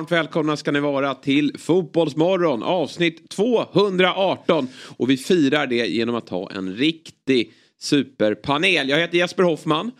Varmt 0.00 0.12
välkomna 0.12 0.56
ska 0.56 0.70
ni 0.70 0.80
vara 0.80 1.14
till 1.14 1.58
Fotbollsmorgon 1.58 2.62
avsnitt 2.62 3.28
218. 3.28 4.68
Och 4.96 5.10
vi 5.10 5.16
firar 5.16 5.66
det 5.66 5.86
genom 5.86 6.14
att 6.14 6.28
ha 6.28 6.50
en 6.50 6.74
riktig 6.76 7.52
superpanel. 7.78 8.88
Jag 8.88 8.98
heter 8.98 9.18
Jesper 9.18 9.42
Hoffman. 9.42 9.90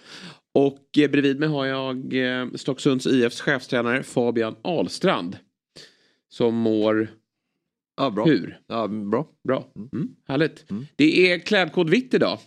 Och 0.54 0.88
bredvid 0.94 1.40
mig 1.40 1.48
har 1.48 1.66
jag 1.66 2.14
eh, 2.14 2.46
Stocksunds 2.54 3.06
IFs 3.06 3.40
chefstränare 3.40 4.02
Fabian 4.02 4.56
Ahlstrand. 4.62 5.36
Som 6.28 6.54
mår 6.54 7.08
Ja, 8.00 8.10
bra. 8.10 8.24
hur? 8.24 8.58
Ja, 8.66 8.88
bra. 8.88 9.26
Bra. 9.48 9.64
Mm, 9.92 10.08
härligt. 10.28 10.64
Det 10.96 11.32
är 11.32 11.38
klädkod 11.38 11.90
vitt 11.90 12.14
idag. 12.14 12.38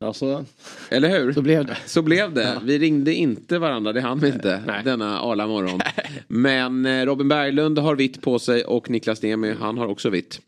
Alltså, 0.00 0.44
Eller 0.90 1.08
hur? 1.08 1.32
så 1.32 1.42
blev 1.42 1.66
det. 1.66 1.76
Så 1.86 2.02
blev 2.02 2.34
det. 2.34 2.60
Vi 2.64 2.78
ringde 2.78 3.14
inte 3.14 3.58
varandra, 3.58 3.92
det 3.92 4.00
hann 4.00 4.18
vi 4.18 4.28
inte 4.28 4.82
denna 4.84 5.20
arla 5.20 5.46
morgon. 5.46 5.80
Men 6.28 6.86
eh, 6.86 7.04
Robin 7.06 7.28
Berglund 7.28 7.78
har 7.78 7.96
vitt 7.96 8.22
på 8.22 8.38
sig 8.38 8.64
och 8.64 8.90
Niklas 8.90 9.22
Niemi, 9.22 9.54
han 9.60 9.78
har 9.78 9.86
också 9.86 10.10
vitt. 10.10 10.40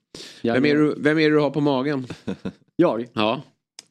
Vem 0.42 0.64
är, 0.64 0.74
du, 0.74 0.94
vem 0.98 1.18
är 1.18 1.22
det 1.30 1.34
du 1.36 1.40
har 1.40 1.50
på 1.50 1.60
magen? 1.60 2.06
Jag? 2.76 3.06
Ja, 3.12 3.42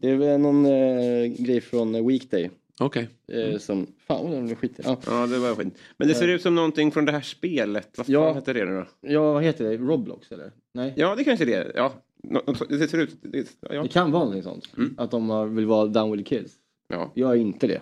Det 0.01 0.09
är 0.09 0.15
väl 0.15 0.39
någon 0.39 0.65
eh, 0.65 1.25
grej 1.45 1.61
från 1.61 1.95
eh, 1.95 2.07
Weekday. 2.07 2.49
Okej. 2.79 3.09
Eh, 3.27 3.57
som, 3.57 3.87
fan 4.07 4.23
vad 4.23 4.31
den 4.33 4.55
skitig. 4.55 4.83
Ja. 4.87 4.97
Ja, 5.05 5.27
det 5.27 5.37
var 5.39 5.55
skit. 5.55 5.77
Men 5.97 6.07
det 6.07 6.13
ser 6.15 6.27
ut 6.27 6.41
som 6.41 6.55
någonting 6.55 6.91
från 6.91 7.05
det 7.05 7.11
här 7.11 7.21
spelet. 7.21 7.97
Vad 7.97 8.05
fan 8.05 8.13
Ja. 8.13 8.33
heter 8.33 8.53
det 8.53 8.65
nu 8.65 8.71
då? 8.75 8.85
ja, 9.09 9.33
vad 9.33 9.43
heter 9.43 9.63
det? 9.69 9.77
Roblox 9.77 10.31
eller? 10.31 10.51
Nej? 10.73 10.93
Ja, 10.95 11.15
det 11.15 11.23
kanske 11.23 11.43
är 11.45 11.47
det. 11.65 11.71
Ja, 11.75 11.93
Nå- 12.23 12.41
nå- 12.47 12.53
det 12.69 12.87
ser 12.87 12.97
ut... 12.97 13.17
Det, 13.21 13.57
ja. 13.59 13.81
Det 13.83 13.87
kan 13.89 14.11
vara 14.11 14.23
någonting 14.23 14.43
sånt. 14.43 14.69
Att 14.97 15.11
de 15.11 15.55
vill 15.55 15.65
vara 15.65 15.87
down 15.87 16.11
with 16.11 16.29
the 16.29 16.37
kids. 16.37 16.53
ja, 16.87 17.11
Jag 17.15 17.31
är 17.31 17.35
inte 17.35 17.67
det. 17.67 17.81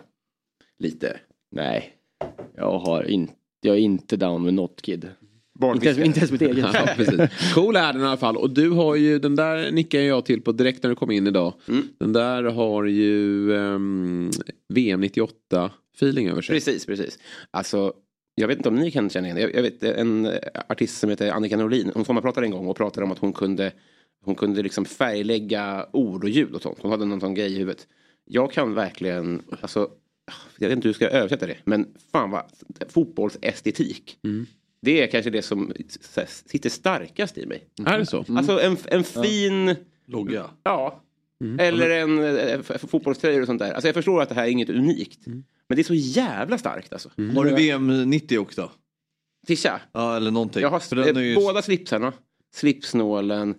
Lite. 0.79 1.19
Nej. 1.51 1.93
Jag 2.55 2.79
har 2.79 3.03
inte, 3.03 3.33
jag 3.61 3.75
är 3.75 3.79
inte 3.79 4.17
down 4.17 4.43
with 4.43 4.55
not 4.55 4.81
kid. 4.81 5.09
Inte 5.63 5.87
ens, 5.87 5.97
barnfiskare. 5.97 6.05
inte 6.05 6.19
ens 6.19 6.31
mitt 6.31 6.41
eget. 6.51 6.65
Ja, 6.73 6.89
precis. 6.95 7.53
Cool 7.53 7.75
är 7.75 7.93
den 7.93 8.01
i 8.01 8.05
alla 8.05 8.17
fall. 8.17 8.37
Och 8.37 8.49
du 8.49 8.69
har 8.69 8.95
ju, 8.95 9.19
den 9.19 9.35
där 9.35 9.71
nickar 9.71 9.99
jag 9.99 10.25
till 10.25 10.41
på 10.41 10.51
direkt 10.51 10.83
när 10.83 10.89
du 10.89 10.95
kom 10.95 11.11
in 11.11 11.27
idag. 11.27 11.53
Mm. 11.67 11.87
Den 11.99 12.13
där 12.13 12.43
har 12.43 12.85
ju 12.85 13.51
um, 13.51 14.31
VM 14.73 15.01
98 15.01 15.71
feeling 15.95 16.29
över 16.29 16.41
sig. 16.41 16.55
Precis, 16.55 16.85
precis. 16.85 17.19
Alltså, 17.51 17.93
jag 18.35 18.47
vet 18.47 18.57
inte 18.57 18.69
om 18.69 18.75
ni 18.75 18.91
kan 18.91 19.09
känna 19.09 19.27
igen 19.27 19.37
det. 19.37 19.51
Jag, 19.53 19.61
vet 19.61 19.83
en 19.83 20.31
artist 20.69 20.99
som 20.99 21.09
heter 21.09 21.31
Annika 21.31 21.57
Norlin. 21.57 21.91
Hon 21.93 22.05
sommarpratade 22.05 22.47
en 22.47 22.51
gång 22.51 22.67
och 22.67 22.77
pratade 22.77 23.05
om 23.05 23.11
att 23.11 23.19
hon 23.19 23.33
kunde, 23.33 23.71
hon 24.25 24.35
kunde 24.35 24.63
liksom 24.63 24.85
färglägga 24.85 25.85
ord 25.93 26.23
och 26.23 26.29
ljud 26.29 26.55
och 26.55 26.61
sånt. 26.61 26.77
Hon 26.81 26.91
hade 26.91 27.05
någon 27.05 27.21
sån 27.21 27.33
grej 27.33 27.53
i 27.53 27.57
huvudet. 27.57 27.87
Jag 28.25 28.51
kan 28.51 28.73
verkligen, 28.73 29.41
alltså, 29.61 29.89
jag 30.57 30.69
vet 30.69 30.75
inte 30.75 30.87
hur 30.87 30.89
jag 30.89 30.95
ska 30.95 31.07
översätta 31.07 31.47
det. 31.47 31.57
Men 31.63 31.87
fan 32.11 32.31
vad, 32.31 32.43
fotbollsestetik. 32.89 34.17
Det 34.87 35.01
är 35.03 35.07
kanske 35.07 35.29
det 35.29 35.41
som 35.41 35.73
sitter 36.45 36.69
starkast 36.69 37.37
i 37.37 37.45
mig. 37.45 37.63
Är 37.85 37.99
det 37.99 38.05
så? 38.05 38.25
Alltså 38.37 38.59
en, 38.61 38.77
en 38.85 39.03
fin... 39.03 39.75
Logga. 40.05 40.45
Ja. 40.63 41.03
Eller 41.59 41.89
en 41.89 42.23
eh, 42.23 42.59
f- 42.69 42.81
fotbollströjor 42.89 43.41
och 43.41 43.45
sånt 43.47 43.59
där. 43.59 43.71
Alltså 43.73 43.87
jag 43.87 43.95
förstår 43.95 44.21
att 44.21 44.29
det 44.29 44.35
här 44.35 44.43
är 44.45 44.49
inget 44.49 44.69
unikt. 44.69 45.19
Men 45.27 45.75
det 45.75 45.79
är 45.81 45.83
så 45.83 45.93
jävla 45.93 46.57
starkt 46.57 46.93
alltså. 46.93 47.09
Har 47.35 47.45
du 47.45 47.55
VM 47.55 48.09
90 48.09 48.37
också? 48.39 48.71
Tisha. 49.47 49.81
Ja, 49.91 50.15
eller 50.17 50.31
någonting. 50.31 50.61
Jag 50.61 50.69
har 50.69 50.79
ju... 51.21 51.31
eh, 51.31 51.35
båda 51.35 51.61
slipsarna. 51.61 52.13
Slipsnålen. 52.55 53.55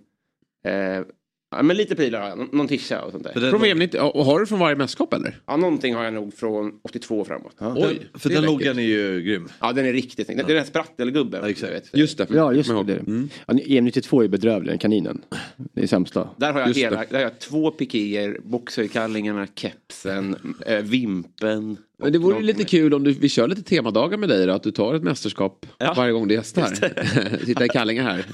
Eh, 0.65 1.03
ja, 1.51 1.63
men 1.63 1.77
lite 1.77 1.97
prylar 1.97 2.21
har 2.21 2.29
jag. 2.29 2.39
Nå- 2.39 2.49
Någon 2.53 2.69
tisha 2.69 3.03
och 3.03 3.13
sånt 3.13 3.27
För 3.27 3.35
där. 3.35 3.41
den, 3.41 3.51
Från 3.51 3.61
VM 3.63 3.79
90, 3.79 4.01
och 4.01 4.25
har 4.25 4.41
du 4.41 4.47
från 4.47 4.59
varje 4.59 4.77
mästerskap 4.77 5.15
eller? 5.15 5.41
Ja, 5.47 5.57
någonting 5.57 5.95
har 5.95 6.05
jag 6.05 6.15
nog 6.15 6.35
från 6.35 6.73
82 6.83 7.25
framåt. 7.25 7.55
Ja, 7.59 7.75
Oj, 7.79 8.01
för 8.15 8.29
det 8.29 8.35
är 8.35 8.43
den 8.43 8.53
läckert. 8.53 8.67
loggan 8.67 8.79
är 8.79 8.83
ju 8.83 9.21
grym. 9.23 9.49
den 9.75 9.87
är 9.87 9.93
riktigt 9.93 10.27
snygg. 10.27 10.39
Det 10.39 10.43
är 10.43 10.47
den 10.47 10.57
här 10.57 10.65
sprattelgubben. 10.65 11.41
Ja, 11.43 11.51
exakt. 11.51 11.91
Just 11.97 12.19
det. 12.19 12.27
Ja, 12.31 12.53
just 12.53 12.71
det. 12.71 12.85
det. 12.85 12.99
Mm. 12.99 13.29
Ja, 13.47 13.55
EM92 13.55 14.25
är 14.25 14.29
bedrövlig, 14.29 14.71
den 14.73 14.79
kaninen. 14.79 15.21
Det 15.57 15.83
är 15.83 15.87
sämsta. 15.87 16.29
Där 16.37 16.53
har 16.53 16.61
jag, 16.61 16.75
hela, 16.75 16.97
det. 17.01 17.07
där 17.11 17.15
har 17.17 17.23
jag 17.23 17.39
två 17.39 17.71
pikéer, 17.71 18.39
boxerkallingarna, 18.45 19.47
kepsen, 19.55 20.37
eh, 20.67 20.77
vimpen. 20.83 21.77
Men 22.03 22.13
det 22.13 22.19
vore 22.19 22.35
ju 22.35 22.39
och 22.39 22.45
lite 22.45 22.65
kul 22.65 22.95
om 22.95 23.05
du, 23.05 23.13
vi 23.13 23.29
kör 23.29 23.49
lite 23.49 23.63
temadagar 23.63 24.19
med 24.19 24.29
dig 24.29 24.47
då, 24.47 24.53
att 24.53 24.63
du 24.63 24.71
tar 24.71 24.95
ett 24.95 25.03
mästerskap 25.03 25.67
Ja. 25.79 25.95
varjer 25.97 26.13
gång 26.13 26.29
du 26.29 26.35
gästar. 26.35 26.67
Sitta 27.47 27.65
i 27.65 27.69
kallingar 27.69 28.03
här, 28.05 28.25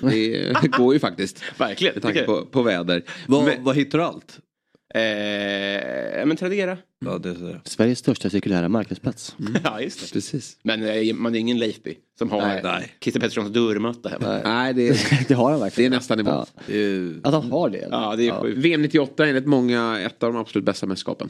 det 0.63 0.69
går 0.79 0.95
ju 0.95 1.01
faktiskt. 1.01 1.43
Verkligen. 1.59 1.95
Med 1.95 2.03
tanke 2.03 2.23
på, 2.25 2.47
på 2.47 2.63
väder. 2.63 3.03
Vad, 3.27 3.45
Men- 3.45 3.65
vad 3.65 3.77
hittar 3.77 3.99
du 3.99 4.05
allt? 4.05 4.39
Eh, 4.95 5.03
ja, 6.19 6.25
men 6.27 6.37
Tradera. 6.37 6.79
Ja, 7.05 7.19
det 7.19 7.29
är 7.31 7.35
så. 7.35 7.57
Sveriges 7.65 7.99
största 7.99 8.31
cirkulära 8.31 8.69
marknadsplats. 8.69 9.37
Ja, 9.65 9.81
just 9.81 10.01
det. 10.01 10.13
Precis. 10.13 10.57
Men 10.63 10.83
eh, 10.83 11.15
man 11.15 11.35
är 11.35 11.39
ingen 11.39 11.59
Leifby 11.59 11.95
som 12.19 12.31
har 12.31 12.41
Nej, 12.41 12.61
nej. 12.65 12.93
Christer 13.01 13.21
Petterssons 13.21 13.51
dörrmatta 13.51 14.09
hemma. 14.09 14.41
Nej, 14.45 14.75
det, 14.75 14.89
är- 14.89 15.25
det 15.29 15.35
har 15.35 15.51
han 15.51 15.61
det 15.61 15.63
är 15.63 15.65
verkligen. 15.65 15.93
nästan 15.93 16.21
emot. 16.21 16.33
Ja. 16.57 16.63
Det 16.67 16.79
är... 16.79 17.21
Att 17.23 17.33
han 17.35 17.51
har 17.51 17.69
det. 17.69 17.89
Ja, 17.91 18.15
det 18.17 18.29
är 18.29 18.41
sjukt. 18.41 18.59
VM 18.59 18.83
98 18.83 19.25
är 19.25 19.29
enligt 19.29 19.47
många 19.47 20.01
ett 20.01 20.23
av 20.23 20.33
de 20.33 20.41
absolut 20.41 20.65
bästa 20.67 20.87
mästerskapen. 20.87 21.29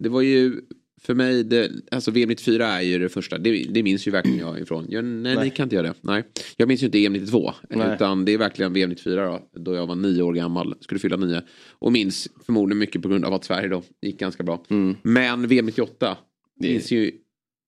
Det 0.00 0.08
var 0.08 0.20
ju 0.20 0.60
för 1.06 1.14
mig, 1.14 1.44
det, 1.44 1.70
alltså 1.90 2.10
VM 2.10 2.28
94 2.28 2.66
är 2.66 2.80
ju 2.82 2.98
det 2.98 3.08
första, 3.08 3.38
det, 3.38 3.66
det 3.70 3.82
minns 3.82 4.06
ju 4.08 4.10
verkligen 4.10 4.38
jag 4.38 4.60
ifrån. 4.60 4.86
Jag, 4.88 5.04
nej, 5.04 5.34
Nej. 5.34 5.44
ni 5.44 5.50
kan 5.50 5.64
inte 5.64 5.76
göra 5.76 5.86
det. 5.86 5.94
Nej. 6.00 6.22
Jag 6.56 6.68
minns 6.68 6.82
ju 6.82 6.86
inte 6.86 7.04
EM 7.04 7.12
92. 7.12 7.52
Nej. 7.70 7.94
Utan 7.94 8.24
det 8.24 8.32
är 8.32 8.38
verkligen 8.38 8.72
VM 8.72 8.90
94 8.90 9.24
då, 9.26 9.60
då 9.60 9.74
jag 9.74 9.86
var 9.86 9.94
nio 9.94 10.22
år 10.22 10.32
gammal, 10.34 10.74
skulle 10.80 10.98
fylla 10.98 11.16
nio. 11.16 11.42
Och 11.70 11.92
minns 11.92 12.28
förmodligen 12.46 12.78
mycket 12.78 13.02
på 13.02 13.08
grund 13.08 13.24
av 13.24 13.34
att 13.34 13.44
Sverige 13.44 13.68
då 13.68 13.82
gick 14.02 14.18
ganska 14.20 14.42
bra. 14.42 14.64
Mm. 14.68 14.96
Men 15.02 15.48
VM 15.48 15.66
98 15.66 16.16
Det- 16.60 16.68
minns 16.68 16.90
ju 16.90 17.12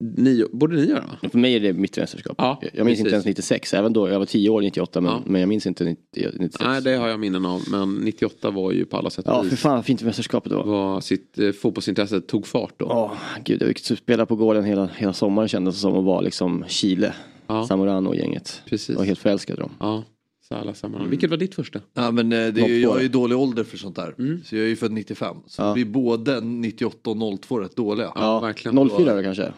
nio, 0.00 0.48
borde 0.52 0.76
ni 0.76 0.84
göra? 0.86 1.04
För 1.30 1.38
mig 1.38 1.54
är 1.56 1.60
det 1.60 1.72
mitt 1.72 1.96
mästerskap. 1.96 2.34
Ja, 2.38 2.60
jag 2.72 2.86
minns 2.86 2.86
precis. 2.86 3.00
inte 3.00 3.10
ens 3.14 3.24
96, 3.26 3.74
även 3.74 3.92
då. 3.92 4.08
Jag 4.08 4.18
var 4.18 4.26
10 4.26 4.50
år 4.50 4.60
98 4.60 5.00
men, 5.00 5.12
Ja. 5.12 5.22
men 5.26 5.40
jag 5.40 5.48
minns 5.48 5.66
inte 5.66 5.84
90, 5.84 6.02
96. 6.32 6.64
Nej, 6.64 6.82
det 6.82 6.90
har 6.96 7.08
jag 7.08 7.20
minnen 7.20 7.46
av. 7.46 7.62
Men 7.70 7.94
98 7.94 8.50
var 8.50 8.72
ju 8.72 8.84
på 8.84 8.96
alla 8.96 9.10
sätt 9.10 9.24
Ja, 9.28 9.38
och 9.38 9.44
för 9.44 9.50
vis. 9.50 9.60
fan 9.60 9.74
vad 9.74 9.84
fint 9.84 10.02
mästerskapet 10.02 10.52
var. 10.52 10.64
Var 10.64 11.00
sitt 11.00 11.38
eh, 11.38 11.52
fotbollsintresse 11.52 12.20
tog 12.20 12.46
fart 12.46 12.74
då. 12.76 12.86
Åh, 12.86 13.12
gud, 13.44 13.62
jag 13.62 13.68
fick 13.68 13.98
spela 13.98 14.26
på 14.26 14.36
gården 14.36 14.64
hela, 14.64 14.86
hela 14.96 15.12
sommaren 15.12 15.48
kändes 15.48 15.74
det 15.74 15.80
som 15.80 15.96
att 15.98 16.04
vara 16.04 16.20
liksom 16.20 16.64
Chile. 16.68 17.14
Ja. 17.46 17.66
Zamorano 17.66 18.08
och 18.08 18.16
gänget. 18.16 18.62
Precis. 18.66 18.88
Jag 18.88 18.96
var 18.96 19.04
helt 19.04 19.18
förälskad 19.18 19.56
i 19.58 19.60
dem. 19.60 19.70
Ja, 19.80 20.04
alla 20.50 20.74
sammanhang. 20.74 21.10
Vilket 21.10 21.30
var 21.30 21.36
ditt 21.36 21.54
första? 21.54 21.80
Ja, 21.94 22.10
men 22.10 22.32
eh, 22.32 22.38
det 22.48 22.60
är 22.60 22.68
ju, 22.68 22.82
02. 22.82 22.88
jag 22.90 22.98
är 22.98 23.02
ju 23.02 23.08
dålig 23.08 23.38
ålder 23.38 23.64
för 23.64 23.78
sånt 23.78 23.96
där. 23.96 24.14
Så 24.44 24.56
jag 24.56 24.64
är 24.64 24.68
ju 24.68 24.76
född 24.76 24.92
95. 24.92 25.36
Så 25.46 25.62
Ja. 25.62 25.72
vi 25.72 25.80
är 25.80 25.84
både 25.86 26.40
98 26.40 27.10
och 27.10 27.40
02 27.40 27.58
rätt 27.60 27.76
dåliga. 27.76 28.12
Ja, 28.14 28.40
verkligen. 28.40 28.88
04 28.90 29.14
då 29.16 29.22
kanske? 29.22 29.52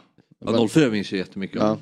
Ja, 0.44 0.68
04 0.68 0.90
minns 0.90 1.12
jag 1.12 1.18
jättemycket 1.18 1.56
om. 1.60 1.66
Ja. 1.66 1.78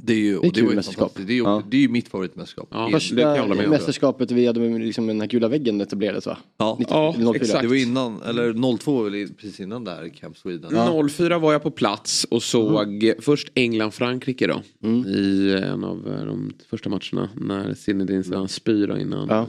Det 0.00 0.12
är 0.12 0.16
ju, 0.16 0.40
Det 0.40 0.46
är 0.46 0.52
det 0.52 0.62
var 0.62 0.72
mästerskap. 0.74 1.12
Det 1.26 1.32
är 1.32 1.36
ju, 1.36 1.42
Ja. 1.42 1.62
det 1.70 1.76
är 1.76 1.80
ju 1.80 1.88
mitt 1.88 2.08
favoritmästerskap. 2.08 2.68
Ja, 2.70 2.88
Helt- 2.88 3.16
det 3.16 3.22
kan 3.22 3.34
jag 3.34 3.42
hålla 3.42 3.54
Första 3.54 3.70
mästerskapet 3.70 4.30
vi 4.30 4.46
hade 4.46 4.60
med 4.60 4.80
liksom 4.80 5.06
den 5.06 5.20
här 5.20 5.28
gula 5.28 5.48
väggen 5.48 5.80
etablerades 5.80 6.26
va? 6.26 6.38
Ja. 6.58 6.76
90, 6.78 6.94
Ja, 6.94 7.14
04. 7.18 7.32
exakt. 7.34 7.62
Det 7.62 7.68
var 7.68 7.74
innan, 7.74 8.22
eller 8.22 8.76
02 8.78 8.92
var 9.02 9.10
väl 9.10 9.28
precis 9.28 9.60
innan 9.60 9.84
där 9.84 10.08
Camp 10.08 10.36
Sweden. 10.36 10.70
04 11.10 11.38
var 11.38 11.52
jag 11.52 11.62
på 11.62 11.70
plats 11.70 12.24
och 12.30 12.42
såg 12.42 13.12
först 13.20 13.48
England-Frankrike 13.54 14.46
då. 14.46 14.62
Mm. 14.88 15.06
I 15.06 15.52
en 15.64 15.84
av 15.84 16.06
eh, 16.08 16.24
de 16.26 16.52
första 16.70 16.88
matcherna 16.90 17.28
när 17.34 17.74
Zinedine 17.74 18.24
Zidane 18.24 18.48
spyr 18.48 18.86
då 18.86 18.98
innan. 18.98 19.28
Ja. 19.28 19.46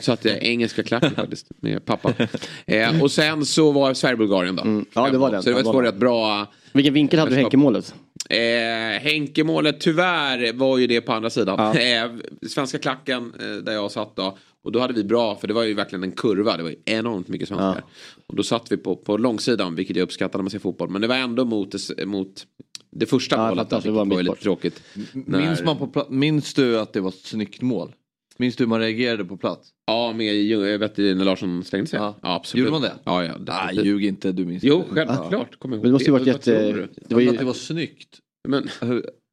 Så 0.00 0.12
att 0.12 0.24
jag 0.24 0.42
engelska 0.42 0.82
klacken 0.82 1.10
faktiskt 1.10 1.46
med 1.60 1.84
pappa. 1.84 2.12
Eh, 2.66 3.02
och 3.02 3.10
sen 3.10 3.44
så 3.46 3.72
var 3.72 3.94
Sverige-Bulgarien 3.94 4.56
då. 4.56 4.62
Mm. 4.62 4.84
Ja, 4.94 5.10
det 5.10 5.18
var 5.18 5.30
den. 5.30 5.42
Så 5.42 5.48
det 5.48 5.54
var 5.54 5.62
Ja, 5.62 5.72
var 5.72 5.82
rätt 5.82 5.96
bra. 5.96 6.52
Vilken 6.72 6.94
vinkel 6.94 7.18
hade 7.18 7.30
du. 7.30 7.36
Henke-målet? 7.36 7.94
Eh, 8.30 9.02
Henke-målet 9.02 9.80
tyvärr 9.80 10.52
var 10.52 10.78
ju 10.78 10.86
det 10.86 11.00
på 11.00 11.12
andra 11.12 11.30
sidan. 11.30 11.56
Ja. 11.74 11.80
Eh, 11.80 12.10
svenska 12.48 12.78
klacken 12.78 13.32
eh, 13.40 13.46
där 13.64 13.72
jag 13.72 13.90
satt 13.90 14.16
då. 14.16 14.38
Och 14.64 14.72
då 14.72 14.80
hade 14.80 14.94
vi 14.94 15.04
bra, 15.04 15.36
för 15.36 15.48
det 15.48 15.54
var 15.54 15.62
ju 15.62 15.74
verkligen 15.74 16.02
en 16.02 16.12
kurva. 16.12 16.56
Det 16.56 16.62
var 16.62 16.70
ju 16.70 16.76
enormt 16.84 17.28
mycket 17.28 17.48
svenskar. 17.48 17.84
Och 18.26 18.36
då 18.36 18.42
satt 18.42 18.72
vi 18.72 18.76
på, 18.76 18.96
på 18.96 19.16
långsidan, 19.16 19.74
vilket 19.74 19.96
jag 19.96 20.02
uppskattar 20.04 20.38
när 20.38 20.42
man 20.42 20.50
ser 20.50 20.58
fotboll. 20.58 20.90
Men 20.90 21.00
det 21.00 21.06
var 21.06 21.16
ändå 21.16 21.44
mot 21.44 21.74
mot 22.06 22.46
det 22.90 23.06
första 23.06 23.36
Ja, 23.36 23.48
målet. 23.48 23.70
Det 23.70 23.90
var 23.90 24.04
var 24.04 24.22
lite 24.22 24.36
tråkigt. 24.42 24.82
Minns, 25.12 25.28
När- 25.60 25.64
man 25.64 25.92
på 25.92 26.06
minns 26.08 26.54
du 26.54 26.78
att 26.80 26.92
det 26.92 27.00
var 27.00 27.08
ett 27.08 27.14
snyggt 27.14 27.62
mål? 27.62 27.92
Minns 28.38 28.56
du 28.56 28.64
hur 28.64 28.68
man 28.68 28.80
reagerade 28.80 29.24
på 29.24 29.36
plats? 29.36 29.68
Ja, 29.86 30.12
med 30.12 30.42
jag 30.44 30.78
vet 30.78 30.96
du, 30.96 31.14
när 31.14 31.24
Larsson 31.24 31.64
slängde 31.64 31.86
sig. 31.86 31.98
Ja. 31.98 32.18
Ja, 32.22 32.34
absolut. 32.34 32.60
Gjorde 32.60 32.70
man 32.72 32.82
det? 32.82 32.92
Ja, 33.04 33.24
ja. 33.24 33.32
Nej, 33.38 33.44
definitivt. 33.46 33.86
ljug 33.86 34.04
inte, 34.04 34.32
du 34.32 34.44
minns 34.44 34.64
Jo, 34.64 34.84
självklart. 34.90 35.58
Kommer 35.58 35.76
jag 35.76 35.78
ihåg 35.78 35.82
Men 35.82 35.82
det 35.82 35.92
måste 35.92 36.04
ju 36.06 36.12
varit 36.12 36.26
jätte... 36.26 36.88
Det 37.08 37.14
var 37.14 37.20
ju... 37.20 37.28
att 37.28 37.38
det 37.38 37.44
var 37.44 37.52
snyggt. 37.52 38.18
Men 38.48 38.68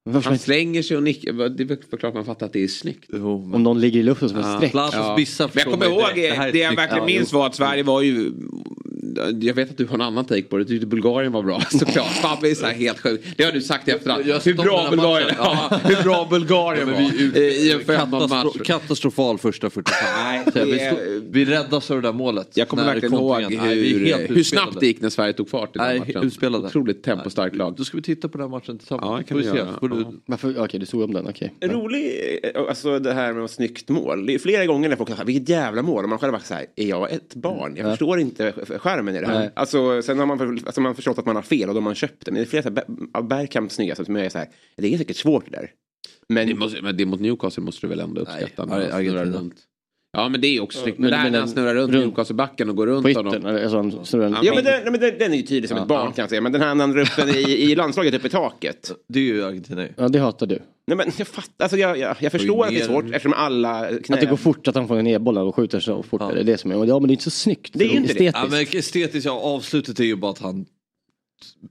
Varför 0.04 0.30
Han 0.30 0.40
slänger 0.40 0.81
sig 0.81 0.98
och 0.98 1.04
nickar. 1.04 1.50
Det 1.50 1.63
är 1.63 1.98
klart 1.98 2.13
man 2.13 2.25
fattar 2.25 2.46
att 2.46 2.54
det 2.54 2.63
är 2.63 2.68
snyggt. 2.68 3.06
Jo, 3.13 3.46
men 3.46 3.56
Om 3.56 3.63
någon 3.63 3.80
ligger 3.80 4.00
i 4.00 4.04
luften 4.04 4.30
som 4.30 4.38
ett 4.38 4.46
Ja. 4.46 4.57
streck. 4.57 4.72
Plassos 4.72 5.40
Ja. 5.40 5.50
Men 5.54 5.63
jag 5.63 5.74
kommer 5.74 5.86
ihåg. 5.86 6.16
Det 6.16 6.31
här 6.31 6.48
är 6.48 6.51
det 6.51 6.60
jag 6.60 6.75
verkligen 6.75 6.98
Ja, 6.98 7.06
minns 7.06 7.34
var 7.34 7.48
att 7.48 7.56
Sverige 7.56 7.84
var 7.84 8.01
ju 8.01 8.31
jag 9.42 9.54
vet 9.54 9.69
att 9.69 9.78
du 9.78 9.86
har 9.86 9.96
en 9.96 10.01
annan 10.01 10.25
take 10.25 10.42
på 10.42 10.57
det. 10.57 10.63
Du 10.63 10.68
tyckte 10.69 10.88
Bulgarien 10.88 11.31
var 11.31 11.44
bra 11.44 11.62
såklart. 11.72 12.07
Fabbe 12.07 12.50
är 12.51 12.56
så 12.56 12.66
här 12.66 12.74
helt 12.74 13.00
sjuk. 13.00 13.22
Det 13.38 13.44
har 13.44 13.51
du 13.51 13.62
sagt 13.62 13.88
i 13.88 13.92
efterhand. 13.92 14.24
Jag 14.25 14.40
Hur 14.46 14.54
bra 14.54 14.88
Bulgarien, 14.90 15.36
ja, 15.38 15.80
hur 15.86 16.04
bra 16.04 16.28
Bulgarien 16.30 16.92
var. 16.92 17.01
I 17.38 17.72
en 17.72 17.80
15 17.80 18.30
match. 18.30 18.31
Katastro- 18.46 18.63
katastrofal 18.63 19.38
första 19.38 19.69
45. 19.69 19.94
Nej, 20.24 20.44
Så 20.54 20.66
vi, 20.66 21.22
vi 21.30 21.46
räddas 21.46 21.92
av 21.92 22.01
det 22.01 22.07
där 22.07 22.13
målet. 22.13 22.57
Jag 22.57 22.68
kommer 22.68 22.86
verkligen 22.86 23.13
ihåg 23.13 23.36
kontringen- 23.42 23.66
Nej, 23.66 23.94
hur, 24.28 24.36
hur 24.36 24.44
snabbt 24.44 24.80
det 24.80 24.86
gick 24.88 25.01
när 25.01 25.10
Sverige 25.10 25.34
tog 25.34 25.50
fart 25.50 25.75
i 25.75 25.80
den 25.80 25.88
Nej, 25.88 26.00
matchen. 26.00 26.24
utspelade. 26.24 26.68
Otroligt 26.68 27.04
tempostarkt 27.04 27.56
lag. 27.56 27.75
Då 27.78 27.84
ska 27.84 27.98
vi 27.98 28.04
titta 28.04 28.28
på 28.30 28.38
den 28.38 28.48
här 28.51 28.57
matchen 28.57 28.78
tillsammans. 28.78 29.06
Ja, 29.12 29.18
det 29.18 29.24
kan 29.24 29.38
vi 29.38 29.46
göra. 29.46 29.78
Du- 29.81 29.90
Ja. 30.01 30.13
Varför? 30.25 30.63
Okej, 30.63 30.80
du 30.80 30.86
såg 30.86 31.01
om 31.01 31.13
den. 31.13 31.34
En 31.60 31.69
rolig, 31.69 32.40
eh, 32.44 32.62
alltså 32.69 33.00
det 33.00 33.13
här 33.13 33.34
med 33.34 33.44
ett 33.46 33.51
snyggt 33.51 33.90
mål. 33.90 34.25
Det 34.25 34.34
är 34.34 34.40
flera 34.40 34.66
gånger 34.66 34.90
när 34.90 34.96
folk 34.96 35.10
har 35.10 35.18
sagt, 35.18 35.28
vilket 35.30 35.50
jävla 35.50 35.81
mål. 35.81 36.04
Och 36.04 36.10
man 36.10 36.19
själv 36.19 36.31
bara 36.34 36.42
så 36.42 36.54
här, 36.54 36.66
är 36.75 36.88
jag 36.88 37.12
ett 37.12 37.36
barn? 37.36 37.75
Jag 37.78 37.90
förstår 37.90 38.19
inte 38.19 38.54
skärmen 38.89 39.15
i 39.15 39.19
det 39.19 39.27
här. 39.27 39.39
Nej. 39.39 39.51
Alltså, 39.53 40.01
sen 40.01 40.19
har 40.19 40.25
man, 40.25 40.38
för- 40.38 40.47
alltså, 40.65 40.81
man 40.81 40.95
förstått 40.95 41.18
att 41.19 41.25
man 41.25 41.36
har 41.36 41.44
fel 41.44 41.69
och 41.69 41.75
då 41.75 41.81
har 41.81 41.83
man 41.86 41.95
köpt 41.95 42.25
det. 42.25 42.31
Men 42.31 42.41
det 42.41 42.45
är 42.47 42.50
flera 42.50 42.63
så 42.63 42.69
här, 42.69 42.75
Ber- 42.75 43.18
av 43.18 43.27
Bergkamps 43.27 43.75
snyggaste 43.75 44.06
som 44.06 44.15
jag 44.15 44.25
är 44.25 44.30
så 44.30 44.38
här, 44.38 44.47
det 44.77 44.94
är 44.94 44.97
säkert 44.97 45.15
svårt 45.15 45.45
det 45.45 45.51
där. 45.51 45.71
Men 46.30 46.47
Det, 46.47 46.56
måste, 46.56 46.81
men 46.81 46.97
det 46.97 47.06
mot 47.06 47.19
Newcastle 47.19 47.63
måste 47.63 47.81
du 47.88 47.89
väl 47.89 48.00
ändå 48.00 48.21
uppskatta? 48.21 48.65
Nej, 48.65 48.91
Argentina. 48.91 49.24
runt. 49.39 49.56
Ja 50.12 50.30
men 50.30 50.41
det 50.41 50.47
är 50.47 50.62
också 50.62 50.80
snyggt. 50.81 51.00
Men, 51.00 51.09
Men- 51.09 51.18
där 51.19 51.24
men 51.24 51.31
när 51.31 51.39
han 51.39 51.47
snurrar 51.50 51.75
runt 51.75 51.94
runt- 51.94 52.06
Newcastle-backen 52.06 52.69
och 52.69 52.75
går 52.75 52.88
runt 52.88 53.07
yttern? 53.07 53.25
honom. 53.25 53.45
Alltså, 53.56 53.77
han 53.77 54.06
snurrar 54.06 54.39
Ja 54.44 54.53
men, 54.56 54.63
den, 54.63 54.91
men 54.91 55.00
den, 55.01 55.18
den 55.19 55.33
är 55.33 55.38
ju 55.38 55.41
tydlig 55.44 55.69
som 55.69 55.77
ett 55.77 55.88
barn 55.88 56.12
kan 56.13 56.24
jag 56.24 56.30
säga. 56.30 56.41
Men 56.41 56.51
den 56.51 56.62
här 56.62 56.75
när 56.75 56.88
han 56.88 57.00
upp 57.00 57.15
den 57.18 57.30
i, 57.30 57.41
i 57.41 57.75
landslaget 57.75 58.13
upp 58.13 58.25
i 58.25 58.30
taket. 58.30 58.91
Det 59.07 59.19
är 59.19 59.24
ju 59.24 59.45
Argentina 59.45 59.81
ju. 59.81 59.89
Ja, 59.97 60.09
det 60.09 60.19
hatar 60.19 60.47
du. 60.47 60.59
Nej 60.89 60.97
men 60.97 61.12
jag 61.18 61.27
fattar, 61.27 61.63
alltså 61.65 61.77
jag, 61.77 61.97
jag, 61.97 62.15
jag 62.19 62.31
förstår 62.31 62.65
att 62.65 62.69
det 62.71 62.80
är 62.81 62.86
svårt 62.86 63.06
eftersom 63.06 63.33
alla 63.33 63.88
knä... 64.03 64.15
Att 64.15 64.21
det 64.21 64.27
går 64.27 64.38
fort, 64.38 64.68
att 64.68 64.75
han 64.75 64.88
får 64.88 65.01
ner 65.01 65.19
bollen 65.19 65.44
och 65.44 65.56
skjuter 65.56 65.80
så 65.80 66.03
fort. 66.03 66.21
Ja. 66.21 66.31
Det 66.33 66.39
är 66.39 66.44
det 66.44 66.57
som 66.57 66.71
är. 66.71 66.75
Ja, 66.86 67.00
men 67.00 67.07
det 67.07 67.12
är 67.12 67.13
inte 67.13 67.24
så 67.24 67.30
snyggt. 67.30 67.71
Det 67.74 67.86
är 67.86 67.89
inte 67.89 68.13
det. 68.13 68.24
Ja, 68.24 68.30
Estetiskt. 68.30 68.74
men 68.74 68.80
estetiskt, 68.80 69.25
ja, 69.25 69.31
avslutet 69.39 70.00
är 70.00 70.03
ju 70.03 70.15
bara 70.15 70.31
att 70.31 70.39
han 70.39 70.65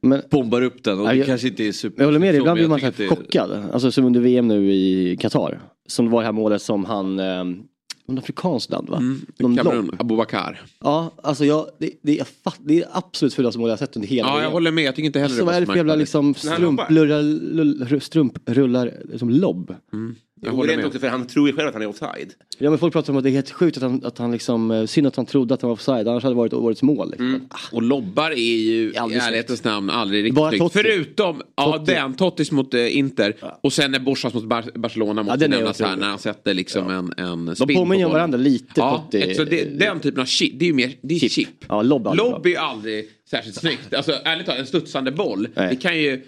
Men 0.02 0.22
bombar 0.30 0.62
upp 0.62 0.84
den 0.84 1.00
och 1.00 1.06
Ja, 1.06 1.10
det 1.10 1.16
jag- 1.16 1.26
kanske 1.26 1.48
inte 1.48 1.64
är 1.64 1.72
super. 1.72 2.00
jag 2.02 2.06
håller 2.06 2.18
med 2.18 2.34
dig, 2.34 2.38
ibland 2.40 2.58
blir 2.58 2.68
man 2.68 2.80
chockad. 3.08 3.64
Alltså 3.72 3.90
som 3.92 4.04
under 4.04 4.20
VM 4.20 4.48
nu 4.48 4.72
i 4.72 5.16
Qatar. 5.20 5.60
Som 5.88 6.10
var 6.10 6.20
det 6.20 6.26
här 6.26 6.32
målet 6.32 6.62
som 6.62 6.84
han, 6.84 7.20
någon 8.08 8.18
afrikanskt 8.18 8.70
land 8.70 8.88
va? 8.88 9.00
Någon 9.38 9.56
Kamerun. 9.56 9.96
Abubakar. 9.98 10.62
Ja, 10.80 11.10
alltså 11.22 11.44
jag, 11.44 11.66
det, 11.78 11.90
det, 12.02 12.14
jag 12.14 12.26
fatt, 12.44 12.58
det 12.58 12.78
är 12.78 12.88
absolut 12.92 13.34
fulaste 13.34 13.58
mål 13.58 13.68
jag 13.68 13.72
har 13.72 13.78
sett 13.78 13.96
under 13.96 14.08
hela 14.08 14.28
Ja 14.28 14.42
jag 14.42 14.50
håller 14.50 14.70
med. 14.70 14.84
Jag 14.84 14.94
tycker 14.94 15.06
inte 15.06 15.20
heller 15.20 15.36
Så 15.36 15.44
vad 15.44 15.54
är 15.54 15.60
det 15.60 15.66
för 15.66 15.76
jävla 15.76 15.94
liksom 15.94 16.34
strumplurrar, 16.34 18.00
strumprullar 18.00 18.94
som 19.18 19.30
lobb? 19.30 19.74
Jag 20.40 20.52
håller 20.52 20.76
med. 20.76 20.86
också 20.86 20.98
för 20.98 21.08
han 21.08 21.26
tror 21.26 21.48
ju 21.48 21.54
själv 21.56 21.68
att 21.68 21.74
han 21.74 21.82
är 21.82 21.86
offside. 21.86 22.34
Ja 22.58 22.70
men 22.70 22.78
folk 22.78 22.92
pratar 22.92 23.12
om 23.12 23.16
att 23.16 23.24
det 23.24 23.30
är 23.30 23.32
helt 23.32 23.50
sjukt 23.50 23.76
att 23.76 23.82
han, 23.82 24.04
att 24.04 24.18
han 24.18 24.32
liksom, 24.32 24.70
eh, 24.70 24.84
synd 24.84 25.06
att 25.06 25.16
han 25.16 25.26
trodde 25.26 25.54
att 25.54 25.62
han 25.62 25.68
var 25.68 25.72
offside, 25.72 26.08
annars 26.08 26.22
hade 26.22 26.34
det 26.34 26.38
varit 26.38 26.52
årets 26.52 26.82
mål. 26.82 27.10
Liksom. 27.10 27.48
Och 27.72 27.82
lobbar 27.82 28.30
är 28.30 28.34
ju 28.36 28.92
i 28.92 28.96
Aldrig 28.96 29.22
ärlighetens 29.22 29.64
namn 29.64 29.90
aldrig 29.90 30.24
riktigt 30.24 30.34
Bara 30.34 30.50
snyggt. 30.50 30.62
Totti. 30.62 30.78
Förutom 30.82 31.42
ja, 31.56 31.84
den, 31.86 32.14
Tottis 32.14 32.50
mot 32.50 32.74
eh, 32.74 32.96
Inter. 32.96 33.36
Och 33.60 33.72
sen 33.72 33.90
när 33.90 33.98
Borsas 33.98 34.34
mot 34.34 34.44
Bar 34.44 34.78
Barcelona 34.78 35.22
måste 35.22 35.44
är 35.44 35.48
nämnas 35.48 35.80
här. 35.80 35.96
När 35.96 36.08
han 36.08 36.18
sätter 36.18 36.54
liksom 36.54 36.90
en, 36.90 37.12
en 37.16 37.46
De 37.46 37.56
spin 37.56 37.66
på 37.66 37.74
påminner 37.74 38.04
om 38.04 38.12
varandra 38.12 38.38
lite. 38.38 38.72
Ja, 38.76 39.04
Totti. 39.10 39.34
så 39.34 39.44
det, 39.44 39.64
den 39.64 40.00
typen 40.00 40.20
av 40.20 40.26
chip, 40.26 40.58
det 40.58 40.64
är 40.64 40.66
ju 40.66 40.74
mer 40.74 40.92
det 41.00 41.14
är 41.14 41.18
chip. 41.18 41.32
Chip. 41.32 41.64
Ja, 41.68 41.82
lobb 41.82 42.06
är 42.06 42.14
Lobb 42.14 42.46
är 42.46 42.50
ju 42.50 42.56
aldrig 42.56 43.08
särskilt 43.30 43.56
snyggt. 43.56 43.94
Alltså 43.94 44.12
ärligt 44.24 44.46
talat, 44.46 44.60
en 44.60 44.66
studsande 44.66 45.12
boll. 45.12 45.48
Nej. 45.54 45.68
Det 45.70 45.76
kan 45.76 45.98
ju 45.98 46.12
mm, 46.12 46.24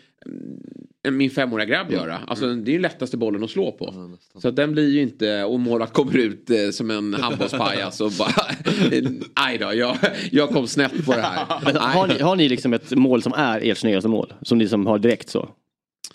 min 1.08 1.30
femåriga 1.30 1.66
grabb 1.66 1.90
göra. 1.92 2.18
Alltså 2.26 2.54
det 2.54 2.70
är 2.70 2.72
ju 2.72 2.78
lättaste 2.78 3.16
bollen 3.16 3.44
att 3.44 3.50
slå 3.50 3.72
på. 3.72 4.16
Så 4.38 4.48
att 4.48 4.56
den 4.56 4.72
blir 4.72 4.88
ju 4.88 5.02
inte, 5.02 5.44
och 5.44 5.60
målet 5.60 5.92
kommer 5.92 6.16
ut 6.16 6.50
eh, 6.50 6.70
som 6.70 6.90
en 6.90 7.14
handbollspajas 7.20 8.00
och 8.00 8.12
bara, 8.18 8.34
aj 9.34 9.58
då, 9.58 9.74
jag, 9.74 9.96
jag 10.30 10.48
kom 10.48 10.66
snett 10.66 11.06
på 11.06 11.12
det 11.12 11.20
här. 11.20 11.46
Men 11.64 11.76
har, 11.76 12.06
ni, 12.06 12.18
har 12.18 12.36
ni 12.36 12.48
liksom 12.48 12.72
ett 12.72 12.90
mål 12.90 13.22
som 13.22 13.32
är 13.32 13.60
ert 13.70 13.78
snyggaste 13.78 14.08
mål? 14.08 14.32
Som 14.42 14.58
ni 14.58 14.68
som 14.68 14.86
har 14.86 14.98
direkt 14.98 15.28
så? 15.28 15.48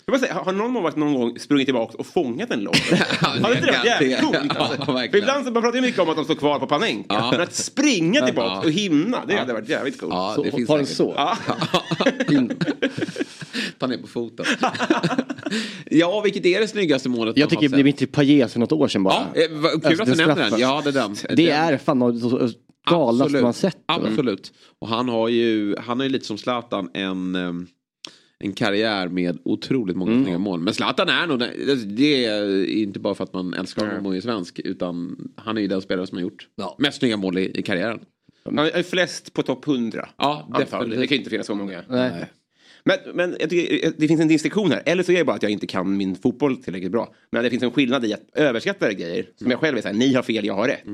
Jag 0.08 0.12
bara 0.20 0.26
säga, 0.26 0.34
har 0.34 0.52
någon 0.52 0.70
målvakt 0.70 0.96
någon 0.96 1.14
gång 1.14 1.38
sprungit 1.38 1.66
tillbaka 1.66 1.98
och 1.98 2.06
fångat 2.06 2.50
en 2.50 2.60
lobb? 2.60 2.74
Hade 3.20 3.54
inte 3.54 3.66
det 3.66 3.72
varit 3.72 3.84
jävligt 3.86 4.20
coolt? 4.20 4.56
Alltså? 4.56 5.16
Ibland 5.16 5.46
så 5.46 5.52
man 5.52 5.62
pratar 5.62 5.76
ju 5.76 5.82
mycket 5.82 6.00
om 6.00 6.08
att 6.08 6.16
de 6.16 6.24
står 6.24 6.34
kvar 6.34 6.58
på 6.58 6.66
Panenka. 6.66 7.14
Ja. 7.14 7.30
Men 7.30 7.40
att 7.40 7.54
springa 7.54 8.26
tillbaka 8.26 8.48
Ja. 8.54 8.62
och 8.64 8.70
himna, 8.70 9.24
det 9.28 9.36
hade 9.36 9.52
varit 9.52 9.68
jävligt 9.68 10.00
coolt. 10.00 10.12
Ja, 10.14 10.32
så 10.36 10.42
det 10.42 10.50
finns 10.50 10.68
har 10.68 10.76
den 10.76 10.86
säkert. 10.86 10.96
så? 10.96 11.14
Ja. 11.16 11.38
Ta 13.78 13.86
ner 13.86 13.98
på 13.98 14.06
foten. 14.06 14.46
ja, 15.90 16.20
vilket 16.20 16.46
är 16.46 16.60
det 16.60 16.68
snyggaste 16.68 17.08
målet? 17.08 17.36
Jag 17.36 17.50
tycker 17.50 17.68
har? 17.68 17.76
Dimitri 17.76 18.06
Payet 18.06 18.52
för 18.52 18.60
något 18.60 18.72
år 18.72 18.88
sedan 18.88 19.02
bara. 19.02 19.26
Ja, 19.34 19.40
eh, 19.42 19.48
kul 19.48 19.66
Alltså, 19.84 20.02
att 20.02 20.08
du 20.08 20.14
nämner 20.26 20.50
den. 20.50 20.60
Ja, 20.60 20.80
det 20.84 20.90
är 20.90 20.92
den. 20.92 21.16
Det 21.28 21.34
Den- 21.46 21.74
är 21.74 21.78
fan 21.78 21.98
något 21.98 22.20
så- 22.20 22.48
galnaste 22.90 23.42
man 23.42 23.54
sett. 23.54 23.76
Absolut. 23.86 24.52
Och 24.80 24.88
han 24.88 25.08
har 25.08 25.28
ju, 25.28 25.76
han 25.86 25.98
har 26.00 26.04
ju 26.04 26.10
lite 26.12 26.24
som 26.26 26.38
Zlatan 26.38 26.90
en, 26.94 27.34
em, 27.34 27.66
en 28.38 28.52
karriär 28.52 29.08
med 29.08 29.38
otroligt 29.44 29.96
många 29.96 30.12
Mm. 30.12 30.40
mål. 30.40 30.60
Men 30.60 30.74
Zlatan 30.74 31.08
är 31.08 31.26
nog, 31.26 31.38
den- 31.38 31.94
det 31.96 32.24
är 32.24 32.64
inte 32.66 32.98
bara 33.00 33.14
för 33.14 33.24
att 33.24 33.32
man 33.32 33.54
älskar 33.54 33.86
honom 33.86 34.06
och 34.06 34.16
är 34.16 34.20
svensk. 34.20 34.58
Utan 34.58 35.16
han 35.36 35.56
är 35.56 35.60
ju 35.60 35.66
den 35.68 35.82
spelare 35.82 36.06
som 36.06 36.16
har 36.18 36.22
gjort 36.22 36.48
Ja. 36.56 36.76
mest 36.78 36.98
snygga 36.98 37.16
mål 37.16 37.38
i, 37.38 37.58
i 37.58 37.62
karriären. 37.62 38.00
Han 38.44 38.58
är 38.58 38.82
flest 38.82 39.32
på 39.32 39.42
topp 39.42 39.66
100. 39.66 40.08
Ja, 40.16 40.48
definitivt. 40.58 41.00
Det 41.00 41.06
kan 41.06 41.16
inte 41.18 41.30
finnas 41.30 41.46
så 41.46 41.54
många. 41.54 41.82
Nej. 41.88 42.24
Men, 42.84 42.96
men 43.14 43.36
jag 43.40 43.50
tycker, 43.50 43.92
det 43.96 44.08
finns 44.08 44.20
en 44.20 44.28
distinktion 44.28 44.70
här. 44.70 44.82
Eller 44.86 45.02
så 45.02 45.12
är 45.12 45.16
det 45.18 45.24
bara 45.24 45.36
att 45.36 45.42
jag 45.42 45.52
inte 45.52 45.66
kan 45.66 45.96
min 45.96 46.16
fotboll 46.16 46.56
tillräckligt 46.56 46.92
bra. 46.92 47.14
Men 47.32 47.44
det 47.44 47.50
finns 47.50 47.62
en 47.62 47.70
skillnad 47.70 48.04
i 48.04 48.12
att 48.14 48.20
överskatta 48.34 48.92
grejer. 48.92 49.26
Som 49.36 49.50
jag 49.50 49.60
själv 49.60 49.76
är 49.78 49.82
såhär, 49.82 49.94
ni 49.94 50.14
har 50.14 50.22
fel, 50.22 50.44
jag 50.46 50.54
har 50.54 50.68
rätt. 50.68 50.84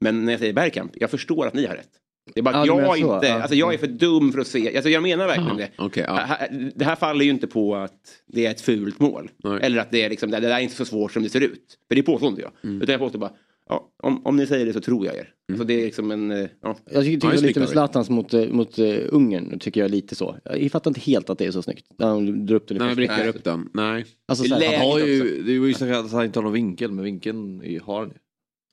Men 0.00 0.24
när 0.24 0.32
jag 0.32 0.40
säger 0.40 0.52
Bergkamp, 0.52 0.92
jag 0.94 1.10
förstår 1.10 1.46
att 1.46 1.54
ni 1.54 1.66
har 1.66 1.74
rätt. 1.74 1.90
Det 2.34 2.40
är 2.40 2.42
bara 2.42 2.56
att 2.56 2.66
Ja, 2.66 2.80
jag 2.80 2.98
så, 2.98 3.14
inte, 3.14 3.34
alltså 3.34 3.54
jag 3.54 3.74
är 3.74 3.78
för 3.78 3.86
dum 3.86 4.32
för 4.32 4.38
att 4.40 4.46
se, 4.46 4.76
alltså 4.76 4.90
jag 4.90 5.02
menar 5.02 5.26
verkligen 5.26 5.56
det. 5.56 5.70
okej, 5.78 6.04
ja. 6.08 6.14
Här- 6.14 6.72
Det 6.74 6.84
här 6.84 6.96
faller 6.96 7.24
ju 7.24 7.30
inte 7.30 7.46
på 7.46 7.76
att 7.76 8.00
det 8.26 8.46
är 8.46 8.50
ett 8.50 8.60
fult 8.60 9.00
mål. 9.00 9.30
Nej. 9.44 9.58
Eller 9.62 9.78
att 9.80 9.90
det 9.90 10.02
är 10.04 10.10
liksom, 10.10 10.30
det 10.30 10.40
där 10.40 10.50
är 10.50 10.58
inte 10.60 10.74
så 10.74 10.84
svårt 10.84 11.12
som 11.12 11.22
det 11.22 11.28
ser 11.28 11.40
ut. 11.40 11.78
För 11.88 11.94
det 11.94 12.02
påstår 12.02 12.28
inte 12.28 12.42
jag. 12.42 12.50
Mm. 12.64 12.82
Utan 12.82 12.92
jag 12.92 13.00
påstår 13.00 13.18
bara, 13.18 13.32
ja, 13.68 13.88
om, 14.02 14.26
om 14.26 14.36
ni 14.36 14.46
säger 14.46 14.66
det 14.66 14.72
så 14.72 14.80
tror 14.80 15.06
jag 15.06 15.16
er. 15.16 15.28
Alltså 15.52 15.64
det 15.64 15.74
är 15.80 15.84
liksom 15.84 16.10
en, 16.10 16.30
eh, 16.30 16.46
ja. 16.62 16.76
Jag 16.90 17.04
tycker, 17.04 17.16
tycker 17.16 17.26
Ja, 17.28 17.32
det 17.32 17.38
är 17.38 17.42
lite 17.46 17.60
med. 17.60 17.68
Zlatans 17.68 18.10
mot, 18.10 18.34
eh, 18.34 18.48
mot 18.48 18.78
uh, 18.78 18.98
Ungern, 19.08 19.58
tycker 19.58 19.80
jag 19.80 19.90
lite 19.90 20.14
så. 20.14 20.36
Jag 20.44 20.70
fattar 20.72 20.90
inte 20.90 21.00
helt 21.00 21.30
att 21.30 21.38
det 21.38 21.46
är 21.46 21.50
så 21.50 21.62
snyggt. 21.62 21.86
När 21.98 22.06
han 22.06 22.46
drar 22.46 22.56
upp 22.56 22.68
den 22.68 22.76
När 22.76 22.84
man 22.86 22.96
första. 22.96 23.14
brickar 23.14 23.28
upp 23.28 23.44
den. 23.44 23.68
Nej. 23.74 24.04
Alltså, 24.28 24.44
så. 24.44 24.54
Han 24.54 24.62
har 24.80 24.98
ju, 24.98 25.42
det 25.42 25.58
var 25.58 25.66
ju 25.66 25.74
så 25.74 25.84
att 25.84 26.12
han 26.12 26.24
inte 26.24 26.38
har 26.38 26.44
någon 26.44 26.52
vinkel, 26.52 26.90
men 26.92 27.04
vinkeln 27.04 27.62
är- 27.64 27.80
har 27.80 27.98
han 28.00 28.08
ju. 28.08 28.14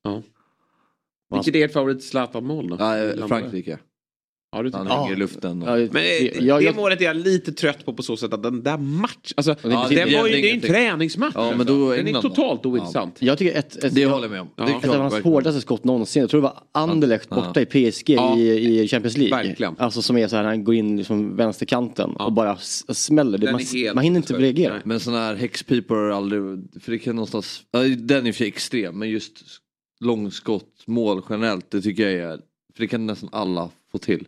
Ja. 0.03 0.22
Vilket 1.34 1.55
är 1.55 1.65
ert 1.65 1.74
favorit 1.74 2.03
Zlatan-mål 2.03 2.67
då? 2.70 2.75
Ja, 2.79 2.96
Landare? 2.96 3.27
Frankrike. 3.27 3.77
Ja, 4.55 4.63
du 4.63 4.72
Han 4.74 4.88
hänger 4.88 5.13
i 5.13 5.15
luften. 5.15 5.63
Och... 5.63 5.70
ja, 5.70 5.75
Men 5.75 5.89
det- 5.94 6.38
eh, 6.38 6.44
jag- 6.46 6.60
det 6.62 6.65
jag- 6.65 6.75
målet 6.75 7.01
är 7.01 7.05
jag 7.05 7.15
lite 7.15 7.51
trött 7.51 7.86
på 7.86 7.94
på 7.94 8.03
så 8.03 8.17
sätt 8.17 8.34
att 8.34 8.44
den 8.44 8.63
där 8.63 8.77
match, 8.77 9.34
alltså, 9.36 9.55
det 9.62 9.70
den 9.70 9.88
precis- 9.88 10.17
var 10.17 10.27
ju, 10.27 10.34
det 10.34 10.39
är 10.39 10.44
ju 10.44 10.50
en 10.50 10.62
träningsmatch. 10.62 11.32
Ja, 11.36 11.51
men 11.51 11.60
alltså. 11.60 11.75
då 11.75 11.91
den 11.91 12.08
är 12.08 12.22
totalt 12.22 12.65
ointressant. 12.65 13.15
Jag 13.20 13.38
tycker 13.38 13.58
ett, 13.60 13.84
ett, 13.84 13.96
Det 13.96 14.05
håller 14.05 14.24
jag 14.24 14.32
med 14.32 14.41
om. 14.41 14.50
Ja. 14.55 14.65
Det 14.65 14.72
är 14.72 14.77
Ett 14.77 14.86
av 14.88 15.01
hans 15.01 15.24
hårdaste 15.24 15.62
skott 15.62 15.84
någonsin. 15.84 16.20
Jag 16.22 16.29
tror 16.29 16.41
det 16.41 16.48
var 16.48 16.60
Anderlecht 16.72 17.27
Ja. 17.32 17.36
borta 17.36 17.62
i 17.62 17.65
PSG 17.65 18.10
Ja. 18.15 18.38
i, 18.38 18.79
i 18.84 18.88
Champions 18.88 19.17
League. 19.17 19.44
Verkligen. 19.44 19.75
Alltså 19.77 20.01
som 20.01 20.17
är 20.17 20.27
så 20.27 20.36
här, 20.36 20.44
han 20.44 20.63
går 20.63 20.75
in 20.75 20.98
liksom 20.98 21.36
vänsterkanten 21.36 22.15
Ja. 22.20 22.25
och 22.25 22.34
bara 22.34 22.58
smäller. 22.58 23.38
Det, 23.38 23.46
Den 23.46 23.53
man, 23.53 23.96
man 23.96 24.03
hinner 24.03 24.17
inte 24.17 24.34
reagera. 24.34 24.74
Nej. 24.74 24.82
Men 24.86 25.00
sån 25.00 25.13
här 25.13 25.36
häxpipor 25.36 26.12
aldrig, 26.12 26.41
för 26.82 26.91
det 26.91 27.00
kan 27.00 27.15
någonstans, 27.15 27.62
ja, 27.72 27.79
den 27.98 28.27
är 28.27 28.32
sig 28.32 28.48
extrem, 28.48 29.00
men 29.00 29.10
just 29.10 29.34
långskott, 30.00 30.70
mål 30.88 31.22
generellt, 31.30 31.72
det 31.72 31.82
tycker 31.82 32.10
jag 32.10 32.13
är, 32.34 32.38
för 32.74 32.82
det 32.82 32.88
kan 32.88 33.06
nästan 33.06 33.30
alla 33.32 33.70
få 33.92 33.98
till. 33.98 34.27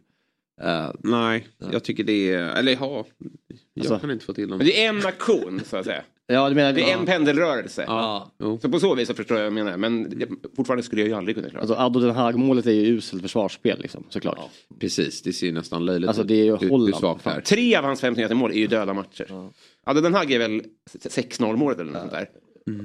Eh, 0.62 0.92
Nej, 1.00 1.48
jag 1.72 1.84
tycker 1.84 2.04
det 2.04 2.32
är, 2.34 2.40
eller 2.56 2.72
ja, 2.72 3.06
jag 3.74 3.82
Alltså- 3.84 4.00
kan 4.00 4.12
inte 4.12 4.26
få 4.26 4.34
till 4.34 4.50
dem. 4.50 4.60
Det 4.60 4.84
är 4.86 4.90
en 4.90 5.06
aktion 5.06 5.62
så 5.66 5.78
att 5.78 5.86
säga. 5.86 6.04
Ja, 6.30 6.50
du 6.50 6.56
menar, 6.56 6.74
Det 6.74 6.92
är 6.92 6.98
en 6.98 7.06
pendelrörelse. 7.06 7.84
Ja. 7.88 8.32
Så 8.62 8.70
på 8.70 8.80
så 8.80 8.96
vis 8.96 9.08
så 9.08 9.14
förstår 9.14 9.38
jag 9.38 9.52
vad 9.52 9.60
jag 9.60 9.66
menar. 9.66 9.78
Men 9.78 10.18
fortfarande 10.56 10.84
skulle 10.84 11.02
jag 11.02 11.10
ju 11.10 11.14
aldrig 11.16 11.36
kunna 11.36 11.50
klara 11.50 11.62
Alltså 11.62 11.76
Addo 11.76 12.00
Den 12.00 12.16
Haag-målet 12.16 12.66
är 12.66 12.72
ju 12.72 12.86
uselt 12.86 13.22
försvarsspel 13.22 13.80
liksom, 13.82 14.04
såklart. 14.10 14.40
precis. 14.80 15.22
Det 15.22 15.34
ser 15.34 15.52
nästan 15.52 15.86
löjligt 15.86 16.08
Alltså, 16.08 16.22
ut. 16.22 16.28
det 16.28 16.36
är 16.36 16.44
ju 16.46 16.70
Holland, 16.70 17.20
är. 17.24 17.42
Tre 17.42 17.76
av 17.76 17.84
hans 17.84 18.02
fem 18.02 18.16
mål 18.38 18.52
är 18.52 18.56
ju 18.56 18.68
döda 18.68 18.94
matcher. 18.94 19.26
Ja. 19.86 19.94
den 19.94 20.14
här 20.14 20.32
är 20.32 20.40
väl 20.40 20.62
6-0 21.10 21.56
målet 21.56 21.80
eller 21.80 21.92
något 21.92 22.02
sånt 22.02 22.12
där. 22.12 22.30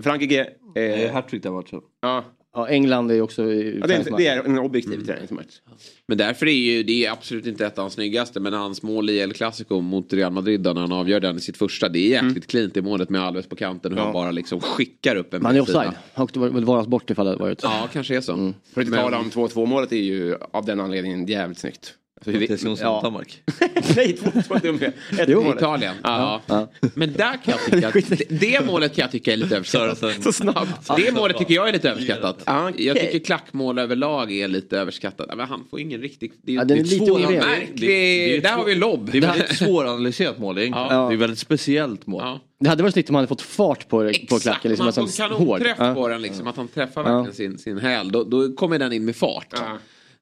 Frankrike, 0.03 0.51
eh, 0.75 0.83
eh, 0.83 1.13
Hattrick 1.13 1.43
den 1.43 1.53
matchen. 1.53 1.81
ja. 2.01 2.25
Ja, 2.55 2.69
England 2.69 3.11
är 3.11 3.15
ju 3.15 3.23
också... 3.23 3.53
i 3.53 3.79
Ja, 3.81 3.87
det, 3.87 3.95
är, 3.95 4.17
det 4.17 4.27
är 4.27 4.45
en 4.45 4.59
objektiv 4.59 5.05
träningsmatch. 5.07 5.61
Men 6.07 6.19
därför 6.19 6.47
är 6.47 6.53
ju, 6.53 6.83
det 6.83 7.07
är 7.07 7.13
absolut 7.13 7.47
inte 7.47 7.67
ett 7.67 7.79
av 7.79 7.83
hans 7.83 7.95
snyggaste. 7.95 8.41
Men 8.41 8.53
hans 8.53 8.83
mål 8.83 9.11
i 9.11 9.19
El 9.19 9.33
Clasico 9.33 9.81
mot 9.81 10.13
Real 10.13 10.33
Madrid 10.33 10.61
då, 10.61 10.73
när 10.73 10.81
han 10.81 10.93
avgör 10.93 11.21
den 11.21 11.37
i 11.37 11.41
sitt 11.41 11.57
första. 11.57 11.89
Det 11.89 11.99
är 11.99 12.23
jäkligt 12.23 12.47
cleant 12.47 12.75
det 12.75 12.83
målet 12.83 13.11
med 13.11 13.21
Alves 13.21 13.47
på 13.47 13.57
kanten. 13.57 13.93
Hur 13.93 13.99
han 13.99 14.13
bara 14.13 14.31
liksom 14.31 14.61
skickar 14.61 15.17
upp 15.17 15.35
en 15.35 15.43
Man 15.43 15.57
är 15.57 15.61
offside. 15.61 15.93
Och 16.15 16.31
det 16.33 16.41
var 16.41 16.49
väl 16.49 16.65
varas 16.65 16.87
bort 16.87 17.11
ifall 17.11 17.27
det 17.27 17.37
varit. 17.37 17.63
Ja, 17.63 17.89
kanske 17.93 18.17
är 18.17 18.21
så. 18.21 18.53
För 18.75 18.81
att 18.81 18.87
inte 18.87 18.99
tala 18.99 19.19
om 19.19 19.31
2-2 19.31 19.67
målet 19.67 19.93
är 19.93 19.97
ju 19.97 20.37
av 20.53 20.65
den 20.65 20.81
anledningen 20.81 21.27
jävligt 21.27 21.59
snyggt. 21.59 21.95
Jonsson 22.27 22.77
Ja. 22.81 23.01
Danmark. 23.03 23.43
Nej, 23.97 24.13
två, 24.17 24.55
dumma. 24.63 24.79
Ett 25.19 25.29
Jo. 25.29 25.55
Italien. 25.57 25.95
Ja. 26.03 26.41
Ja. 26.47 26.71
Men 26.95 27.13
där 27.13 27.45
kan 27.45 27.55
jag 27.55 27.65
tycka 27.65 27.89
att 27.89 28.19
det, 28.19 28.41
det 28.41 28.67
målet 28.67 28.95
kan 28.95 29.03
jag 29.03 29.11
tycka 29.13 29.33
är 29.33 29.37
lite 29.37 29.57
överskattat. 29.57 30.23
Så 30.23 30.33
snabbt. 30.33 30.91
Det 30.97 31.13
målet 31.15 31.39
tycker 31.39 31.55
jag 31.55 31.69
är 31.69 31.73
lite 31.73 31.91
överskattat. 31.91 32.43
Jag 32.77 32.97
tycker 32.97 33.19
klackmål 33.19 33.79
överlag 33.79 34.33
är 34.33 34.49
lite 34.49 34.79
överskattat. 34.79 35.37
Men 35.37 35.49
han 35.49 35.65
får 35.71 35.81
ingen 35.81 36.01
riktig... 36.01 36.33
Det 36.43 36.53
är, 36.53 36.57
Ja, 36.57 36.65
den 36.65 36.79
är 36.79 36.83
det 36.83 36.89
lite 36.91 37.07
svår- 37.07 37.17
ojämn. 37.17 37.35
märklig. 37.35 37.89
Det 37.89 38.37
är 38.37 38.41
Där 38.41 38.53
har 38.53 38.65
vi 38.65 38.75
lobb. 38.75 39.09
Det 39.13 39.19
är 39.19 39.23
väldigt 39.23 39.57
svåranalyserat 39.57 40.39
mål 40.39 40.59
egentligen. 40.59 40.89
Ja. 40.91 41.09
Det 41.09 41.15
är 41.15 41.19
väldigt 41.19 41.39
speciellt 41.39 42.07
mål. 42.07 42.23
Ja. 42.25 42.41
Det 42.61 42.69
hade 42.69 42.83
varit 42.83 42.93
snyggt 42.93 43.09
om 43.09 43.15
han 43.15 43.21
hade 43.23 43.29
fått 43.29 43.43
fart 43.43 43.89
på, 43.89 43.99
på 43.99 44.05
Exakt, 44.05 44.43
klacken. 44.43 44.69
Liksom, 44.69 44.85
man 44.85 44.93
får 44.93 45.03
en 45.03 45.09
kanonträff 45.09 45.77
på 45.95 46.09
den 46.09 46.23
liksom. 46.23 46.47
Att 46.47 46.57
han 46.57 46.69
träffar 46.69 47.05
Ja. 47.11 47.17
verkligen 47.23 47.35
sin, 47.35 47.59
sin 47.59 47.79
häl. 47.79 48.13
Då, 48.13 48.25
då 48.25 48.53
kommer 48.53 48.79
den 48.79 48.93
in 48.93 49.05
med 49.05 49.17
fart. 49.17 49.55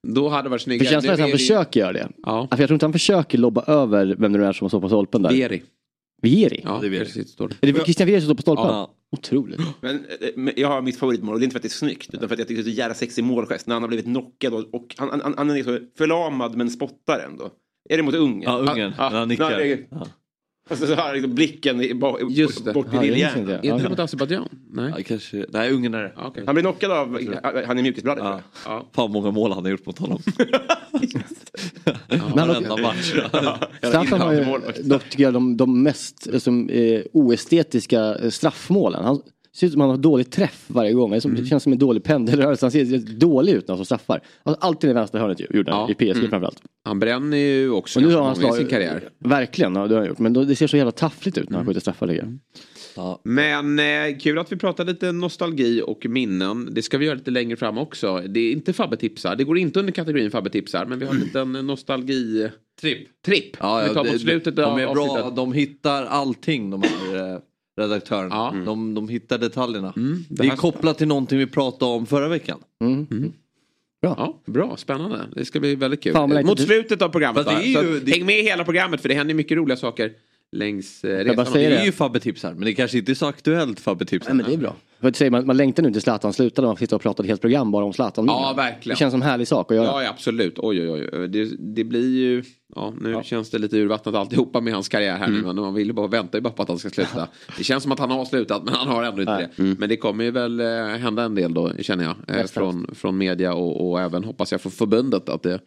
Då 0.08 0.28
hade 0.28 0.42
det 0.42 0.48
varit 0.48 0.62
För 0.62 0.64
snyggare. 0.64 0.88
känslan 0.88 1.10
är 1.10 1.14
att 1.14 1.20
han 1.20 1.30
försöker 1.30 1.80
göra 1.80 1.92
det. 1.92 2.08
Ja. 2.22 2.48
För 2.50 2.58
jag 2.58 2.68
tror 2.68 2.74
inte 2.74 2.86
han 2.86 2.92
försöker 2.92 3.38
lobba 3.38 3.64
över 3.66 4.06
vem 4.18 4.32
det 4.32 4.38
nu 4.38 4.44
är 4.44 4.52
som 4.52 4.68
står 4.68 4.80
på 4.80 4.88
stolpen 4.88 5.22
där. 5.22 5.30
Vieri. 5.30 5.62
Vieri? 6.22 6.60
Ja, 6.64 6.78
det 6.80 6.86
är 6.86 6.90
Vieri. 6.90 7.04
precis, 7.04 7.28
står 7.30 7.48
det. 7.48 7.68
Är 7.68 7.72
det 7.72 7.84
Christian 7.84 8.06
Vieri 8.06 8.20
som 8.20 8.26
står 8.26 8.34
på 8.34 8.42
stolpen? 8.42 8.66
Ja. 8.66 8.94
Otroligt. 9.16 9.60
Men, 9.80 9.94
eh, 9.96 10.28
men 10.36 10.54
jag 10.56 10.68
har 10.68 10.82
mitt 10.82 10.96
favoritmål 10.98 11.34
och 11.34 11.40
det 11.40 11.42
är 11.42 11.46
inte 11.46 11.54
för 11.54 11.58
att 11.58 11.62
det 11.62 11.66
är 11.66 11.70
snyggt 11.70 12.14
utan 12.14 12.28
för 12.28 12.34
att 12.34 12.38
jag 12.38 12.48
tycker 12.48 12.62
det 12.62 12.68
är 12.68 12.72
så 12.72 12.76
jävla 12.78 12.94
sexig 12.94 13.24
målgest 13.24 13.66
när 13.66 13.74
han 13.74 13.82
har 13.82 13.88
blivit 13.88 14.04
knockad 14.06 14.52
och, 14.54 14.74
och 14.74 14.94
han, 14.98 15.20
han, 15.20 15.34
han 15.36 15.50
är 15.50 15.62
så 15.62 15.78
förlamad 15.98 16.56
men 16.56 16.70
spottar 16.70 17.18
ändå. 17.30 17.50
Är 17.88 17.96
det 17.96 18.02
mot 18.02 18.14
Ungern? 18.14 18.42
Ja, 18.42 18.58
Ungern. 18.58 18.92
Ja, 18.98 19.10
När 19.10 19.18
han 19.18 19.30
ja, 19.30 19.48
det 19.48 19.54
är- 19.72 19.76
nickar. 19.76 20.06
Alltså, 20.70 20.86
så 20.86 20.94
har 20.94 21.14
liksom 21.14 21.34
blicken 21.34 21.80
i, 21.82 21.94
ba, 21.94 22.16
Just 22.30 22.64
det. 22.64 22.72
bort 22.72 22.94
i 22.94 22.98
lillhjärnan. 23.06 23.48
Är 23.50 23.64
inte 23.64 23.82
det 23.82 23.88
mot 23.88 23.98
Azerbajdzjan? 23.98 24.48
Nej. 24.70 24.92
Ja, 24.96 25.02
kanske. 25.06 25.46
Nej, 25.48 25.70
Ungern 25.72 25.94
är 25.94 26.02
det. 26.02 26.12
Okej. 26.16 26.42
Han 26.46 26.54
blir 26.54 26.62
knockad 26.62 26.90
av, 26.90 27.18
han 27.66 27.78
är 27.78 27.82
mjukisbrallor 27.82 28.20
tror 28.22 28.32
Ja. 28.32 28.40
jag. 28.64 28.72
Ja. 28.72 28.86
Fan 28.94 29.10
många 29.12 29.30
mål 29.30 29.52
han 29.52 29.64
har 29.64 29.70
gjort 29.70 29.86
mot 29.86 29.98
honom. 29.98 30.22
Men 32.08 32.20
han 32.38 32.48
Varenda 32.48 32.76
match. 32.76 33.14
Zlatan 33.80 34.20
har 34.20 34.32
ju 34.32 34.44
dock 34.82 35.08
tycker 35.10 35.24
jag 35.24 35.32
de, 35.34 35.56
de 35.56 35.82
mest 35.82 36.26
liksom, 36.26 36.68
eh, 36.68 37.00
oestetiska 37.12 38.14
eh, 38.14 38.30
straffmålen. 38.30 39.04
Han 39.04 39.20
ser 39.56 39.66
ut 39.66 39.72
som 39.72 39.80
han 39.80 39.90
har 39.90 39.96
dålig 39.96 40.30
träff 40.30 40.64
varje 40.66 40.92
gång. 40.92 41.10
Det 41.10 41.20
som- 41.20 41.30
Mm. 41.30 41.42
Det 41.42 41.48
känns 41.48 41.62
som 41.62 41.72
en 41.72 41.78
dålig 41.78 42.02
pendelrörelse. 42.04 42.64
Han 42.66 42.70
ser 42.70 43.18
dålig 43.18 43.52
ut 43.52 43.68
när 43.68 43.76
han 43.76 43.84
straffar. 43.84 44.20
Alltså, 44.42 44.66
alltid 44.66 44.90
i 44.90 44.92
vänstra 44.92 45.20
hörnet 45.20 45.40
ju, 45.40 45.46
gjorde 45.50 45.72
han 45.72 45.80
Ja. 45.80 45.90
i 45.90 45.94
PSG 45.94 46.18
Mm. 46.18 46.30
framförallt. 46.30 46.62
Han 46.84 46.98
bränner 46.98 47.36
ju 47.36 47.70
också 47.70 47.98
Och 48.00 48.06
nu 48.06 48.14
har 48.14 48.22
han 48.22 48.36
många 48.40 48.54
i 48.54 48.58
sin 48.58 48.66
karriär. 48.68 49.08
verkligen, 49.18 49.74
ja, 49.74 49.86
det 49.86 49.94
har 49.94 50.00
han 50.00 50.08
gjort. 50.08 50.18
Men 50.18 50.32
då, 50.32 50.44
det 50.44 50.56
ser 50.56 50.66
så 50.66 50.76
jävla 50.76 50.92
taffligt 50.92 51.38
ut 51.38 51.44
när 51.44 51.50
Mm. 51.50 51.58
han 51.58 51.66
skjuter 51.66 51.80
straffar 51.80 52.08
jag. 52.08 52.38
Ja. 52.96 53.20
Men 53.24 53.78
eh, 53.78 54.18
kul 54.20 54.38
att 54.38 54.52
vi 54.52 54.56
pratar 54.56 54.84
lite 54.84 55.12
nostalgi 55.12 55.82
och 55.86 56.06
minnen. 56.08 56.68
Det 56.72 56.82
ska 56.82 56.98
vi 56.98 57.04
göra 57.06 57.14
lite 57.14 57.30
längre 57.30 57.56
fram 57.56 57.78
också. 57.78 58.22
Det 58.28 58.40
är 58.40 58.52
inte 58.52 58.72
Fabbe 58.72 58.96
tipsar. 58.96 59.36
Det 59.36 59.44
går 59.44 59.58
inte 59.58 59.80
under 59.80 59.92
kategorin 59.92 60.30
Fabbe 60.30 60.50
tipsar. 60.50 60.86
Men 60.86 60.98
vi 60.98 61.04
har 61.06 61.14
en 61.14 61.20
liten 61.20 61.52
nostalgi... 61.52 62.48
Tripp. 62.80 63.22
Tripp. 63.26 63.56
Ja, 63.60 63.80
vi 63.82 63.86
ja, 63.88 63.94
tar 63.94 64.04
det- 64.04 64.12
mot 64.12 64.20
slutet 64.20 64.56
de 64.56 64.62
av 64.62 64.78
är 64.80 64.92
bra, 64.94 65.04
avsnittet. 65.04 65.36
de 65.36 65.52
hittar 65.52 66.04
allting 66.04 66.70
de 66.70 66.82
här 66.82 67.40
redaktörerna. 67.80 68.34
Ja. 68.34 68.54
De, 68.66 68.94
de 68.94 69.08
hittar 69.08 69.38
detaljerna. 69.38 69.92
Mm, 69.96 70.24
det 70.28 70.42
det 70.42 70.48
är 70.48 70.56
kopplat 70.56 70.98
till 70.98 71.08
någonting 71.08 71.38
vi 71.38 71.46
pratade 71.46 71.92
om 71.92 72.06
förra 72.06 72.28
veckan. 72.28 72.58
Mm. 72.84 73.32
Ja, 74.00 74.40
bra, 74.46 74.76
spännande. 74.76 75.26
Det 75.34 75.44
ska 75.44 75.60
bli 75.60 75.74
väldigt 75.74 76.02
kul. 76.02 76.12
Fan, 76.12 76.46
Mot 76.46 76.60
slutet 76.60 77.02
av 77.02 77.08
programmet. 77.08 77.44
Så 77.46 77.52
ju- 77.62 77.78
att 77.98 78.06
det- 78.06 78.12
Häng 78.12 78.26
med 78.26 78.34
hela 78.34 78.64
programmet 78.64 79.00
för 79.00 79.08
det 79.08 79.14
händer 79.14 79.34
mycket 79.34 79.56
roliga 79.58 79.76
saker 79.76 80.12
längs 80.52 81.04
eh, 81.04 81.24
resan. 81.24 81.52
Det 81.52 81.58
det. 81.68 81.76
är 81.76 81.84
ju 81.84 81.92
Fabbe 81.92 82.20
tips 82.20 82.42
här 82.42 82.54
men 82.54 82.64
det 82.64 82.74
kanske 82.74 82.98
inte 82.98 83.12
är 83.12 83.14
så 83.14 83.26
aktuellt 83.26 83.80
Fabbe 83.80 84.04
tips. 84.04 84.26
Nej 84.26 84.36
men 84.36 84.46
det 84.46 84.52
är 84.52 84.56
bra. 84.58 84.76
För 85.00 85.12
säga, 85.12 85.30
man, 85.30 85.46
man 85.46 85.56
längtar 85.56 85.82
nu 85.82 85.88
inte 85.88 86.00
Zlatan 86.00 86.32
slutade 86.32 86.66
man 86.68 86.76
sitter 86.76 86.96
och 86.96 87.02
pratar 87.02 87.24
ett 87.24 87.28
helt 87.28 87.40
program 87.40 87.70
bara 87.70 87.84
om 87.84 87.92
Zlatan. 87.92 88.26
Ja, 88.26 88.54
verkligen. 88.56 88.94
Det 88.94 88.98
känns 88.98 89.12
som 89.12 89.22
en 89.22 89.28
härlig 89.28 89.48
sak 89.48 89.70
att 89.70 89.76
göra. 89.76 89.86
Ja, 89.86 90.02
ja, 90.02 90.10
absolut. 90.10 90.54
Oj, 90.58 90.90
oj, 90.90 91.08
oj. 91.12 91.28
Det, 91.28 91.44
det 91.58 91.84
blir 91.84 92.18
ju... 92.18 92.42
Ja, 92.76 92.94
nu 93.00 93.20
känns 93.24 93.50
det 93.50 93.58
lite 93.58 93.76
urvattnat 93.76 94.14
alltihopa 94.14 94.60
med 94.60 94.72
hans 94.74 94.88
karriär 94.88 95.16
här 95.16 95.26
Mm. 95.26 95.40
nu. 95.40 95.46
Men 95.46 95.56
man 95.56 95.74
vill 95.74 95.86
ju 95.86 95.92
bara 95.92 96.06
vänta 96.06 96.38
ju 96.38 96.42
bara 96.42 96.52
på 96.52 96.62
att 96.62 96.68
han 96.68 96.78
ska 96.78 96.90
sluta. 96.90 97.28
Det 97.58 97.64
känns 97.64 97.82
som 97.82 97.92
att 97.92 97.98
han 97.98 98.10
har 98.10 98.24
slutat, 98.24 98.64
men 98.64 98.74
han 98.74 98.88
har 98.88 99.04
ändå 99.04 99.22
inte 99.22 99.50
det. 99.56 99.76
Men 99.78 99.88
det 99.88 99.96
kommer 99.96 100.24
ju 100.24 100.30
väl 100.30 100.60
eh, 100.60 100.66
hända 100.86 101.22
en 101.22 101.34
del 101.34 101.54
då, 101.54 101.72
känner 101.80 102.04
jag. 102.04 102.38
Eh, 102.40 102.46
från, 102.46 102.86
från 102.94 103.18
media 103.18 103.54
och, 103.54 103.90
och 103.90 104.00
även, 104.00 104.24
hoppas 104.24 104.52
jag, 104.52 104.60
för 104.60 104.70
förbundet. 104.70 105.28
Att 105.28 105.42
det 105.42 105.60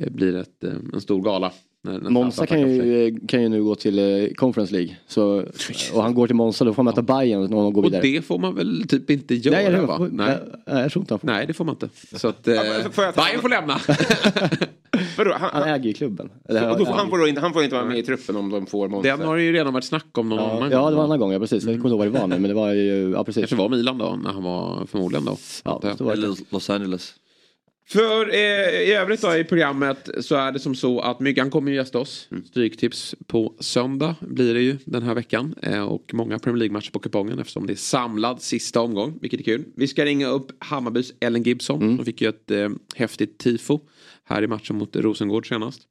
eh, 0.00 0.10
blir 0.10 0.36
ett, 0.36 0.64
eh, 0.64 0.72
en 0.94 1.00
stor 1.00 1.22
gala. 1.22 1.52
När, 1.82 1.98
när 1.98 2.10
Monza 2.10 2.46
kan 2.46 2.60
ju, 2.60 3.20
kan 3.28 3.42
ju 3.42 3.48
nu 3.48 3.64
gå 3.64 3.74
till 3.74 3.98
eh, 3.98 4.28
Conference 4.34 4.72
League. 4.72 4.96
Så, 5.06 5.44
och 5.94 6.02
han 6.02 6.14
går 6.14 6.26
till 6.26 6.36
Monza, 6.36 6.64
då 6.64 6.74
får 6.74 6.76
han 6.82 6.84
möta 6.84 7.02
Bayern 7.02 7.40
när 7.40 7.48
de 7.48 7.72
går 7.72 7.82
Och 7.82 7.86
vidare. 7.86 8.02
det 8.02 8.22
får 8.22 8.38
man 8.38 8.54
väl 8.54 8.88
typ 8.88 9.10
inte 9.10 9.34
göra, 9.34 9.56
Nej, 9.56 9.66
eller, 9.66 9.80
va? 9.80 9.98
nej. 9.98 10.08
Nej. 10.12 10.38
Nej, 10.66 10.82
jag 10.82 10.92
tror 10.92 11.02
inte 11.02 11.14
han 11.14 11.18
får. 11.18 11.26
Nej, 11.26 11.46
det 11.46 11.52
får 11.52 11.64
man 11.64 11.74
inte. 11.74 11.88
Så 12.18 12.28
att 12.28 12.48
eh, 12.48 12.54
jag 12.54 12.94
ta- 12.94 13.12
Bayern 13.12 13.40
får 13.40 13.48
lämna. 13.48 13.80
Vadå, 15.18 15.32
han, 15.40 15.50
Han 15.52 15.62
äger 15.62 15.84
ju 15.84 15.92
klubben. 15.92 16.30
Eller, 16.48 16.70
och 16.70 16.78
då 16.78 16.84
får, 16.86 16.92
han, 16.92 17.10
får 17.10 17.18
då 17.18 17.28
inte, 17.28 17.40
han 17.40 17.52
får 17.52 17.62
inte 17.62 17.74
vara 17.76 17.84
med 17.86 17.98
i 17.98 18.02
truppen 18.02 18.36
om 18.36 18.50
de 18.50 18.66
får 18.66 18.88
Monza. 18.88 19.08
Den 19.16 19.26
har 19.26 19.36
det 19.36 19.42
ju 19.42 19.52
redan 19.52 19.72
varit 19.72 19.84
snack 19.84 20.18
om 20.18 20.28
någon 20.28 20.38
ja, 20.38 20.50
annan 20.50 20.70
ja, 20.70 20.90
det 20.90 20.96
var 20.96 21.04
en 21.04 21.10
annan 21.10 21.18
gång, 21.18 21.32
ja 21.32 21.38
precis. 21.38 21.64
Jag 21.64 21.76
kommer 21.76 21.76
inte 21.76 21.88
ihåg 21.88 21.98
vad 21.98 22.06
det 22.06 22.20
var 22.20 22.26
nu, 22.26 22.38
men 22.38 22.48
det 22.48 22.54
var 22.54 22.72
ju, 22.72 23.10
ja 23.10 23.24
precis. 23.24 23.40
kanske 23.40 23.56
var 23.56 23.68
Milan 23.68 23.98
då, 23.98 24.18
när 24.22 24.30
han 24.32 24.42
var 24.42 24.86
förmodligen 24.86 25.24
då. 25.24 25.36
Ja, 25.64 25.82
så. 25.98 26.10
Eller 26.10 26.52
Los 26.52 26.70
Angeles. 26.70 27.14
För 27.92 28.28
eh, 28.28 28.80
i 28.80 28.92
övrigt 28.92 29.22
då 29.22 29.36
i 29.36 29.44
programmet 29.44 30.08
så 30.20 30.34
är 30.34 30.52
det 30.52 30.58
som 30.58 30.74
så 30.74 31.00
att 31.00 31.20
Myggan 31.20 31.50
kommer 31.50 31.70
ju 31.70 31.76
gästa 31.76 31.98
oss. 31.98 32.28
Stryktips 32.46 33.14
på 33.26 33.54
söndag 33.60 34.14
blir 34.20 34.54
det 34.54 34.60
ju 34.60 34.78
den 34.84 35.02
här 35.02 35.14
veckan. 35.14 35.54
Eh, 35.62 35.82
och 35.82 36.14
många 36.14 36.38
Premier 36.38 36.58
League-matcher 36.58 36.90
på 36.90 36.98
kupongen 36.98 37.38
eftersom 37.38 37.66
det 37.66 37.72
är 37.72 37.76
samlad 37.76 38.42
sista 38.42 38.80
omgång. 38.80 39.18
Vilket 39.20 39.40
är 39.40 39.44
kul. 39.44 39.64
Vi 39.76 39.88
ska 39.88 40.04
ringa 40.04 40.28
upp 40.28 40.52
Hammarbys 40.58 41.12
Ellen 41.20 41.42
Gibson. 41.42 41.96
Som 41.96 42.04
fick 42.04 42.20
ju 42.20 42.28
ett 42.28 42.50
eh, 42.50 42.68
häftigt 42.94 43.38
tifo 43.38 43.80
här 44.24 44.42
i 44.42 44.46
matchen 44.46 44.76
mot 44.76 44.96
Rosengård 44.96 45.48
senast. 45.48 45.82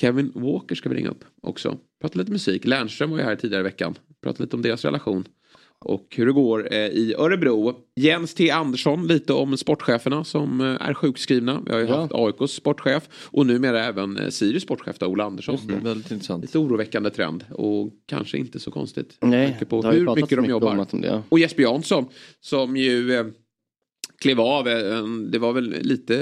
Kevin 0.00 0.32
Walker 0.34 0.74
ska 0.74 0.88
vi 0.88 0.94
ringa 0.94 1.10
upp 1.10 1.24
också. 1.42 1.78
Prata 2.00 2.18
lite 2.18 2.32
musik. 2.32 2.64
Lernström 2.64 3.10
var 3.10 3.18
ju 3.18 3.24
här 3.24 3.36
tidigare 3.36 3.60
i 3.60 3.64
veckan. 3.64 3.94
Prata 4.22 4.42
lite 4.42 4.56
om 4.56 4.62
deras 4.62 4.84
relation. 4.84 5.24
Och 5.84 6.06
hur 6.16 6.26
det 6.26 6.32
går 6.32 6.72
eh, 6.72 6.78
i 6.78 7.14
Örebro. 7.18 7.74
Jens 7.96 8.34
T 8.34 8.50
Andersson 8.50 9.06
lite 9.06 9.32
om 9.32 9.56
sportcheferna 9.56 10.24
som 10.24 10.60
eh, 10.60 10.66
är 10.88 10.94
sjukskrivna. 10.94 11.62
Vi 11.66 11.72
har 11.72 11.78
ju 11.80 11.86
Ja. 11.86 12.00
haft 12.00 12.12
AIKs 12.14 12.52
sportchef 12.52 13.08
och 13.12 13.46
numera 13.46 13.84
även 13.84 14.16
eh, 14.16 14.28
Sirius 14.28 14.62
sportchef 14.62 14.98
då, 14.98 15.06
Ola 15.06 15.24
Andersson. 15.24 15.58
Väldigt 15.82 16.10
intressant. 16.10 16.42
Lite 16.44 16.58
oroväckande 16.58 17.10
trend 17.10 17.44
och 17.50 17.90
kanske 18.06 18.38
inte 18.38 18.58
så 18.60 18.70
konstigt. 18.70 19.16
Nej, 19.20 19.58
på 19.68 19.82
det 19.82 19.88
hur 19.88 20.04
pratats 20.04 20.16
mycket 20.22 20.30
de 20.36 20.40
mycket 20.40 20.50
jobbar. 20.50 20.72
om 20.72 20.80
att 20.80 20.90
de- 20.90 21.02
ja. 21.04 21.22
Och 21.28 21.38
Jesper 21.38 21.62
Jansson 21.62 22.04
som 22.40 22.76
ju 22.76 23.24
klev 24.18 24.40
av. 24.40 24.64
Det 25.30 25.38
var 25.38 25.52
väl 25.52 25.76
lite 25.80 26.14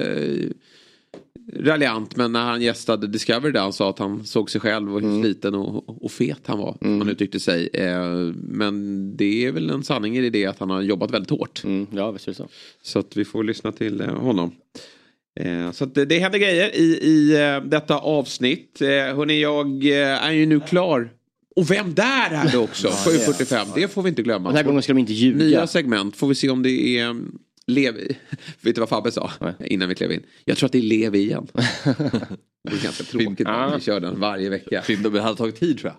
raljant 1.57 2.17
men 2.17 2.33
när 2.33 2.45
han 2.45 2.63
gästade 2.63 3.07
Discovery 3.07 3.53
där 3.53 3.61
han 3.61 3.73
sa 3.73 3.91
att 3.91 3.99
han 3.99 4.25
såg 4.25 4.51
sig 4.51 4.61
själv 4.61 4.95
och 4.95 5.01
hur 5.01 5.09
Mm. 5.09 5.23
sliten 5.23 5.55
och, 5.55 6.05
och 6.05 6.11
fet 6.13 6.41
han 6.47 6.59
var. 6.59 6.77
Som 6.81 7.01
han 7.01 7.09
uttryckte 7.09 7.41
sig. 7.41 7.69
Eh, 7.73 8.03
men 8.35 9.17
det 9.17 9.45
är 9.47 9.53
väl 9.53 9.71
en 9.71 9.83
sanning 9.85 10.17
i 10.17 10.31
det 10.31 10.47
att 10.47 10.59
han 10.59 10.71
har 10.71 10.83
jobbat 10.83 11.11
väldigt 11.11 11.31
hårt. 11.31 11.65
Mm, 11.65 11.87
ja, 11.91 12.11
visst 12.11 12.27
är 12.29 12.33
det 12.33 12.37
så. 12.37 12.49
Så 12.83 12.99
att 12.99 13.17
vi 13.17 13.25
får 13.25 13.45
lyssna 13.45 13.73
till 13.73 14.01
eh, 14.01 14.07
honom. 14.07 14.53
Eh, 15.41 15.71
Så 15.73 15.85
att 15.85 15.95
det, 15.95 16.19
händer 16.19 16.39
grejer 16.39 16.77
i, 16.77 16.83
i 17.03 17.37
detta 17.65 17.99
avsnitt. 17.99 18.77
Hörrni, 18.81 19.41
jag 19.41 19.85
är 19.87 20.33
ju 20.33 20.47
nu 20.47 20.61
klar. 20.61 21.11
Och 21.57 21.71
vem 21.71 21.95
där 21.95 22.31
är 22.31 22.53
det 22.53 22.59
också? 22.59 22.89
7.45, 23.07 23.67
det 23.75 23.89
får 23.89 24.03
vi 24.03 24.09
inte 24.09 24.23
glömma. 24.23 24.49
Den 24.49 24.57
här 24.57 24.65
gången 24.65 24.83
ska 24.83 24.93
de 24.93 24.99
inte 24.99 25.13
ljuga. 25.13 25.39
Nya 25.45 25.67
segment, 25.67 26.17
får 26.17 26.27
vi 26.29 26.35
se 26.35 26.49
om 26.51 26.63
det 26.63 26.99
är 26.99 27.17
Levi. 27.69 28.17
Vet 28.61 28.75
du 28.75 28.81
vad 28.81 28.89
Fabbe 28.89 29.13
sa 29.13 29.31
Nej. 29.41 29.55
innan 29.61 29.89
vi 29.89 29.95
klev 29.95 30.13
in? 30.13 30.23
Jag 30.45 30.57
tror 30.57 30.67
att 30.67 30.73
det 30.73 30.79
är 30.79 30.83
Levi 30.83 31.19
igen. 31.19 31.47
det 31.55 32.75
är 32.77 32.83
ganska 32.83 33.05
tråkigt 33.05 33.39
när 33.47 33.75
vi 33.77 33.81
kör 33.81 34.01
den 34.01 34.21
varje 34.21 34.51
vecka. 34.51 34.83
Fint, 34.83 35.13
Det 35.13 35.21
hade 35.21 35.37
tagit 35.37 35.57
tid 35.61 35.79
tror 35.79 35.93
jag. 35.93 35.97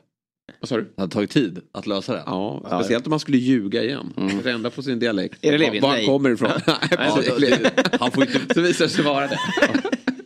Vad 0.59 0.69
sa 0.69 0.77
du? 0.77 0.81
Det 0.95 1.01
hade 1.01 1.13
tagit 1.13 1.29
tid 1.31 1.59
att 1.73 1.88
lösa 1.88 2.13
det. 2.13 2.23
Ja, 2.25 2.63
speciellt 2.67 3.07
om 3.07 3.09
man 3.09 3.19
skulle 3.19 3.38
ljuga 3.38 3.83
igen. 3.83 4.13
Mm. 4.17 4.47
Ändra 4.47 4.69
på 4.69 4.81
sin 4.83 4.99
dialekt. 4.99 5.38
Är 5.41 5.51
det 5.51 5.57
Levi? 5.57 5.79
Var 5.79 5.89
han 5.89 5.97
Nej. 5.97 6.05
kommer 6.07 6.29
ifrån. 6.29 6.51
Nej, 6.67 6.77
det- 7.39 7.97
han 7.99 8.11
får 8.11 8.23
inte, 8.23 8.53
Så 8.53 8.61
visar 8.61 8.85
det 8.85 8.91
sig 8.91 9.03
vara 9.03 9.27
det. 9.27 9.38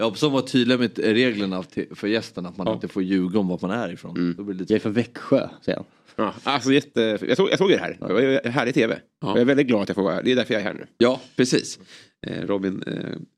Jag 0.04 0.08
hoppas 0.08 0.22
de 0.22 0.32
var 0.32 0.42
tydliga 0.42 0.78
med 0.78 1.00
reglerna 1.00 1.64
för 1.96 2.08
gästen 2.08 2.46
att 2.46 2.58
man 2.58 2.68
Ja. 2.68 2.74
inte 2.74 2.88
får 2.88 3.04
ljuga 3.04 3.40
om 3.40 3.48
var 3.48 3.60
man 3.62 3.72
är 3.72 3.94
ifrån. 3.94 4.34
Då 4.38 4.44
blir 4.44 4.54
det 4.56 4.60
lite... 4.60 4.74
Jag 4.74 4.78
är 4.78 4.82
från 4.82 4.94
Växjö, 4.94 5.50
säger 5.66 5.78
han. 5.78 5.86
Ja, 6.16 6.34
alltså 6.44 6.72
jätte, 6.74 7.18
jag, 7.28 7.38
såg, 7.38 7.50
jag 7.52 7.58
såg 7.58 7.72
er 7.72 7.78
här. 7.78 7.98
Det 8.08 8.14
var 8.14 8.22
ju 8.22 8.40
härlig 8.46 8.74
tv. 8.74 9.00
Ja. 9.22 9.28
Jag 9.28 9.38
är 9.40 9.46
väldigt 9.46 9.68
glad 9.68 9.82
att 9.82 9.90
jag 9.90 9.96
får 9.96 10.04
vara 10.04 10.14
här. 10.16 10.24
Det 10.24 10.32
är 10.32 10.36
därför 10.36 10.54
jag 10.54 10.62
är 10.62 10.66
här 10.66 10.74
nu. 10.74 10.86
Ja, 10.98 11.22
precis. 11.36 11.80
Eh, 12.28 12.42
Robin 12.48 12.84
eh, 12.88 12.94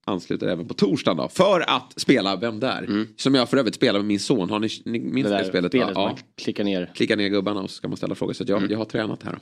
ansluter 0.05 0.48
även 0.48 0.67
på 0.67 0.74
torsdagen 0.74 1.17
då. 1.17 1.27
För 1.29 1.60
att 1.69 1.93
spela 1.98 2.36
Vem 2.36 2.60
där? 2.60 3.05
Som 3.17 3.36
jag 3.36 3.50
för 3.50 3.57
övrigt 3.57 3.75
spelar 3.75 4.00
med 4.00 4.07
min 4.07 4.19
son. 4.19 4.50
Har 4.50 4.60
ni, 4.60 4.67
ni 4.86 5.00
minns 5.00 5.27
det, 5.27 5.34
där 5.38 5.43
spelet? 5.43 5.72
spelet 5.72 5.91
Ja. 5.95 6.07
man 6.07 6.17
klickar 6.41 6.63
ner. 6.63 6.91
Klicka 6.95 7.15
ner 7.15 7.27
gubbarna 7.29 7.62
och 7.62 7.69
så 7.69 7.75
ska 7.75 7.88
man 7.88 7.98
ställa 7.98 8.15
frågor. 8.15 8.34
Så 8.34 8.43
att 8.43 8.50
jag, 8.50 8.72
jag 8.72 8.77
har 8.77 8.86
tränat 8.86 9.24
här. 9.24 9.38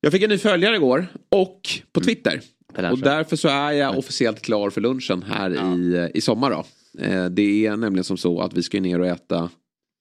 Jag 0.00 0.12
fick 0.12 0.22
en 0.22 0.30
ny 0.30 0.38
följare 0.38 0.76
igår 0.76 1.06
och 1.28 1.60
på 1.92 2.00
Twitter. 2.00 2.40
Och 2.76 2.82
Lernström. 2.82 3.16
därför 3.16 3.36
så 3.36 3.48
är 3.48 3.72
jag 3.72 3.98
officiellt 3.98 4.42
klar 4.42 4.70
för 4.70 4.80
lunchen 4.80 5.22
här 5.22 5.74
i, 5.74 6.10
i 6.14 6.20
sommar 6.20 6.50
då. 6.50 6.64
Eh, 7.04 7.24
det 7.24 7.66
är 7.66 7.76
nämligen 7.76 8.04
som 8.04 8.16
så 8.16 8.40
att 8.40 8.54
vi 8.54 8.62
ska 8.62 8.80
ner 8.80 9.00
och 9.00 9.06
äta 9.06 9.50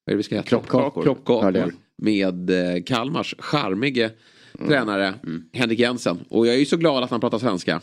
vad 0.05 0.11
är 0.11 0.15
det 0.15 0.17
vi 0.17 0.23
ska 0.23 0.35
äta? 0.35 0.47
Kroppkakor. 0.47 1.03
Kroppkakor 1.03 1.73
med 1.97 2.49
eh, 2.49 2.83
Kalmars 2.83 3.35
charmige 3.39 4.11
tränare, 4.67 5.13
Henrik 5.53 5.79
Jensen. 5.79 6.19
Och 6.29 6.47
jag 6.47 6.55
är 6.55 6.59
ju 6.59 6.65
så 6.65 6.77
glad 6.77 7.03
att 7.03 7.09
han 7.11 7.19
pratar 7.19 7.39
svenska. 7.39 7.81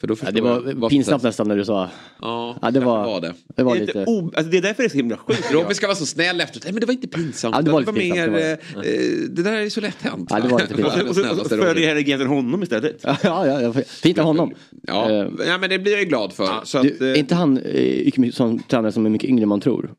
För 0.00 0.06
då 0.06 0.16
Ja, 0.24 0.30
det 0.30 0.38
jag 0.38 0.74
var 0.74 0.90
pinsamt 0.90 1.22
nästan 1.22 1.48
när 1.48 1.56
du 1.56 1.64
sa. 1.64 1.90
Ja, 2.20 2.56
Ja, 2.62 2.70
det 2.70 2.80
kanske 2.80 2.84
var, 2.86 3.20
det. 3.20 3.34
det 3.56 3.62
var 3.62 3.74
Det 3.74 3.80
är, 3.82 3.86
lite 3.86 4.00
alltså 4.00 4.42
det 4.50 4.58
är 4.58 4.62
därför 4.62 4.82
det 4.82 4.86
är 4.86 4.90
så 4.90 4.96
himla 4.96 5.16
sjukt. 5.16 5.52
Robin 5.52 5.74
ska 5.74 5.86
vara 5.86 5.96
så 5.96 6.06
snäll 6.06 6.40
efteråt. 6.40 6.64
Nej 6.64 6.72
men 6.72 6.80
det 6.80 6.86
var 6.86 6.94
inte 6.94 7.08
pinsamt. 7.08 7.56
Ja, 7.56 7.62
det 7.62 7.70
var 7.70 7.80
lite 7.80 7.92
mer, 7.92 8.00
pinsamt, 8.00 8.32
det 8.36 8.52
eh, 8.74 9.12
eh, 9.22 9.28
det 9.30 9.42
där 9.42 9.52
är 9.52 9.68
så 9.68 9.80
lätt 9.80 10.02
hänt. 10.02 10.28
Ja, 10.30 10.40
det 10.40 10.48
var 10.48 10.60
lite 10.60 10.74
pinsamt. 10.82 11.08
och 11.08 11.14
så, 11.16 11.30
och 11.40 11.46
så 11.46 11.56
följer 11.56 11.88
Henrik 11.88 12.08
Jensen 12.08 12.28
honom 12.28 12.62
istället. 12.62 13.00
Ja, 13.04 13.16
ja, 13.24 13.60
ja, 13.62 13.72
fint 13.86 14.18
av 14.18 14.24
honom. 14.24 14.54
Ja, 14.82 15.10
Eh, 15.10 15.26
ja, 15.46 15.58
men 15.58 15.70
det 15.70 15.78
blir 15.78 15.92
jag 15.92 16.00
ju 16.00 16.06
glad 16.08 16.32
för. 16.32 16.48
så 16.64 16.78
att, 16.78 16.82
Du, 16.98 17.10
är 17.10 17.16
inte 17.16 17.34
han 17.34 17.58
eh, 17.58 18.12
mycket 18.16 18.34
som 18.34 18.58
tränare 18.58 18.92
som 18.92 19.06
är 19.06 19.10
mycket 19.10 19.30
yngre 19.30 19.42
än 19.42 19.48
man 19.48 19.60
tror? 19.60 19.90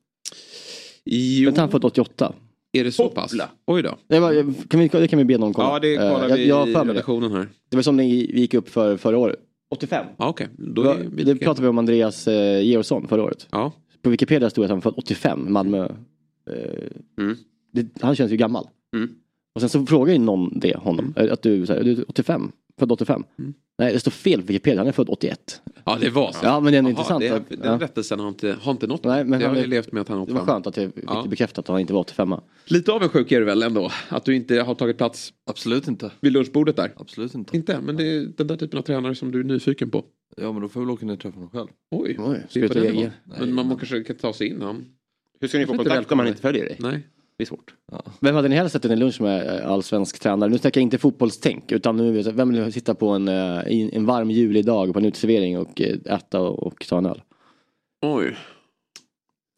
jo, 1.05 1.50
inte 1.50 1.62
han 1.62 1.72
född 1.72 1.86
88? 1.86 2.34
Är 2.73 2.83
det 2.83 2.91
så 2.91 3.09
pass? 3.09 3.31
Hoppla. 3.31 3.49
Oj 3.67 3.81
då. 3.83 3.95
Det, 4.07 4.19
var, 4.19 4.53
kan 4.69 4.79
vi, 4.79 4.87
det 4.87 5.07
kan 5.07 5.19
vi 5.19 5.25
be 5.25 5.37
någon 5.37 5.53
kolla. 5.53 5.69
Ja, 5.69 5.79
det 5.79 5.95
Eh, 5.95 6.13
kollar 6.13 6.29
jag, 6.29 6.35
vi 6.37 6.47
jag 6.49 6.55
har 6.55 6.85
i 6.85 6.89
redaktionen 6.89 7.31
här. 7.31 7.47
Det 7.69 7.75
var 7.75 7.83
som 7.83 7.97
det 7.97 8.03
gick 8.03 8.53
upp 8.53 8.69
för 8.69 8.97
förra 8.97 9.17
året. 9.17 9.39
85? 9.71 10.05
Ja, 10.17 10.29
okej. 10.29 10.47
Då 10.57 10.83
Det, 10.83 10.89
är 11.21 11.25
det 11.25 11.35
pratade 11.35 11.61
vi 11.61 11.67
om 11.67 11.77
Andreas 11.77 12.27
eh, 12.27 12.61
Georgsson 12.63 13.07
förra 13.07 13.23
året. 13.23 13.47
Ja. 13.51 13.71
På 14.01 14.09
Wikipedia 14.09 14.49
stod 14.49 14.61
det 14.61 14.65
att 14.65 14.69
han 14.69 14.77
var 14.77 14.81
född 14.81 14.93
85, 14.97 15.53
Malmö. 15.53 15.83
Eh, 15.85 16.87
Mm. 17.17 17.35
det, 17.73 17.87
han 18.01 18.15
känns 18.15 18.31
ju 18.31 18.37
gammal. 18.37 18.67
Mm. 18.95 19.09
Och 19.55 19.61
sen 19.61 19.69
så 19.69 19.85
frågar 19.85 20.13
ju 20.13 20.19
någon 20.19 20.59
det 20.59 20.75
honom. 20.75 21.13
eh, 21.17 21.33
Att 21.33 21.41
du, 21.41 21.65
så 21.65 21.73
här, 21.73 21.79
är 21.79 21.83
du 21.83 22.03
85? 22.07 22.51
Född 22.79 22.91
85? 22.91 23.23
Mm. 23.39 23.53
Nej, 23.77 23.93
det 23.93 23.99
står 23.99 24.11
fel 24.11 24.41
på 24.41 24.47
Wikipedia. 24.47 24.79
Han 24.79 24.87
är 24.87 24.91
född 24.91 25.09
81. 25.09 25.61
ja, 25.85 25.97
det 26.01 26.09
var 26.09 26.31
så. 26.31 26.39
Ja, 26.43 26.59
men 26.59 26.73
det 26.73 26.77
är 26.77 26.81
Jaha, 26.81 26.89
intressant. 26.89 27.19
Det, 27.21 27.43
den 27.55 27.59
ja. 27.63 27.77
rättelsen 27.81 28.19
har 28.19 28.27
inte, 28.27 28.55
har 28.61 28.71
inte 28.71 28.87
nått 28.87 29.03
Nej, 29.03 29.23
men 29.25 29.39
Jag 29.41 29.47
han 29.47 29.55
har 29.55 29.61
är- 29.61 29.65
ju 29.65 29.69
levt 29.69 29.91
med 29.91 30.01
att 30.01 30.07
han 30.07 30.17
har 30.17 30.25
Det 30.25 30.33
var 30.33 30.41
skönt 30.45 30.67
att 30.67 30.77
jag 30.77 30.93
fick 30.93 31.03
Ja. 31.07 31.25
bekräftat 31.29 31.59
att 31.59 31.67
han 31.67 31.79
inte 31.79 31.93
var 31.93 31.99
85. 31.99 32.33
Lite 32.65 32.91
avundsjuk 32.91 33.31
är 33.31 33.39
du 33.39 33.45
väl 33.45 33.63
ändå? 33.63 33.91
Att 34.09 34.25
du 34.25 34.35
inte 34.35 34.61
har 34.61 34.75
tagit 34.75 34.97
plats 34.97 35.33
Absolut 35.49 35.87
inte. 35.87 36.11
vid 36.21 36.31
lunchbordet 36.33 36.75
där? 36.75 36.91
Absolut 36.97 37.35
inte. 37.35 37.57
Inte, 37.57 37.79
men 37.81 37.97
det 37.97 38.03
är 38.03 38.27
den 38.37 38.47
där 38.47 38.55
typen 38.57 38.79
av 38.79 38.83
tränare 38.83 39.15
som 39.15 39.31
du 39.31 39.39
är 39.39 39.43
nyfiken 39.43 39.89
på. 39.89 40.03
Ja 40.37 40.51
men 40.51 40.61
då 40.61 40.69
får 40.69 40.81
jag 40.81 40.87
väl 40.87 40.93
åka 40.93 41.05
ner 41.05 41.13
och 41.13 41.19
träffa 41.19 41.35
honom 41.35 41.49
själv. 41.49 41.67
Oj, 41.91 42.15
Oj, 42.19 42.39
det 42.53 42.59
är 42.59 42.67
på 42.67 42.73
ska 42.73 42.81
den 42.83 43.11
Men 43.53 43.67
man 43.67 43.77
kanske 43.77 44.03
kan 44.03 44.15
ta 44.15 44.33
sig 44.33 44.47
in. 44.47 44.61
Han. 44.61 44.85
Hur 45.39 45.47
ska 45.47 45.57
ni 45.57 45.65
få 45.65 45.71
Inte 45.73 45.83
kontakt 45.83 46.11
om 46.11 46.19
han 46.19 46.27
inte 46.27 46.41
följer 46.41 46.65
dig? 46.65 46.77
Nej. 46.79 47.07
Det 47.37 47.43
är 47.43 47.45
svårt. 47.45 47.73
Vem 48.19 48.35
hade 48.35 48.47
ni 48.47 48.55
helst 48.55 48.73
sett 48.73 48.85
en 48.85 48.99
lunch 48.99 49.21
med 49.21 49.59
eh, 49.59 49.71
allsvensk 49.71 50.19
tränare? 50.19 50.49
Nu 50.49 50.57
snackar 50.57 50.81
jag 50.81 50.83
inte 50.83 50.97
fotbollstänk 50.97 51.71
utan 51.71 51.97
nu, 51.97 52.21
vem 52.21 52.53
vill 52.53 52.73
sitta 52.73 52.95
på 52.95 53.09
en, 53.09 53.27
eh, 53.27 53.61
en 53.67 54.05
varm 54.05 54.31
julig 54.31 54.65
dag 54.65 54.93
på 54.93 54.99
en 54.99 55.05
uteservering 55.05 55.57
och 55.57 55.81
eh, 55.81 55.97
äta 56.05 56.39
och, 56.39 56.67
och 56.67 56.85
ta 56.89 56.97
en 56.97 57.05
öl? 57.05 57.21
Oj. 58.01 58.37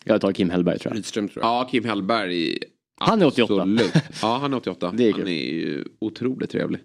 Jag 0.03 0.22
tar 0.22 0.32
Kim 0.32 0.50
Hellberg 0.50 0.79
tror 0.79 0.91
jag. 0.91 0.98
Rydström 0.98 1.29
tror 1.29 1.46
jag. 1.46 1.50
Ja, 1.50 1.67
Kim 1.72 1.86
Hellberg. 1.86 2.58
Han 2.98 3.22
är 3.22 3.25
88. 3.25 3.53
Absolut. 3.53 3.94
Ja, 4.22 4.38
han 4.41 4.53
är 4.53 4.58
88. 4.58 4.94
Det 4.98 5.08
är 5.08 5.12
han 5.12 5.27
är 5.27 5.32
ju 5.32 5.86
otroligt 6.00 6.50
trevlig. 6.50 6.82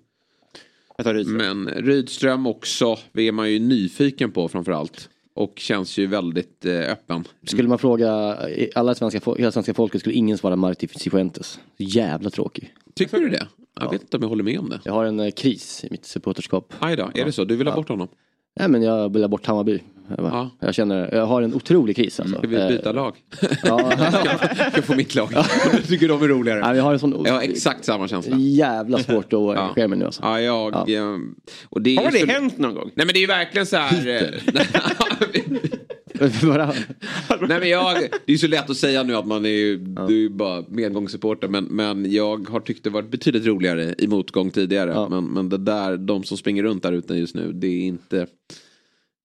Jag 0.97 1.05
tar 1.05 1.15
Rydström. 1.15 1.63
Men 1.63 1.75
Rydström 1.75 2.47
också 2.47 2.99
är 3.15 3.33
man 3.33 3.53
ju 3.53 3.59
nyfiken 3.59 4.33
på 4.33 4.49
framförallt. 4.49 5.09
Och 5.41 5.53
känns 5.59 5.99
ju 5.99 6.07
väldigt 6.07 6.65
eh, 6.65 6.93
öppen. 6.93 7.25
Skulle 7.45 7.69
man 7.69 7.79
fråga 7.79 8.37
eh, 8.49 8.69
alla 8.75 8.95
svenska, 8.95 9.21
hela 9.39 9.53
svenska 9.53 9.75
folket 9.75 10.01
skulle 10.01 10.15
ingen 10.15 10.39
svara 10.39 10.57
Marti 10.57 10.89
Cifuentes. 10.97 11.61
Jävla 11.77 12.31
tråkig. 12.31 12.75
Tycker 12.95 13.19
du 13.19 13.29
det? 13.29 13.47
Jag 13.81 13.91
vet 13.91 14.03
inte 14.03 14.17
om 14.17 14.23
jag 14.23 14.29
håller 14.29 14.45
med 14.45 14.59
om 14.59 14.69
det. 14.69 14.81
Jag 14.85 14.93
har 14.93 15.05
en 15.05 15.21
eh, 15.21 15.31
kris 15.31 15.85
i 15.85 15.89
mitt 15.91 16.05
supporterskap. 16.05 16.75
Aj 16.79 16.97
då, 16.97 17.11
är 17.15 17.25
det 17.25 17.33
så? 17.33 17.45
Du 17.45 17.57
vill 17.57 17.67
ha 17.67 17.77
bort 17.77 17.89
honom? 17.89 18.09
Nej 18.57 18.69
men 18.69 18.83
jag 18.83 19.13
vill 19.13 19.23
ha 19.23 19.29
bort 19.29 19.47
Hammarby. 19.47 19.81
Jag, 20.17 20.19
bara, 20.19 20.33
Ja. 20.33 20.51
jag 20.67 20.75
känner, 20.75 21.15
jag 21.15 21.27
har 21.27 21.43
en 21.43 21.55
otrolig 21.55 21.97
kris 21.97 22.21
alltså. 22.21 22.39
Ska 22.39 22.47
vi 22.49 22.57
byta 22.69 22.89
Eh, 22.89 22.95
lag? 22.95 23.15
Ja, 23.63 23.93
Jag 24.57 24.73
ska 24.73 24.83
få 24.83 24.95
mitt 24.95 25.15
lag. 25.15 25.29
Jag 25.73 25.85
tycker 25.89 26.09
de 26.09 26.23
är 26.23 26.29
roligare. 26.29 26.61
Nej, 26.61 26.77
jag 26.77 26.85
har 26.85 26.93
en 26.93 26.99
sån 26.99 27.23
Jag 27.25 27.33
har 27.33 27.41
exakt 27.43 27.85
samma 27.85 28.09
känsla. 28.09 28.37
jävla 28.39 28.99
svårt 28.99 29.33
att 29.33 29.39
engagera 29.39 29.89
mig 29.89 29.99
nu 29.99 30.05
alltså. 30.05 30.23
Ja, 30.23 30.41
jag... 30.41 30.73
Ja. 30.87 30.95
eh, 30.95 31.17
Och 31.69 31.83
det 31.83 31.97
Har 31.97 32.11
det 32.11 32.19
så- 32.19 32.27
hänt 32.27 32.59
någon 32.59 32.75
gång? 32.75 32.91
Nej 32.95 33.07
men 33.07 33.13
det 33.13 33.19
är 33.19 33.21
ju 33.21 33.27
verkligen 33.27 33.67
så 33.67 33.77
här... 33.77 34.09
eh, 34.09 34.23
Nej 37.49 37.61
men 37.61 37.69
jag, 37.69 37.97
det 38.27 38.33
är 38.33 38.37
så 38.37 38.47
lätt 38.47 38.71
att 38.71 38.77
säga 38.77 39.03
nu 39.03 39.17
att 39.17 39.27
man 39.27 39.45
är 39.45 39.49
ju, 39.49 39.77
du 39.77 40.03
är 40.03 40.11
ju 40.11 40.29
bara 40.29 40.65
medgångssupporter 40.69 41.49
men, 41.49 41.65
men 41.65 42.13
jag 42.13 42.49
har 42.49 42.61
tyckt 42.61 42.85
det 42.85 42.91
varit 42.91 43.11
betydligt 43.11 43.47
roligare 43.47 43.95
i 43.99 44.07
motgång 44.07 44.51
tidigare. 44.51 44.91
Ja. 44.91 45.09
Men, 45.09 45.25
men 45.25 45.49
det 45.49 45.59
där, 45.59 45.97
de 45.97 46.23
som 46.25 46.37
springer 46.37 46.63
runt 46.63 46.83
där 46.83 46.93
ute 46.93 47.15
just 47.15 47.35
nu, 47.35 47.53
det 47.53 47.67
är 47.67 47.81
inte 47.81 48.27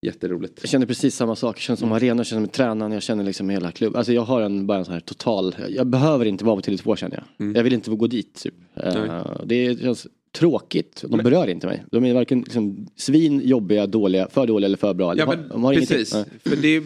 jätteroligt. 0.06 0.60
Jag 0.62 0.70
känner 0.70 0.86
precis 0.86 1.16
samma 1.16 1.36
sak. 1.36 1.56
Jag 1.56 1.62
känner 1.62 1.78
som 1.78 1.92
arena, 1.92 2.20
jag 2.20 2.26
känner 2.26 2.42
med 2.42 2.52
tränaren, 2.52 2.92
jag 2.92 3.04
känner 3.04 3.24
liksom 3.24 3.50
hela 3.50 3.72
klubben. 3.72 3.98
Alltså 3.98 4.14
jag 4.14 4.22
har 4.22 4.42
en, 4.42 4.68
bara 4.68 4.78
en 4.78 4.86
sån 4.86 4.94
här 4.94 5.02
total, 5.02 5.56
jag 5.70 5.88
behöver 5.88 6.26
inte 6.26 6.46
vara 6.46 6.56
på 6.56 6.62
Tele2 6.62 6.96
känner 6.96 7.24
jag. 7.38 7.58
Jag 7.58 7.64
vill 7.64 7.74
inte 7.74 7.92
gå 7.92 8.08
dit 8.08 8.34
typ. 8.44 8.54
Eh, 8.76 9.26
det 9.46 9.80
känns 9.82 10.08
tråkigt. 10.36 11.04
De 11.08 11.18
berör 11.18 11.48
inte 11.48 11.68
mig. 11.68 11.84
De 11.92 12.06
är 12.06 12.14
varken 12.14 12.40
liksom, 12.40 12.88
svin, 12.96 13.42
jobbiga, 13.44 13.88
dåliga, 13.88 14.28
för 14.32 14.48
dåliga 14.48 14.66
eller 14.66 14.78
för 14.78 14.94
bra. 14.94 15.18
Ja 15.18 15.26
men 15.28 15.50
de 15.50 15.64
har 15.64 15.74
ingenting. 15.74 15.98
precis. 15.98 16.14
Nej. 16.14 16.26
För 16.46 16.56
det, 16.56 16.82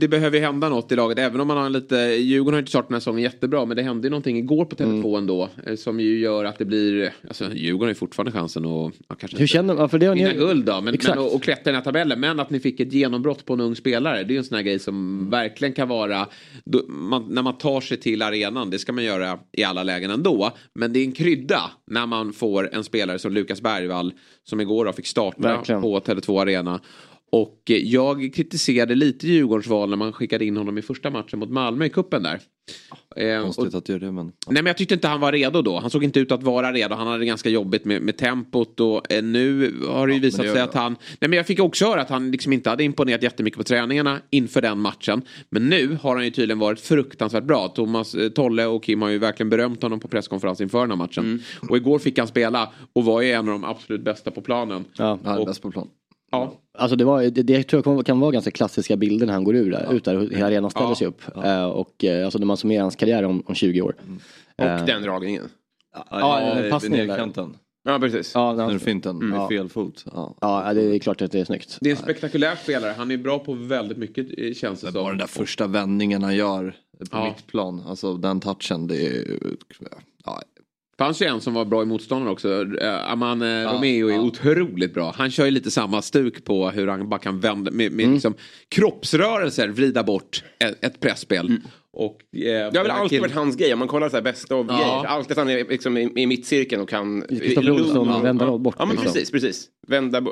det 0.00 0.08
behöver 0.08 0.38
ju 0.38 0.44
hända 0.44 0.68
något 0.68 0.92
i 0.92 0.96
laget. 0.96 1.18
Även 1.18 1.40
om 1.40 1.46
man 1.48 1.56
har 1.56 1.66
en 1.66 1.72
lite, 1.72 1.96
Djurgården 1.96 2.54
har 2.54 2.58
inte 2.58 2.70
startat 2.70 2.88
den 2.88 2.94
här 2.94 3.00
säsongen 3.00 3.22
jättebra. 3.22 3.64
Men 3.64 3.76
det 3.76 3.82
hände 3.82 4.06
ju 4.06 4.10
någonting 4.10 4.38
igår 4.38 4.64
på 4.64 4.76
Tele2 4.76 5.04
Mm. 5.04 5.14
ändå. 5.14 5.48
eh, 5.66 5.74
Som 5.76 6.00
ju 6.00 6.18
gör 6.18 6.44
att 6.44 6.58
det 6.58 6.64
blir, 6.64 7.12
alltså 7.28 7.44
Djurgården 7.54 7.82
har 7.86 7.88
ju 7.90 7.94
fortfarande 7.94 8.32
chansen 8.32 8.64
att, 8.64 8.92
ja, 9.08 9.14
kanske 9.14 9.38
Hur 9.38 9.46
känner 9.46 9.74
man? 9.74 9.88
För 9.88 9.98
det 9.98 10.06
har 10.06 10.14
ni, 10.14 10.32
guld 10.32 10.64
då. 10.64 10.80
Men, 10.80 10.96
men, 11.08 11.18
och, 11.18 11.34
och 11.34 11.42
klättra 11.42 11.60
i 11.62 11.64
den 11.64 11.74
här 11.74 11.82
tabellen. 11.82 12.20
Men 12.20 12.40
att 12.40 12.50
ni 12.50 12.60
fick 12.60 12.80
ett 12.80 12.92
genombrott 12.92 13.44
på 13.44 13.52
en 13.54 13.60
ung 13.60 13.76
spelare. 13.76 14.16
Det 14.16 14.30
är 14.30 14.32
ju 14.34 14.38
en 14.38 14.44
sån 14.44 14.56
här 14.56 14.62
grej 14.62 14.78
som 14.78 15.30
verkligen 15.30 15.74
kan 15.74 15.88
vara. 15.88 16.26
Då, 16.64 16.82
man, 16.88 17.26
när 17.28 17.42
man 17.42 17.58
tar 17.58 17.80
sig 17.80 17.96
till 17.96 18.22
arenan. 18.22 18.70
Det 18.70 18.78
ska 18.78 18.92
man 18.92 19.04
göra 19.04 19.38
i 19.52 19.64
alla 19.64 19.82
lägen 19.82 20.10
ändå. 20.10 20.50
Men 20.74 20.92
det 20.92 20.98
är 21.00 21.04
en 21.04 21.12
krydda 21.12 21.60
när 21.86 22.06
man 22.06 22.32
får 22.32 22.74
en 22.74 22.84
spelare 22.84 22.93
som 23.18 23.32
Lukas 23.32 23.60
Bergvall. 23.60 24.12
Som 24.42 24.60
igår 24.60 24.92
fick 24.92 25.06
starta 25.06 25.42
Verkligen. 25.42 25.82
på 25.82 26.00
Tele2 26.00 26.42
Arena. 26.42 26.80
Och 27.32 27.62
eh, 27.70 27.76
jag 27.76 28.34
kritiserade 28.34 28.94
lite 28.94 29.26
Djurgårdens 29.26 29.66
val 29.66 29.90
när 29.90 29.96
man 29.96 30.12
skickade 30.12 30.44
in 30.44 30.56
honom 30.56 30.78
i 30.78 30.82
första 30.82 31.10
matchen 31.10 31.38
mot 31.38 31.50
Malmö 31.50 31.84
i 31.84 31.90
kuppen 31.90 32.22
där. 32.22 32.40
Eh, 33.16 33.42
Konstigt 33.42 33.74
att 33.74 33.88
göra 33.88 33.98
det 33.98 34.12
men. 34.12 34.26
Nej 34.26 34.32
men 34.62 34.66
jag 34.66 34.76
tyckte 34.76 34.94
inte 34.94 35.08
han 35.08 35.20
var 35.20 35.32
redo 35.32 35.62
då. 35.62 35.78
Han 35.78 35.90
såg 35.90 36.04
inte 36.04 36.20
ut 36.20 36.32
att 36.32 36.42
vara 36.42 36.72
redo. 36.72 36.94
Han 36.94 37.06
hade 37.06 37.24
ganska 37.24 37.48
jobbigt 37.48 37.84
med, 37.84 38.02
med 38.02 38.16
tempot 38.16 38.80
och 38.80 39.12
eh, 39.12 39.22
nu 39.22 39.74
har 39.88 40.06
det 40.06 40.14
ju 40.14 40.20
visat 40.20 40.42
det 40.42 40.52
sig 40.52 40.60
att 40.60 40.74
han... 40.74 40.96
Nej 41.20 41.28
men 41.28 41.32
jag 41.32 41.46
fick 41.46 41.60
också 41.60 41.84
höra 41.86 42.00
att 42.00 42.10
han 42.10 42.30
liksom 42.30 42.52
inte 42.52 42.70
hade 42.70 42.84
imponerat 42.84 43.22
jättemycket 43.22 43.58
på 43.58 43.64
träningarna 43.64 44.20
inför 44.30 44.62
den 44.62 44.78
matchen. 44.78 45.22
Men 45.50 45.68
nu 45.68 45.98
har 46.02 46.16
han 46.16 46.24
ju 46.24 46.30
tydligen 46.30 46.58
varit 46.58 46.80
fruktansvärt 46.80 47.44
bra. 47.44 47.68
Thomas 47.68 48.14
eh, 48.14 48.28
Tolle 48.28 48.66
och 48.66 48.84
Kim 48.84 49.02
har 49.02 49.08
ju 49.08 49.18
verkligen 49.18 49.50
berömt 49.50 49.82
honom 49.82 50.00
på 50.00 50.08
presskonferens 50.08 50.60
inför 50.60 50.80
den 50.80 50.90
här 50.90 50.96
matchen. 50.96 51.24
Mm. 51.24 51.40
Och 51.70 51.76
igår 51.76 51.98
fick 51.98 52.18
han 52.18 52.28
spela 52.28 52.72
och 52.92 53.04
var 53.04 53.20
ju 53.22 53.30
en 53.32 53.38
av 53.38 53.52
de 53.60 53.64
absolut 53.64 54.04
bästa 54.04 54.30
på 54.30 54.40
planen. 54.40 54.84
ja. 54.96 55.18
Han 55.24 55.34
är 55.34 55.40
Och- 55.40 55.46
bäst 55.46 55.62
på 55.62 55.70
plan. 55.70 55.88
Ja. 56.34 56.52
Alltså 56.78 56.96
det, 56.96 57.04
var, 57.04 57.22
det, 57.22 57.42
det 57.42 57.62
tror 57.62 57.82
jag 57.96 58.06
kan- 58.06 58.20
vara 58.20 58.30
ganska 58.30 58.50
klassiska 58.50 58.96
bilder 58.96 59.26
när 59.26 59.32
han 59.32 59.44
går 59.44 59.54
ur 59.56 59.70
där, 59.70 59.92
ut 59.94 60.04
där 60.04 60.30
hela 60.30 60.46
arenan 60.46 60.70
ställer 60.70 60.88
Ja. 60.88 60.94
sig 60.94 61.06
upp. 61.06 61.20
Eh, 61.44 61.64
och 61.64 62.04
eh, 62.04 62.24
alltså 62.24 62.38
när 62.38 62.46
man 62.46 62.56
summerar 62.56 62.82
hans 62.82 62.96
karriär 62.96 63.22
om, 63.22 63.42
om 63.46 63.54
20 63.54 63.80
år. 63.82 63.94
Och 64.58 64.64
Eh, 64.64 64.84
den 64.84 65.02
dragningen. 65.02 65.42
Ja, 66.10 66.56
passningen 66.70 67.00
vid 67.00 67.08
där. 67.08 67.16
nerkanten. 67.16 67.56
Ja, 67.88 67.98
precis. 67.98 68.32
Ja, 68.34 68.54
han, 68.54 68.72
du 68.72 68.78
finten 68.78 69.18
med 69.18 69.38
Ja. 69.38 69.48
fel 69.48 69.68
fot. 69.68 70.04
Ja. 70.14 70.34
ja, 70.40 70.74
det 70.74 70.82
är 70.82 70.98
klart 70.98 71.22
att 71.22 71.32
det 71.32 71.40
är 71.40 71.44
snyggt. 71.44 71.78
Det 71.80 71.90
är 71.90 71.96
en 71.96 72.02
spektakulär 72.02 72.56
spelare. 72.56 72.94
Han 72.96 73.10
är 73.10 73.16
bra 73.16 73.38
på 73.38 73.52
väldigt 73.54 73.98
mycket 73.98 74.56
känns 74.56 74.80
det 74.80 74.92
Bara 74.92 75.02
som. 75.02 75.08
den 75.08 75.18
där 75.18 75.26
första 75.26 75.66
vändningen 75.66 76.22
han 76.22 76.36
gör 76.36 76.74
på 77.10 77.16
Ja. 77.16 77.24
mittplan. 77.24 77.82
Alltså 77.86 78.14
den 78.16 78.40
touchen. 78.40 78.86
Det 78.86 79.06
är 79.06 79.38
ja, 80.24 80.42
fanns 80.98 81.22
ju 81.22 81.26
en 81.26 81.40
som 81.40 81.54
var 81.54 81.64
bra 81.64 81.82
i 81.82 81.86
motståndaren 81.86 82.32
också. 82.32 82.48
Uh, 82.48 83.10
Aman 83.12 83.42
uh, 83.42 83.48
Ja, 83.48 83.72
Romeo 83.72 84.08
är 84.08 84.14
ja. 84.14 84.20
otroligt 84.20 84.94
bra. 84.94 85.14
Han 85.16 85.30
kör 85.30 85.44
ju 85.44 85.50
lite 85.50 85.70
samma 85.70 86.02
stuk 86.02 86.44
på 86.44 86.70
hur 86.70 86.86
han 86.86 87.08
bara 87.08 87.20
kan 87.20 87.40
vända 87.40 87.70
med, 87.70 87.92
med 87.92 88.04
Mm. 88.04 88.14
liksom 88.14 88.34
kroppsrörelser 88.68 89.68
vrida 89.68 90.02
bort 90.02 90.44
ett, 90.58 90.84
ett 90.84 91.00
pressspel. 91.00 91.60
Och, 91.96 92.16
eh, 92.36 92.40
Det 92.42 92.76
har 92.76 92.82
väl 92.82 92.90
alltid 92.90 93.20
varit 93.20 93.32
hans 93.34 93.56
grej. 93.56 93.72
Om 93.72 93.78
man 93.78 93.88
kollar 93.88 94.08
så 94.08 94.16
här 94.16 94.22
bästa 94.22 94.54
av 94.54 94.66
Ja. 94.68 94.74
grejer. 94.76 95.04
Alltid 95.06 95.32
att 95.32 95.38
han 95.38 95.48
är 95.50 95.64
liksom 95.68 95.96
i, 95.96 96.12
i 96.16 96.26
mittcirkeln 96.26 96.82
och 96.82 96.88
kan... 96.88 97.22
Kristoffer 97.28 97.70
Olsson 97.70 98.08
Ja. 98.08 98.18
vända 98.18 98.58
bort, 98.58 98.74
Ja 98.78 98.84
men 98.86 98.96
liksom. 98.96 99.12
precis, 99.12 99.30
precis. 99.30 99.68
Vända, 99.86 100.22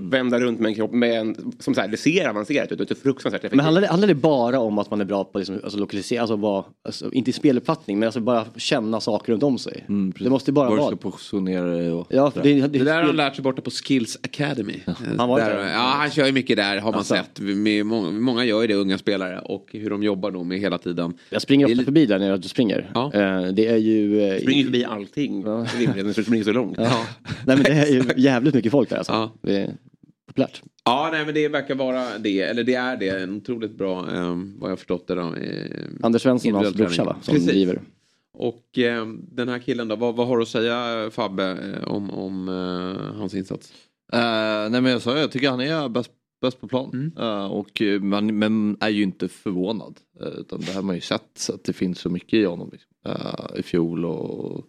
vända 0.00 0.40
runt 0.40 0.60
med 0.60 0.68
en 0.68 0.74
kropp 0.74 0.92
med 0.92 1.20
en, 1.20 1.52
som 1.60 1.74
så 1.74 1.80
här, 1.80 1.88
det 1.88 1.96
ser 1.96 2.28
avancerat 2.28 2.72
ut. 2.72 2.78
Det 2.78 2.90
är 2.90 2.94
fruktansvärt 2.94 3.40
effektivt. 3.40 3.56
Men 3.56 3.64
handlar 3.64 3.80
det, 3.82 3.88
handlar 3.88 4.08
det 4.08 4.14
bara 4.14 4.60
om 4.60 4.78
att 4.78 4.90
man 4.90 5.00
är 5.00 5.04
bra 5.04 5.24
på 5.24 5.38
liksom, 5.38 5.60
alltså, 5.64 5.78
lokalisera, 5.78 6.20
alltså, 6.20 6.36
vara, 6.36 6.64
alltså 6.84 7.12
inte 7.12 7.30
i 7.30 7.32
speluppfattning 7.32 7.98
men 7.98 8.06
alltså 8.06 8.20
bara 8.20 8.44
känna 8.56 9.00
saker 9.00 9.32
runt 9.32 9.42
om 9.42 9.58
sig. 9.58 9.84
Mm, 9.88 10.12
det 10.18 10.30
måste 10.30 10.52
bara 10.52 10.68
Var 10.68 10.76
du 10.76 10.82
vara... 10.82 10.88
ska 10.96 11.10
positionera 11.10 11.66
dig 11.66 11.90
och... 11.92 12.06
Ja, 12.10 12.32
det, 12.34 12.40
det, 12.54 12.68
Det 12.68 12.84
där 12.84 12.94
har 12.96 13.02
han 13.02 13.16
lärt 13.16 13.34
sig 13.34 13.42
borta 13.44 13.62
på 13.62 13.70
Skills 13.70 14.18
Academy. 14.22 14.80
Han 15.18 15.28
var 15.28 15.40
där, 15.40 15.56
där. 15.56 15.72
ja, 15.72 15.78
han 15.96 16.10
kör 16.10 16.26
ju 16.26 16.32
mycket 16.32 16.56
där 16.56 16.78
har 16.78 16.90
man 16.90 16.98
Alltså. 16.98 17.14
sett. 17.14 17.40
Med, 17.40 17.86
många, 17.86 18.10
många 18.10 18.44
gör 18.44 18.60
ju 18.60 18.66
det, 18.66 18.74
unga 18.74 18.98
spelare. 18.98 19.38
Och 19.44 19.66
hur 19.72 19.90
de 19.90 20.02
jobbar 20.02 20.30
då 20.30 20.44
med 20.44 20.58
hela 20.58 20.78
tiden. 20.78 21.09
Jag 21.30 21.42
springer 21.42 21.66
ofta 21.66 21.84
förbi 21.84 22.06
där 22.06 22.18
när 22.18 22.28
jag 22.28 22.44
springer. 22.44 22.90
Ja. 22.94 23.12
Eh, 23.14 23.42
det 23.42 23.66
är 23.66 23.76
ju... 23.76 24.22
eh, 24.22 24.40
springer 24.40 24.64
förbi 24.64 24.84
allting. 24.84 25.42
Ja. 25.42 25.66
Rimligen, 25.78 26.14
för 26.14 26.20
det 26.20 26.26
springer 26.26 26.44
så 26.44 26.52
långt. 26.52 26.78
Ja. 26.78 27.06
Nej 27.46 27.56
men 27.56 27.62
det 27.62 27.70
är 27.70 27.86
ju 27.86 28.02
jävligt 28.16 28.54
mycket 28.54 28.72
folk 28.72 28.88
där 28.90 28.96
alltså. 28.96 29.12
Ja. 29.12 29.32
Det 29.42 29.56
är 29.56 29.74
populärt. 30.26 30.62
Ja, 30.84 31.08
nej 31.12 31.24
men 31.24 31.34
det 31.34 31.48
verkar 31.48 31.74
vara 31.74 32.18
det. 32.18 32.40
Eller 32.40 32.64
det 32.64 32.74
är 32.74 32.96
det. 32.96 33.08
En 33.08 33.36
otroligt 33.36 33.78
bra, 33.78 33.98
eh, 33.98 34.36
vad 34.58 34.70
jag 34.70 34.72
har 34.72 34.76
förstått 34.76 35.06
det 35.08 35.14
då. 35.14 35.34
Eh, 35.34 35.76
Anders 36.02 36.22
Svensson 36.22 36.54
och 36.54 36.62
hans 36.62 36.76
brorsa 36.76 37.04
va? 37.04 37.16
Som 37.22 37.34
Precis. 37.34 37.50
driver. 37.50 37.80
Och 38.32 38.78
eh, 38.78 39.06
den 39.32 39.48
här 39.48 39.58
killen 39.58 39.88
då, 39.88 39.96
vad, 39.96 40.16
vad 40.16 40.26
har 40.26 40.36
du 40.36 40.42
att 40.42 40.48
säga 40.48 41.10
Fabbe 41.10 41.56
om, 41.86 42.10
om 42.10 42.48
eh, 42.48 43.18
hans 43.18 43.34
insats? 43.34 43.72
Uh, 44.14 44.70
nej 44.70 44.80
men 44.80 44.86
jag 44.86 45.02
sa 45.02 45.18
jag 45.18 45.32
tycker 45.32 45.50
han 45.50 45.60
är 45.60 45.88
bäst, 45.88 46.10
bäst 46.40 46.60
på 46.60 46.68
plan. 46.68 46.90
Mm. 46.92 47.28
Uh, 47.28 47.46
och 47.46 47.82
man 48.00 48.38
men 48.38 48.76
är 48.80 48.88
ju 48.88 49.02
inte 49.02 49.28
förvånad. 49.28 50.00
Uh, 50.22 50.28
utan 50.28 50.60
det 50.60 50.66
här 50.66 50.74
har 50.74 50.82
man 50.82 50.94
ju 50.94 51.00
sett 51.00 51.30
så 51.34 51.54
att 51.54 51.64
det 51.64 51.72
finns 51.72 51.98
så 51.98 52.10
mycket 52.10 52.34
i 52.34 52.44
honom. 52.44 52.70
Uh, 53.08 53.58
I 53.58 53.62
fjol 53.62 54.04
och, 54.04 54.64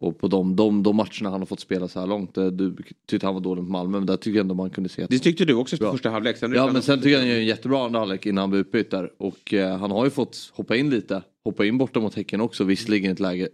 och 0.00 0.18
på 0.18 0.28
de, 0.28 0.56
de, 0.56 0.82
de 0.82 0.96
matcherna 0.96 1.30
han 1.30 1.40
har 1.40 1.46
fått 1.46 1.60
spela 1.60 1.88
så 1.88 2.00
här 2.00 2.06
långt. 2.06 2.34
Du 2.34 2.76
tyckte 3.06 3.26
han 3.26 3.34
var 3.34 3.40
dålig 3.40 3.64
på 3.64 3.70
Malmö 3.70 3.98
men 3.98 4.06
där 4.06 4.16
tycker 4.16 4.36
jag 4.36 4.44
ändå 4.44 4.54
man 4.54 4.70
kunde 4.70 4.88
se 4.88 5.02
att 5.02 5.10
Det 5.10 5.18
tyckte 5.18 5.44
du 5.44 5.54
också 5.54 5.76
på 5.76 5.90
första 5.90 6.10
halvlek. 6.10 6.36
Sen 6.36 6.52
ja 6.52 6.72
men 6.72 6.82
sen 6.82 6.98
tycker 6.98 7.10
jag 7.10 7.18
han 7.18 7.28
gör 7.28 7.36
en 7.36 7.46
jättebra 7.46 7.84
andra 7.84 7.98
halvlek 7.98 8.26
innan 8.26 8.42
han 8.42 8.50
blev 8.50 8.60
utbytt 8.60 8.90
där. 8.90 9.12
Och 9.18 9.54
han 9.80 9.90
har 9.90 10.04
ju 10.04 10.10
fått 10.10 10.52
hoppa 10.54 10.76
in 10.76 10.90
lite. 10.90 11.22
Hoppa 11.44 11.64
in 11.64 11.78
borta 11.78 12.00
mot 12.00 12.14
Häcken 12.14 12.40
också. 12.40 12.64
Visserligen 12.64 13.12
ett 13.12 13.20
läge 13.20 13.48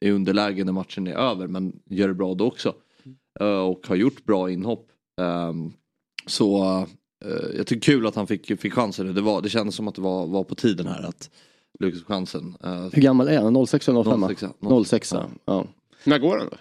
i 0.00 0.10
underläge 0.10 0.64
när 0.64 0.72
matchen 0.72 1.06
är 1.06 1.14
över 1.14 1.46
men 1.46 1.72
gör 1.84 2.08
det 2.08 2.14
bra 2.14 2.34
då 2.34 2.46
också. 2.46 2.74
och 3.40 3.86
har 3.86 3.96
gjort 3.96 4.24
bra 4.24 4.50
inhopp. 4.50 4.88
Um, 5.20 5.72
så 6.26 6.64
uh, 7.24 7.56
jag 7.56 7.66
tycker 7.66 7.92
kul 7.92 8.06
att 8.06 8.14
han 8.14 8.26
fick, 8.26 8.60
fick 8.60 8.72
chansen. 8.72 9.14
Det, 9.14 9.20
var, 9.20 9.42
det 9.42 9.48
kändes 9.48 9.74
som 9.74 9.88
att 9.88 9.94
det 9.94 10.02
var, 10.02 10.26
var 10.26 10.44
på 10.44 10.54
tiden 10.54 10.86
här 10.86 11.02
att 11.02 11.30
Lukas 11.80 12.04
chansen. 12.04 12.56
Uh, 12.64 12.88
Hur 12.92 13.02
gammal 13.02 13.28
är 13.28 13.40
han? 13.40 13.66
06 13.66 13.88
eller 13.88 14.04
05? 14.04 14.36
06. 14.36 14.40
06, 14.40 14.88
06 14.90 15.12
ja. 15.12 15.28
ja. 15.44 15.66
När 16.04 16.18
går 16.18 16.38
han 16.38 16.48
då? 16.50 16.56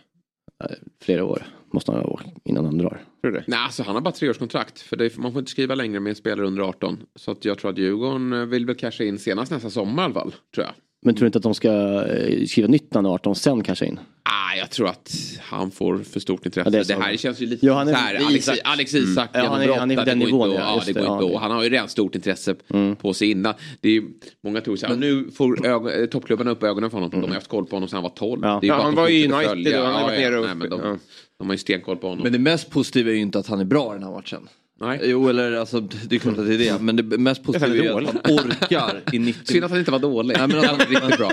Flera 1.02 1.26
år 1.26 1.46
måste 1.72 1.92
han 1.92 2.02
ha 2.02 2.20
innan 2.44 2.66
han 2.66 2.78
drar. 2.78 3.02
Tror 3.22 3.32
du 3.32 3.40
det? 3.40 3.44
Nej, 3.48 3.60
alltså 3.60 3.84
han 3.84 3.96
har 3.96 4.02
bara 4.02 4.12
treårskontrakt. 4.12 4.80
För 4.80 4.96
det, 4.96 5.18
man 5.18 5.32
får 5.32 5.40
inte 5.40 5.52
skriva 5.52 5.76
längre 5.76 6.00
med 6.00 6.10
en 6.10 6.16
spelare 6.16 6.48
under 6.48 6.64
18. 6.64 6.98
Så 7.16 7.32
att 7.32 7.46
jag 7.46 7.58
tror 7.58 7.72
att 7.72 7.78
Djurgården 7.78 8.50
vill 8.50 8.66
väl 8.66 8.76
casha 8.76 9.04
in 9.04 9.20
senast 9.20 9.52
nästa 9.52 9.70
sommar 9.70 10.04
i 10.04 10.06
alla 10.06 10.14
fall. 10.14 10.36
Tror 10.56 10.66
jag. 10.66 10.74
Men 11.06 11.16
tror 11.16 11.22
du 11.22 11.28
inte 11.28 11.38
att 11.38 11.44
de 11.44 11.54
ska 11.56 11.72
eh, 12.08 12.46
skriva 12.46 12.68
nytt 12.68 12.94
när 12.94 12.98
han 12.98 13.06
är 13.06 13.10
18 13.14 13.36
sen 13.36 13.64
kanske 13.64 13.86
in? 13.86 14.00
Ah, 14.24 14.56
jag 14.58 14.70
tror 14.70 14.88
att 14.88 15.12
han 15.42 15.72
får 15.72 15.98
för 15.98 16.20
stort 16.20 16.46
intresse. 16.46 16.70
Ja, 16.70 16.84
det 16.84 16.88
det, 16.88 17.04
här 17.04 17.18
känns 17.18 17.40
ju 17.42 17.46
lite 17.46 17.66
Ja, 17.66 17.74
han 17.74 17.88
är- 17.88 17.92
så 17.94 17.98
här. 17.98 18.16
Alex, 18.16 18.48
Isak. 18.48 18.60
Alex 18.64 18.94
Isak 18.94 19.30
Ja, 19.34 19.40
han 19.48 19.62
är- 19.62 19.74
han 19.80 19.92
är 19.92 19.96
på 19.98 20.04
den 20.04 20.20
nivån, 20.20 20.50
inte 20.50 20.62
ja, 20.62 20.76
ja, 20.76 20.84
det 20.86 20.94
det, 20.94 21.00
går 21.00 21.08
ja, 21.10 21.22
inte 21.24 21.36
att- 21.36 21.42
Han 21.42 21.52
har 21.52 21.64
ju 21.64 21.70
redan 21.70 21.88
stort 21.90 22.16
intresse 22.16 22.56
Mm. 22.74 22.96
på 22.96 23.14
sig 23.14 23.32
innan. 23.32 23.54
Det 23.82 23.90
är 23.90 23.94
ju, 23.94 24.04
många 24.44 24.62
tror 24.62 24.76
så 24.76 24.88
här, 24.88 24.96
nu 24.96 25.32
får 25.32 25.66
ögon, 25.68 25.92
eh, 26.02 26.06
toppklubbarna 26.06 26.52
upp 26.52 26.64
ögonen 26.64 26.90
för 26.90 26.98
honom. 26.98 27.22
De 27.22 27.28
har 27.28 27.34
haft 27.36 27.48
koll 27.48 27.66
på 27.66 27.76
honom 27.76 27.90
sedan 27.90 27.96
han 27.98 28.04
var 28.04 28.10
12. 28.10 28.42
Ja. 28.44 28.48
Det 28.62 28.68
är 28.68 28.72
ju 28.72 28.78
Ja, 28.78 28.84
han 28.84 28.96
var 28.96 29.10
i 29.10 29.28
United 29.32 29.80
och 29.80 29.86
han 29.86 29.94
har 29.94 30.02
Ja, 30.02 30.08
varit 30.08 30.20
ja, 30.22 30.30
nere 30.30 30.40
och 30.40 30.46
nej, 30.46 30.56
men 30.56 30.70
de, 30.70 30.80
ja. 30.84 30.98
de 31.40 31.48
har 31.48 31.54
ju 31.54 31.58
stenkoll 31.58 31.98
på 31.98 32.08
honom. 32.10 32.24
Men 32.24 32.32
det 32.34 32.40
mest 32.40 32.70
positiva 32.70 33.10
är 33.10 33.16
ju 33.16 33.22
inte 33.22 33.40
att 33.40 33.48
han 33.48 33.60
är 33.60 33.66
bra 33.66 33.92
i 33.92 33.94
den 33.98 34.04
här 34.04 34.12
matchen. 34.12 34.48
Nej. 34.82 35.00
Jo 35.04 35.30
eller 35.30 35.52
alltså 35.52 35.80
det 35.80 36.16
är 36.16 36.20
klart 36.20 36.38
att 36.38 36.48
det 36.48 36.54
är 36.54 36.58
det. 36.58 36.82
Men 36.82 36.96
det 36.96 37.04
mest 37.04 37.44
positiva 37.44 37.68
är 37.68 38.02
är 38.02 38.02
att 38.02 38.26
han 38.26 38.36
orkar 38.36 39.02
i 39.14 39.20
90 39.20 39.42
Synd 39.54 39.64
att 39.64 39.70
han 39.72 39.80
inte 39.80 39.92
var 39.92 40.00
dålig. 40.00 40.38
Nej, 40.38 40.48
men 40.48 40.50
det 40.50 40.60
att- 40.60 40.66
hade 40.66 40.78
varit 40.86 40.90
riktigt 41.04 41.18
bra. 41.18 41.32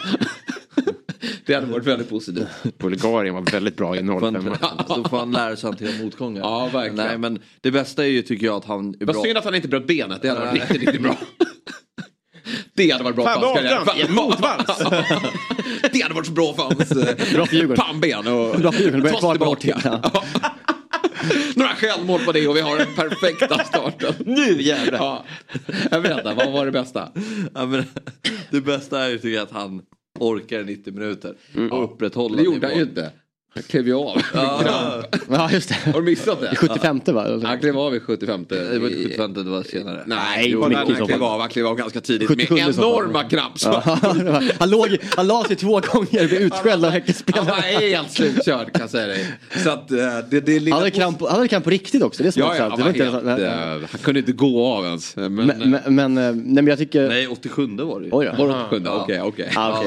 det 1.46 1.54
hade 1.54 1.66
varit 1.66 1.86
väldigt 1.86 2.08
positivt. 2.10 2.46
Bulgarien 2.78 3.34
var 3.34 3.42
väldigt 3.52 3.76
bra 3.76 3.96
i 3.96 3.98
05. 3.98 4.56
Då 4.88 5.04
får 5.10 5.18
han 5.18 5.32
lära 5.32 5.56
sig 5.56 5.68
att 5.70 5.80
hantera 5.80 6.04
motgångar. 6.04 6.40
Ja, 6.40 6.70
verkligen. 6.72 7.06
Nej 7.06 7.18
men 7.18 7.38
det 7.60 7.70
bästa 7.70 8.04
är 8.04 8.08
ju 8.08 8.22
tycker 8.22 8.46
jag 8.46 8.56
att 8.56 8.64
han 8.64 8.94
är 9.00 9.04
Vad 9.06 9.14
bra. 9.14 9.24
synd 9.24 9.38
att 9.38 9.44
han 9.44 9.54
inte 9.54 9.68
bröt 9.68 9.86
benet. 9.86 10.22
Det 10.22 10.28
hade 10.28 10.40
varit 10.40 10.54
riktigt, 10.54 10.80
riktigt 10.80 11.02
bra. 11.02 11.16
Det 12.74 12.90
hade 12.90 13.04
varit 13.04 13.16
bra 13.16 13.24
Fan, 13.24 13.40
för 13.40 13.46
hans 13.74 13.88
karriär. 13.88 14.08
Motvals! 14.08 14.78
Det 15.92 16.00
hade 16.02 16.14
varit 16.14 16.26
så 16.26 16.32
bra 16.32 16.54
för 16.54 16.62
hans 16.62 16.90
eh, 16.90 17.34
Bra 17.34 17.46
för 17.46 17.56
Djurgården. 17.56 17.84
pannben 17.86 18.26
och 18.26 18.60
Bra 18.60 18.72
för 18.72 18.82
Djurgården, 18.82 19.30
tillbaka. 19.32 19.80
Ja. 19.84 20.22
Några 21.56 21.74
självmål 21.74 22.20
på 22.20 22.32
det 22.32 22.48
och 22.48 22.56
vi 22.56 22.60
har 22.60 22.78
den 22.78 22.94
perfekta 22.94 23.64
starten. 23.64 24.14
Nu 24.26 24.62
jävlar! 24.62 24.98
Ja. 24.98 25.24
Jag 25.90 26.02
berättar, 26.02 26.34
vad 26.34 26.52
var 26.52 26.66
det 26.66 26.72
bästa? 26.72 27.12
Ja, 27.54 27.66
men, 27.66 27.84
det 28.50 28.60
bästa 28.60 29.04
är 29.04 29.08
ju 29.08 29.18
tycker 29.18 29.36
jag 29.36 29.42
att 29.42 29.52
han 29.52 29.82
orkar 30.18 30.60
i 30.60 30.64
90 30.64 30.92
minuter 30.92 31.34
och 31.70 31.84
upprätthålla 31.84 32.36
Det 32.36 32.42
gjorde 32.42 32.66
han 32.66 32.76
ju 32.76 32.82
inte. 32.82 33.10
Han 33.54 33.62
klev 33.62 33.86
ju 33.86 33.94
av. 33.94 34.22
Ja, 34.34 35.02
ja, 35.30 35.50
just 35.50 35.68
det. 35.68 35.90
Har 35.92 36.00
du 36.00 36.06
missat 36.06 36.40
det? 36.40 36.56
75 36.56 37.00
va? 37.06 37.40
Han 37.44 37.58
klev 37.58 37.78
av 37.78 37.96
i 37.96 38.00
75. 38.00 38.46
det 38.48 38.78
var 38.78 38.88
inte 38.88 39.02
75, 39.02 39.34
det 39.34 39.42
var 39.42 39.62
senare. 39.62 40.02
Nej, 40.06 40.48
Jo, 40.50 40.62
han 40.62 40.72
i 40.92 40.94
så 40.98 41.06
klev 41.06 41.24
av, 41.24 41.40
han 41.40 41.48
klev 41.48 41.66
av 41.66 41.76
ganska 41.76 42.00
tidigt 42.00 42.28
77 42.28 42.54
med 42.54 42.68
i 42.68 42.78
enorma 42.78 43.22
kramp. 43.24 43.58
Så. 43.58 43.82
Ja, 43.84 43.98
han, 44.58 44.70
låg, 44.70 44.96
han 45.16 45.26
la 45.26 45.44
sig 45.44 45.56
två 45.56 45.80
gånger, 45.80 46.28
blev 46.28 46.32
utskälld 46.42 46.84
av 46.84 46.90
Han 46.90 46.92
Häckenspelarna. 46.92 47.50
var 47.50 47.60
helt 47.60 48.10
slutkörd 48.12 48.72
kan 48.72 48.80
jag 48.80 48.90
säga 48.90 49.06
dig. 49.06 49.26
Så 49.64 49.70
att 49.70 49.90
eh, 49.90 49.96
det, 50.30 50.40
det. 50.40 50.58
Han 50.70 50.72
hade 50.72 50.90
kramp, 50.90 51.18
på- 51.18 51.26
han 51.26 51.36
hade 51.36 51.48
kramp 51.48 51.64
på 51.64 51.70
riktigt 51.70 52.02
också. 52.02 52.22
Det 52.22 52.36
är 52.36 52.40
Ja, 52.40 52.56
ja, 52.56 52.62
han, 52.62 52.70
det 52.70 52.76
var 52.84 52.92
var 52.92 52.98
helt, 52.98 53.38
inte, 53.38 53.46
eh, 53.46 53.88
han 53.90 54.00
kunde 54.02 54.20
inte 54.20 54.32
gå 54.32 54.66
av 54.66 54.84
ens. 54.86 55.16
Men, 55.16 55.34
men, 55.34 55.46
men, 55.70 55.94
men, 55.94 56.18
eh, 56.18 56.22
nej, 56.34 56.34
men 56.34 56.66
jag 56.66 56.78
tycker... 56.78 57.08
Nej, 57.08 57.26
87 57.28 57.66
var 57.76 58.00
det 58.00 58.06
ju. 58.06 58.10
Oj 58.12 58.30
då. 58.36 58.44
var 58.46 58.48
det 58.58 58.64
sjunde? 58.70 58.90
Okej, 58.90 59.20
okej. 59.22 59.50
Ja, 59.54 59.84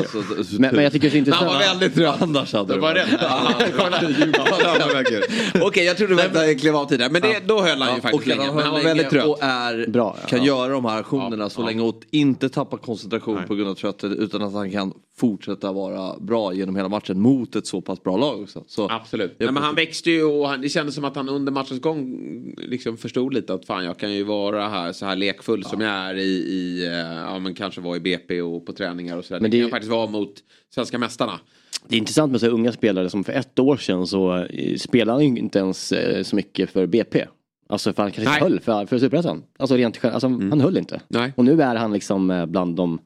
Men, 0.60 0.84
jag 0.84 0.91
tycker 0.93 1.10
det 1.10 1.17
är 1.19 1.25
så 1.25 1.32
Han 1.36 1.43
intressant. 1.47 1.51
var 1.54 1.60
väldigt 1.60 1.95
trött. 1.95 2.21
Annars 2.21 2.54
hade 2.54 2.73
det 2.73 2.80
var 2.80 2.93
varit- 2.93 3.55
rätt. 3.60 5.62
Okej, 5.62 5.86
jag 5.86 5.98
trodde 5.98 6.26
att 6.26 6.36
han 6.36 6.56
klev 6.60 6.76
av 6.76 6.86
tidigare. 6.86 7.12
Men 7.12 7.22
det, 7.22 7.39
då 7.48 7.62
höll 7.62 7.82
han 7.82 7.89
ju 7.89 7.96
Ja, 7.96 8.02
faktiskt 8.02 8.22
och 8.24 8.28
länge. 8.28 8.46
han 8.46 8.56
Men 8.56 8.63
han 8.65 8.74
var 8.74 8.84
väldigt 8.84 9.10
trött. 9.10 9.26
och 9.26 9.38
är, 9.44 9.88
Bra, 9.88 10.18
ja. 10.22 10.28
kan 10.28 10.44
göra 10.44 10.74
de 10.74 10.86
här 10.86 11.00
aktionerna 11.00 11.44
Ja, 11.44 11.50
så 11.50 11.62
ja. 11.62 11.65
länge 11.65 11.82
och 11.82 12.02
inte 12.12 12.50
tappa 12.50 12.78
koncentration 12.78 13.39
på 13.48 13.56
grund 13.56 13.70
av 13.70 13.76
trötthet 13.76 14.12
utan 14.12 14.41
att 14.41 14.54
han 14.54 14.72
kan 14.72 14.94
fortsätta 15.18 15.72
vara 15.72 16.20
bra 16.20 16.54
genom 16.54 16.76
hela 16.76 16.89
matchen 16.89 17.22
mot 17.22 17.56
ett 17.56 17.68
så 17.68 17.82
pass 17.82 18.04
bra 18.04 18.18
lag 18.18 18.41
också. 18.41 18.63
Så, 18.68 18.89
Absolut. 18.89 19.36
Nej, 19.39 19.52
men 19.52 19.63
han 19.63 19.76
växte 19.76 20.12
ju 20.12 20.24
och 20.24 20.50
han, 20.50 20.62
det 20.62 20.70
kändes 20.70 20.96
som 20.96 21.06
att 21.06 21.15
han 21.15 21.30
under 21.30 21.52
matchens 21.52 21.82
gång 21.82 22.15
liksom 22.58 22.98
förstod 22.98 23.34
lite 23.34 23.54
att 23.54 23.65
fan 23.65 23.86
jag 23.86 24.00
kan 24.00 24.13
ju 24.13 24.24
vara 24.24 24.68
här 24.70 24.94
så 24.94 25.06
här 25.06 25.15
lekfull 25.15 25.63
som 25.63 25.82
jag 25.82 25.91
är 25.91 26.15
i, 26.15 26.22
i 26.32 26.86
eh, 26.88 26.94
ja 26.94 27.39
men 27.39 27.56
kanske 27.56 27.82
vara 27.82 27.98
i 27.98 28.00
BP 28.00 28.41
och 28.41 28.65
på 28.65 28.74
träningar 28.74 29.18
och 29.18 29.26
sådär. 29.26 29.39
Det, 29.39 29.41
Men 29.41 29.52
det 29.52 29.58
det- 29.58 29.62
kan 29.62 29.70
jag 29.70 29.72
faktiskt 29.72 29.91
vara 29.91 30.08
mot 30.08 30.34
svenska 30.76 30.98
mästarna. 30.98 31.39
Det 31.88 31.96
är 31.96 32.00
intressant 32.00 32.32
med 32.32 32.42
så 32.42 32.48
unga 32.48 32.72
spelare 32.72 33.10
som 33.10 33.24
för 33.24 33.34
ett 33.34 33.60
år 33.60 33.78
sedan 33.78 34.08
så 34.08 34.38
eh, 34.38 34.78
spelade 34.78 35.18
han 35.18 35.36
ju 35.36 35.40
inte 35.42 35.60
ens 35.60 35.92
eh, 35.92 36.24
så 36.24 36.36
mycket 36.36 36.70
för 36.70 36.86
BP. 36.86 37.26
Alltså 37.70 37.94
för 37.94 38.04
han 38.04 38.12
kanske 38.12 38.34
inte 38.34 38.44
höll 38.44 38.60
för, 38.60 38.86
för 38.86 39.00
Superettan. 39.00 39.44
Alltså 39.60 39.76
rent 39.76 40.06
alltså, 40.06 40.28
han 40.28 40.62
höll 40.62 40.78
inte. 40.78 41.02
Nej. 41.08 41.34
Och 41.36 41.46
nu 41.46 41.62
är 41.62 41.76
han 41.76 41.94
liksom 41.94 42.32
eh, 42.32 42.46
bland 42.46 42.76
de 42.76 43.00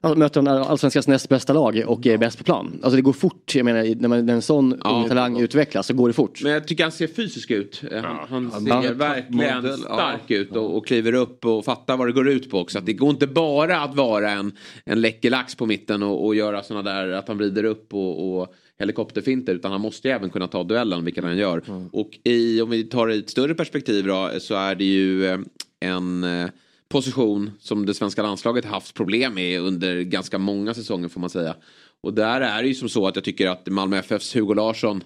Alltså, 0.00 0.18
möter 0.18 0.42
de 0.42 0.48
allsvenskans 0.62 1.08
näst 1.08 1.28
bästa 1.28 1.52
lag 1.52 1.82
och 1.86 2.06
är 2.06 2.18
bäst 2.18 2.38
på 2.38 2.44
plan. 2.44 2.80
Alltså 2.82 2.96
det 2.96 3.02
går 3.02 3.12
fort, 3.12 3.54
jag 3.54 3.64
menar 3.64 3.94
när, 4.00 4.08
man, 4.08 4.26
när 4.26 4.34
en 4.34 4.42
sån 4.42 4.80
Ja. 4.84 4.90
ung 4.90 5.08
talang 5.08 5.40
utvecklas 5.40 5.86
så 5.86 5.94
går 5.94 6.08
det 6.08 6.12
fort. 6.14 6.40
Men 6.42 6.52
jag 6.52 6.68
tycker 6.68 6.84
han 6.84 6.92
ser 6.92 7.06
fysisk 7.06 7.50
ut. 7.50 7.82
Eh, 7.92 8.02
Han, 8.02 8.16
han 8.30 8.50
han 8.52 8.82
ser 8.82 8.90
en 8.90 8.98
verkligen 8.98 9.54
toppmodell, 9.54 9.80
ja. 9.88 9.94
stark 9.94 10.30
ut 10.30 10.56
och, 10.56 10.76
och 10.76 10.86
kliver 10.86 11.12
upp 11.12 11.44
och 11.44 11.64
fattar 11.64 11.96
vad 11.96 12.08
det 12.08 12.12
går 12.12 12.28
ut 12.28 12.50
på 12.50 12.58
också. 12.60 12.78
Att 12.78 12.86
det 12.86 12.92
går 12.92 13.10
inte 13.10 13.26
bara 13.26 13.80
att 13.80 13.94
vara 13.94 14.30
en, 14.30 14.52
en 14.84 15.00
läcker 15.00 15.30
lax 15.30 15.54
på 15.54 15.66
mitten 15.66 16.02
och, 16.02 16.26
och 16.26 16.34
göra 16.34 16.62
sådana 16.62 16.90
där 16.92 17.08
att 17.08 17.28
han 17.28 17.38
vrider 17.38 17.64
upp 17.64 17.94
och, 17.94 18.40
och 18.40 18.54
helikopterfinter 18.78 19.54
utan 19.54 19.72
han 19.72 19.80
måste 19.80 20.08
ju 20.08 20.14
även 20.14 20.30
kunna 20.30 20.46
ta 20.48 20.64
duellen 20.64 21.04
vilket 21.04 21.24
han 21.24 21.36
gör. 21.36 21.62
Och 21.92 22.10
i, 22.24 22.60
om 22.60 22.70
vi 22.70 22.84
tar 22.84 23.06
det 23.06 23.14
i 23.14 23.18
ett 23.18 23.30
större 23.30 23.54
perspektiv 23.54 24.06
då 24.06 24.30
så 24.40 24.54
är 24.54 24.74
det 24.74 24.84
ju 24.84 25.26
eh, 25.26 25.38
en 25.80 26.24
eh, 26.24 26.48
position 26.88 27.50
som 27.60 27.86
det 27.86 27.94
svenska 27.94 28.22
landslaget 28.22 28.64
haft 28.64 28.94
problem 28.94 29.34
med 29.34 29.60
under 29.60 30.02
ganska 30.02 30.38
många 30.38 30.74
säsonger 30.74 31.08
får 31.08 31.20
man 31.20 31.30
säga. 31.30 31.54
Och 32.00 32.14
där 32.14 32.40
är 32.40 32.62
det 32.62 32.68
ju 32.68 32.74
som 32.74 32.88
så 32.88 33.06
att 33.06 33.16
jag 33.16 33.24
tycker 33.24 33.48
att 33.48 33.66
Malmö 33.66 33.98
FFs 33.98 34.36
Hugo 34.36 34.54
Larsson 34.54 35.04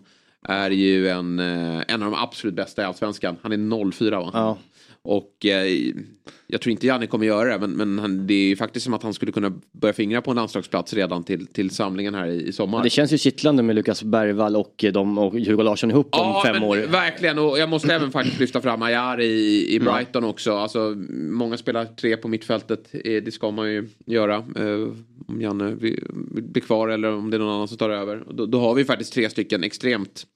är 0.49 0.71
ju 0.71 1.09
en, 1.09 1.39
eh, 1.39 1.83
en 1.89 2.03
av 2.03 2.11
de 2.11 2.15
absolut 2.15 2.55
bästa 2.55 2.83
i 2.83 2.85
allsvenskan. 2.85 3.37
Han 3.43 3.53
är 3.53 3.91
04 3.93 4.21
va? 4.21 4.31
Ja. 4.33 4.59
Och 5.05 5.47
eh, 5.47 5.93
jag 6.47 6.61
tror 6.61 6.71
inte 6.71 6.87
Janne 6.87 7.07
kommer 7.07 7.27
göra 7.27 7.59
det 7.59 7.59
men, 7.67 7.71
men 7.71 7.99
han, 7.99 8.27
det 8.27 8.35
är 8.35 8.49
ju 8.49 8.57
faktiskt 8.57 8.85
som 8.85 8.95
att 8.95 9.03
han 9.03 9.15
skulle 9.15 9.33
kunna 9.33 9.53
börja 9.73 9.93
fingra 9.93 10.23
på 10.23 10.31
en 10.31 10.37
landslagsplats 10.37 10.93
redan 10.95 11.25
till, 11.25 11.47
till 11.47 11.71
samlingen 11.71 12.15
här 12.15 12.27
i, 12.27 12.43
i 12.49 12.53
sommar. 12.53 12.83
Det 12.83 12.91
känns 12.91 13.13
ju 13.13 13.19
kittlande 13.19 13.63
med 13.63 13.77
Lukas 13.77 14.03
Bergvall 14.03 14.57
och, 14.57 14.85
eh, 14.85 14.93
de, 14.93 15.19
och 15.19 15.33
Hugo 15.33 15.63
Larsson 15.63 15.91
ihop 15.91 16.09
om 16.15 16.43
fem 16.45 16.53
men 16.53 16.63
år. 16.63 16.77
Verkligen 16.77 17.39
och 17.39 17.59
jag 17.59 17.69
måste 17.69 17.95
även 17.95 18.11
faktiskt 18.11 18.41
lyfta 18.41 18.61
fram 18.61 18.83
Ayari 18.83 19.25
i, 19.27 19.75
i 19.75 19.81
Brighton 19.81 20.25
också. 20.25 20.53
Alltså, 20.57 20.95
många 21.11 21.57
spelar 21.57 21.85
tre 21.85 22.17
på 22.17 22.29
mittfältet. 22.29 22.89
Eh, 22.93 23.23
Det 23.23 23.35
ska 23.35 23.51
man 23.51 23.71
ju 23.73 23.89
göra. 24.07 24.37
eh, 24.37 24.89
Om 25.29 25.41
Janne 25.41 25.75
vill- 25.75 26.05
vill 26.35 26.45
bli 26.45 26.61
kvar 26.61 26.89
eller 26.89 27.13
om 27.13 27.31
det 27.31 27.37
är 27.37 27.39
någon 27.39 27.55
annan 27.55 27.69
som 27.69 27.77
tar 27.77 27.91
över. 27.91 28.25
Då, 28.31 28.47
då 28.47 28.61
har 28.61 28.75
vi 28.75 28.85
faktiskt 28.85 29.13
tre 29.13 29.31
stycken 29.31 29.65
extremt 29.65 30.27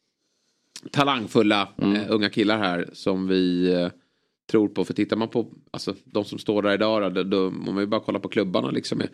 talangfulla 0.90 1.68
Mm. 1.82 1.96
eh, 1.96 2.02
unga 2.08 2.28
killar 2.28 2.58
här 2.58 2.88
som 2.92 3.28
vi 3.28 3.72
eh, 3.72 3.88
tror 4.50 4.68
på. 4.68 4.84
För 4.84 4.94
tittar 4.94 5.16
man 5.16 5.28
på 5.28 5.46
alltså, 5.70 5.94
de 6.04 6.24
som 6.24 6.38
står 6.38 6.62
där 6.62 6.74
idag 6.74 7.14
då, 7.14 7.22
då, 7.22 7.50
må 7.50 7.72
man 7.72 7.82
ju 7.82 7.86
bara 7.86 8.00
kolla 8.00 8.18
på 8.18 8.28
klubbarna 8.28 8.70
liksom. 8.70 8.98
med 8.98 9.08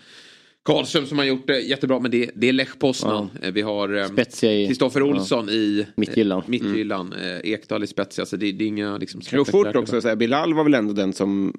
Karlström 0.64 1.06
som 1.06 1.18
har 1.18 1.24
gjort 1.24 1.46
det 1.46 1.60
jättebra 1.60 2.00
men 2.00 2.10
det, 2.10 2.30
det 2.34 2.48
är 2.48 2.52
Lech 2.52 2.78
Poznan. 2.78 3.30
Eh, 3.42 3.52
Vi 3.52 3.62
har 3.62 3.94
eh, 3.94 4.06
i- 4.42 4.66
Kristoffer 4.66 5.02
Olsson 5.02 5.48
i 5.48 5.78
eh, 5.80 5.86
Mittgyllan. 5.96 6.42
Mittgyllan. 6.46 7.12
Eh, 7.12 7.52
Ekdal 7.52 7.84
i 7.84 7.86
Spezia. 7.86 8.22
Alltså 8.22 8.36
det, 8.36 8.52
det 8.52 8.64
är 8.64 8.68
inga 8.68 8.96
liksom, 8.98 9.20
Det 9.30 9.36
går 9.36 9.44
fort 9.44 9.76
också. 9.76 10.00
Så 10.00 10.08
här, 10.08 10.16
Bilal 10.16 10.54
var 10.54 10.64
väl 10.64 10.74
ändå 10.74 10.92
den 10.92 11.12
som 11.12 11.54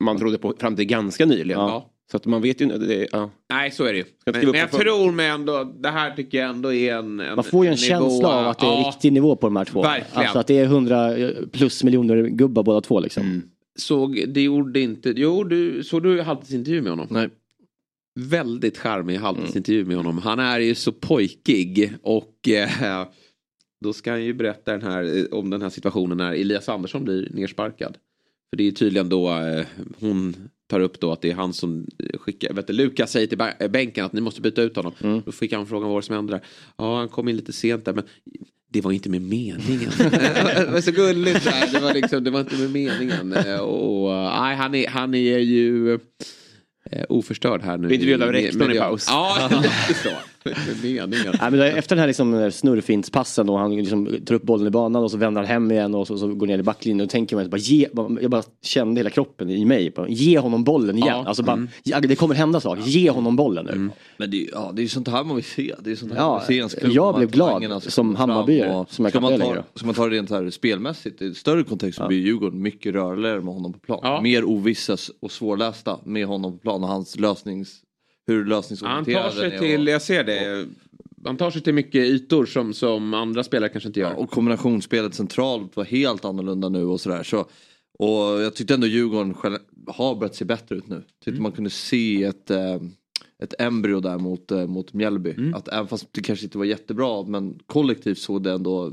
man 0.00 0.18
trodde 0.18 0.38
på 0.38 0.54
fram 0.58 0.76
till 0.76 0.84
ganska 0.84 1.26
nyligen. 1.26 1.60
Ja. 1.60 1.91
Så 2.12 2.16
att 2.16 2.26
man 2.26 2.42
vet 2.42 2.60
ju 2.60 2.64
inte. 2.64 2.78
Det, 2.78 3.08
ja. 3.12 3.30
Nej, 3.50 3.70
så 3.70 3.84
är 3.84 3.92
det 3.92 3.98
ju. 3.98 4.04
Men, 4.26 4.34
men 4.44 4.54
jag 4.54 4.70
för- 4.70 4.78
tror 4.78 5.12
mig 5.12 5.28
ändå, 5.28 5.64
det 5.64 5.88
här 5.88 6.16
tycker 6.16 6.38
jag 6.38 6.50
ändå 6.50 6.72
är 6.72 6.94
en, 6.94 7.20
en 7.20 7.34
Man 7.34 7.44
får 7.44 7.64
ju 7.64 7.68
en 7.68 7.74
nivå, 7.74 7.86
känsla 7.86 8.28
av 8.28 8.48
att 8.48 8.58
det 8.58 8.66
är 8.66 8.80
ja, 8.80 8.88
riktig 8.88 9.12
nivå 9.12 9.36
på 9.36 9.46
de 9.46 9.56
här 9.56 9.64
två. 9.64 9.82
Verkligen. 9.82 10.22
Alltså 10.22 10.38
att 10.38 10.46
det 10.46 10.58
är 10.58 10.64
100 10.64 11.16
plus 11.52 11.84
miljoner 11.84 12.22
gubbar 12.22 12.62
båda 12.62 12.80
två 12.80 13.00
liksom. 13.00 13.42
Såg, 13.78 14.24
det 14.28 14.42
gjorde 14.42 14.80
inte, 14.80 15.12
jo 15.16 15.44
du, 15.44 15.84
såg 15.84 16.02
du 16.02 16.22
halvtidsintervju 16.22 16.82
med 16.82 16.92
honom? 16.92 17.06
Nej. 17.10 17.28
väldigt 18.20 18.78
charmig 18.78 19.16
halvtidsintervju 19.16 19.84
med 19.84 19.96
honom. 19.96 20.18
Han 20.18 20.38
är 20.38 20.60
ju 20.60 20.74
så 20.74 20.92
pojkig 20.92 21.92
och 22.02 22.48
eh, 22.48 23.06
då 23.80 23.92
ska 23.92 24.10
han 24.10 24.24
ju 24.24 24.34
berätta 24.34 24.72
den 24.72 24.82
här, 24.82 25.18
eh, 25.18 25.38
om 25.38 25.50
den 25.50 25.62
här 25.62 25.70
situationen 25.70 26.18
när 26.18 26.32
Elias 26.32 26.68
Andersson 26.68 27.04
blir 27.04 27.28
nersparkad. 27.30 27.96
För 28.50 28.56
det 28.56 28.66
är 28.66 28.72
tydligen 28.72 29.08
då 29.08 29.30
eh, 29.30 29.66
hon 30.00 30.36
tar 30.72 30.80
upp 30.80 31.00
då 31.00 31.12
att 31.12 31.20
det 31.22 31.30
är 31.30 31.34
han 31.34 31.52
som 31.52 31.86
skickar, 32.20 32.52
vet 32.54 32.66
du, 32.66 32.72
Lukas 32.72 33.10
säger 33.12 33.26
till 33.26 33.38
bä- 33.38 33.68
bänken 33.68 34.04
att 34.04 34.12
ni 34.12 34.20
måste 34.20 34.40
byta 34.40 34.62
ut 34.62 34.76
honom. 34.76 34.92
Mm. 35.02 35.22
Då 35.26 35.32
fick 35.32 35.52
han 35.52 35.66
frågan 35.66 35.90
vad 35.90 36.04
som 36.04 36.14
hände 36.14 36.32
där. 36.32 36.40
Ja, 36.76 36.98
han 36.98 37.08
kom 37.08 37.28
in 37.28 37.36
lite 37.36 37.52
sent 37.52 37.84
där 37.84 37.92
men 37.92 38.04
det 38.72 38.80
var 38.80 38.92
inte 38.92 39.08
med 39.10 39.22
meningen. 39.22 39.90
det 39.98 40.68
var 40.72 40.80
så 40.80 40.90
gulligt 40.92 41.44
där. 41.44 41.72
Det 41.72 41.80
var, 41.80 41.94
liksom, 41.94 42.24
det 42.24 42.30
var 42.30 42.40
inte 42.40 42.56
med 42.56 42.70
meningen. 42.70 43.32
Eh, 43.32 43.58
Och, 43.60 44.04
och, 44.06 44.10
nej, 44.42 44.56
han, 44.56 44.74
är, 44.74 44.88
han 44.88 45.14
är 45.14 45.38
ju 45.38 45.94
eh, 46.90 47.04
oförstörd 47.08 47.62
här 47.62 47.78
nu. 47.78 47.86
Blir 47.88 47.94
intervjuad 47.96 48.22
av 48.22 48.32
rektorn 48.32 48.72
i 48.72 48.78
paus. 48.78 49.06
Ja, 49.08 49.48
lite 49.88 50.00
så. 50.02 50.10
Meningen. 50.82 51.08
Nej, 51.40 51.50
men 51.50 51.52
då, 51.58 51.62
efter 51.64 51.96
den 51.96 52.00
här 52.00 52.06
liksom 52.06 52.50
snurrfintspassen 52.52 53.46
då 53.46 53.56
han 53.56 53.76
liksom 53.76 54.16
tar 54.26 54.34
upp 54.34 54.42
bollen 54.42 54.66
i 54.66 54.70
banan 54.70 55.02
och 55.02 55.10
så 55.10 55.16
vänder 55.16 55.40
han 55.40 55.48
hem 55.48 55.70
igen 55.70 55.94
och 55.94 56.06
så, 56.06 56.18
så 56.18 56.34
går 56.34 56.46
ner 56.46 56.58
i 56.58 56.62
backlinjen 56.62 57.04
och 57.04 57.10
tänker 57.10 57.36
man 57.36 57.50
bara 57.50 57.56
ge, 57.56 57.88
jag 58.20 58.30
bara 58.30 58.42
kände 58.62 58.98
hela 59.00 59.10
kroppen 59.10 59.50
i 59.50 59.64
mig. 59.64 59.90
Bara, 59.90 60.08
ge 60.08 60.38
honom 60.38 60.64
bollen 60.64 60.96
igen. 60.96 61.08
Ja. 61.08 61.24
Alltså 61.26 61.42
bara, 61.42 61.66
ja, 61.82 62.00
det 62.00 62.16
kommer 62.16 62.34
hända 62.34 62.60
saker, 62.60 62.82
ge 62.82 63.10
honom 63.10 63.36
bollen 63.36 63.66
nu. 63.66 63.90
Men 64.16 64.30
det, 64.30 64.42
är- 64.42 64.48
ja, 64.52 64.70
det 64.74 64.80
är 64.80 64.82
ju 64.82 64.88
sånt 64.88 65.08
här 65.08 65.24
man 65.24 65.36
vill 65.36 65.44
se. 65.44 65.74
Det 65.80 65.90
är 65.90 65.96
sånt 65.96 66.12
här 66.12 66.18
Ja, 66.20 66.28
man 66.28 66.38
vill 66.38 66.46
se 66.46 66.54
ens 66.56 66.74
klubb. 66.74 66.92
jag 66.92 67.14
blev 67.16 67.30
glad 67.30 67.82
som 67.82 68.16
Hammarbyare, 68.16 68.74
och- 68.74 68.90
som 68.92 69.04
jag 69.04 69.12
ska 69.12 69.20
man 69.20 69.40
ta. 69.40 69.64
Ska 69.74 69.86
man 69.86 69.94
ta 69.94 70.08
det 70.08 70.16
rent 70.16 70.30
här 70.30 70.50
spelmässigt, 70.50 71.22
i 71.22 71.34
större 71.34 71.62
kontext 71.64 71.98
så 71.98 72.08
blir 72.08 72.18
Djurgården 72.18 72.62
mycket 72.62 72.94
rörligare 72.94 73.40
med 73.40 73.54
honom 73.54 73.72
på 73.72 73.78
plan. 73.78 74.00
Ja. 74.02 74.20
Mer 74.20 74.44
ovissa 74.44 74.96
och 75.20 75.30
svårlästa 75.32 75.98
med 76.04 76.26
honom 76.26 76.52
på 76.52 76.58
plan 76.58 76.82
och 76.82 76.88
hans 76.88 77.18
lösnings... 77.18 77.80
Hur 78.32 78.40
Han 78.40 78.48
lösningsorienterad 78.48 79.22
tar 79.22 79.30
sig 79.30 79.42
den 79.50 79.52
är 79.52 79.58
till, 79.58 79.80
och- 79.88 79.88
jag 79.92 80.02
ser 80.02 80.24
det. 80.24 80.66
Han 81.24 81.36
tar 81.36 81.50
sig 81.50 81.62
till 81.62 81.74
mycket 81.74 82.04
ytor 82.04 82.46
som, 82.46 82.74
som 82.74 83.14
andra 83.14 83.44
spelare 83.44 83.68
kanske 83.70 83.88
inte 83.88 84.00
gör. 84.00 84.10
Ja, 84.10 84.16
och 84.16 84.30
kombinationsspelet 84.30 85.14
centralt 85.14 85.76
var 85.76 85.84
helt 85.84 86.24
annorlunda 86.24 86.68
nu 86.68 86.84
och 86.84 87.00
sådär. 87.00 87.22
Så, 87.22 87.38
och 87.98 88.42
jag 88.42 88.54
tyckte 88.54 88.74
ändå 88.74 88.86
Djurgården 88.86 89.34
själv, 89.34 89.58
har 89.86 90.14
börjat 90.14 90.34
se 90.34 90.44
bättre 90.44 90.76
ut 90.76 90.88
nu. 90.88 90.96
Tyckte 91.24 91.30
Mm. 91.30 91.42
man 91.42 91.52
kunde 91.52 91.70
se 91.70 92.24
ett, 92.24 92.50
eh, 92.50 92.74
ett 93.42 93.54
embryo 93.60 94.00
där 94.00 94.18
mot, 94.18 94.50
eh, 94.50 94.66
mot 94.66 94.92
Mjällby. 94.92 95.30
Mm. 95.30 95.54
Att 95.54 95.68
även 95.68 95.86
fast 95.88 96.06
det 96.12 96.20
kanske 96.20 96.44
inte 96.44 96.58
var 96.58 96.64
jättebra 96.64 97.22
men 97.22 97.58
kollektivt 97.66 98.18
såg 98.18 98.42
det 98.42 98.52
ändå 98.52 98.92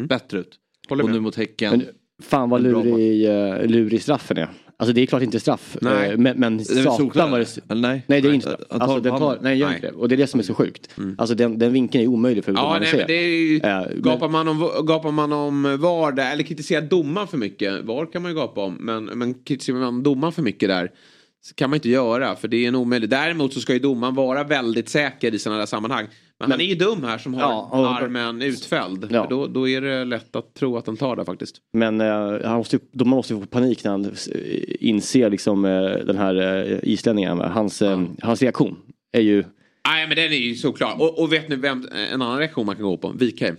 bättre 0.00 0.38
ut. 0.38 0.46
Mm. 0.46 0.58
Håller 0.88 1.02
och 1.04 1.08
med. 1.10 1.14
nu 1.16 1.20
mot 1.20 1.36
Häcken. 1.36 1.78
Men 1.78 1.86
fan 2.22 2.50
vad 2.50 2.62
lurig, 2.62 3.28
uh, 3.28 3.66
lurig 3.66 4.02
straffen 4.02 4.36
är. 4.36 4.48
Alltså 4.78 4.92
det 4.92 5.00
är 5.02 5.06
klart 5.06 5.22
inte 5.22 5.40
straff. 5.40 5.76
Nej. 5.80 6.10
eh, 6.10 6.18
men 6.18 6.38
men 6.40 6.64
satan 6.64 7.30
vad 7.30 7.40
det... 7.40 7.74
nej? 7.74 8.02
Nej 8.06 8.20
det 8.20 8.28
är 8.28 8.32
inte 8.32 8.46
straff. 8.46 8.60
Alltså, 8.70 9.00
den 9.00 9.18
tar, 9.18 9.38
nej, 9.42 9.58
gör 9.58 9.74
inte 9.74 9.86
det. 9.86 9.92
Och 9.92 10.08
det 10.08 10.14
är 10.14 10.16
det 10.16 10.26
som 10.26 10.40
är 10.40 10.44
så 10.44 10.54
sjukt. 10.54 10.90
Alltså 11.18 11.34
den, 11.34 11.58
den 11.58 11.72
vinkeln 11.72 12.04
är 12.04 12.08
omöjlig 12.08 12.44
för 12.44 12.52
Ja, 12.52 12.78
nej, 12.80 12.88
men 12.96 13.06
det 13.06 13.14
är 13.14 13.88
men- 13.88 14.02
gapar, 14.02 14.28
man 14.28 14.48
om, 14.48 14.86
gapar 14.86 15.10
man 15.10 15.32
om 15.32 15.62
VAR 15.62 16.12
där, 16.12 16.32
eller 16.32 16.42
kritiserar 16.44 16.82
domaren 16.82 17.28
för 17.28 17.38
mycket, 17.38 17.84
VAR 17.84 18.12
kan 18.12 18.22
man 18.22 18.30
ju 18.30 18.36
gapa 18.36 18.64
om, 18.64 18.74
men, 18.74 19.04
men 19.04 19.34
kritiserar 19.34 19.78
man 19.78 20.02
domaren 20.02 20.32
för 20.32 20.42
mycket 20.42 20.68
där 20.68 20.90
kan 21.54 21.70
man 21.70 21.74
inte 21.74 21.88
göra, 21.88 22.36
för 22.36 22.48
det 22.48 22.64
är 22.64 22.68
en 22.68 22.74
omöjlig. 22.74 23.10
Däremot 23.10 23.52
så 23.54 23.60
ska 23.60 23.72
ju 23.72 23.78
domaren 23.78 24.14
vara 24.14 24.44
väldigt 24.44 24.88
säker 24.88 25.34
i 25.34 25.38
sådana 25.38 25.58
där 25.58 25.66
sammanhang. 25.66 26.06
Men, 26.40 26.50
han 26.50 26.60
är 26.60 26.64
ju 26.64 26.74
dum 26.74 27.04
här 27.04 27.18
som 27.18 27.34
har 27.34 27.40
Ja, 27.40 27.68
och- 27.72 28.02
armen 28.02 28.42
utfälld. 28.42 29.06
Ja. 29.10 29.22
För 29.22 29.30
Då, 29.30 29.46
då 29.46 29.68
är 29.68 29.80
det 29.80 30.04
lätt 30.04 30.36
att 30.36 30.54
tro 30.54 30.76
att 30.76 30.86
han 30.86 30.96
tar 30.96 31.16
det 31.16 31.24
faktiskt. 31.24 31.56
Men 31.72 32.00
uh, 32.00 32.44
han 32.44 32.56
måste, 32.56 32.78
de 32.92 33.08
måste 33.08 33.34
ju 33.34 33.40
få 33.40 33.46
panik 33.46 33.84
när 33.84 33.90
han 33.90 34.04
eh, 34.04 34.10
inser 34.80 35.30
liksom 35.30 35.64
eh, 35.64 35.80
den 36.06 36.18
här 36.18 36.64
uh, 36.64 36.78
islänningen. 36.82 37.38
Hans, 37.40 37.82
eh, 37.82 38.02
hans 38.22 38.42
reaktion 38.42 38.76
är 39.12 39.20
ju... 39.20 39.44
Nej 39.88 40.06
men 40.06 40.16
den 40.16 40.24
är 40.32 40.36
ju 40.36 40.54
såklart. 40.54 41.00
Och, 41.00 41.22
och 41.22 41.32
vet 41.32 41.48
ni 41.48 41.56
vem, 41.56 41.88
en 42.12 42.22
annan 42.22 42.38
reaktion 42.38 42.66
man 42.66 42.76
kan 42.76 42.84
gå 42.84 42.96
på? 42.96 43.12
Wikheim. 43.12 43.56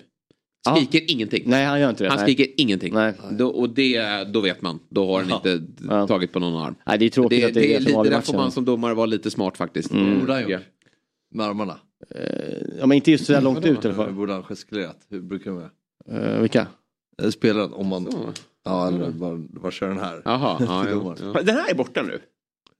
Ja. 0.67 0.75
Skriker 0.75 1.12
ingenting. 1.12 1.43
Nej 1.45 1.65
han 1.65 1.80
gör 1.80 1.89
inte 1.89 2.03
det. 2.03 2.10
Han 2.10 2.17
nej. 2.17 2.25
skriker 2.36 2.53
ingenting. 2.58 2.93
Nej. 2.93 3.13
Då, 3.32 3.47
och 3.47 3.69
det, 3.69 4.23
då 4.34 4.41
vet 4.41 4.62
man. 4.62 4.80
Då 4.89 5.06
har 5.08 5.23
han 5.23 5.32
inte 5.34 5.62
Ja. 5.89 6.08
tagit 6.08 6.32
på 6.32 6.39
någon 6.39 6.63
arm. 6.63 6.75
Nej 6.86 6.97
det 6.97 7.06
är 7.06 7.10
tråkigt 7.10 7.41
Det, 7.41 7.47
att 7.47 7.53
det 7.53 7.73
är 7.75 7.80
det, 7.80 7.84
som 7.84 7.86
lite, 7.88 7.97
avgör 7.99 8.12
där 8.12 8.21
får 8.21 8.34
man 8.34 8.51
som 8.51 8.65
domare 8.65 8.93
vara 8.93 9.06
lite 9.06 9.32
smart 9.32 9.58
faktiskt. 9.58 9.91
Vad 9.91 10.19
borde 10.19 10.34
han 10.34 10.41
Ja. 10.41 10.49
gjort? 10.49 10.62
Med 11.36 11.45
armarna? 11.45 11.77
Ja 12.80 12.86
men 12.88 12.91
inte 12.95 13.12
just 13.12 13.25
så 13.25 13.34
där 13.34 13.41
långt 13.41 13.65
ut 13.65 13.86
i 13.86 13.88
alla 13.88 13.95
fall. 13.95 14.13
borde 14.13 14.34
han 14.34 14.43
gestikulerat? 14.43 14.97
Hur 15.10 15.21
brukar 15.21 15.51
man 15.51 15.69
göra? 16.12 16.36
Uh, 16.36 16.41
vilka? 16.41 16.67
Eh, 17.23 17.30
Spelaren 17.30 17.73
om 17.73 17.88
man... 17.88 18.12
Så. 18.12 18.17
Ja 18.65 18.88
eller 18.88 19.12
bara, 19.12 19.36
bara 19.38 19.71
kör 19.71 19.88
den 19.88 19.97
här. 19.99 20.21
Jaha, 20.25 20.58
ja, 20.60 20.86
ja. 21.34 21.41
Den 21.43 21.56
här 21.56 21.71
är 21.71 21.75
borta 21.75 22.01
nu. 22.01 22.19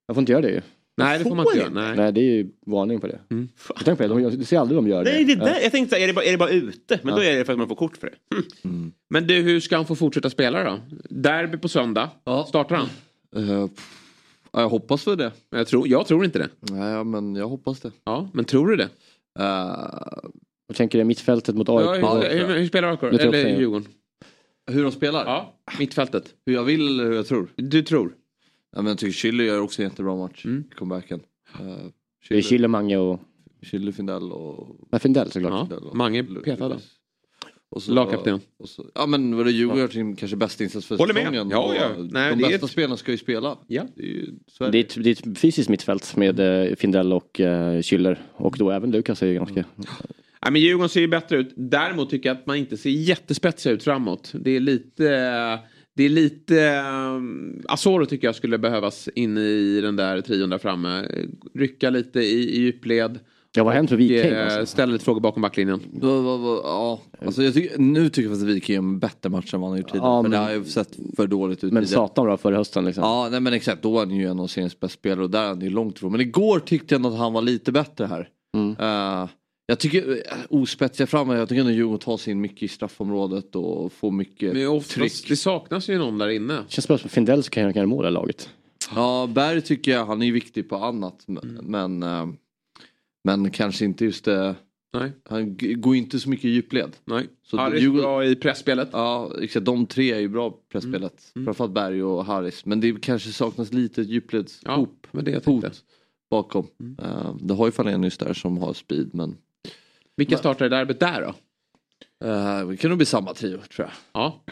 Jag 0.08 0.16
får 0.16 0.22
inte 0.22 0.32
göra 0.32 0.42
det 0.42 0.50
ju. 0.52 0.62
Nej 0.98 1.18
det 1.18 1.24
får 1.24 1.36
man 1.36 1.46
inte 1.46 1.58
göra. 1.58 1.70
Nej. 1.70 1.96
Nej 1.98 2.12
det 2.14 2.20
är 2.22 2.24
ju 2.36 2.50
varning 2.66 3.00
på 3.00 3.08
det. 3.08 3.20
Mm. 3.30 3.48
Tänker 3.86 3.96
på 4.08 4.14
det, 4.16 4.30
de, 4.30 4.38
du 4.38 4.46
ser 4.46 4.60
aldrig 4.60 4.78
de 4.78 4.88
gör 4.88 5.04
det. 5.04 5.12
Nej, 5.12 5.24
det 5.26 5.34
Ja. 5.34 5.46
där, 5.46 5.60
jag 5.64 5.72
tänkte 5.72 5.96
så 5.96 6.00
här, 6.00 6.04
är 6.04 6.08
det 6.08 6.14
bara, 6.14 6.26
är 6.26 6.32
det 6.32 6.38
bara 6.38 6.50
ute? 6.50 7.00
Men 7.04 7.16
då 7.16 7.24
är 7.24 7.38
det 7.38 7.46
för 7.46 7.54
att 7.54 7.60
man 7.60 7.68
får 7.68 7.76
kort 7.76 7.98
för 7.98 8.08
det. 8.08 8.36
Hm. 8.64 8.92
Men 9.10 9.28
du, 9.28 9.34
hur 9.36 9.60
ska 9.60 9.76
han 9.76 9.86
få 9.86 9.96
fortsätta 9.96 10.30
spela 10.30 10.64
då? 10.64 10.80
Derby 11.10 11.58
på 11.58 11.68
söndag. 11.70 12.10
Ja. 12.24 12.46
Startar 12.50 12.76
han? 12.76 12.88
Ja, 14.52 14.62
jag 14.62 14.70
hoppas 14.70 15.04
för 15.04 15.16
det. 15.16 15.32
Men 15.52 15.58
Jag 15.58 15.68
tror, 15.68 15.88
jag 15.88 16.08
tror 16.08 16.26
inte 16.26 16.40
det. 16.40 16.50
Nej 16.72 17.04
men 17.04 17.36
jag 17.36 17.48
hoppas 17.48 17.80
det. 17.80 17.92
Ja, 18.04 18.30
men 18.34 18.46
tror 18.46 18.68
du 18.68 18.76
det? 18.76 18.90
Eh, 19.40 19.46
Jag 20.68 20.76
tänker 20.76 20.98
det 20.98 21.04
mittfältet 21.04 21.56
mot 21.56 21.70
AIK. 21.70 22.02
Ja, 22.04 22.14
hur, 22.22 22.48
hur, 22.48 22.58
hur 22.60 22.68
spelar 22.68 22.92
AIK? 22.92 23.04
Eller. 23.04 23.60
Djurgården? 23.60 23.88
hur 24.72 24.84
de 24.84 24.92
spelar? 24.92 25.26
Ja, 25.26 25.54
mittfältet. 25.80 26.24
Hur 26.46 26.54
jag 26.54 26.64
vill 26.64 26.88
eller 26.88 27.04
hur 27.04 27.14
jag 27.16 27.28
tror? 27.28 27.48
Du 27.56 27.82
tror? 27.82 28.14
Ja, 28.76 28.82
men 28.82 28.86
jag 28.86 28.98
tycker 28.98 29.14
Chile 29.14 29.44
gör 29.44 29.62
också 29.62 29.82
en 29.82 29.90
jättebra 29.90 30.16
match. 30.16 30.46
Mm. 30.46 30.64
i 30.72 30.76
Comebacken. 30.76 31.20
Uh, 31.62 31.68
Det 32.30 32.38
är 32.38 32.42
Chile, 32.42 32.68
Mange 32.68 32.98
och... 32.98 33.20
Chile, 33.62 33.92
Findell 33.92 34.32
och... 34.32 34.88
Nej, 34.92 35.02
Findell 35.02 35.32
såklart. 35.32 35.52
Ja. 35.52 35.60
Findell 35.60 35.84
och- 35.90 35.96
Mange 35.96 36.24
petad 36.24 36.80
Lagkapten. 37.88 38.40
Ja 38.96 39.06
men 39.06 39.36
vadå 39.38 39.50
Djurgården 39.50 39.80
gör 39.82 39.88
sin 39.88 40.16
kanske 40.16 40.38
bästa 40.38 40.64
insats 40.64 40.86
för 40.88 40.98
Håller 40.98 41.14
med. 41.14 41.24
säsongen. 41.24 41.50
Ja, 41.50 41.68
och 41.70 41.76
ja. 41.76 41.90
Nej, 42.12 42.30
de 42.36 42.36
det 42.44 42.50
bästa 42.50 42.66
ett- 42.66 42.72
spelarna 42.72 42.98
ska 42.98 43.12
ju 43.12 43.18
spela. 43.18 43.58
Ja. 43.68 43.84
Det 43.96 44.02
är 44.04 44.06
ju, 44.08 44.32
Det 44.60 44.66
är, 44.78 44.84
ett, 44.84 45.04
det 45.04 45.10
är 45.10 45.30
ett 45.30 45.38
fysiskt 45.40 45.70
mittfält 45.70 46.16
med 46.16 46.40
eh, 46.70 46.76
Findell 46.76 47.14
och 47.14 47.40
uh, 47.40 47.46
Schüller. 47.82 48.18
Och 48.34 48.56
då 48.58 48.72
även 48.72 48.92
Lukas 48.92 49.22
är 49.24 49.28
ju 49.28 49.34
ganska... 49.34 49.66
Ja, 50.42 50.52
men 50.52 50.62
Djurgården 50.62 50.90
ser 50.90 51.02
ju 51.02 51.08
bättre 51.08 51.38
ut. 51.38 51.54
Däremot 51.56 52.10
tycker 52.10 52.30
jag 52.30 52.38
att 52.38 52.46
man 52.48 52.58
inte 52.58 52.78
ser 52.78 52.90
jättespetsiga 52.90 53.74
ut 53.74 53.84
framåt. 53.84 54.32
Det 54.40 54.52
är 54.52 54.60
lite... 54.60 55.60
Det 55.98 56.04
är 56.04 56.10
lite... 56.10 56.80
Um, 57.16 57.62
Asoro 57.68 58.06
tycker 58.06 58.28
jag 58.28 58.36
skulle 58.36 58.58
behövas 58.58 59.10
in 59.16 59.38
i 59.38 59.82
den 59.82 59.96
där 59.96 60.22
trion 60.22 60.50
där 60.50 60.58
framme. 60.58 61.06
Rycka 61.54 61.90
lite 61.90 62.20
i, 62.20 62.56
i 62.58 62.62
djupled. 62.62 63.20
Ja, 63.56 63.64
vad 63.64 63.74
har 63.74 63.78
hänt 63.78 63.90
med 63.90 64.00
Wikheim? 64.00 64.34
Eh, 64.34 64.44
Alltså? 64.44 64.66
Ställa 64.66 64.94
lite 64.94 65.06
frågor 65.06 65.22
bakom 65.22 65.42
backlinjen. 65.42 65.80
Ja, 66.02 67.00
alltså 67.26 67.44
jag 67.44 67.54
tycker, 67.54 67.78
nu 67.78 68.10
tycker 68.10 68.22
jag 68.22 68.30
faktiskt 68.32 68.44
att 68.50 68.56
Wijk 68.56 68.70
gör 68.70 68.78
en 68.78 69.00
bättre 69.00 69.30
match 69.30 69.54
än 69.54 69.62
vad 69.62 69.70
han 69.70 69.72
har 69.78 69.78
gjort 69.82 69.92
tidigare. 69.92 70.08
Ja, 70.10 70.24
för 70.24 70.30
det 70.30 70.38
men- 70.38 70.46
har 70.48 70.54
ju 70.54 70.64
sett 70.64 70.98
för 71.16 71.28
dåligt 71.28 71.64
ut 71.64 71.74
Men 71.74 71.84
tidigare. 71.84 72.08
satan 72.08 72.26
då 72.28 72.38
förra 72.38 72.56
hösten 72.58 72.86
liksom. 72.86 73.04
Ja, 73.04 73.28
nej 73.32 73.40
men 73.40 73.54
exakt. 73.54 73.84
Då 73.84 73.92
var 73.92 74.00
han 74.00 74.16
ju 74.16 74.28
en 74.28 74.40
av 74.40 74.48
seriens 74.48 74.80
bästa 74.80 74.94
spelare 75.00 75.24
och 75.24 75.30
där 75.30 75.44
är 75.44 75.48
han 75.48 75.62
ju 75.62 75.70
långt 75.70 75.98
ifrån. 75.98 76.12
Men 76.12 76.22
igår 76.22 76.60
tyckte 76.60 76.96
jag 76.96 77.06
att 77.06 77.18
han 77.18 77.34
var 77.34 77.42
lite 77.42 77.72
bättre 77.72 78.06
här. 78.06 78.30
Mm. 78.58 78.70
Eh, 78.80 79.30
jag 79.70 79.80
tycker 79.80 80.08
uh, 80.10 80.16
ospetsiga 80.50 81.08
fram, 81.08 81.30
jag 81.30 81.50
tycker 81.50 81.60
ändå 81.62 81.72
Djurgården 81.74 82.00
tar 82.00 82.18
sig 82.18 82.32
in 82.32 82.42
mycket 82.42 82.64
i 82.64 82.68
straffområdet 82.68 83.56
och 83.56 83.94
får 83.94 84.12
mycket 84.12 84.54
Men 84.54 84.68
oftast, 84.68 84.92
tryck. 84.96 85.28
det 85.30 85.36
saknas 85.36 85.90
ju 85.90 85.98
någon 85.98 86.18
där 86.18 86.30
inne. 86.30 86.64
Känns 86.68 86.88
bara 86.88 86.98
som 86.98 87.10
Findell 87.10 87.44
så 87.44 87.50
kan 87.50 87.64
han 87.64 87.74
göra 87.74 87.86
mål 87.86 88.06
i 88.08 88.12
laget. 88.12 88.50
Ja, 88.96 89.30
Berg 89.36 89.62
tycker 89.62 89.92
jag, 89.92 90.06
han 90.06 90.22
är 90.22 90.26
ju 90.26 90.32
viktig 90.32 90.70
på 90.70 90.76
annat. 90.76 91.24
Men, 91.28 91.44
Mm. 91.60 91.66
men, 91.66 92.04
eh, 92.04 92.28
men 93.24 93.52
kanske 93.52 93.86
inte 93.86 94.06
just 94.06 94.26
det. 94.26 94.56
Nej, 94.98 95.12
Han 95.30 95.58
går 95.82 95.96
inte 95.96 96.20
så 96.20 96.30
mycket 96.30 96.46
i 96.46 96.50
djupled. 96.50 96.92
nej. 97.06 97.28
Så 97.44 97.58
Harris 97.58 97.82
Djurgården- 97.84 98.02
bra 98.02 98.26
i 98.26 98.36
pressspelet. 98.36 98.90
Ja, 98.92 99.32
exakt. 99.42 99.66
De 99.66 99.86
tre 99.86 100.12
är 100.14 100.20
ju 100.20 100.28
bra 100.30 100.50
på 100.52 100.58
pressspelet. 100.72 101.32
Mm. 101.36 101.46
Framförallt 101.46 101.74
Berg 101.74 102.04
och 102.04 102.26
Harris. 102.26 102.66
Men 102.66 102.80
det 102.82 103.02
kanske 103.02 103.30
saknas 103.32 103.74
lite 103.74 104.02
djupledshop 104.02 104.62
Ja, 104.66 104.88
men 105.12 105.26
det 105.26 105.32
jag 105.32 105.44
tänkte. 105.44 105.68
hot 105.68 105.84
bakom. 106.32 106.68
Mm. 106.80 106.96
Eh, 107.00 107.36
det 107.42 107.54
har 107.54 107.66
ju 107.66 107.72
Falenius 107.72 108.18
där 108.18 108.34
som 108.34 108.58
har 108.58 108.74
speed 108.74 109.10
men 109.14 109.38
Vilka 110.18 110.38
startar 110.38 110.66
i 110.66 110.70
derbyt 110.70 111.00
där 111.00 111.22
då? 111.22 111.34
uh, 112.28 112.70
det 112.70 112.78
kan 112.78 112.90
nog 112.90 112.98
bli 112.98 113.06
samma 113.06 113.34
trio 113.34 113.58
tror 113.58 113.88
jag. 113.88 113.92
Ja. 114.12 114.44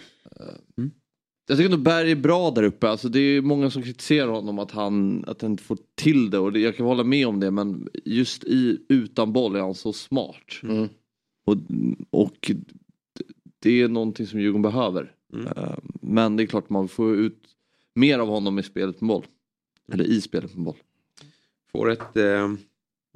Jag 1.48 1.58
tycker 1.58 1.70
nog 1.70 1.82
Berg 1.82 2.12
är 2.12 2.16
bra 2.16 2.52
där 2.52 2.64
uppe. 2.64 2.90
Alltså 2.90 3.10
det 3.10 3.20
är 3.20 3.42
många 3.42 3.70
som 3.70 3.84
kritiserar 3.84 4.28
honom 4.28 4.60
att 4.60 4.72
han, 4.72 5.26
att 5.28 5.42
han 5.42 5.52
inte 5.52 5.64
får 5.64 5.78
till 5.96 6.30
det. 6.30 6.40
Och 6.40 6.54
det, 6.54 6.60
jag 6.60 6.76
kan 6.76 6.86
hålla 6.86 7.04
med 7.04 7.28
om 7.28 7.40
det 7.40 7.52
men 7.52 7.90
just 8.06 8.44
i, 8.44 8.86
utan 8.90 9.34
boll 9.34 9.56
är 9.56 9.60
han 9.60 9.76
så 9.76 9.94
smart. 9.94 10.60
Mm. 10.64 10.90
Och, 11.46 11.58
och 12.10 12.52
det 13.60 13.82
är 13.82 13.88
någonting 13.88 14.28
som 14.28 14.40
Djurgården 14.40 14.62
behöver. 14.62 15.12
Mm. 15.34 15.48
Eh, 15.48 15.78
men 16.02 16.36
det 16.36 16.44
är 16.44 16.48
klart 16.48 16.70
man 16.70 16.88
får 16.88 17.16
ut 17.16 17.44
mer 17.96 18.20
av 18.20 18.28
honom 18.28 18.60
i 18.60 18.64
spelet 18.64 19.02
med 19.02 19.08
boll. 19.08 19.26
Eller 19.92 20.04
i 20.04 20.22
spelet 20.22 20.56
med 20.56 20.66
boll. 20.66 20.78
Får 21.72 21.92
ett 21.92 22.18
eh, 22.18 22.54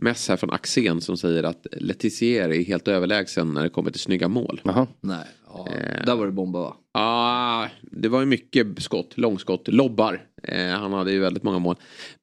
mess 0.01 0.29
här 0.29 0.38
från 0.38 0.49
Axén 0.51 1.01
som 1.01 1.17
säger 1.17 1.43
att 1.43 1.67
Letizier 1.71 2.49
är 2.49 2.63
helt 2.63 2.88
överlägsen 2.88 3.53
när 3.53 3.63
det 3.63 3.69
kommer 3.69 3.91
till 3.91 3.99
snygga 4.01 4.27
mål. 4.27 4.62
Jaha. 4.63 4.88
Nej, 5.01 5.25
ja, 5.47 5.67
Eh. 5.71 6.05
där 6.05 6.15
var 6.15 6.25
det 6.25 6.31
bomba 6.31 6.59
va? 6.59 6.75
Ah, 6.91 7.67
det 7.91 8.07
var 8.09 8.19
ju 8.19 8.25
mycket 8.25 8.83
skott, 8.83 9.17
långskott, 9.17 9.67
lobbar. 9.67 10.25
Eh, 10.43 10.67
han 10.67 10.93
hade 10.93 11.12
ju 11.12 11.19
väldigt 11.19 11.43
många 11.43 11.59
mål. 11.59 11.75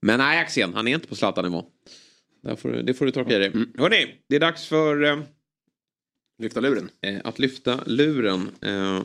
Men 0.03 0.19
nej, 0.19 0.39
Axén, 0.41 0.75
han 0.75 0.89
är 0.89 0.95
inte 0.95 1.09
på 1.09 1.15
Zlatan-nivå. 1.15 1.65
där 2.43 2.57
får 2.57 2.69
du, 2.69 2.83
det 2.83 2.95
får 2.95 3.07
du 3.07 3.13
torka 3.13 3.37
i 3.37 3.39
dig. 3.39 3.47
Mm. 3.49 3.73
Hörni, 3.79 4.15
det 4.29 4.37
är 4.37 4.41
dags 4.41 4.67
för... 4.67 5.05
Eh, 5.05 5.19
lyfta 6.43 6.61
luren. 6.61 6.91
Eh, 7.01 7.17
att 7.25 7.39
lyfta 7.39 7.81
luren. 7.87 8.51
Eh, 8.61 9.01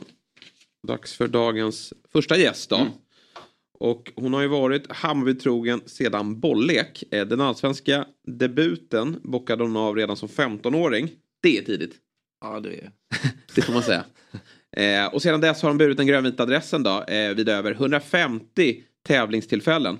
dags 0.88 1.14
för 1.16 1.28
dagens 1.28 1.92
första 2.12 2.36
gäst 2.36 2.70
då. 2.70 2.76
Mm. 2.76 2.88
Och 3.82 4.12
hon 4.16 4.34
har 4.34 4.42
ju 4.42 4.48
varit 4.48 4.92
Hammarby-trogen 4.92 5.80
sedan 5.86 6.40
bollek. 6.40 7.04
Eh, 7.10 7.26
den 7.26 7.40
allsvenska 7.40 8.06
debuten 8.26 9.20
bockade 9.22 9.62
hon 9.62 9.76
av 9.76 9.96
redan 9.96 10.16
som 10.16 10.28
15-åring. 10.28 11.10
Det 11.42 11.58
är 11.58 11.62
tidigt. 11.62 11.94
Ja, 12.40 12.60
det 12.60 12.68
är 12.68 12.90
Det 13.54 13.62
får 13.62 13.72
man 13.72 13.82
säga. 13.82 14.04
Eh, 14.76 15.14
och 15.14 15.22
sedan 15.22 15.40
dess 15.40 15.62
har 15.62 15.70
hon 15.70 15.78
burit 15.78 15.96
den 15.96 16.06
grönvita 16.06 16.42
adressen 16.42 16.82
då, 16.82 17.02
eh, 17.02 17.34
vid 17.34 17.48
över 17.48 17.72
150 17.72 18.82
tävlingstillfällen. 19.06 19.98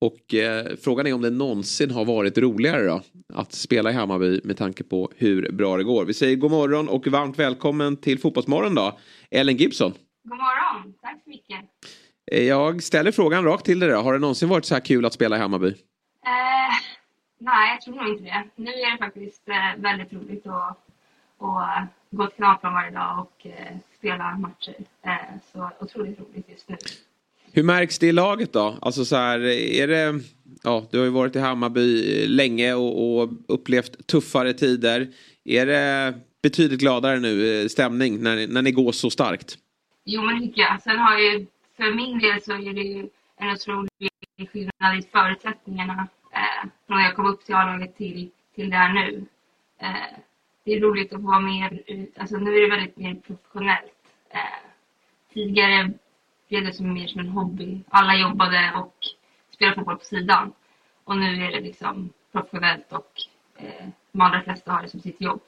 Och 0.00 0.34
eh, 0.34 0.66
frågan 0.82 1.06
är 1.06 1.12
om 1.12 1.22
det 1.22 1.30
någonsin 1.30 1.90
har 1.90 2.04
varit 2.04 2.38
roligare 2.38 2.86
då 2.86 3.02
att 3.34 3.52
spela 3.52 3.90
i 3.90 3.94
Hammarby 3.94 4.40
med 4.44 4.56
tanke 4.56 4.84
på 4.84 5.12
hur 5.16 5.52
bra 5.52 5.76
det 5.76 5.84
går. 5.84 6.04
Vi 6.04 6.14
säger 6.14 6.36
god 6.36 6.50
morgon 6.50 6.88
och 6.88 7.06
varmt 7.06 7.38
välkommen 7.38 7.96
till 7.96 8.18
Fotbollsmorgon 8.18 8.74
då, 8.74 8.98
Ellen 9.30 9.56
Gibson. 9.56 9.92
God 10.24 10.38
morgon, 10.38 10.94
tack 11.02 11.22
så 11.24 11.30
mycket. 11.30 11.60
Eh, 12.32 12.42
jag 12.42 12.82
ställer 12.82 13.12
frågan 13.12 13.44
rakt 13.44 13.64
till 13.64 13.78
dig 13.80 13.88
då. 13.88 13.96
Har 13.96 14.12
det 14.12 14.18
någonsin 14.18 14.48
varit 14.48 14.64
så 14.64 14.74
här 14.74 14.80
kul 14.80 15.04
att 15.04 15.12
spela 15.12 15.36
i 15.36 15.38
Hammarby? 15.38 15.68
Eh, 15.68 15.74
nej, 17.38 17.70
jag 17.70 17.80
tror 17.80 17.94
nog 17.94 18.08
inte 18.08 18.24
det. 18.24 18.44
Nu 18.56 18.70
är 18.70 18.92
det 18.92 18.98
faktiskt 18.98 19.48
eh, 19.48 19.82
väldigt 19.82 20.12
roligt 20.12 20.46
att, 20.46 20.78
att 21.38 21.88
gå 22.10 22.26
till 22.26 22.36
kanalplan 22.36 22.72
varje 22.72 22.90
dag 22.90 23.18
och 23.18 23.46
eh, 23.46 23.76
spela 23.98 24.38
matcher. 24.38 24.74
Eh, 25.02 25.12
så 25.52 25.70
otroligt 25.80 26.20
roligt 26.20 26.48
just 26.48 26.68
nu. 26.68 26.76
Hur 27.52 27.62
märks 27.62 27.98
det 27.98 28.06
i 28.06 28.12
laget 28.12 28.52
då? 28.52 28.78
Alltså 28.82 29.04
så 29.04 29.16
här, 29.16 29.40
är 29.80 29.88
det... 29.88 30.20
Ja, 30.62 30.86
du 30.90 30.98
har 30.98 31.04
ju 31.04 31.10
varit 31.10 31.36
i 31.36 31.38
Hammarby 31.38 32.26
länge 32.26 32.74
och, 32.74 33.20
och 33.20 33.30
upplevt 33.48 34.06
tuffare 34.06 34.52
tider. 34.52 35.08
Är 35.44 35.66
det 35.66 36.14
betydligt 36.42 36.80
gladare 36.80 37.20
nu 37.20 37.62
eh, 37.62 37.68
stämning 37.68 38.22
när, 38.22 38.46
när 38.46 38.62
ni 38.62 38.72
går 38.72 38.92
så 38.92 39.10
starkt? 39.10 39.58
Jo, 40.04 40.22
men 40.22 40.40
tycker 40.40 40.60
jag. 40.60 40.82
Sen 40.82 40.98
har 40.98 41.18
ju, 41.18 41.46
för 41.76 41.94
min 41.94 42.18
del 42.18 42.42
så 42.42 42.52
är 42.52 42.74
det 42.74 42.82
ju 42.82 43.08
en 43.36 43.50
otrolig 43.50 43.90
skillnad 44.52 44.98
i 44.98 45.02
förutsättningarna 45.02 46.08
eh, 46.32 46.68
från 46.86 46.98
när 46.98 47.04
jag 47.04 47.16
kom 47.16 47.26
upp 47.26 47.44
till 47.44 47.54
A-laget 47.54 47.96
till, 47.96 48.30
till 48.54 48.70
där 48.70 48.88
nu. 48.88 49.26
Eh, 49.78 50.18
det 50.64 50.72
är 50.72 50.80
roligt 50.80 51.12
att 51.12 51.20
få 51.20 51.26
vara 51.26 51.40
mer... 51.40 51.82
ut. 51.86 52.18
Alltså 52.18 52.36
nu 52.36 52.56
är 52.56 52.60
det 52.60 52.76
väldigt 52.76 52.96
mer 52.96 53.14
professionellt. 53.14 53.92
Eh, 54.30 54.40
tidigare 55.32 55.90
blev 56.48 56.64
det 56.64 56.72
som 56.72 56.92
mer 56.92 57.06
som 57.06 57.20
en 57.20 57.28
hobby. 57.28 57.80
Alla 57.88 58.16
jobbade 58.16 58.72
och 58.76 58.96
spelade 59.50 59.74
fotboll 59.74 59.98
på 59.98 60.04
sidan. 60.04 60.52
Och 61.04 61.16
nu 61.16 61.44
är 61.44 61.52
det 61.52 61.60
liksom 61.60 62.12
professionellt 62.32 62.92
och 62.92 63.12
eh, 63.56 63.88
de 64.12 64.20
allra 64.20 64.42
flesta 64.42 64.72
har 64.72 64.82
det 64.82 64.88
som 64.88 65.00
sitt 65.00 65.20
jobb. 65.20 65.40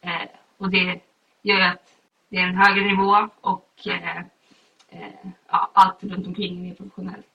Eh, 0.00 0.28
och 0.56 0.70
det 0.70 1.00
gör 1.42 1.56
ju 1.56 1.62
att 1.62 1.98
det 2.28 2.36
är 2.36 2.46
en 2.46 2.56
högre 2.56 2.84
nivå 2.84 3.28
och 3.40 3.86
eh 3.86 4.22
ja, 5.48 5.70
allt 5.74 6.04
runt 6.04 6.26
omkring 6.26 6.70
är 6.70 6.74
professionellt. 6.74 7.26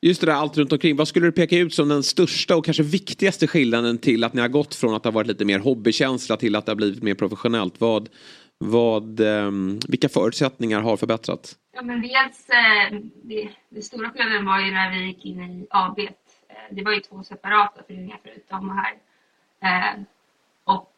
Just 0.00 0.20
det 0.20 0.26
där 0.26 0.34
allt 0.34 0.56
runt 0.56 0.72
omkring. 0.72 0.96
Vad 0.96 1.08
skulle 1.08 1.26
du 1.26 1.32
peka 1.32 1.58
ut 1.58 1.74
som 1.74 1.88
den 1.88 2.02
största 2.02 2.56
och 2.56 2.64
kanske 2.64 2.82
viktigaste 2.82 3.46
skillnaden 3.46 3.98
till 3.98 4.24
att 4.24 4.32
ni 4.32 4.40
har 4.40 4.48
gått 4.48 4.74
från 4.74 4.94
att 4.94 5.02
det 5.02 5.06
har 5.08 5.14
varit 5.14 5.26
lite 5.26 5.44
mer 5.44 5.58
hobbykänsla 5.58 6.36
till 6.36 6.56
att 6.56 6.66
det 6.66 6.72
har 6.72 6.76
blivit 6.76 7.02
mer 7.02 7.14
professionellt? 7.14 7.80
Vad, 7.80 8.08
vad, 8.58 9.20
um, 9.20 9.78
vilka 9.88 10.08
förutsättningar 10.08 10.80
har 10.80 10.96
förbättrats? 10.96 11.58
Ja, 11.72 11.82
men 11.82 12.02
dels, 12.02 12.48
eh, 12.48 12.98
det, 13.22 13.48
det 13.68 13.82
stora 13.82 14.10
skillnaden 14.10 14.46
var 14.46 14.60
ju 14.60 14.70
när 14.70 14.90
vi 14.90 15.06
gick 15.06 15.24
in 15.24 15.40
i 15.40 15.66
AB. 15.70 15.98
Eh, 15.98 16.06
det 16.70 16.82
var 16.82 16.92
ju 16.92 17.00
två 17.00 17.22
separata 17.22 17.82
föreningar 17.86 18.18
förut, 18.22 18.44
de 18.48 18.70
här. 18.70 18.94
Eh, 19.60 20.00
och 20.64 20.92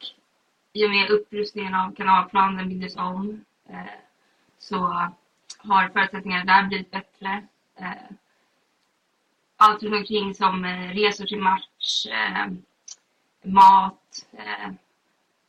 i 0.72 0.86
och 0.86 0.90
med 0.90 1.10
upprustningen 1.10 1.74
av 1.74 1.94
kanalplanen 1.94 2.68
byggdes 2.68 2.96
om 2.96 3.44
så 4.58 5.08
har 5.68 5.88
förutsättningarna 5.88 6.44
där 6.44 6.68
blivit 6.68 6.90
bättre 6.90 7.46
allt 9.56 9.82
runt 9.82 9.94
omkring 9.94 10.34
som 10.34 10.64
eh, 10.64 10.88
resor 10.88 11.26
till 11.26 11.40
match, 11.40 12.06
eh, 12.06 12.46
mat, 13.42 14.26
eh, 14.32 14.70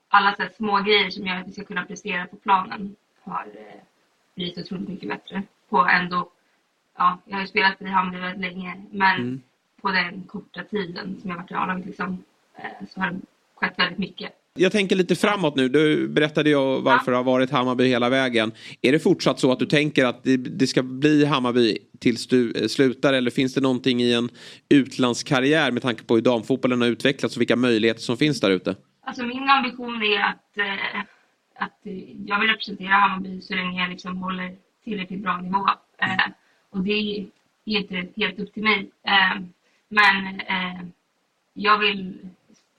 alla 0.07 0.35
så 0.35 0.47
små 0.55 0.81
grejer 0.81 1.09
som 1.09 1.27
gör 1.27 1.35
att 1.35 1.47
vi 1.47 1.51
ska 1.51 1.63
kunna 1.63 1.85
prestera 1.85 2.27
på 2.27 2.35
planen 2.35 2.95
har 3.23 3.45
eh, 3.45 3.81
blivit 4.35 4.57
otroligt 4.57 4.89
mycket 4.89 5.09
bättre. 5.09 5.43
På 5.69 5.85
ändå, 5.85 6.29
ja, 6.97 7.17
jag 7.25 7.35
har 7.35 7.41
ju 7.41 7.47
spelat 7.47 7.81
i 7.81 7.85
Hammarby 7.85 8.19
väldigt 8.19 8.41
länge, 8.41 8.85
men 8.91 9.15
mm. 9.15 9.41
på 9.81 9.91
den 9.91 10.23
korta 10.23 10.63
tiden 10.63 11.21
som 11.21 11.29
jag 11.29 11.37
varit 11.37 11.51
i 11.51 11.53
A-laget 11.53 11.85
liksom, 11.85 12.23
eh, 12.55 12.87
så 12.89 12.99
har 13.01 13.11
det 13.11 13.19
skett 13.55 13.79
väldigt 13.79 13.99
mycket 13.99 14.33
jag 14.57 14.71
tänker 14.71 14.95
lite 14.95 15.15
framåt 15.15 15.55
nu. 15.55 15.69
Du 15.69 16.07
berättade 16.07 16.49
ju 16.49 16.81
varför 16.81 17.11
det 17.11 17.17
har 17.17 17.23
varit 17.23 17.51
Hammarby 17.51 17.87
hela 17.87 18.09
vägen. 18.09 18.51
Är 18.81 18.91
det 18.91 18.99
fortsatt 18.99 19.39
så 19.39 19.51
att 19.51 19.59
du 19.59 19.65
tänker 19.65 20.05
att 20.05 20.23
det, 20.23 20.37
det 20.37 20.67
ska 20.67 20.83
bli 20.83 21.25
Hammarby 21.25 21.77
tills 21.99 22.27
du 22.27 22.51
eh, 22.51 22.67
slutar 22.67 23.13
eller 23.13 23.31
finns 23.31 23.53
det 23.53 23.61
någonting 23.61 24.01
i 24.01 24.13
en 24.13 24.29
utlandskarriär 24.69 25.71
med 25.71 25.81
tanke 25.81 26.03
på 26.03 26.15
hur 26.15 26.21
damfotbollen 26.21 26.81
har 26.81 26.87
utvecklats 26.87 27.35
och 27.35 27.41
vilka 27.41 27.55
möjligheter 27.55 28.01
som 28.01 28.17
finns 28.17 28.41
där 28.41 28.51
ute? 28.51 28.75
Alltså 29.01 29.23
min 29.23 29.49
ambition 29.49 30.01
är 30.03 30.19
att, 30.19 30.57
eh, 30.57 30.99
att 31.55 31.79
jag 32.25 32.39
vill 32.39 32.49
representera 32.49 32.93
Hammarby 32.93 33.41
så 33.41 33.55
länge 33.55 33.81
jag 33.81 33.89
liksom 33.89 34.17
håller 34.17 34.55
tillräckligt 34.83 35.21
bra 35.21 35.37
nivå. 35.37 35.65
Eh, 35.97 36.31
och 36.69 36.83
det 36.83 36.91
är 36.91 37.25
inte 37.65 38.07
helt 38.15 38.39
upp 38.39 38.53
till 38.53 38.63
mig. 38.63 38.91
Eh, 39.03 39.41
men 39.89 40.39
eh, 40.39 40.81
jag 41.53 41.77
vill 41.77 42.29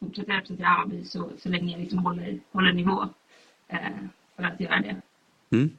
fortsätta 0.01 0.33
representera 0.33 0.69
Hammarby 0.69 1.05
så, 1.05 1.31
så 1.39 1.49
länge 1.49 1.73
jag 1.73 1.81
liksom 1.81 1.99
håller, 1.99 2.41
håller 2.53 2.73
nivå 2.73 3.09
eh, 3.69 3.79
för 4.37 4.43
att 4.43 4.61
göra 4.61 4.81
det. 4.81 4.97
Mm. 5.57 5.71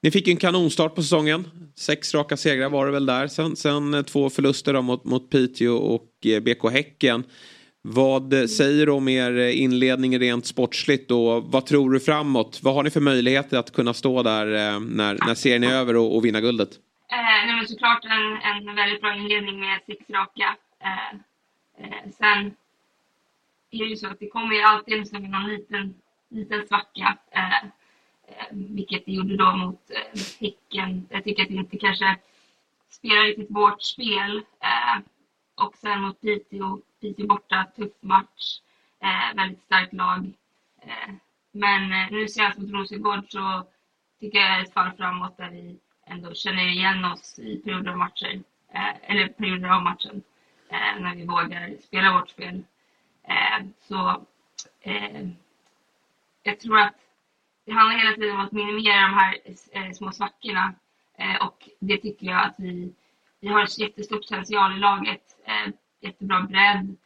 Ni 0.00 0.10
fick 0.10 0.28
en 0.28 0.36
kanonstart 0.36 0.94
på 0.94 1.02
säsongen. 1.02 1.46
Sex 1.74 2.14
raka 2.14 2.36
segrar 2.36 2.68
var 2.70 2.86
det 2.86 2.92
väl 2.92 3.06
där. 3.06 3.26
Sen, 3.26 3.56
sen 3.56 3.94
eh, 3.94 4.02
två 4.02 4.30
förluster 4.30 4.72
då 4.72 4.82
mot, 4.82 5.04
mot 5.04 5.30
Piteå 5.30 5.76
och 5.76 6.26
eh, 6.26 6.40
BK 6.40 6.72
Häcken. 6.72 7.24
Vad 7.82 8.32
mm. 8.32 8.48
säger 8.48 8.86
du 8.86 8.92
om 8.92 9.08
er 9.08 9.38
inledning 9.38 10.18
rent 10.18 10.46
sportsligt 10.46 11.10
och 11.10 11.44
vad 11.44 11.66
tror 11.66 11.90
du 11.90 12.00
framåt? 12.00 12.60
Vad 12.62 12.74
har 12.74 12.82
ni 12.82 12.90
för 12.90 13.00
möjligheter 13.00 13.58
att 13.58 13.72
kunna 13.72 13.94
stå 13.94 14.22
där 14.22 14.46
när, 14.80 15.26
när 15.26 15.34
serien 15.34 15.64
är 15.64 15.72
över 15.72 15.96
och, 15.96 16.16
och 16.16 16.24
vinna 16.24 16.40
guldet? 16.40 16.70
Eh, 17.12 17.46
nej, 17.46 17.56
men 17.56 17.68
såklart 17.68 18.04
en, 18.04 18.26
en 18.68 18.74
väldigt 18.74 19.00
bra 19.00 19.14
inledning 19.16 19.60
med 19.60 19.80
sex 19.86 20.10
raka. 20.10 20.56
Eh, 20.84 21.12
eh, 21.84 22.10
sen 22.18 22.54
är 23.72 23.84
ju 23.84 23.96
så 23.96 24.08
att 24.08 24.18
det 24.18 24.28
kommer 24.28 24.54
ju 24.54 24.62
alltid 24.62 24.98
liksom 24.98 25.22
någon 25.22 25.48
liten, 25.48 25.94
liten 26.28 26.66
svacka. 26.66 27.18
Eh, 27.30 27.64
eh, 28.26 28.46
vilket 28.50 29.06
det 29.06 29.12
gjorde 29.12 29.36
då 29.36 29.56
mot 29.56 29.90
eh, 29.90 30.20
Häcken. 30.40 31.06
Jag 31.10 31.24
tycker 31.24 31.42
att 31.42 31.50
vi 31.50 31.56
inte 31.56 31.78
kanske 31.78 32.16
spelar 32.90 33.22
riktigt 33.22 33.50
vårt 33.50 33.82
spel. 33.82 34.36
Eh, 34.60 35.02
och 35.54 35.76
sen 35.76 36.00
mot 36.00 36.20
Piteå, 36.20 36.80
Piteå 37.00 37.26
borta, 37.26 37.66
tuff 37.76 37.92
match. 38.00 38.60
Eh, 39.00 39.36
väldigt 39.36 39.62
starkt 39.62 39.92
lag. 39.92 40.32
Eh, 40.82 41.14
men 41.52 41.92
eh, 41.92 42.10
nu 42.10 42.28
senast 42.28 42.58
mot 42.58 42.70
Rosengård 42.70 43.24
så 43.28 43.66
tycker 44.20 44.38
jag 44.38 44.58
är 44.58 44.62
ett 44.62 44.74
fall 44.74 44.92
framåt 44.96 45.36
där 45.36 45.50
vi 45.50 45.78
ändå 46.06 46.34
känner 46.34 46.68
igen 46.68 47.04
oss 47.04 47.38
i 47.38 47.56
perioder 47.56 47.90
av 47.90 47.98
matcher. 47.98 48.42
Eh, 48.74 49.10
eller 49.10 49.28
perioder 49.28 49.68
av 49.68 49.82
matchen. 49.82 50.22
när 51.00 51.14
vi 51.16 51.26
vågar 51.26 51.76
spela 51.80 52.12
vårt 52.12 52.30
spel. 52.30 52.64
Eh, 53.28 53.66
så 53.78 54.26
eh, 54.80 55.28
jag 56.42 56.60
tror 56.60 56.78
att 56.78 56.94
det 57.64 57.72
handlar 57.72 57.98
hela 57.98 58.16
tiden 58.16 58.36
om 58.36 58.40
att 58.40 58.52
minimera 58.52 59.00
de 59.02 59.14
här 59.14 59.38
eh, 59.72 59.92
små 59.92 60.12
svackorna 60.12 60.74
och 61.40 61.68
det 61.78 61.96
tycker 61.96 62.26
jag 62.26 62.44
att 62.44 62.54
vi, 62.58 62.94
vi 63.40 63.48
har 63.48 63.62
ett 63.62 63.78
jättestort 63.78 64.20
potential 64.20 64.76
i 64.76 64.78
laget. 64.78 65.22
jättebra 66.00 66.40
bredd 66.40 66.96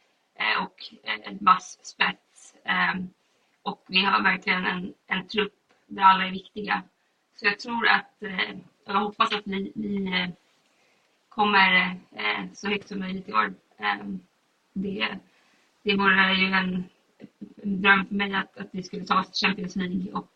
och 0.59 0.83
ett 1.03 1.41
vass 1.41 1.79
spets. 1.85 2.55
och 3.61 3.85
vi 3.87 4.05
har 4.05 4.21
verkligen 4.21 4.65
en, 4.65 4.93
en 5.07 5.27
trupp 5.27 5.53
där 5.87 6.03
alla 6.03 6.25
är 6.25 6.31
viktiga. 6.31 6.83
Så 7.35 7.45
jag 7.45 7.59
tror 7.59 7.87
att, 7.87 8.23
jag 8.85 8.93
hoppas 8.93 9.33
att 9.33 9.47
vi, 9.47 9.71
vi 9.75 10.27
kommer 11.29 11.99
så 12.53 12.67
högt 12.67 12.87
som 12.87 12.99
möjligt 12.99 13.29
i 13.29 13.33
år. 13.33 13.53
Det, 14.73 15.17
det 15.87 15.95
vore 15.95 16.33
ju 16.33 16.45
en 16.51 16.83
dröm 17.81 18.05
för 18.05 18.15
mig 18.15 18.33
att, 18.33 18.57
att 18.57 18.67
vi 18.71 18.83
skulle 18.83 19.05
ta 19.05 19.19
oss 19.19 19.31
till 19.31 19.47
Champions 19.47 19.75
League 19.75 20.11
och 20.13 20.31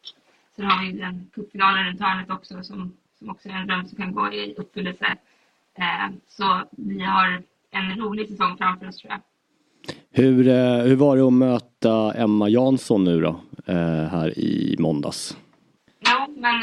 sen 0.56 0.66
har 0.66 0.86
vi 0.86 0.92
den 0.92 1.30
cupfinalen 1.34 1.86
runt 1.86 2.02
hörnet 2.02 2.30
också 2.30 2.64
som, 2.64 2.94
som 3.20 3.30
också 3.30 3.50
är 3.50 3.54
en 3.54 3.68
dröm 3.68 3.86
som 3.86 3.98
kan 3.98 4.14
gå 4.14 4.34
i 4.34 4.56
uppfyllelse. 4.58 5.18
Eh, 5.78 6.10
så 6.28 6.64
vi 6.72 7.02
har 7.04 7.44
en 7.72 8.00
rolig 8.00 8.30
säsong 8.30 8.58
framför 8.58 8.88
oss 8.88 8.98
tror 8.98 9.14
jag. 9.14 9.22
Hur, 10.12 10.48
eh, 10.48 10.84
hur 10.84 10.96
var 10.96 11.18
det 11.18 11.28
att 11.28 11.34
möta 11.34 12.14
Emma 12.14 12.50
Jansson 12.50 13.04
nu 13.04 13.22
då, 13.22 13.42
eh, 13.66 14.08
här 14.12 14.40
i 14.40 14.76
måndags? 14.80 15.38
Jo, 16.00 16.36
men 16.38 16.62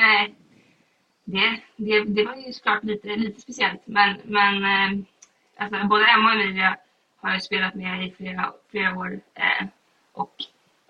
det, 1.24 1.61
det, 1.76 2.05
det 2.05 2.24
var 2.24 2.36
ju 2.36 2.53
såklart 2.53 2.84
lite, 2.84 3.16
lite 3.16 3.41
speciellt. 3.41 3.80
Men, 3.84 4.16
men 4.24 4.64
alltså, 5.57 5.86
både 5.89 6.05
Emma 6.05 6.34
och 6.34 6.41
Emilia 6.41 6.76
har 7.20 7.30
jag 7.30 7.42
spelat 7.42 7.74
med 7.74 8.06
i 8.06 8.10
flera, 8.10 8.52
flera 8.70 8.98
år. 8.98 9.20
Eh, 9.34 9.66
och 10.12 10.34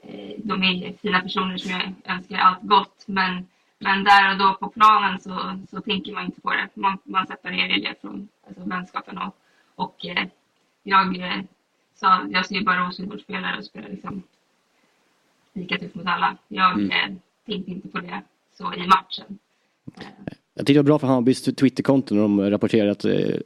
eh, 0.02 0.34
de 0.38 0.62
är 0.62 0.92
fina 0.92 1.20
personer 1.20 1.56
som 1.56 1.70
jag 1.70 1.92
önskar 2.04 2.38
allt 2.38 2.62
gott. 2.62 3.04
Men, 3.06 3.46
men 3.78 4.04
där 4.04 4.32
och 4.32 4.38
då 4.38 4.54
på 4.54 4.68
planen 4.68 5.20
så, 5.20 5.58
så 5.70 5.80
tänker 5.80 6.12
man 6.12 6.24
inte 6.24 6.40
på 6.40 6.50
det. 6.50 6.68
Man, 6.74 6.98
man 7.04 7.26
separerar 7.26 7.80
det 7.80 8.00
från 8.00 8.28
alltså, 8.46 8.64
vänskapen. 8.64 9.18
Och, 9.18 9.36
och 9.74 10.06
eh, 10.06 10.26
jag, 10.82 11.22
sa, 11.94 12.26
jag 12.30 12.46
ser 12.46 12.60
bara 12.60 12.86
Rosengårdsspelare 12.86 13.58
och 13.58 13.64
spelar 13.64 13.88
liksom 13.88 14.22
lika 15.52 15.78
tufft 15.78 15.94
mot 15.94 16.06
alla. 16.06 16.36
Jag 16.48 16.72
mm. 16.72 17.20
Tänkte 17.46 17.70
inte 17.70 17.88
på 17.88 17.98
det 17.98 18.22
så 18.52 18.74
i 18.74 18.86
matchen. 18.86 19.38
Jag 20.54 20.66
tyckte 20.66 20.72
det 20.72 20.78
var 20.78 20.84
bra 20.84 20.98
för 20.98 21.06
Hammarbys 21.06 21.42
Twitterkonto 21.42 22.14
när 22.14 22.22
de 22.22 22.50
rapporterade 22.50 22.90
att 22.90 23.04
eh, 23.04 23.36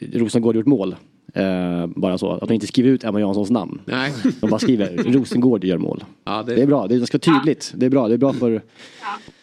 Rosengård 0.00 0.56
gjort 0.56 0.66
mål. 0.66 0.96
Eh, 1.34 1.86
bara 1.86 2.18
så, 2.18 2.30
att 2.30 2.48
de 2.48 2.54
inte 2.54 2.66
skriver 2.66 2.90
ut 2.90 3.04
Emma 3.04 3.20
Janssons 3.20 3.50
namn. 3.50 3.80
Nej. 3.84 4.12
De 4.40 4.50
bara 4.50 4.60
skriver 4.60 4.96
Rosengård 4.96 5.64
gör 5.64 5.78
mål. 5.78 6.04
Ja, 6.24 6.42
det... 6.42 6.54
det... 6.54 6.62
är 6.62 6.66
bra, 6.66 6.86
det 6.86 7.06
ska 7.06 7.18
tydligt. 7.18 7.72
Det 7.76 7.86
är 7.86 7.90
bra, 7.90 8.08
det 8.08 8.14
är 8.14 8.18
bra 8.18 8.32
för... 8.32 8.62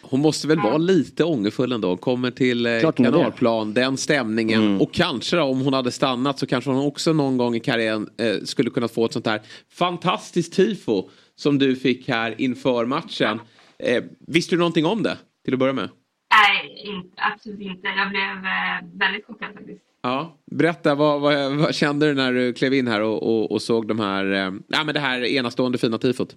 Hon 0.00 0.20
måste 0.20 0.48
väl 0.48 0.58
vara 0.58 0.78
lite 0.78 1.24
ångerfull 1.24 1.72
ändå. 1.72 1.96
Kommer 1.96 2.30
till 2.30 2.66
eh, 2.66 2.92
kanalplan, 2.92 3.74
den 3.74 3.96
stämningen. 3.96 4.62
Mm. 4.62 4.80
Och 4.80 4.92
kanske 4.92 5.36
då, 5.36 5.42
om 5.42 5.60
hon 5.60 5.72
hade 5.72 5.90
stannat 5.90 6.38
så 6.38 6.46
kanske 6.46 6.70
hon 6.70 6.86
också 6.86 7.12
någon 7.12 7.36
gång 7.36 7.54
i 7.54 7.60
karriären 7.60 8.08
eh, 8.16 8.44
skulle 8.44 8.70
kunna 8.70 8.88
få 8.88 9.04
ett 9.04 9.12
sånt 9.12 9.26
här 9.26 9.40
fantastiskt 9.72 10.52
tifo. 10.52 11.08
Som 11.36 11.58
du 11.58 11.76
fick 11.76 12.08
här 12.08 12.40
inför 12.40 12.86
matchen. 12.86 13.40
Eh, 13.78 14.04
visste 14.26 14.54
du 14.54 14.58
någonting 14.58 14.86
om 14.86 15.02
det 15.02 15.16
till 15.44 15.54
att 15.54 15.60
börja 15.60 15.72
med? 15.72 15.88
Nej, 16.30 16.82
inte, 16.84 17.22
absolut 17.32 17.60
inte. 17.60 17.88
Jag 17.88 18.08
blev 18.10 18.22
eh, 18.22 18.98
väldigt 18.98 19.26
chockad 19.26 19.54
faktiskt. 19.54 19.87
Ja, 20.08 20.36
berätta 20.46 20.94
vad, 20.94 21.20
vad, 21.20 21.56
vad, 21.56 21.74
kände 21.74 22.06
du 22.06 22.14
när 22.14 22.32
du 22.32 22.52
klev 22.52 22.74
in 22.74 22.88
här 22.88 23.00
och, 23.00 23.22
och, 23.22 23.52
och 23.52 23.62
såg 23.62 23.88
de 23.88 24.00
här, 24.00 24.32
eh, 24.32 24.52
ja, 24.68 24.84
men 24.84 24.94
det 24.94 25.00
här 25.00 25.24
enastående 25.24 25.78
fina 25.78 25.98
tifot? 25.98 26.32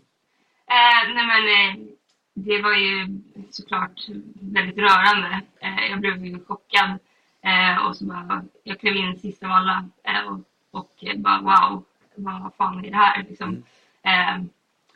Eh, 0.67 1.13
nej 1.15 1.25
men, 1.25 1.43
eh, 1.47 1.87
det 2.33 2.61
var 2.61 2.73
ju 2.73 3.19
såklart 3.51 4.07
väldigt 4.41 4.77
rörande. 4.77 5.41
Eh, 5.61 5.89
jag 5.89 5.99
blev 5.99 6.25
ju 6.25 6.45
chockad. 6.45 6.99
Eh, 7.43 7.87
och 7.87 7.97
så 7.97 8.05
bara, 8.05 8.43
jag 8.63 8.79
klev 8.79 8.95
in 8.95 9.19
sist 9.19 9.43
av 9.43 9.51
alla 9.51 9.89
eh, 10.03 10.27
och, 10.27 10.39
och 10.79 10.91
bara 11.15 11.41
wow, 11.41 11.83
vad 12.15 12.53
fan 12.57 12.85
är 12.85 12.91
det 12.91 12.97
här 12.97 13.25
liksom? 13.29 13.63
Mm. 14.03 14.49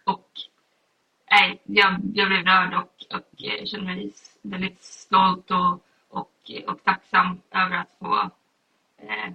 och 0.04 0.30
nej, 1.32 1.62
jag, 1.64 2.00
jag 2.14 2.28
blev 2.28 2.46
rörd 2.46 2.74
och, 2.74 3.18
och 3.18 3.68
kände 3.68 3.86
mig 3.86 4.14
väldigt 4.42 4.84
stolt 4.84 5.52
och, 5.52 5.84
och, 6.10 6.52
och 6.68 6.84
tacksam 6.84 7.42
över 7.52 7.78
att 7.78 7.96
få 8.00 8.30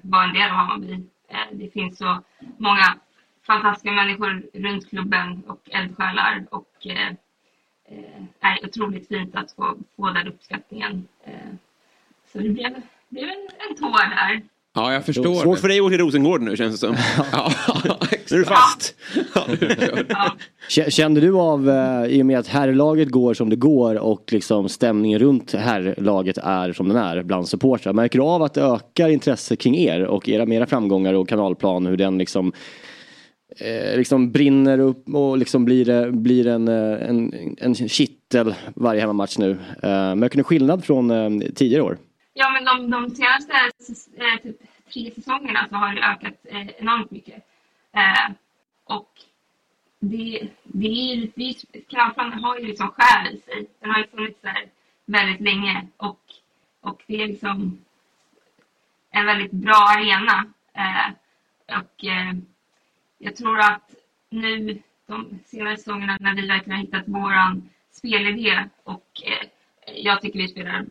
vara 0.03 0.25
en 0.25 0.35
del 0.35 0.51
av 0.51 0.57
Hammarby. 0.57 0.93
Eh, 1.29 1.49
det 1.53 1.71
finns 1.71 1.99
så 1.99 2.23
många 2.59 2.99
fantastiska 3.47 3.93
människor 3.93 4.43
runt 4.55 4.89
klubben 4.89 5.43
och 5.47 5.61
eldsjälar 5.71 6.47
och 6.51 6.87
eh, 6.87 7.09
eh, 7.85 8.23
är 8.41 8.65
otroligt 8.67 9.09
fint 9.09 9.37
att 9.37 9.53
få, 9.53 9.79
få 9.97 10.11
den 10.11 10.29
uppskattningen. 10.29 11.09
Eh, 11.25 11.55
så 12.33 12.39
det 12.39 12.49
blev, 12.49 12.83
blev 13.09 13.29
en, 13.29 13.49
en 13.69 13.77
tår 13.77 14.11
där. 14.11 14.43
Ja, 14.75 14.93
jag 14.93 15.05
förstår. 15.05 15.35
Svårt 15.35 15.59
för 15.59 15.69
dig 15.69 15.79
att 15.79 15.83
gå 15.83 15.91
till 15.91 15.99
Rosengård 15.99 16.43
nu 16.43 16.57
känns 16.57 16.81
det 16.81 16.87
som. 16.87 16.97
ja, 17.33 17.53
nu 18.31 18.37
är 18.37 18.39
du 18.39 18.45
fast. 18.45 18.95
Ja. 20.69 20.91
Kände 20.91 21.21
du 21.21 21.35
av, 21.35 21.71
eh, 21.71 22.05
i 22.05 22.23
och 22.23 22.27
med 22.27 22.39
att 22.39 22.47
herrlaget 22.47 23.09
går 23.09 23.35
som 23.35 23.51
det 23.51 23.57
går 23.57 23.95
och 23.95 24.25
liksom 24.33 24.69
stämningen 24.69 25.19
runt 25.19 25.53
herrlaget 25.53 26.39
är 26.39 26.73
som 26.73 26.89
den 26.89 26.97
är 26.97 27.23
bland 27.23 27.49
supportrar. 27.49 27.93
Märker 27.93 28.19
du 28.19 28.25
av 28.25 28.43
att 28.43 28.55
det 28.55 28.63
ökar 28.63 29.09
intresse 29.09 29.57
kring 29.57 29.77
er 29.77 30.05
och 30.05 30.29
era 30.29 30.47
mera 30.47 30.67
framgångar 30.67 31.15
och 31.15 31.29
kanalplan, 31.29 31.87
hur 31.87 31.97
den 31.97 32.19
liksom 32.19 32.53
eh, 33.61 33.97
liksom 33.97 34.33
brinner 34.33 34.79
upp 34.79 35.09
och 35.15 35.39
liksom 35.39 35.65
blir, 35.65 36.11
blir 36.11 36.47
en, 36.47 36.69
eh, 36.69 37.09
en, 37.09 37.33
en 37.59 37.75
kittel 37.75 38.55
varje 38.75 39.01
hemmamatch 39.01 39.39
nu. 39.39 39.51
Eh, 39.83 40.15
märker 40.15 40.37
ni 40.37 40.43
skillnad 40.43 40.85
från 40.85 41.11
eh, 41.11 41.51
tidigare 41.55 41.83
år? 41.83 41.99
Ja, 42.33 42.51
men 42.51 42.65
de, 42.65 42.91
de 42.91 43.11
senaste 43.11 43.53
eh, 44.17 44.43
typ, 44.43 44.57
tre 44.93 45.11
säsongerna 45.11 45.69
så 45.69 45.75
har 45.75 45.95
det 45.95 46.03
ökat 46.03 46.35
eh, 46.45 46.69
enormt 46.69 47.11
mycket. 47.11 47.47
Eh, 47.93 48.33
och 48.85 49.11
det, 49.99 50.49
det 50.63 50.89
är 50.89 51.31
det, 51.35 51.55
Kanalplanen 51.89 52.45
har 52.45 52.59
ju 52.59 52.67
liksom 52.67 52.91
själ 52.91 53.35
i 53.35 53.41
sig. 53.41 53.67
Den 53.81 53.91
har 53.91 53.99
ju 53.99 54.07
funnits 54.07 54.41
där 54.41 54.69
väldigt 55.05 55.41
länge 55.41 55.87
och, 55.97 56.21
och 56.81 57.03
det 57.07 57.23
är 57.23 57.29
liksom 57.29 57.85
en 59.11 59.27
väldigt 59.27 59.53
bra 59.53 59.87
arena. 59.97 60.53
Eh, 60.75 61.13
och 61.79 62.05
eh, 62.05 62.35
jag 63.19 63.37
tror 63.37 63.59
att 63.59 63.95
nu 64.31 64.83
de 65.07 65.39
senaste 65.45 65.77
säsongerna 65.77 66.17
när 66.21 66.35
vi 66.35 66.47
verkligen 66.47 66.79
har 66.79 66.85
hittat 66.85 67.09
våran 67.09 67.69
spelidé 67.91 68.69
och 68.85 69.23
eh, 69.25 69.49
jag 69.95 70.23
tycker 70.23 70.39
vi 70.39 70.49
spelar 70.49 70.87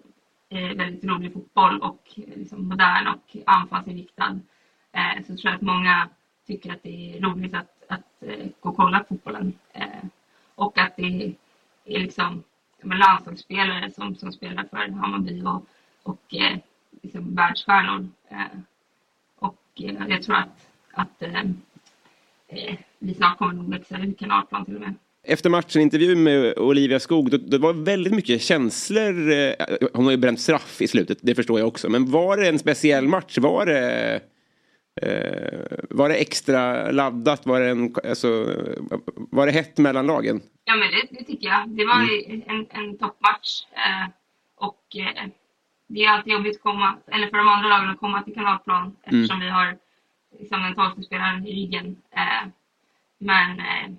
Eh, 0.52 0.76
väldigt 0.76 1.04
rolig 1.04 1.34
fotboll 1.34 1.82
och 1.82 2.04
eh, 2.16 2.38
liksom 2.38 2.68
modern 2.68 3.08
och 3.08 3.38
anfallsinriktad. 3.45 4.39
Eh, 4.91 5.24
så 5.28 5.38
tror 5.38 5.39
jag 5.43 5.56
att 5.56 5.62
många 5.62 6.10
tycker 6.47 6.74
att 6.74 6.84
det 6.84 7.18
är 7.18 7.22
roligt 7.22 7.54
att, 7.54 7.84
att 7.88 8.24
eh, 8.24 8.47
gå 8.60 8.70
och 8.70 8.76
kolla 8.76 9.00
på 9.00 9.06
fotbollen. 9.06 9.54
Eh, 9.74 10.04
och 10.56 10.78
att 10.78 10.95
det 10.95 11.36
är 11.86 12.00
liksom 12.00 12.43
landslagsspelare 12.84 13.91
som, 13.91 14.16
som 14.16 14.32
spelar 14.32 14.64
för 14.64 14.91
Hammarby 14.91 15.43
och, 15.43 15.66
och 16.04 16.36
eh, 16.36 16.58
liksom 17.02 17.36
världsstjärnor. 17.36 18.08
Eh, 18.30 18.60
och 19.36 19.64
eh, 19.76 20.08
jag 20.08 20.24
tror 20.24 20.36
att, 20.36 20.70
att 20.91 21.24
vi 23.00 23.14
snart 23.14 23.38
kommer 23.38 23.54
nog 23.54 23.70
växa 23.70 23.97
ut 23.97 24.20
kanalplan 24.20 24.66
till 24.66 24.76
och 24.76 24.82
med 24.82 24.93
efter 25.24 25.49
matchen 25.49 25.82
intervju 25.82 26.15
med 26.15 26.57
Olivia 26.57 26.99
Skog, 26.99 27.32
då, 27.32 27.38
det 27.38 27.57
var 27.57 27.74
väldigt 27.74 28.13
mycket 28.13 28.41
känslor. 28.41 29.32
Eh, 29.32 29.53
hon 29.93 30.05
har 30.05 30.11
ju 30.11 30.17
bränt 30.17 30.39
straff 30.39 30.82
i 30.82 30.88
slutet, 30.88 31.17
det 31.22 31.36
förstår 31.36 31.59
jag 31.59 31.67
också. 31.67 31.89
Men 31.89 32.11
var 32.11 32.38
det 32.38 32.47
en 32.47 32.59
speciell 32.59 33.07
match? 33.07 33.38
Var 33.38 33.65
det, 33.65 34.22
eh, 35.01 35.78
var 35.89 36.09
det 36.09 36.15
extra 36.15 36.91
laddat? 36.91 37.45
Var 37.45 37.59
det, 37.59 37.70
en, 37.70 37.95
alltså, 38.03 38.28
var 39.15 39.45
det 39.45 39.51
hett 39.51 39.78
mellan 39.78 40.07
lagen? 40.07 40.41
Ja, 40.65 40.76
men 40.76 40.91
det, 40.91 41.20
det 41.20 41.24
tycker 41.24 41.47
jag. 41.47 41.70
Det 41.70 41.86
var 41.86 42.01
mm. 42.01 42.43
en, 42.47 42.67
en 42.70 42.97
toppmatch. 42.97 43.63
Eh, 43.72 44.09
och 44.55 44.84
eh, 44.95 45.30
det 45.88 46.05
är 46.05 46.09
alltid 46.09 46.34
jobbigt 46.34 46.55
att 46.55 46.63
komma, 46.63 46.97
eller 47.11 47.28
för 47.28 47.38
de 47.38 47.47
andra 47.47 47.70
lagen 47.70 47.89
att 47.89 47.99
komma 47.99 48.24
till 48.24 48.34
kanalplan 48.34 48.82
mm. 48.82 48.95
eftersom 49.03 49.41
mm. 49.41 49.45
vi 49.45 49.51
har 49.51 49.78
liksom, 50.39 50.63
den 50.63 50.76
tolfte 50.76 51.03
spelaren 51.03 51.47
i 51.47 51.53
ryggen. 51.53 51.97
Eh, 52.11 52.47
men 53.20 53.59
eh, 53.59 53.89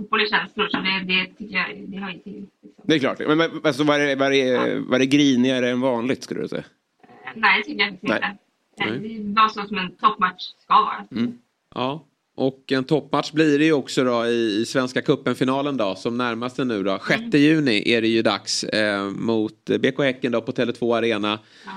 fotboll 0.00 0.20
är 0.20 0.26
känslor 0.26 0.68
så 0.68 0.76
det, 0.76 1.14
det 1.14 1.26
tycker 1.26 1.56
jag 1.56 1.88
det 1.88 1.98
hör 1.98 2.10
ju 2.10 2.18
till. 2.18 2.46
Liksom. 2.62 2.84
Det 2.84 2.94
är 2.94 2.98
klart. 2.98 3.18
Men 3.18 3.40
alltså, 3.64 3.84
var, 3.84 3.98
det, 3.98 4.14
var, 4.14 4.30
det, 4.30 4.36
ja. 4.36 4.80
var 4.88 4.98
det 4.98 5.06
grinigare 5.06 5.70
än 5.70 5.80
vanligt 5.80 6.22
skulle 6.22 6.40
du 6.40 6.48
säga? 6.48 6.62
Uh, 6.62 7.32
nej, 7.36 7.58
det 7.58 7.68
tycker 7.68 7.80
jag 7.80 7.90
inte. 7.90 8.36
Nej. 8.76 8.98
Det 8.98 9.40
var 9.40 9.48
så 9.48 9.62
som 9.62 9.78
en 9.78 9.96
toppmatch 9.96 10.42
ska 10.58 10.74
vara. 10.74 11.06
Mm. 11.10 11.38
Ja. 11.74 12.06
Och 12.36 12.72
en 12.72 12.84
toppmatch 12.84 13.32
blir 13.32 13.58
det 13.58 13.64
ju 13.64 13.72
också 13.72 14.04
då 14.04 14.26
i, 14.26 14.60
i 14.60 14.66
Svenska 14.66 15.02
cupen-finalen 15.02 15.76
då 15.76 15.94
som 15.94 16.16
närmast 16.16 16.56
sig 16.56 16.64
nu 16.64 16.82
då. 16.82 16.98
6 16.98 17.20
mm. 17.20 17.30
juni 17.32 17.92
är 17.92 18.02
det 18.02 18.08
ju 18.08 18.22
dags 18.22 18.64
eh, 18.64 19.04
mot 19.04 19.64
BK 19.64 19.98
Häcken 19.98 20.32
då 20.32 20.40
på 20.40 20.52
Tele2 20.52 20.96
Arena. 20.96 21.38
Ja. 21.64 21.70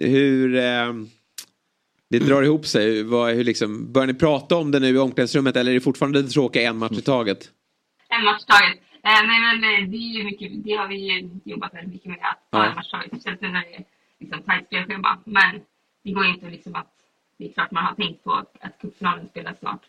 Hur... 0.00 0.56
Eh, 0.56 0.92
det 2.10 2.18
drar 2.18 2.42
ihop 2.42 2.66
sig. 2.66 3.02
Vad, 3.02 3.34
hur 3.34 3.44
liksom, 3.44 3.92
bör 3.92 4.06
ni 4.06 4.14
prata 4.14 4.56
om 4.56 4.70
det 4.70 4.80
nu 4.80 4.88
i 4.88 4.98
omklädningsrummet 4.98 5.56
eller 5.56 5.70
är 5.70 5.74
det 5.74 5.80
fortfarande 5.80 6.18
lite 6.18 6.32
tråkigt 6.32 6.62
en 6.62 6.78
match 6.78 6.98
i 6.98 7.02
taget? 7.02 7.50
En 8.08 8.24
match 8.24 8.42
i 8.42 8.46
taget. 8.46 8.78
Eh, 9.02 9.26
nej 9.26 9.40
men 9.40 9.56
eh, 9.64 9.90
det, 9.90 9.96
är 9.96 10.18
ju 10.18 10.24
mycket, 10.24 10.64
det 10.64 10.72
har 10.72 10.88
vi 10.88 10.96
ju 10.96 11.30
jobbat 11.44 11.74
väldigt 11.74 11.92
mycket 11.92 12.08
med. 12.08 12.18
Att 12.22 12.50
ta 12.50 12.58
ja. 12.58 12.66
en 12.66 12.74
match 12.74 12.88
i 12.88 12.90
taget. 12.90 13.06
Speciellt 13.08 13.40
nu 13.40 13.48
när 13.48 13.60
det 13.60 13.74
är 13.74 13.84
liksom, 14.18 14.42
tajt 14.42 14.66
spelschema. 14.66 15.18
Men 15.24 15.60
det 16.04 16.10
går 16.12 16.26
inte 16.26 16.50
liksom 16.50 16.74
att... 16.74 16.94
Det 17.38 17.48
är 17.48 17.52
klart 17.52 17.70
man 17.70 17.84
har 17.84 17.94
tänkt 17.94 18.24
på 18.24 18.32
att 18.32 18.78
cupfinalen 18.80 19.28
spelas 19.28 19.58
snart. 19.58 19.82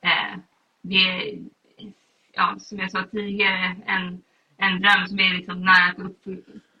Eh, 0.00 0.38
det 0.82 0.96
är, 0.96 1.38
ja, 2.32 2.56
som 2.58 2.78
jag 2.78 2.90
sa 2.90 3.04
tidigare, 3.12 3.76
en, 3.86 4.22
en 4.56 4.80
dröm 4.80 5.06
som 5.06 5.18
är 5.18 5.34
liksom 5.34 5.60
nära 5.64 5.88
att 5.88 6.26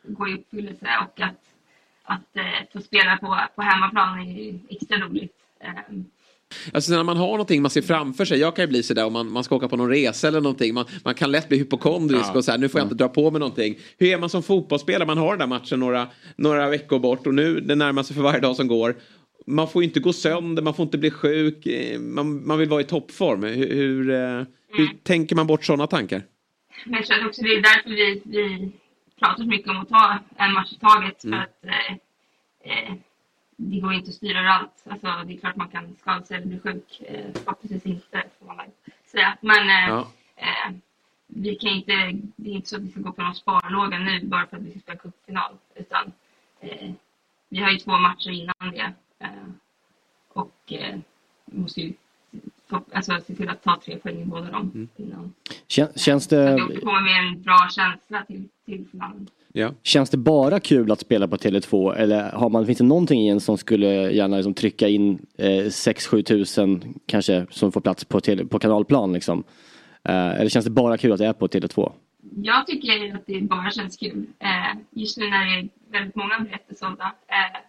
gå 0.02 0.28
i 0.28 0.34
uppfyllelse 0.34 0.88
och 1.00 1.20
att 1.20 1.53
att 2.04 2.36
eh, 2.36 2.42
få 2.72 2.80
spela 2.80 3.16
på, 3.16 3.38
på 3.56 3.62
hemmaplan 3.62 4.20
är 4.20 4.58
extra 4.68 4.98
roligt. 4.98 5.32
Eh. 5.60 5.94
Alltså 6.72 6.92
när 6.92 7.04
man 7.04 7.16
har 7.16 7.26
någonting 7.26 7.62
man 7.62 7.70
ser 7.70 7.82
framför 7.82 8.24
sig. 8.24 8.38
Jag 8.38 8.56
kan 8.56 8.62
ju 8.62 8.68
bli 8.68 8.82
sådär 8.82 9.06
om 9.06 9.12
man, 9.12 9.32
man 9.32 9.44
ska 9.44 9.56
åka 9.56 9.68
på 9.68 9.76
någon 9.76 9.88
resa 9.88 10.28
eller 10.28 10.40
någonting. 10.40 10.74
Man, 10.74 10.84
man 11.04 11.14
kan 11.14 11.30
lätt 11.30 11.48
bli 11.48 11.58
hypokondrisk 11.58 12.24
ja. 12.24 12.32
och 12.32 12.44
så 12.44 12.50
här, 12.50 12.58
nu 12.58 12.68
får 12.68 12.80
jag 12.80 12.84
inte 12.86 12.94
dra 12.94 13.08
på 13.08 13.30
mig 13.30 13.38
någonting. 13.38 13.78
Hur 13.98 14.08
är 14.08 14.18
man 14.18 14.30
som 14.30 14.42
fotbollsspelare? 14.42 15.06
Man 15.06 15.18
har 15.18 15.30
den 15.30 15.38
där 15.38 15.46
matchen 15.46 15.80
några, 15.80 16.08
några 16.36 16.68
veckor 16.68 16.98
bort 16.98 17.26
och 17.26 17.34
nu 17.34 17.60
det 17.60 17.74
närmar 17.74 18.02
sig 18.02 18.16
för 18.16 18.22
varje 18.22 18.40
dag 18.40 18.56
som 18.56 18.68
går. 18.68 18.96
Man 19.46 19.68
får 19.68 19.82
inte 19.84 20.00
gå 20.00 20.12
sönder, 20.12 20.62
man 20.62 20.74
får 20.74 20.82
inte 20.82 20.98
bli 20.98 21.10
sjuk. 21.10 21.66
Eh, 21.66 22.00
man, 22.00 22.46
man 22.46 22.58
vill 22.58 22.68
vara 22.68 22.80
i 22.80 22.84
toppform. 22.84 23.42
Hur, 23.42 23.74
hur, 23.74 24.10
eh, 24.10 24.16
mm. 24.16 24.46
hur 24.68 24.88
tänker 25.02 25.36
man 25.36 25.46
bort 25.46 25.64
sådana 25.64 25.86
tankar? 25.86 26.22
Men 26.84 26.94
jag 26.94 27.06
tror 27.06 27.26
också 27.26 27.42
det 27.42 27.48
är 27.48 27.62
därför 27.62 27.90
vi, 27.90 28.22
vi 28.24 28.72
pratar 29.18 29.36
så 29.36 29.48
mycket 29.48 29.70
om 29.70 29.76
att 29.80 29.88
ta 29.88 30.18
en 30.36 30.52
match 30.52 30.72
i 30.72 30.78
taget. 30.78 31.24
Mm. 31.24 31.38
För 31.38 31.44
att 31.44 31.64
eh, 31.64 31.96
eh, 32.60 32.94
det 33.56 33.80
går 33.80 33.92
inte 33.92 34.08
att 34.08 34.14
styra 34.14 34.50
allt. 34.52 34.84
Alltså, 34.90 35.06
det 35.26 35.34
är 35.34 35.38
klart 35.38 35.56
man 35.56 35.68
kan 35.68 35.96
skada 35.96 36.24
sig 36.24 36.36
eller 36.36 36.46
bli 36.46 36.60
sjuk. 36.60 37.00
Eh, 37.00 37.32
förhoppningsvis 37.34 37.86
inte, 37.86 38.24
får 38.38 38.46
man 38.46 38.56
väl 38.56 38.70
säga. 39.06 39.36
Men 39.40 39.68
eh, 39.68 39.88
Ja. 39.88 40.08
eh, 40.36 40.72
vi 41.26 41.54
kan 41.54 41.70
inte, 41.70 41.92
det 42.36 42.50
är 42.50 42.54
inte 42.54 42.68
så 42.68 42.76
att 42.76 42.82
vi 42.82 42.90
ska 42.90 43.00
gå 43.00 43.12
på 43.12 43.22
någon 43.22 43.34
sparlåga 43.34 43.98
nu 43.98 44.26
bara 44.26 44.46
för 44.46 44.56
att 44.56 44.62
vi 44.62 44.70
ska 44.70 44.80
spela 44.80 44.98
cupfinal. 44.98 45.56
Utan 45.74 46.12
eh, 46.60 46.92
vi 47.48 47.58
har 47.58 47.70
ju 47.70 47.78
två 47.78 47.98
matcher 47.98 48.30
innan 48.30 48.70
det. 48.72 48.92
Eh, 49.18 49.28
och 50.28 50.72
måste 51.44 51.80
ju 51.80 51.92
alltså, 52.92 53.12
se 53.26 53.34
till 53.34 53.48
att 53.48 53.62
ta 53.62 53.80
tre 53.84 53.96
poäng 53.96 54.22
i 54.22 54.24
båda 54.24 54.50
dem 54.50 54.88
innan. 54.96 55.32
Kän, 55.68 55.88
känns, 55.96 56.24
Så 56.24 56.36
att 56.36 56.46
det, 56.46 56.54
vi 56.54 56.62
också 56.62 56.80
kommer 56.80 57.02
med 57.02 57.36
en 57.36 57.42
bra 57.42 57.68
känsla 57.70 58.24
till, 58.26 58.48
till 58.66 58.84
finalen. 58.90 59.28
Ja. 59.56 59.70
känns 59.82 60.10
det 60.10 60.16
bara 60.16 60.60
kul 60.60 60.92
att 60.92 61.00
spela 61.00 61.28
på 61.28 61.36
Tele2 61.36 61.94
eller 61.94 62.32
har 62.32 62.50
man, 62.50 62.66
finns 62.66 62.78
det 62.78 62.84
någonting 62.84 63.20
i 63.20 63.28
en 63.28 63.40
som 63.40 63.58
skulle 63.58 64.12
gärna 64.12 64.36
liksom 64.36 64.54
trycka 64.54 64.88
in 64.88 65.26
eh, 65.38 65.46
6-7 65.46 66.22
tusen 66.22 66.94
kanske 67.06 67.46
som 67.50 67.72
får 67.72 67.80
plats 67.80 68.04
på, 68.04 68.20
tele, 68.20 68.44
på 68.44 68.58
kanalplan 68.58 69.12
liksom? 69.12 69.44
Eh, 70.04 70.40
eller 70.40 70.48
känns 70.48 70.64
det 70.64 70.70
bara 70.70 70.96
kul 70.98 71.12
att 71.12 71.18
det 71.18 71.26
är 71.26 71.32
på 71.32 71.46
Tele2? 71.46 71.92
Jag 72.36 72.66
tycker 72.66 73.14
att 73.14 73.26
det 73.26 73.40
bara 73.40 73.70
känns 73.70 73.96
kul. 73.96 74.26
Eh, 74.38 74.78
just 74.90 75.18
nu 75.18 75.30
när 75.30 75.44
det 75.44 75.60
är 75.60 75.68
väldigt 75.90 76.14
många 76.14 76.40
biljetter 76.40 76.74
sålda. 76.74 77.12
Eh, 77.26 77.60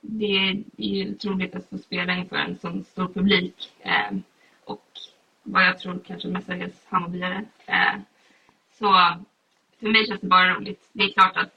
det 0.00 0.64
är 0.76 0.94
ju 0.94 1.10
otroligt 1.10 1.54
att 1.54 1.68
få 1.70 1.78
spela 1.78 2.16
inför 2.16 2.36
en 2.36 2.58
sån 2.58 2.84
stor 2.84 3.08
publik. 3.08 3.54
Eh, 3.80 4.18
och 4.68 4.84
vad 5.42 5.64
jag 5.64 5.78
tror 5.78 6.00
kanske 6.06 6.28
mestadels 6.28 6.84
Hammarbyare. 6.88 7.44
Eh, 7.66 8.00
så 8.78 9.16
för 9.80 9.88
mig 9.88 10.06
känns 10.06 10.20
det 10.20 10.26
bara 10.26 10.54
roligt. 10.54 10.88
Det 10.92 11.02
är 11.02 11.12
klart 11.12 11.36
att, 11.36 11.54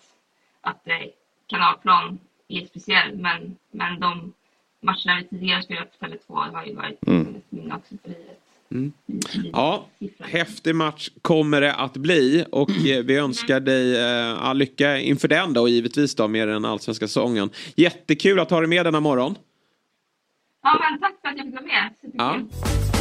att 0.62 0.88
eh, 0.88 1.08
kanalplan 1.48 2.20
är 2.48 2.66
speciell 2.66 3.18
men, 3.18 3.58
men 3.72 4.00
de 4.00 4.34
matcherna 4.82 5.18
vi 5.22 5.28
tidigare 5.28 5.64
spelat 5.64 6.00
på 6.00 6.06
Tele2 6.06 6.56
har 6.56 6.66
ju 6.66 6.76
varit 6.76 7.08
mm. 7.08 7.42
minne 7.50 7.76
också 7.76 7.96
för 8.04 8.10
livet. 8.10 8.38
Mm. 8.72 8.94
Ja, 9.54 9.88
häftig 10.20 10.76
match 10.76 11.10
kommer 11.22 11.62
det 11.62 11.74
att 11.74 11.98
bli 11.98 12.46
och 12.52 12.70
eh, 12.70 13.04
vi 13.04 13.18
önskar 13.18 13.60
dig 13.60 13.98
eh, 13.98 14.44
all 14.44 14.58
lycka 14.58 15.00
inför 15.00 15.28
den 15.28 15.54
då 15.54 15.62
och 15.62 15.70
givetvis 15.70 16.16
då 16.16 16.28
med 16.28 16.48
den 16.48 16.66
allsvenska 16.66 17.08
säsongen. 17.08 17.50
Jättekul 17.76 18.40
att 18.40 18.52
ha 18.52 18.60
dig 18.60 18.70
med 18.70 18.86
denna 18.86 19.00
morgon. 19.00 19.36
Ja, 20.64 20.80
men 20.80 21.00
tack 21.00 21.22
för 21.22 21.28
att 21.28 21.38
jag 21.38 21.46
fick 21.46 21.56
vara 21.56 21.66
med. 21.66 21.94
Superkul. 22.02 22.50
Ja. 22.92 23.01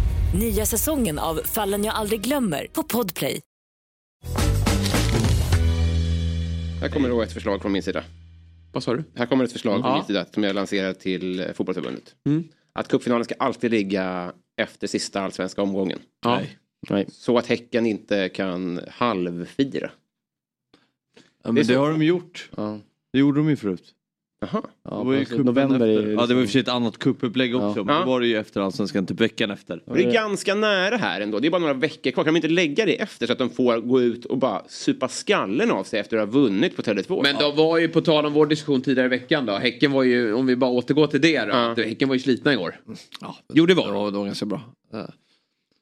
Nya 0.39 0.65
säsongen 0.65 1.19
av 1.19 1.35
Fallen 1.35 1.83
jag 1.83 1.95
aldrig 1.95 2.21
glömmer 2.21 2.67
på 2.73 2.83
Podplay. 2.83 3.39
Här 6.81 6.89
kommer 6.89 7.09
då 7.09 7.21
ett 7.21 7.31
förslag 7.33 7.61
från 7.61 7.71
min 7.71 7.83
sida. 7.83 8.03
Vad 8.73 8.83
sa 8.83 8.93
du? 8.93 9.03
Här 9.15 9.25
kommer 9.25 9.43
ett 9.43 9.51
förslag 9.51 9.79
från 9.81 9.89
Ja. 9.89 9.95
min 9.95 10.05
sida 10.05 10.25
som 10.33 10.43
jag 10.43 10.55
lanserar 10.55 10.93
till 10.93 11.39
eh, 11.39 11.51
Fotbollförbundet. 11.53 12.15
Mm. 12.25 12.43
Att 12.73 12.87
cupfinalen 12.87 13.25
ska 13.25 13.35
alltid 13.39 13.71
ligga 13.71 14.33
efter 14.61 14.87
sista 14.87 15.21
allsvenska 15.21 15.61
omgången. 15.61 15.99
Ja. 16.23 16.41
Nej. 16.89 17.07
Så 17.11 17.37
att 17.37 17.47
Häcken 17.47 17.85
inte 17.85 18.29
kan 18.29 18.79
halvfira. 18.89 19.91
Ja, 21.43 21.51
men 21.51 21.55
Det 21.55 21.63
det 21.63 21.73
har 21.75 21.91
de 21.91 22.01
gjort. 22.03 22.49
Ja. 22.57 22.79
Det 23.13 23.19
gjorde 23.19 23.39
de 23.39 23.49
ju 23.49 23.55
förut. 23.55 23.93
Jaha. 24.41 24.61
Ja, 24.83 24.97
Det 24.97 25.03
var 25.05 25.13
ju 25.13 25.43
november 25.43 25.75
efter. 25.75 25.87
ju 25.87 25.93
Ja 25.93 26.01
det 26.01 26.15
var 26.15 26.21
i 26.21 26.23
och 26.23 26.27
för 26.27 26.33
liksom- 26.35 26.47
sig 26.51 26.61
ett 26.61 26.67
annat 26.67 26.97
cupupplägg 26.97 27.55
också. 27.55 27.79
Ja. 27.79 27.83
Men 27.83 27.95
Ja. 27.95 28.01
då 28.01 28.07
var 28.09 28.19
det 28.19 28.27
ju 28.27 28.37
efter 28.37 28.61
allsvenskan 28.61 29.05
typ 29.05 29.21
veckan 29.21 29.51
efter. 29.51 29.81
Det 29.85 30.03
är 30.05 30.11
ganska 30.13 30.55
nära 30.55 30.97
här 30.97 31.21
ändå. 31.21 31.39
Det 31.39 31.47
är 31.47 31.51
bara 31.51 31.61
några 31.61 31.73
veckor 31.73 32.11
kvar. 32.11 32.23
Kan 32.23 32.33
de 32.33 32.37
inte 32.37 32.47
lägga 32.47 32.85
det 32.85 33.01
efter 33.01 33.27
så 33.27 33.33
att 33.33 33.39
de 33.39 33.49
får 33.49 33.77
gå 33.77 34.01
ut 34.01 34.25
och 34.25 34.37
bara 34.37 34.61
supa 34.67 35.07
skallen 35.07 35.71
av 35.71 35.83
sig 35.83 35.99
efter 35.99 36.17
att 36.17 36.27
ha 36.33 36.39
vunnit 36.41 36.75
på 36.75 36.81
Tele2? 36.81 37.23
Men 37.23 37.35
de 37.39 37.55
var 37.55 37.77
ju 37.77 37.87
på 37.87 38.01
tal 38.01 38.25
om 38.25 38.33
vår 38.33 38.45
diskussion 38.45 38.81
tidigare 38.81 39.05
i 39.05 39.09
veckan 39.09 39.45
då. 39.45 39.53
Häcken 39.53 39.91
var 39.91 40.03
ju, 40.03 40.33
om 40.33 40.45
vi 40.45 40.55
bara 40.55 40.71
återgår 40.71 41.07
till 41.07 41.21
det 41.21 41.39
då. 41.45 41.49
Ja. 41.51 41.73
Häcken 41.77 42.07
var 42.09 42.15
ju 42.15 42.19
slitna 42.19 42.53
igår. 42.53 42.75
Ja, 43.21 43.35
Jo, 43.53 43.65
det 43.65 43.73
var 43.73 43.85
de. 43.87 43.93
var, 43.93 44.11
det 44.11 44.17
var 44.17 44.25
ganska 44.25 44.45
bra. 44.45 44.61
Ja. 44.91 44.97
Nej, 44.97 45.07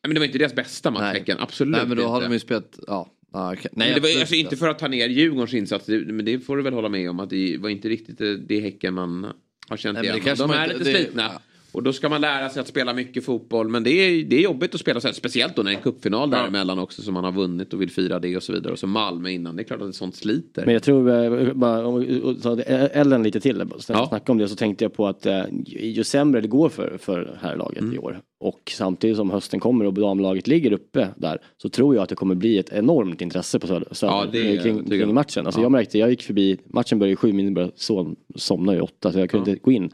Men 0.03 0.13
det 0.13 0.19
var 0.19 0.25
inte 0.25 0.37
deras 0.37 0.55
bästa 0.55 0.91
match. 0.91 1.13
Häcken. 1.13 1.37
Absolut 1.39 1.71
Nej 1.77 1.87
men 1.87 1.97
då 1.97 2.03
inte. 2.03 2.11
hade 2.11 2.25
de 2.25 2.33
ju 2.33 2.39
spelat, 2.39 2.79
ja. 2.87 3.07
Ja 3.33 3.53
okej. 3.53 3.71
Nej, 3.73 3.93
det 3.93 3.99
var 3.99 4.19
alltså 4.19 4.35
inte 4.35 4.57
för 4.57 4.69
att 4.69 4.79
ta 4.79 4.87
ner 4.87 5.09
Djurgårdens 5.09 5.53
insats, 5.53 5.85
det- 5.85 5.99
men 6.13 6.25
det 6.25 6.39
får 6.39 6.57
du 6.57 6.63
väl 6.63 6.73
hålla 6.73 6.89
med 6.89 7.09
om 7.09 7.19
att 7.19 7.29
det 7.29 7.57
var 7.57 7.69
inte 7.69 7.89
riktigt 7.89 8.17
det, 8.17 8.37
det 8.37 8.59
Häcken 8.59 8.93
man 8.93 9.27
har 9.69 9.77
känt 9.77 9.97
Nej, 9.97 10.05
igen. 10.21 10.35
De 10.37 10.51
är 10.51 10.63
inte- 10.63 10.77
lite 10.77 10.91
slitna. 10.99 11.21
ja. 11.33 11.41
Och 11.71 11.83
då 11.83 11.93
ska 11.93 12.09
man 12.09 12.21
lära 12.21 12.49
sig 12.49 12.61
att 12.61 12.67
spela 12.67 12.93
mycket 12.93 13.25
fotboll. 13.25 13.69
Men 13.69 13.83
det 13.83 13.89
är, 13.91 14.23
det 14.23 14.35
är 14.35 14.41
jobbigt 14.41 14.75
att 14.75 14.81
spela 14.81 15.01
så 15.01 15.07
här, 15.07 15.13
speciellt 15.13 15.55
då 15.55 15.61
när 15.63 15.71
det 15.71 15.75
är 15.75 15.77
en 15.77 15.83
cupfinal 15.83 16.29
däremellan 16.29 16.79
också 16.79 17.01
som 17.01 17.13
man 17.13 17.23
har 17.23 17.31
vunnit 17.31 17.73
och 17.73 17.81
vill 17.81 17.91
fira 17.91 18.19
det 18.19 18.37
och 18.37 18.43
så 18.43 18.53
vidare. 18.53 18.73
Och 18.73 18.79
så 18.79 18.87
Malmö 18.87 19.29
innan, 19.29 19.55
det 19.55 19.61
är 19.61 19.63
klart 19.63 19.81
att 19.81 19.87
det 19.87 19.93
sånt 19.93 20.15
sliter. 20.15 20.65
Men 20.65 20.73
jag 20.73 20.83
tror, 20.83 21.09
eh, 21.09 21.53
bara, 21.53 21.85
om 21.87 21.99
vi 21.99 22.35
tar 22.41 22.63
Ellen 22.67 23.23
lite 23.23 23.39
till, 23.39 23.63
Ja. 23.87 24.07
snacka 24.09 24.31
om 24.31 24.37
det, 24.37 24.47
så 24.47 24.55
tänkte 24.55 24.85
jag 24.85 24.93
på 24.93 25.07
att 25.07 25.25
eh, 25.25 25.43
ju 25.65 26.03
sämre 26.03 26.41
det 26.41 26.47
går 26.47 26.69
för, 26.69 26.97
för 27.01 27.19
det 27.19 27.37
här 27.41 27.55
laget 27.55 27.79
Mm. 27.81 27.95
i 27.95 27.97
år 27.97 28.21
och 28.39 28.71
samtidigt 28.77 29.17
som 29.17 29.29
hösten 29.31 29.59
kommer 29.59 29.85
och 29.85 29.93
damlaget 29.93 30.47
ligger 30.47 30.71
uppe 30.73 31.07
där 31.17 31.37
så 31.57 31.69
tror 31.69 31.95
jag 31.95 32.03
att 32.03 32.09
det 32.09 32.15
kommer 32.15 32.35
bli 32.35 32.57
ett 32.57 32.73
enormt 32.73 33.21
intresse 33.21 33.59
på 33.59 33.67
Söder, 33.67 33.87
Ja, 34.01 34.25
det 34.31 34.39
är 34.39 34.57
eh, 34.57 34.63
kring, 34.63 34.89
kring 34.89 35.13
matchen. 35.13 35.45
Alltså 35.45 35.59
Ja. 35.61 35.65
jag 35.65 35.71
märkte, 35.71 35.97
jag 35.97 36.09
gick 36.09 36.23
förbi, 36.23 36.57
matchen 36.65 36.99
började 36.99 37.13
i 37.13 37.15
sju, 37.15 37.33
min 37.33 37.53
började 37.53 37.73
son, 37.75 38.15
somna 38.35 38.75
i 38.75 38.79
åtta 38.79 39.11
så 39.11 39.19
jag 39.19 39.29
kunde 39.29 39.51
inte 39.51 39.61
gå 39.63 39.71
in. 39.71 39.81
Men 39.81 39.91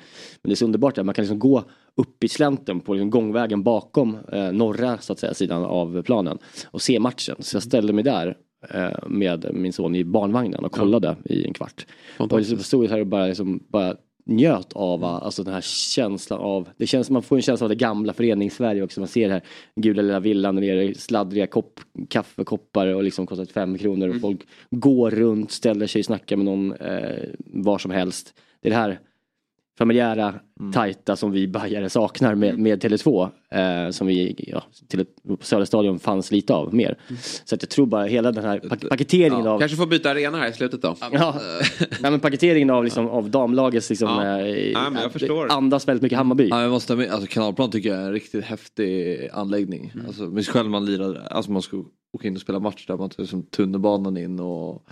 det 0.50 0.52
är 0.52 0.56
så 0.56 0.66
underbart 0.66 0.98
att 0.98 1.06
man 1.06 1.16
kan 1.16 1.24
liksom 1.24 1.40
gå 1.40 1.64
upp 1.96 2.24
i 2.24 2.28
slänten 2.28 2.80
på 2.80 2.94
liksom 2.94 3.10
gångvägen 3.10 3.64
bakom 3.64 4.18
eh, 4.32 4.52
norra 4.52 4.98
så 4.98 5.14
att 5.14 5.20
säga, 5.20 5.34
sidan 5.34 5.64
av 5.64 6.02
planen 6.04 6.38
och 6.72 6.82
se 6.82 7.00
matchen. 7.00 7.36
Så 7.40 7.56
jag 7.56 7.64
ställde 7.64 7.94
mig 7.94 8.04
där 8.04 8.38
eh, 8.74 9.08
med 9.08 9.46
min 9.54 9.74
son 9.74 9.96
i 9.96 10.04
barnvagnen 10.04 10.66
och 10.66 10.72
kollade 10.72 11.16
i 11.26 11.46
en 11.46 11.54
kvart. 11.54 11.86
Och 12.18 12.40
liksom 12.40 12.58
stod 12.58 12.90
här 12.90 13.00
och 13.00 13.08
bara, 13.08 13.28
liksom, 13.28 13.64
bara 13.68 13.96
njöt 14.26 14.74
av 14.74 15.00
Mm. 15.04 15.10
alltså 15.16 15.44
den 15.44 15.54
här 15.54 15.62
känslan 15.96 16.40
av, 16.40 16.70
det 16.78 16.88
känns, 16.88 17.10
man 17.10 17.24
får 17.24 17.36
en 17.36 17.42
känsla 17.42 17.66
av 17.66 17.70
det 17.70 17.76
gamla 17.76 18.14
förenings-Sverige 18.14 18.84
också. 18.84 19.00
Man 19.02 19.08
ser 19.08 19.28
det 19.28 19.34
här 19.34 19.42
gula 19.76 20.02
lilla 20.02 20.20
villan 20.20 20.56
nere, 20.56 20.94
sladdriga 20.96 21.48
kopp, 21.48 21.80
kaffekoppar 22.10 22.88
och 22.88 23.04
liksom 23.04 23.26
kostar 23.28 23.46
fem 23.46 23.78
kronor 23.78 24.06
Mm. 24.06 24.16
och 24.18 24.22
folk 24.22 24.42
går 24.70 25.12
runt, 25.12 25.52
ställer 25.52 25.88
sig 25.88 26.00
och 26.00 26.06
snackar 26.06 26.36
med 26.38 26.46
någon 26.46 26.72
eh, 26.74 27.24
var 27.38 27.78
som 27.78 27.92
helst. 27.92 28.34
Det 28.62 28.68
är 28.68 28.72
det 28.72 28.78
här 28.78 29.00
familjära, 29.78 30.34
Mm. 30.60 30.72
tajta 30.72 31.16
som 31.16 31.32
vi 31.32 31.48
bajare 31.48 31.90
saknar 31.90 32.36
med, 32.36 32.60
med 32.60 32.84
Tele2. 32.84 33.30
Eh, 33.52 33.92
som 33.92 34.08
vi, 34.08 34.36
ja, 34.48 34.64
till 34.88 35.00
ett, 35.00 35.08
på 35.40 35.46
Söderstadion 35.46 36.00
fanns 36.00 36.32
lite 36.32 36.54
av 36.54 36.74
mer. 36.74 36.98
Så 37.46 37.56
att 37.56 37.62
jag 37.62 37.70
tror 37.70 37.86
bara 37.86 38.04
hela 38.06 38.32
den 38.32 38.44
här 38.44 38.60
pak- 38.60 38.90
paketeringen 38.90 39.48
av 39.48 39.60
Kanske 39.60 39.78
får 39.78 39.88
byta 39.88 40.12
arena 40.12 40.38
här 40.38 40.50
i 40.50 40.54
slutet 40.54 40.82
då. 40.82 40.96
Ja, 41.12 41.40
Nej, 42.02 42.12
men 42.12 42.20
paketeringen 42.20 42.70
av, 42.70 42.84
liksom, 42.84 43.08
av 43.10 43.30
damlagets 43.30 43.90
liksom, 43.90 44.08
Ja. 44.10 44.40
eh, 44.40 44.72
Ja, 44.72 44.84
men 44.90 44.94
jag 44.96 45.04
eh, 45.06 45.10
förstår. 45.12 45.52
andas 45.52 45.88
väldigt 45.88 46.04
mycket 46.04 46.18
Hammarby. 46.18 46.48
Ja, 46.50 46.62
jag 46.62 46.72
måste, 46.72 46.94
alltså 46.94 47.28
kanalplan 47.28 47.72
tycker 47.72 47.90
jag 47.90 47.98
är 48.00 48.06
en 48.06 48.12
riktigt 48.14 48.44
häftig 48.46 49.30
anläggning. 49.34 49.92
Mm. 49.96 50.06
Alltså, 50.06 50.24
men 50.24 50.44
själv 50.44 50.70
man 50.70 50.86
lirade, 50.86 51.28
alltså 51.28 51.52
man 51.52 51.62
ska 51.62 51.84
åka 52.14 52.28
in 52.28 52.36
och 52.36 52.42
spela 52.42 52.60
match 52.60 52.86
där, 52.88 52.98
man 52.98 53.10
tar 53.10 53.24
liksom 53.24 53.44
tunnelbanan 53.44 54.18
in 54.18 54.40
och 54.40 54.86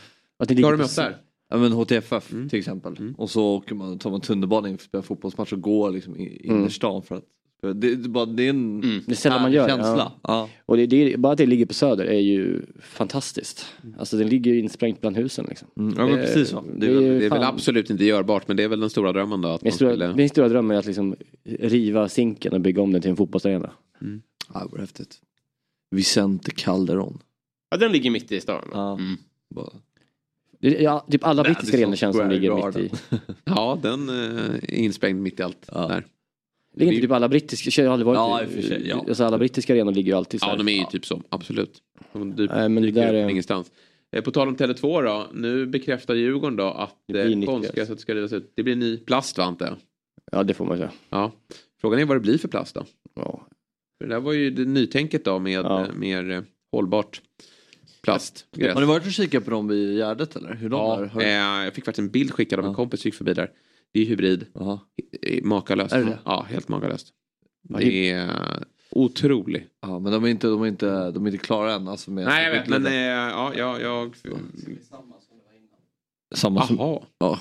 Då 0.48 0.68
har 0.68 0.78
på- 0.78 0.84
upp 0.84 0.96
där. 0.96 1.16
Ja 1.54 1.60
men 1.60 1.72
HTFF 1.72 2.32
Mm. 2.34 2.50
till 2.50 2.60
exempel. 2.60 3.14
Och 3.18 3.30
så 3.30 3.46
åker 3.46 3.76
man, 3.76 4.00
tar 4.00 4.12
man 4.12 4.22
tunnelbanan 4.22 4.72
in 4.72 4.78
för 4.78 4.84
att 4.84 4.88
spela 4.88 5.02
fotbollsmatch 5.02 5.54
och 5.54 5.62
går 5.62 5.92
liksom 5.92 6.18
i 6.18 6.46
innerstan 6.48 7.02
för 7.04 7.16
att 7.16 7.24
det, 7.62 7.96
det, 7.96 8.10
bara, 8.10 8.26
det 8.26 8.44
är 8.44 8.50
en 8.50 8.82
Det 8.82 9.26
är 9.26 9.40
man 9.40 9.52
gör 9.52 9.68
känsla. 9.68 9.98
ja. 9.98 10.20
Ja. 10.24 10.50
Och 10.66 10.78
det, 10.78 10.86
det, 10.86 11.18
bara 11.20 11.32
att 11.32 11.38
det 11.38 11.46
ligger 11.46 11.66
på 11.66 11.74
Söder 11.74 12.06
är 12.06 12.20
ju 12.20 12.62
fantastiskt. 12.82 13.66
Alltså 13.98 14.18
den 14.18 14.28
ligger 14.30 14.52
ju 14.52 14.60
insprängt 14.60 15.02
bland 15.02 15.18
husen. 15.18 15.46
Liksom. 15.50 15.68
Mm, 15.78 15.94
ja 15.98 16.06
men 16.08 16.16
Det- 16.16 16.22
precis 16.26 16.50
så. 16.50 16.64
Det 16.78 16.88
är, 16.88 16.94
väl, 16.94 17.04
det 17.04 17.10
är 17.10 17.20
väl 17.20 17.30
fan- 17.30 17.44
absolut 17.44 17.90
inte 17.90 18.06
görbart 18.06 18.48
men 18.48 18.58
det 18.58 18.64
är 18.64 18.68
väl 18.68 18.80
den 18.80 18.90
stora 18.90 19.12
drömmen 19.14 19.42
då. 19.42 19.50
Att 19.50 19.62
Min 19.64 19.72
stora, 19.74 19.90
skulle... 19.92 20.16
min 20.16 20.30
stora 20.30 20.50
dröm 20.50 20.72
är 20.72 20.76
att 20.76 20.86
liksom 20.86 21.16
riva 21.46 22.10
Zinken 22.10 22.54
och 22.54 22.62
bygga 22.62 22.82
om 22.82 22.92
den 22.92 23.02
till 23.02 23.12
en 23.12 23.18
fotbollsarena. 23.18 23.72
Ja, 24.54 24.60
det 24.60 24.68
vore 24.72 24.82
häftigt. 24.82 25.18
Vicente 25.96 26.52
Calderon. 26.52 27.20
Ja, 27.72 27.78
den 27.78 27.92
ligger 27.92 28.10
mitt 28.12 28.32
i 28.32 28.42
stan. 28.42 28.62
Ja. 28.74 28.94
Mm. 28.94 29.18
Bara- 29.56 29.74
ja, 30.70 31.06
typ 31.12 31.24
alla 31.26 31.44
brittiska 31.44 31.78
som 31.78 31.96
känns 31.96 32.18
som 32.18 32.30
ligger 32.30 32.66
mitt 32.68 32.76
i. 32.78 32.90
Ja, 33.46 33.80
den 33.82 34.10
eh, 34.10 34.54
är 34.56 34.74
insprängd 34.74 35.22
mitt 35.22 35.40
i 35.40 35.44
allt. 35.44 35.70
Ja. 35.74 35.88
Där. 35.88 36.06
Ligger 36.76 36.92
inte 36.92 37.02
typ 37.02 37.12
alla 37.12 37.30
brittiska, 37.30 37.82
jag 37.82 37.90
har 37.90 37.94
aldrig 37.94 38.06
varit 38.06 38.18
Ja, 38.18 38.44
i- 38.44 38.48
för 38.48 38.62
sig, 38.62 38.88
ja. 38.88 39.06
alltså 39.08 39.24
alla 39.24 39.38
brittiska 39.38 39.74
arenor 39.74 39.92
ligger 39.92 40.12
ju 40.12 40.18
alltid 40.18 40.40
så 40.40 40.46
Ja, 40.46 40.50
här. 40.52 40.58
de 40.58 40.68
är 40.68 40.78
ju 40.80 40.86
typ 40.86 41.06
så. 41.06 41.22
Absolut. 41.30 41.78
De 42.14 42.36
dyker, 42.36 42.56
Nej, 42.56 42.70
men 42.70 42.84
det 42.84 42.92
där 42.92 43.14
är- 43.14 43.30
ingenstans. 43.30 43.72
Eh, 44.16 44.24
På 44.24 44.32
tal 44.32 44.48
om 44.48 44.56
Tele2 44.56 45.04
då. 45.04 45.28
Nu 45.34 45.66
bekräftar 45.66 46.14
Djurgården 46.16 46.56
då 46.58 46.64
att 46.66 46.96
eh, 47.14 47.46
konstgräset 47.46 48.00
ska 48.00 48.16
rivas 48.16 48.34
ut. 48.34 48.52
Det 48.56 48.64
blir 48.64 48.76
ny 48.76 48.98
plast 48.98 49.38
va 49.38 49.48
inte? 49.48 49.76
Ja 50.32 50.44
det 50.44 50.54
får 50.54 50.66
man 50.66 50.78
säga. 50.78 50.92
Ja. 51.10 51.32
Frågan 51.82 52.00
är 52.00 52.06
vad 52.06 52.16
det 52.18 52.22
blir 52.22 52.38
för 52.38 52.48
plast 52.48 52.76
då? 52.76 52.84
Ja. 53.16 53.48
För 53.98 54.08
det 54.08 54.14
där 54.16 54.20
var 54.20 54.34
ju 54.34 54.50
det 54.52 54.66
nytänket 54.66 55.26
då 55.26 55.40
med 55.40 55.66
Ja. 55.66 55.88
mer 55.96 56.44
hållbart 56.72 57.22
plast. 58.04 58.46
Har 58.74 58.80
ni 58.82 58.86
varit 58.88 59.06
och 59.06 59.12
kikat 59.12 59.46
på 59.46 59.52
dem 59.52 59.68
vid 59.68 59.98
Gärdet 59.98 60.36
eller? 60.36 60.54
Hur 60.54 60.70
de 60.70 60.78
Ja? 60.78 61.06
Har- 61.14 61.22
eh, 61.22 61.28
jag 61.66 61.74
fick 61.74 61.86
faktiskt 61.86 62.00
en 62.00 62.10
bild 62.12 62.32
skickad 62.32 62.60
av 62.60 62.66
en 62.66 62.72
Ja. 62.72 62.76
kompis 62.76 63.02
som 63.02 63.08
gick 63.08 63.16
förbi 63.16 63.34
där. 63.34 63.52
Det 63.94 64.00
är 64.00 64.06
hybrid. 64.06 64.46
Jaha. 64.54 64.80
Eh, 65.22 65.44
Makalöst. 65.44 65.94
Är 65.94 66.00
det 66.00 66.06
det? 66.06 66.20
Ja, 66.26 66.46
helt 66.50 66.68
makalöst. 66.68 67.08
Det 67.62 68.10
är 68.10 68.28
eh, 68.30 68.62
otroligt. 68.92 69.64
Ja, 69.82 70.00
men 70.00 70.12
de 70.12 70.24
är 70.24 70.28
inte, 70.28 70.48
de 70.48 70.62
är 70.62 70.68
inte, 70.68 71.12
de 71.12 71.26
är 71.28 71.32
inte 71.32 71.46
klara 71.46 71.74
än. 71.74 71.88
Alltså 71.88 72.12
med 72.12 72.26
Nej 72.26 72.44
jag 72.46 72.52
vet 72.52 72.68
men 72.68 72.86
eh, 72.86 72.94
ja, 72.94 73.52
jag... 73.56 73.82
jag... 73.82 74.16
Samma 76.36 76.68
som... 76.68 76.76
Jaha. 76.78 77.02
Ja. 77.18 77.40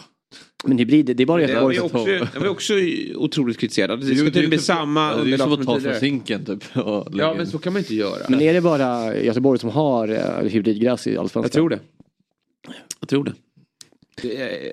Men 0.64 0.78
hybrid, 0.78 1.06
det 1.16 1.22
är 1.22 1.26
bara 1.26 1.46
Det 1.46 1.54
var 1.60 1.72
Göteborg 1.72 1.76
ju 1.76 1.80
också, 1.82 2.04
det 2.32 2.38
var 2.38 2.48
också 2.48 2.74
otroligt 3.14 3.58
kritiserat. 3.58 4.00
Det 4.00 4.06
ska 4.06 4.24
tydligen 4.24 4.50
bli 4.50 4.58
samma 4.58 5.08
är 5.10 5.12
som 5.12 5.20
underlag 5.22 5.60
att 5.60 5.66
ta 5.66 5.80
från 5.80 5.94
sinken 5.94 6.44
typ. 6.44 6.64
Ja 6.74 7.34
men 7.36 7.46
så 7.46 7.58
kan 7.58 7.72
man 7.72 7.80
inte 7.80 7.94
göra. 7.94 8.22
Men 8.28 8.40
är 8.40 8.54
det 8.54 8.60
bara 8.60 9.16
Göteborg 9.16 9.58
som 9.58 9.70
har 9.70 10.10
uh, 10.10 10.48
hybridgräs 10.48 11.06
i 11.06 11.16
Allsvenskan? 11.16 11.42
Jag 11.42 11.52
tror 11.52 11.68
det. 11.70 11.78
Jag 13.00 13.08
tror 13.08 13.24
det. 13.24 13.32
Det, 14.22 14.36
är- 14.42 14.72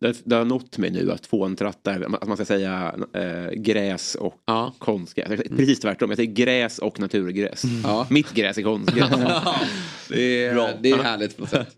det, 0.00 0.16
det, 0.24 0.36
har 0.36 0.44
nått 0.44 0.78
mig 0.78 0.90
nu 0.90 1.10
att 1.12 1.26
fåntrattar, 1.26 2.00
att 2.20 2.28
man 2.28 2.36
ska 2.36 2.44
säga 2.46 2.94
eh, 3.14 3.50
gräs 3.60 4.14
och 4.14 4.34
Ja. 4.46 4.74
konstgräs. 4.78 5.40
Precis 5.56 5.80
tvärtom, 5.80 6.10
jag 6.10 6.16
säger 6.16 6.32
gräs 6.32 6.78
och 6.78 7.00
naturgräs. 7.00 7.62
Ja. 7.84 8.06
Mitt 8.10 8.32
gräs 8.34 8.58
är 8.58 8.62
konstgräs. 8.62 9.10
Det 10.08 10.44
är, 10.46 10.78
det 10.82 10.90
är 10.90 10.96
härligt 11.02 11.36
på 11.36 11.42
något 11.42 11.50
sätt. 11.50 11.76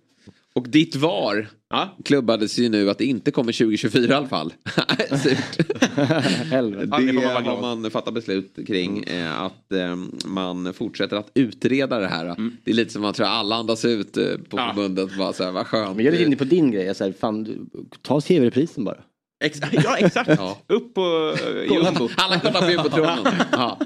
Och 0.55 0.69
ditt 0.69 0.97
VAR 0.97 1.49
ja. 1.71 1.97
klubbades 2.05 2.59
ju 2.59 2.69
nu 2.69 2.91
att 2.91 2.99
det 2.99 3.05
inte 3.05 3.31
kommer 3.31 3.53
2024 3.53 4.13
i 4.13 4.13
alla 4.17 4.29
fall. 4.29 4.53
Surt. 5.09 5.57
Det 5.59 5.67
får 5.89 7.07
Det 7.07 7.13
man 7.13 7.25
vara 7.25 7.41
glad. 7.41 7.45
har 7.57 7.61
man 7.77 7.91
fattat 7.91 8.15
beslut 8.15 8.59
kring. 8.67 9.05
Eh, 9.05 9.41
att 9.43 9.73
eh, 9.73 9.97
man 10.25 10.75
fortsätter 10.75 11.17
att 11.17 11.31
utreda 11.35 11.99
det 11.99 12.07
här. 12.07 12.25
Det 12.65 12.71
är 12.71 12.75
lite 12.75 12.93
som 12.93 13.03
man 13.03 13.15
tror 13.15 13.27
alla 13.27 13.57
andas 13.57 13.85
ut 13.85 14.17
eh, 14.17 14.25
på 14.49 14.57
Ja. 14.59 14.69
förbundet. 14.75 15.19
Bara 15.19 15.33
så 15.33 15.45
här, 15.45 15.53
vad 15.53 15.67
skönt. 15.67 15.97
Men 15.97 16.05
jag 16.05 16.15
är 16.15 16.19
lite 16.19 16.25
inne 16.29 16.37
på 16.37 16.45
din 16.45 16.71
grej, 16.71 16.95
så 16.95 17.05
här, 17.05 17.13
fan, 17.21 17.45
du- 17.45 17.67
ta 18.03 18.21
tv-reprisen 18.21 18.85
bara. 18.85 18.97
Ex 19.45 19.59
ja, 19.73 19.97
exakt. 19.97 20.29
Ja. 20.39 20.59
Upp 20.67 20.95
på 20.95 21.35
jumbo. 21.71 22.09
Alla 22.17 22.41
kollar 22.41 22.61
på 22.61 22.71
jumbotronen. 22.71 23.19
Ja. 23.53 23.81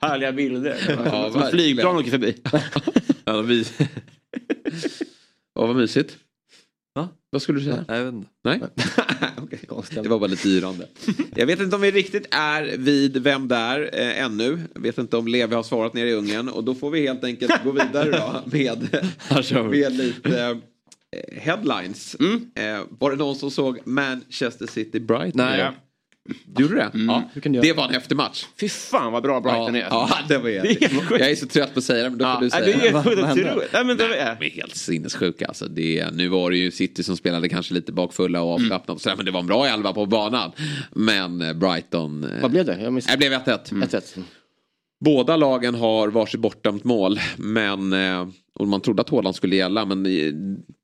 Härliga 0.00 0.32
bilder. 0.32 0.98
Ja, 1.04 1.48
flygplan 1.50 1.96
åker 1.96 2.10
förbi. 2.10 2.34
Ja, 3.24 3.42
vi... 3.42 3.64
Åh, 5.60 5.66
vad 5.66 5.76
mysigt. 5.76 6.16
Va? 6.94 7.08
Vad 7.30 7.42
skulle 7.42 7.58
du 7.58 7.64
säga? 7.64 7.84
Nej, 7.88 7.98
jag 7.98 8.04
vet 8.04 8.14
inte. 8.14 8.30
Nej? 8.44 8.60
Okej. 9.36 9.60
Det 10.02 10.08
var 10.08 10.18
bara 10.18 10.26
lite 10.26 10.48
yrande. 10.48 10.88
Jag 11.34 11.46
vet 11.46 11.60
inte 11.60 11.76
om 11.76 11.82
vi 11.82 11.90
riktigt 11.90 12.34
är 12.34 12.76
vid 12.76 13.22
Vem 13.22 13.48
där 13.48 13.90
eh, 13.92 14.24
ännu. 14.24 14.58
Jag 14.74 14.80
vet 14.80 14.98
inte 14.98 15.16
om 15.16 15.28
Levi 15.28 15.54
har 15.54 15.62
svarat 15.62 15.94
nere 15.94 16.10
i 16.10 16.14
Ungern. 16.14 16.48
Och 16.48 16.64
då 16.64 16.74
får 16.74 16.90
vi 16.90 17.00
helt 17.00 17.24
enkelt 17.24 17.64
gå 17.64 17.70
vidare 17.70 18.10
då 18.10 18.42
med, 18.56 19.06
med 19.70 19.92
lite 19.92 20.60
eh, 21.16 21.40
headlines. 21.40 22.14
Eh, 22.54 22.80
var 22.98 23.10
det 23.10 23.16
någon 23.16 23.36
som 23.36 23.50
såg 23.50 23.78
Manchester 23.84 24.66
City 24.66 25.00
Brighton? 25.00 25.32
Nej. 25.34 25.60
Ja. 25.60 25.74
Gjorde 26.58 26.74
du 26.74 26.80
det? 26.80 26.90
Ja. 27.08 27.22
Hur 27.32 27.40
kan 27.40 27.52
du? 27.52 27.60
Det 27.60 27.72
var 27.72 27.84
en 27.88 27.94
häftig 27.94 28.16
match. 28.16 28.46
Fy 28.60 28.68
fan 28.68 29.12
vad 29.12 29.22
bra 29.22 29.40
Brighton 29.40 29.74
är. 29.76 29.80
Ja, 29.90 30.08
det 30.28 30.38
var 30.38 30.48
Det 30.50 30.58
är. 30.58 31.18
Jag 31.20 31.30
är 31.30 31.34
så 31.36 31.46
trött 31.46 31.72
på 31.74 31.78
att 31.78 31.84
säga 31.84 32.04
det, 32.04 32.10
men 32.10 32.18
då 32.18 32.24
får 32.24 32.32
Ja, 32.34 32.40
du 32.40 32.44
det 32.46 32.50
säga 32.50 32.74
är 32.76 32.80
helt 32.92 33.06
Vad-. 33.06 33.64
Nej, 33.72 33.84
men 33.84 33.96
det 33.96 34.04
är... 34.04 34.36
De 34.40 34.46
är 34.46 34.50
helt 34.50 34.76
sinnessjuka. 34.76 35.46
Alltså 35.46 35.66
det, 35.68 36.06
nu 36.12 36.28
var 36.28 36.50
det 36.50 36.56
ju 36.56 36.70
City 36.70 37.02
som 37.02 37.16
spelade 37.16 37.48
kanske 37.48 37.74
lite 37.74 37.92
bakfulla 37.92 38.42
och 38.42 38.52
avslappnade. 38.54 38.92
och 38.92 39.00
sådär, 39.00 39.16
Men 39.16 39.24
det 39.24 39.30
var 39.30 39.40
en 39.40 39.46
bra 39.46 39.66
elva 39.66 39.92
på 39.92 40.06
banan. 40.06 40.52
Men 40.92 41.40
eh, 41.42 41.52
Brighton... 41.52 42.24
eh, 42.24 42.42
Vad 42.42 42.50
blev 42.50 42.64
det? 42.64 42.78
Jag 42.82 42.92
missade. 42.92 43.16
Det 43.16 43.18
blev 43.18 43.32
1-1. 43.32 43.58
1-1. 43.72 44.22
Båda 45.04 45.36
lagen 45.36 45.74
har 45.74 46.08
varsitt 46.08 46.40
bortdömt 46.40 46.84
mål. 46.84 47.20
Men, 47.36 47.92
eh, 47.92 48.28
och 48.54 48.68
man 48.68 48.80
trodde 48.80 49.02
att 49.02 49.10
Haaland 49.10 49.36
skulle 49.36 49.56
gälla. 49.56 49.84
Men 49.86 50.04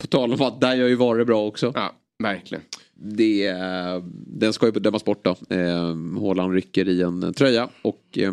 på 0.01 0.07
tal 0.07 0.33
om 0.33 0.43
att 0.43 0.61
där 0.61 0.75
gör 0.75 0.89
ju 0.89 0.95
VAR 0.95 1.17
det 1.19 1.25
bra 1.25 1.47
också. 1.47 1.73
Ja, 1.75 1.93
verkligen. 2.23 2.65
Det, 2.99 3.47
eh, 3.47 4.03
den 4.27 4.53
ska 4.53 4.67
ju 4.67 4.73
dömas 4.73 5.05
bort 5.05 5.25
då. 5.25 5.37
Eh, 5.57 5.97
Håland 6.19 6.53
rycker 6.53 6.89
i 6.89 7.03
en 7.03 7.35
tröja. 7.35 7.69
Och 7.83 8.19
eh, 8.19 8.33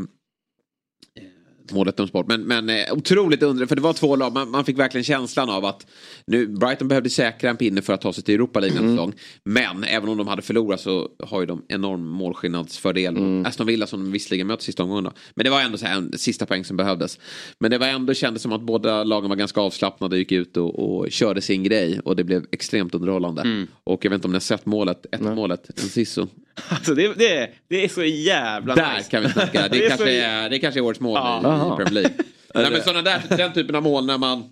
målet 1.72 1.98
döms 1.98 2.12
bort. 2.12 2.28
Men, 2.28 2.42
men 2.42 2.70
eh, 2.70 2.94
otroligt 2.94 3.44
undre, 3.44 3.68
för 3.68 3.76
det 3.76 3.82
var 3.82 3.94
två 3.94 4.16
lag. 4.16 4.34
Man, 4.34 4.50
man 4.50 4.66
fick 4.66 4.80
verkligen 4.80 5.04
känslan 5.04 5.50
av 5.50 5.66
att 5.66 5.88
nu, 6.28 6.48
Brighton 6.48 6.88
behövde 6.88 7.10
säkra 7.10 7.50
en 7.50 7.58
pinne 7.58 7.82
för 7.82 7.94
att 7.94 8.02
ta 8.02 8.14
sig 8.14 8.24
till 8.24 8.36
Europa 8.36 8.60
League 8.60 8.82
nästa 8.82 8.92
säsong. 8.92 9.14
Men 9.46 9.84
även 9.84 10.10
om 10.10 10.18
de 10.18 10.28
hade 10.28 10.42
förlorat 10.42 10.82
så 10.82 11.10
har 11.24 11.40
ju 11.40 11.46
de 11.46 11.66
enorm 11.68 12.08
målskillnadsfördel. 12.08 13.14
mot 13.14 13.48
Aston 13.48 13.68
Villa 13.68 13.88
som 13.88 14.12
visserligen 14.12 14.48
möter 14.48 14.64
sista 14.64 14.84
omgången. 14.84 15.04
då. 15.04 15.12
Men 15.36 15.44
det 15.44 15.50
var 15.50 15.62
ändå 15.62 15.78
så 15.78 15.86
här 15.86 15.98
en 15.98 16.18
sista 16.18 16.46
poäng 16.46 16.64
som 16.66 16.78
behövdes. 16.78 17.20
Men 17.60 17.72
det 17.72 17.78
var 17.78 17.88
ändå 17.88 18.14
kändes 18.14 18.42
som 18.42 18.52
att 18.52 18.62
båda 18.62 19.04
lagen 19.04 19.30
var 19.30 19.36
ganska 19.36 19.62
avslappnade, 19.62 20.18
gick 20.18 20.32
ut 20.32 20.58
och, 20.58 20.80
och 20.80 21.12
körde 21.12 21.42
sin 21.42 21.64
grej. 21.64 22.00
Och 22.00 22.16
det 22.16 22.24
blev 22.24 22.46
extremt 22.52 22.96
underhållande. 22.96 23.66
Och 23.84 24.06
jag 24.06 24.10
vet 24.10 24.18
inte 24.18 24.28
om 24.28 24.32
ni 24.32 24.36
har 24.36 24.40
sett 24.40 24.66
målet, 24.66 25.06
ett 25.12 25.22
målet, 25.22 25.70
en 25.84 25.90
sisso. 25.90 26.28
Alltså 26.70 26.96
det, 26.96 27.14
det, 27.14 27.50
det 27.70 27.84
är 27.84 27.88
så 27.90 28.04
jävla 28.04 28.76
Där 28.76 28.98
nice. 28.98 29.10
kan 29.12 29.24
vi 29.24 29.30
snacka. 29.30 29.62
Det, 29.68 29.68
Det 29.78 29.86
är 29.86 29.90
kanske, 29.90 30.06
så- 30.06 30.12
är, 30.12 30.50
det 30.50 30.60
kanske 30.60 30.80
är 30.80 30.82
årets 30.84 31.00
mål 31.00 31.20
Ja. 31.24 31.40
i, 31.40 31.76
Premier 31.84 31.94
League. 31.94 32.12
Nej, 32.56 32.72
men 32.72 32.82
såna 32.84 33.02
där, 33.02 33.22
den 33.30 33.54
typen 33.54 33.76
av 33.76 33.84
mål 33.84 34.06
när 34.06 34.18
man 34.18 34.44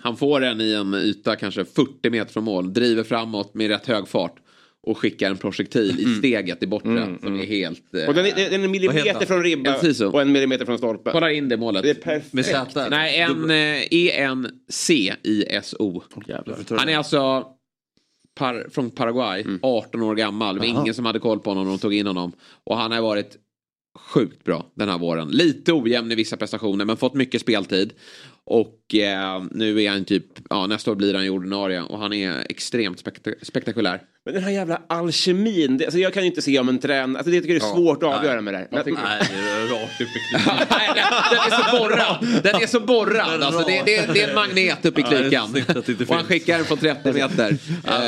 han 0.00 0.16
får 0.16 0.40
den 0.40 0.60
i 0.60 0.72
en 0.72 0.94
yta 0.94 1.36
kanske 1.36 1.64
40 1.64 2.10
meter 2.10 2.32
från 2.32 2.44
mål, 2.44 2.72
driver 2.72 3.04
framåt 3.04 3.54
med 3.54 3.68
rätt 3.68 3.86
hög 3.86 4.08
fart 4.08 4.34
och 4.86 4.98
skickar 4.98 5.30
en 5.30 5.36
projektil 5.36 6.00
i 6.00 6.04
steget 6.18 6.62
i 6.62 6.66
bortre 6.66 7.16
som 7.22 7.40
är 7.40 7.46
helt... 7.46 7.94
eh, 7.94 8.08
Och 8.08 8.14
den 8.14 8.26
är, 8.26 8.50
den 8.50 8.64
är 8.64 8.68
millimeter 8.68 9.26
från 9.26 9.42
ribba 9.42 9.74
En 9.74 9.80
siso. 9.80 10.06
och 10.06 10.22
en 10.22 10.32
millimeter 10.32 10.64
från 10.64 10.78
stolpen. 10.78 11.12
Kolla 11.12 11.32
in 11.32 11.48
det 11.48 11.56
målet. 11.56 11.82
Det 11.82 11.90
är 11.90 11.94
perfekt. 11.94 12.32
Med 12.32 12.46
Z. 12.46 12.88
Nej, 12.90 13.18
en 13.20 13.50
eh, 13.50 13.82
E-N-C-I-S-O. 14.92 16.02
Han 16.70 16.88
är 16.88 16.96
alltså 16.96 17.44
par, 18.34 18.66
från 18.70 18.90
Paraguay, 18.90 19.44
18 19.62 20.02
år 20.02 20.14
gammal. 20.14 20.54
Det 20.54 20.60
var 20.60 20.66
ingen 20.66 20.94
som 20.94 21.06
hade 21.06 21.18
koll 21.18 21.40
på 21.40 21.50
honom 21.50 21.64
när 21.64 21.70
de 21.70 21.78
tog 21.78 21.94
in 21.94 22.06
honom. 22.06 22.32
Och 22.64 22.76
han 22.76 22.92
har 22.92 23.00
varit 23.00 23.36
sjukt 23.98 24.44
bra 24.44 24.66
den 24.74 24.88
här 24.88 24.98
våren. 24.98 25.28
Lite 25.28 25.72
ojämn 25.72 26.12
i 26.12 26.14
vissa 26.14 26.36
prestationer 26.36 26.84
men 26.84 26.96
fått 26.96 27.14
mycket 27.14 27.40
speltid. 27.40 27.92
Och 28.46 28.94
eh, 28.94 29.42
nu 29.50 29.82
är 29.82 29.90
han 29.90 30.04
typ, 30.04 30.24
ja 30.50 30.66
nästa 30.66 30.90
år 30.90 30.94
blir 30.94 31.14
han 31.14 31.24
ju 31.24 31.30
ordinarie 31.30 31.82
och 31.82 31.98
han 31.98 32.12
är 32.12 32.46
extremt 32.50 32.98
spekta- 33.04 33.44
spektakulär. 33.44 34.00
Men 34.24 34.34
den 34.34 34.42
här 34.44 34.50
jävla 34.50 34.82
alkemin. 34.88 35.76
Det, 35.78 35.84
alltså 35.84 35.98
jag 35.98 36.14
kan 36.14 36.22
ju 36.22 36.28
inte 36.28 36.42
se 36.42 36.58
om 36.58 36.68
en 36.68 36.78
tränare... 36.78 37.18
Alltså 37.18 37.30
det 37.30 37.40
tycker 37.40 37.54
jag 37.54 37.62
är 37.70 37.74
svårt 37.74 38.02
att 38.02 38.14
avgöra 38.18 38.40
med 38.40 38.54
det 38.54 38.58
här. 38.58 38.68
Men, 38.70 38.82
Nej, 38.86 38.94
det 39.32 39.38
är 39.38 39.82
rakt 39.82 40.00
upp 40.00 40.08
i 40.08 40.36
Nej, 40.70 40.88
den, 40.94 41.04
den 41.30 41.38
är 41.38 41.62
så 41.70 41.78
borrad. 41.78 42.42
Den 42.42 42.62
är 42.62 42.66
så 42.66 42.80
borrad. 42.80 43.42
Alltså, 43.42 43.64
det, 43.68 43.82
det, 43.84 44.12
det 44.14 44.22
är 44.22 44.28
en 44.28 44.34
magnet 44.34 44.86
upp 44.86 44.98
i 44.98 45.00
Ja, 45.00 45.06
klykan. 45.08 45.56
Och 46.08 46.14
han 46.14 46.24
skickar 46.24 46.56
den 46.56 46.64
från 46.66 46.78
30 46.78 47.12
meter. 47.12 47.56
Ja, 47.86 48.02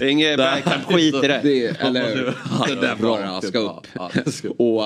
Eh, 0.00 0.10
inget 0.10 0.36
Bergkamp-skit 0.38 1.14
i 1.14 1.28
det. 1.28 1.40
Det, 1.42 1.80
eller 1.80 2.14
hur? 2.16 2.34
Ja, 2.58 2.66
det 2.68 2.74
där 2.74 2.96
bra. 2.96 3.16
bara 3.18 3.40
ska 3.40 3.58
upp. 3.58 3.86
Ja, 3.92 4.10
ska 4.26 4.48
upp. 4.48 4.60
Och 4.60 4.84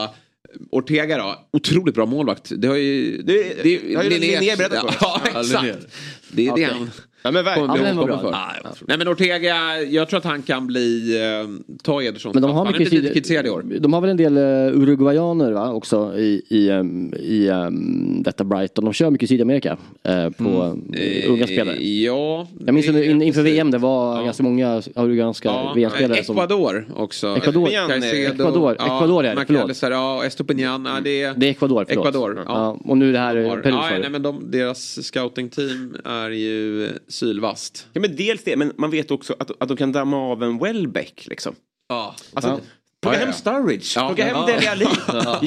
Ortega 0.70 1.18
då, 1.18 1.48
otroligt 1.52 1.94
bra 1.94 2.06
målvakt. 2.06 2.52
Det 2.56 2.68
har 2.68 2.76
ju... 2.76 3.22
Det- 3.22 3.96
har 3.96 4.02
ju 4.04 4.10
Linné 4.10 4.56
berättat 4.56 4.80
för 4.80 4.88
oss. 4.88 4.96
Ja, 5.00 5.20
exakt. 5.40 5.86
Det 6.32 6.46
är 6.48 6.56
det 6.56 6.64
han 6.64 6.90
Ja, 7.22 7.30
men 7.30 7.44
verkligen. 7.44 7.68
Ja, 7.68 7.74
men 7.74 7.84
den 7.84 7.96
var 7.96 8.04
bra. 8.06 8.18
för. 8.18 8.30
Nej, 8.30 8.40
jag 8.64 8.74
tror- 8.76 8.88
Nej 8.88 8.98
men 8.98 9.08
Ortega, 9.08 9.82
jag 9.82 10.08
tror 10.08 10.18
att 10.18 10.24
han 10.24 10.42
kan 10.42 10.66
bli, 10.66 11.16
eh, 11.22 11.74
ta 11.82 12.02
Edersons 12.02 12.34
Men 12.34 12.42
de 12.42 12.50
har 12.50 12.64
Han 12.64 12.74
är 12.74 12.78
mycket 12.78 12.92
lite 12.94 13.14
kritiserad 13.14 13.46
i 13.46 13.50
år. 13.50 13.64
De 13.80 13.92
har 13.92 14.00
väl 14.00 14.10
en 14.10 14.16
del 14.16 14.38
uh, 14.38 14.82
uruguayaner 14.82 15.52
va, 15.52 15.72
också 15.72 16.18
i, 16.18 16.42
i, 16.48 16.70
um, 16.70 17.14
i 17.14 17.48
um, 17.48 18.22
detta 18.22 18.44
Brighton. 18.44 18.84
De 18.84 18.92
kör 18.94 19.10
mycket 19.10 19.28
Sydamerika 19.28 19.76
eh, 20.02 20.30
på 20.30 20.78
eh, 20.94 21.30
unga 21.30 21.46
spelare. 21.46 21.84
Ja. 21.84 22.46
Jag 22.66 22.74
minns 22.74 22.88
under, 22.88 23.02
in, 23.02 23.22
inför. 23.22 23.42
VM 23.42 23.70
det 23.70 23.78
var 23.78 24.16
Ja. 24.18 24.22
ganska 24.24 24.42
många 24.42 24.82
uruguayanska 24.96 25.48
Ja, 25.48 25.72
VM-spelare 25.76 26.24
som... 26.24 26.36
Ecuador 26.36 26.86
också. 26.96 27.36
Ecuador. 27.36 27.66
Caicedo, 27.88 28.32
Ecuador. 28.34 28.72
Ecuador 28.72 29.24
är 29.24 29.34
det, 29.36 29.44
förlåt. 29.46 29.82
Ja, 29.82 30.24
Estopinian. 30.24 30.84
Ja, 30.84 31.00
det 31.04 31.22
är... 31.22 31.34
Det 31.36 31.46
är 31.46 31.50
Ecuador, 31.50 31.84
förlåt. 31.88 32.06
Ecuador, 32.06 32.34
ja. 32.36 32.42
Ja. 32.46 32.78
och 32.90 32.98
nu 32.98 33.12
det 33.12 33.18
här 33.18 33.34
Peru 33.62 33.70
ja, 33.70 33.98
nej, 34.00 34.10
men 34.10 34.22
de, 34.22 34.50
deras 34.50 35.06
scoutingteam 35.06 35.96
är 36.04 36.30
ju 36.30 36.88
sylvast. 37.08 37.86
Ja, 37.92 38.00
men 38.00 38.16
dels 38.16 38.44
det, 38.44 38.56
men 38.56 38.72
man 38.78 38.90
vet 38.90 39.10
också 39.10 39.36
att, 39.38 39.50
att 39.62 39.68
de 39.68 39.76
kan 39.76 39.92
damma 39.92 40.16
av 40.16 40.42
en 40.42 40.58
Welbeck 40.58 41.26
liksom. 41.26 41.54
Ja. 41.88 42.14
Alltså, 42.34 42.50
Ja. 42.50 42.60
Plocka 43.02 43.16
Ja, 43.16 43.20
ja. 43.20 43.26
hem 43.26 43.34
Sturridge, 43.34 43.86
Ja. 43.96 44.06
plocka 44.08 44.24
hem 44.24 44.36
Ja. 44.36 44.46
Dele 44.46 44.70
Alli. 44.70 44.86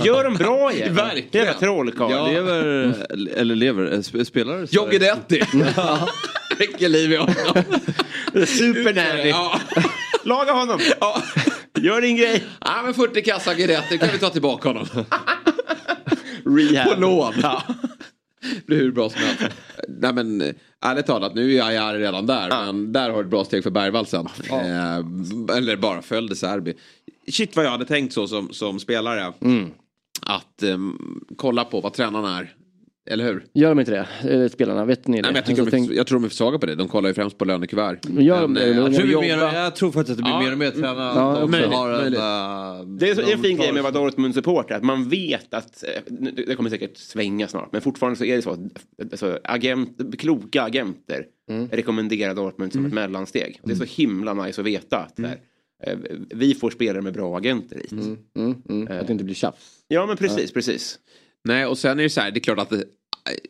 Gör 0.07 0.23
dem 0.23 0.33
bra 0.33 0.73
igen. 0.73 0.95
Verkligen. 0.95 1.27
Jävla 1.45 1.53
trollkarl. 1.59 2.11
Ja. 2.11 2.27
Lever, 2.27 2.95
eller 3.37 3.55
lever, 3.55 3.91
eh, 3.93 3.97
sp- 3.97 4.23
spelar 4.23 4.67
John 4.71 4.89
Guidetti. 4.89 5.41
Vilket 6.59 6.91
liv 6.91 7.09
vi 7.09 7.15
har. 7.15 7.27
Supernanny. 8.45 9.29
Ja. 9.29 9.59
Laga 10.23 10.51
honom. 10.51 10.79
Ja. 10.99 11.21
Gör 11.79 12.01
din 12.01 12.17
grej. 12.17 12.43
ja, 12.61 12.81
men 12.83 12.93
40 12.93 13.21
kassa 13.21 13.53
Guidetti 13.53 13.97
kan 13.97 14.09
vi 14.13 14.19
ta 14.19 14.29
tillbaka 14.29 14.69
honom. 14.69 14.87
Rehab. 16.45 16.93
På 16.95 16.99
lån. 17.01 17.33
Ja. 17.41 17.63
Det 18.41 18.65
blir 18.65 18.77
hur 18.77 18.91
bra 18.91 19.09
som 19.09 19.19
helst. 19.21 19.41
Nej 19.87 20.13
men 20.13 20.41
eh, 20.41 20.53
ärligt 20.81 21.05
talat, 21.05 21.35
nu 21.35 21.57
är 21.57 21.71
jag 21.71 21.99
redan 21.99 22.25
där. 22.25 22.49
Men 22.49 22.93
där 22.93 23.09
har 23.09 23.17
du 23.17 23.23
ett 23.23 23.29
bra 23.31 23.45
steg 23.45 23.63
för 23.63 23.71
Bergvall 23.71 24.05
sen. 24.05 24.27
Eh, 24.49 25.57
eller 25.57 25.75
bara 25.75 26.01
följde 26.01 26.35
Serbi. 26.35 26.73
Shit 27.31 27.55
vad 27.55 27.65
jag 27.65 27.71
hade 27.71 27.85
tänkt 27.85 28.13
så 28.13 28.27
som, 28.27 28.53
som 28.53 28.79
spelare. 28.79 29.33
Att 30.21 30.63
ehm, 30.63 31.21
kolla 31.37 31.65
på 31.65 31.81
vad 31.81 31.93
tränaren 31.93 32.25
är. 32.25 32.53
Eller 33.11 33.23
hur? 33.23 33.45
Gör 33.53 33.69
de 33.69 33.79
inte 33.79 33.91
det? 34.23 34.33
Eh, 34.43 34.49
Spelarna, 34.49 34.85
vet 34.85 35.07
ni 35.07 35.17
det? 35.17 35.21
Nej, 35.21 35.31
men 35.31 35.35
jag, 35.35 35.45
tycker 35.45 35.61
Alltså, 35.61 35.75
de 35.75 35.81
är, 35.83 35.87
tänk- 35.87 35.97
jag 35.97 36.07
tror 36.07 36.19
de 36.19 36.25
är 36.25 36.29
för 36.29 36.35
svaga 36.35 36.59
på 36.59 36.65
det. 36.65 36.75
De 36.75 36.87
kollar 36.87 37.09
ju 37.09 37.13
främst 37.13 37.37
på 37.37 37.45
lönekuvert. 37.45 37.99
Gör 38.09 38.41
de 38.41 38.53
Men, 38.53 38.63
det? 38.63 38.69
eh, 38.69 38.77
Jag 38.77 38.93
tror, 38.95 39.05
blir 39.07 39.17
mer, 39.21 39.37
jag 39.55 39.75
tror 39.75 39.91
faktiskt 39.91 40.11
att 40.11 40.17
det 40.17 40.23
blir 40.23 40.33
Ja. 40.33 40.39
mer 40.41 40.51
och 40.51 40.57
mer 40.57 40.71
tränare. 40.71 40.95
Ja, 41.15 41.31
att 41.33 41.39
de 41.41 41.51
möjligt, 41.51 41.73
har 41.73 41.89
en, 41.89 41.97
möjligt. 42.01 42.19
äh, 42.19 42.97
Det 42.99 43.09
är 43.09 43.15
så, 43.15 43.21
de 43.21 43.33
en 43.33 43.39
fin 43.41 43.57
grej 43.57 43.71
med 43.73 43.85
att 43.85 43.93
vara 43.93 44.03
Dortmund-supporter, 44.03 44.75
att 44.75 44.83
man 44.83 45.09
vet 45.09 45.53
att, 45.53 45.83
eh, 45.83 45.89
nu- 46.19 46.31
det 46.47 46.55
kommer 46.55 46.69
säkert 46.69 46.97
svänga 46.97 47.47
snart, 47.47 47.71
men 47.71 47.81
fortfarande 47.81 48.17
så 48.17 48.25
är 48.25 48.35
det 48.35 48.41
så 48.41 48.49
att 48.51 48.59
alltså, 49.11 49.39
agent, 49.43 49.97
kloka 50.19 50.61
agenter 50.63 51.25
rekommenderar 51.71 52.35
Dortmund 52.35 52.73
som 52.73 52.85
ett 52.85 52.93
mellansteg. 52.93 53.59
Det 53.63 53.71
är 53.71 53.75
så 53.75 53.83
himla 54.01 54.33
nice 54.33 54.61
att 54.61 54.67
veta 54.67 54.97
att 54.97 55.19
eh, 55.19 55.25
vi 56.29 56.53
får 56.55 56.69
spelare 56.69 57.01
med 57.01 57.13
bra 57.13 57.37
agenter 57.37 57.75
hit. 57.75 57.91
Mm, 57.91 58.55
mm, 58.69 58.99
att 58.99 59.07
det 59.07 59.11
inte 59.13 59.23
blir 59.23 59.35
tjafs. 59.35 59.71
Ja 59.87 60.05
men 60.05 60.17
precis, 60.17 60.51
precis. 60.53 60.99
Nej, 61.43 61.65
och 61.65 61.77
sen 61.77 61.99
är 61.99 62.03
det 62.03 62.09
så 62.09 62.21
här, 62.21 62.31
det 62.31 62.37
är 62.37 62.41
klart 62.41 62.59
att 62.59 62.73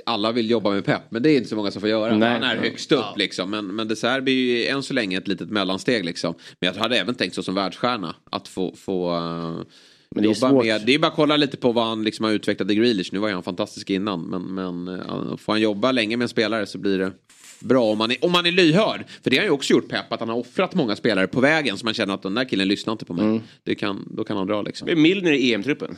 alla 0.06 0.32
vill 0.32 0.50
jobba 0.50 0.70
med 0.70 0.86
Pep, 0.86 1.02
men 1.10 1.24
det 1.24 1.32
är 1.32 1.38
inte 1.38 1.50
så 1.50 1.56
många 1.56 1.72
som 1.72 1.82
får 1.82 1.90
göra. 1.90 2.18
Nej. 2.18 2.30
Han 2.30 2.44
är 2.44 2.58
högst 2.58 2.92
upp 2.92 3.18
liksom. 3.18 3.50
Men, 3.50 3.68
men 3.68 3.88
det 3.88 3.96
Serbi 3.96 4.32
är 4.32 4.58
ju 4.58 4.68
än 4.68 4.84
så 4.84 4.94
länge 4.94 5.18
ett 5.18 5.28
litet 5.28 5.50
mellansteg 5.50 6.06
liksom. 6.06 6.36
Men 6.60 6.74
jag 6.74 6.82
hade 6.82 6.98
även 6.98 7.16
tänkt 7.16 7.36
så 7.36 7.44
som 7.44 7.56
världsstjärna 7.56 8.16
att 8.32 8.48
få, 8.48 8.76
få 8.76 9.16
uh, 9.16 9.20
Men 9.20 9.66
det 10.10 10.20
är 10.20 10.24
jobba 10.24 10.50
svårt. 10.50 10.66
med. 10.66 10.82
Det 10.86 10.94
är 10.94 11.00
bara 11.00 11.08
att 11.08 11.16
kolla 11.16 11.38
lite 11.38 11.58
på 11.58 11.72
vad 11.72 11.86
han 11.86 12.04
liksom 12.04 12.26
har 12.26 12.32
utvecklat 12.32 12.72
i 12.72 12.76
Grealish. 12.76 13.10
Nu 13.12 13.20
var 13.20 13.28
ju 13.28 13.34
han 13.34 13.44
fantastisk 13.44 13.90
innan, 13.90 14.22
men, 14.22 14.42
men 14.42 14.88
uh, 14.88 15.38
får 15.38 15.54
han 15.54 15.62
jobba 15.62 15.92
länge 15.92 16.18
med 16.18 16.26
en 16.26 16.30
spelare 16.30 16.66
så 16.66 16.78
blir 16.78 16.98
det 16.98 17.12
bra 17.60 17.84
om 17.84 17.98
man, 17.98 18.12
är, 18.12 18.18
om 18.26 18.32
man 18.32 18.46
är 18.46 18.52
lyhörd. 18.52 19.04
För 19.24 19.30
det 19.30 19.38
har 19.38 19.44
ju 19.44 19.52
också 19.52 19.74
gjort 19.74 19.90
Pep, 19.90 20.14
att 20.14 20.20
han 20.20 20.30
har 20.30 20.38
offrat 20.38 20.76
många 20.76 20.96
spelare 20.96 21.28
på 21.28 21.42
vägen 21.42 21.78
så 21.78 21.86
man 21.86 21.94
känner 21.94 22.14
att 22.14 22.24
den 22.24 22.34
där 22.34 22.46
killen 22.46 22.68
lyssnar 22.68 22.92
inte 22.92 23.06
på 23.06 23.14
mig. 23.14 23.26
Mm. 23.26 23.42
Det 23.64 23.76
kan, 23.76 24.08
då 24.16 24.24
kan 24.24 24.38
han 24.38 24.48
dra 24.48 24.62
liksom. 24.62 25.02
Milner 25.02 25.32
i 25.32 25.54
EM-truppen. 25.54 25.98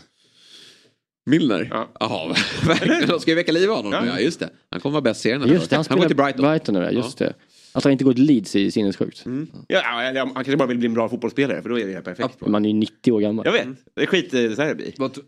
Milner? 1.26 1.68
Ja. 1.72 1.90
Jaha, 2.00 2.36
verkligen. 2.68 3.08
De 3.08 3.20
ska 3.20 3.32
ju 3.32 3.36
väcka 3.36 3.52
liv 3.52 3.70
av 3.72 3.76
honom. 3.76 3.94
Ja. 3.94 4.06
Ja. 4.06 4.20
just 4.20 4.40
det. 4.40 4.50
Han 4.72 4.80
kommer 4.82 4.94
vara 4.94 5.02
bäst 5.02 5.22
serien 5.22 5.42
nästa 5.42 5.54
Just 5.54 5.70
det, 5.70 5.76
han 5.76 5.86
han 5.90 6.00
går 6.00 6.08
till 6.08 6.16
Brighton. 6.16 6.76
nu, 6.76 6.82
ja, 6.82 6.92
just 6.92 7.18
det. 7.18 7.34
Att 7.76 7.84
han 7.84 7.92
inte 7.92 8.04
går 8.04 8.14
till 8.14 8.24
Leeds 8.24 8.56
är 8.56 8.70
sinnessjukt. 8.70 9.24
Ja, 9.68 10.02
eller 10.02 10.20
han 10.20 10.34
kanske 10.34 10.58
bara 10.58 10.68
vill 10.68 10.78
bli 10.78 10.88
en 10.88 10.94
bra 10.94 11.10
fotbollsspelare 11.10 11.62
för 11.62 11.70
då 11.70 11.80
är 11.80 11.88
det 11.88 12.02
perfekt. 12.02 12.42
Man 12.48 12.66
är 12.66 12.70
ju 12.70 12.76
90 12.76 13.12
år 13.12 13.20
gammal. 13.20 13.46
Jag 13.46 13.52
vet, 13.54 13.68
det 13.96 14.02
är 14.02 14.06
skit 14.06 14.34
i 14.34 14.56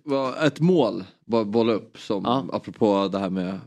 vad, 0.04 0.48
ett 0.48 0.60
mål, 0.60 1.04
bara 1.26 1.46
bolla 1.46 1.74
upp, 1.74 1.98
som, 1.98 2.24
Ja. 2.26 2.46
apropå 2.52 3.10
det 3.12 3.20
här 3.20 3.30
med 3.30 3.60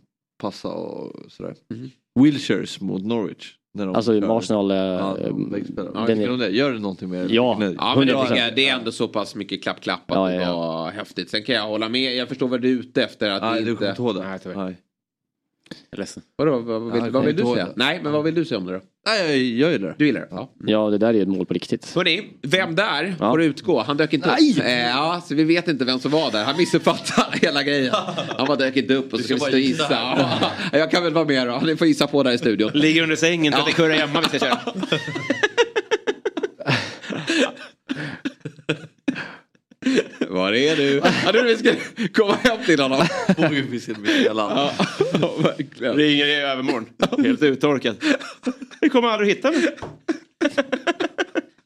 passa 0.42 0.68
och 0.68 1.32
sådär. 1.32 1.54
Mhm. 1.74 1.90
Wilshires 2.20 2.80
mot 2.80 3.04
Norwich. 3.04 3.54
När 3.78 3.86
de 3.86 3.94
Alltså 3.94 4.20
kör. 4.20 4.38
Arsenal... 4.38 4.70
Ja, 4.70 4.76
eh. 4.76 5.26
Ja, 5.76 6.04
den 6.06 6.06
tycker 6.06 6.32
är- 6.32 6.36
det? 6.38 6.48
Gör 6.48 6.72
det 6.72 6.78
någonting 6.78 7.08
med 7.08 7.30
Ja. 7.30 7.56
Nej. 7.60 7.74
Ja, 7.78 7.94
men 7.96 8.06
det, 8.06 8.12
100%. 8.14 8.22
tycker 8.28 8.42
jag, 8.44 8.54
det 8.56 8.68
är 8.68 8.74
ändå 8.78 8.92
så 8.92 9.08
pass 9.08 9.34
mycket 9.34 9.62
klapp-klapp 9.62 10.10
att 10.10 10.16
Ja, 10.16 10.26
det 10.26 10.34
ja, 10.34 10.40
ja. 10.42 10.56
var 10.56 10.90
häftigt. 10.90 11.30
Sen 11.30 11.42
kan 11.42 11.54
jag 11.54 11.62
hålla 11.66 11.88
med. 11.88 12.16
Jag 12.16 12.28
förstår 12.28 12.48
vad 12.48 12.60
du 12.60 12.68
är 12.68 12.72
ute 12.80 13.02
efter. 13.02 13.30
Att 13.30 13.42
Nej, 13.42 13.60
det 13.60 13.66
du 13.66 13.76
kommer 13.76 13.90
inte... 13.90 14.02
inte 14.02 14.18
ihåg 14.20 14.24
det? 14.54 14.56
Nej. 14.56 14.76
Jag 15.90 15.98
är 15.98 16.02
ledsen. 16.02 16.22
Vadå, 16.36 16.58
vad, 16.58 16.80
vad, 16.82 16.92
vill, 16.92 17.02
Ja, 17.04 17.10
vad 17.10 17.24
vill 17.24 17.36
du 17.36 17.42
säga? 17.42 17.64
det. 17.66 17.72
Nej, 17.76 18.00
men 18.02 18.12
vad 18.12 18.24
vill 18.24 18.34
du 18.34 18.44
säga 18.44 18.58
om 18.58 18.66
det 18.66 18.72
då? 18.72 18.80
Nej, 19.06 19.60
jag 19.60 19.72
ju 19.72 19.78
det. 19.78 19.94
Du 19.98 20.06
gillar 20.06 20.20
det? 20.20 20.28
Ja. 20.30 20.50
Ja, 20.66 20.90
det 20.90 20.98
där 20.98 21.14
är 21.14 21.22
ett 21.22 21.28
mål 21.28 21.46
på 21.46 21.54
riktigt. 21.54 21.94
Hörni, 21.94 22.22
vem 22.42 22.74
där 22.74 23.14
Ja. 23.20 23.30
får 23.30 23.42
utgå? 23.42 23.82
Han 23.82 23.96
dök 23.96 24.12
inte 24.12 24.28
Nej! 24.40 24.52
upp. 24.52 24.64
Eh, 24.64 24.88
ja, 24.88 25.22
så 25.28 25.34
vi 25.34 25.44
vet 25.44 25.68
inte 25.68 25.84
vem 25.84 25.98
som 25.98 26.10
var 26.10 26.30
där. 26.30 26.44
Han 26.44 26.56
missuppfattade 26.56 27.38
hela 27.42 27.62
grejen. 27.62 27.94
Han 28.36 28.46
bara 28.46 28.56
dök 28.56 28.76
inte 28.76 28.94
upp 28.94 29.12
och 29.12 29.18
så 29.18 29.24
ska 29.24 29.34
vi 29.34 29.40
stå 29.40 29.50
och 29.52 29.58
gissa. 29.58 29.82
gissa. 29.82 30.48
Ja, 30.72 30.78
jag 30.78 30.90
kan 30.90 31.04
väl 31.04 31.12
vara 31.12 31.24
med 31.24 31.46
då. 31.46 31.60
Ni 31.64 31.76
får 31.76 31.86
gissa 31.86 32.06
på 32.06 32.22
där 32.22 32.32
i 32.32 32.38
studion. 32.38 32.70
Ligger 32.74 33.02
under 33.02 33.16
sängen, 33.16 33.52
Ja. 33.56 33.64
ja. 33.66 33.72
kurra 33.74 33.92
hemma 33.94 34.20
vi 34.20 34.28
ska 34.28 34.38
köra. 34.38 34.58
Var 40.28 40.52
är 40.52 40.76
du? 40.76 40.96
Ja, 41.24 41.30
nu 41.32 41.42
vi 41.42 41.56
ska 41.56 41.72
komma 42.14 42.34
hem 42.34 42.58
till 42.66 42.80
honom. 42.80 42.98
Med 43.38 44.10
hela 44.22 44.70
Ja, 45.20 45.32
verkligen. 45.42 45.94
Ringer 45.96 46.26
i 46.26 46.34
övermorgon. 46.34 46.86
Helt 47.24 47.42
uttorkad. 47.42 47.96
Vi 48.80 48.88
kommer 48.88 49.08
aldrig 49.08 49.28
hitta 49.30 49.50
mig. 49.50 49.76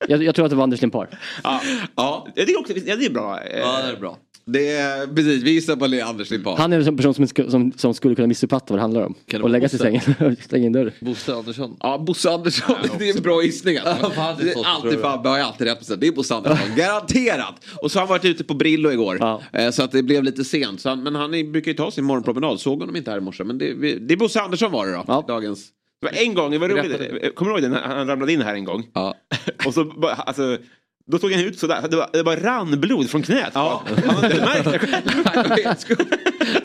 Jag, 0.09 0.23
jag 0.23 0.35
tror 0.35 0.45
att 0.45 0.51
det 0.51 0.57
var 0.57 0.63
Anders 0.65 0.81
Limpar. 0.81 1.09
Ja. 1.45 1.61
Ja, 1.97 2.29
Jag 2.35 2.47
tycker 2.47 2.61
också, 2.61 2.73
ja, 2.85 2.97
det 2.97 3.07
är 3.07 3.11
bra. 3.11 3.41
Ja, 3.57 3.83
det 3.83 3.93
är 3.93 3.97
bra. 4.01 4.19
Det 4.47 4.69
är 4.71 5.07
precis. 5.07 5.43
Vi 5.43 5.51
gissar 5.51 5.77
på 5.77 6.09
Anders 6.09 6.31
Limpar. 6.31 6.57
Han 6.57 6.73
är 6.73 6.89
en 6.89 6.97
person 6.97 7.15
som, 7.15 7.27
som, 7.51 7.73
som 7.77 7.95
skulle 7.95 8.15
kunna 8.15 8.29
missuppfatta 8.29 8.67
vad 8.69 8.79
det 8.79 8.83
handlar 8.83 9.03
om. 9.03 9.15
Kan 9.27 9.43
Och 9.43 9.51
lägga 9.51 9.69
sig 9.69 9.77
i 9.77 9.81
sängen 9.83 10.01
och 10.39 10.45
stänga 10.45 10.67
in 10.67 10.73
dörren. 10.73 10.93
Bosse 11.01 11.35
Andersson. 11.35 11.77
Ja, 11.81 11.99
Bosse 11.99 12.31
Andersson. 12.31 12.77
Det 12.99 13.09
är 13.11 13.17
en 13.17 13.23
bra 13.23 13.43
gissning. 13.43 13.77
Alltså. 13.79 14.13
det 14.45 14.51
är 14.53 14.67
alltid 14.67 14.93
jag. 14.93 15.01
Fabbe 15.01 15.29
har 15.29 15.37
ju 15.37 15.43
alltid 15.43 15.67
rätt 15.67 15.79
på 15.79 15.85
sig. 15.85 15.97
Det 15.99 16.07
är 16.07 16.13
Bosse 16.13 16.35
Andersson. 16.35 16.77
Garanterat. 16.77 17.65
Och 17.83 17.91
så 17.91 17.99
har 17.99 18.07
han 18.07 18.09
varit 18.09 18.25
ute 18.25 18.45
på 18.45 18.55
Brillo 18.55 18.91
igår. 18.93 19.17
Ja. 19.21 19.43
Eh, 19.53 19.71
Så 19.71 19.83
att 19.83 19.93
det 19.93 20.03
blev 20.03 20.25
lite 20.25 20.45
sent. 20.45 20.81
Så 20.81 20.89
han, 20.89 21.03
men 21.03 21.15
han 21.15 21.35
är- 21.35 21.45
brukar 21.45 21.71
ju 21.71 21.77
ta 21.77 21.91
sin 21.91 22.05
morgonpromenad. 22.05 22.61
Såg 22.61 22.81
honom 22.81 22.97
inte 22.97 23.11
här 23.11 23.19
i 23.19 23.21
morse. 23.21 23.45
Men 23.45 23.59
det, 23.59 23.75
vi- 23.75 23.99
det 23.99 24.15
är 24.15 24.19
Bosse 24.19 24.41
Andersson 24.41 24.73
var 24.73 24.87
det 24.87 24.93
då. 24.93 25.05
Ja. 25.07 25.25
Dagens. 25.29 25.69
Det 26.01 26.07
var 26.13 26.23
en 26.27 26.35
gång, 26.35 26.51
det 26.51 26.59
var 26.59 26.69
roligt. 26.69 27.35
Kommer 27.35 27.53
du 27.53 27.61
ihåg 27.61 27.71
det 27.73 27.79
han 27.85 28.07
ramlade 28.07 28.33
in 28.33 28.43
här 28.43 28.55
en 28.55 28.65
gång? 28.65 28.85
Ja. 28.95 29.15
Och 29.67 29.75
så 29.75 29.93
alltså, 30.17 30.59
då 31.07 31.19
såg 31.19 31.33
han 31.33 31.41
ut 31.41 31.59
sådär. 31.59 31.89
Det, 31.91 31.97
var, 31.97 32.11
det 32.13 32.25
bara 32.25 32.37
rann 32.37 32.81
blod 32.81 33.11
från 33.11 33.23
knät. 33.23 33.51
Ja. 33.55 33.83
Han 34.07 34.15
hade 34.15 34.27
inte 34.27 34.45
märkt 34.45 34.71
det 34.73 34.79
själv. 34.79 36.07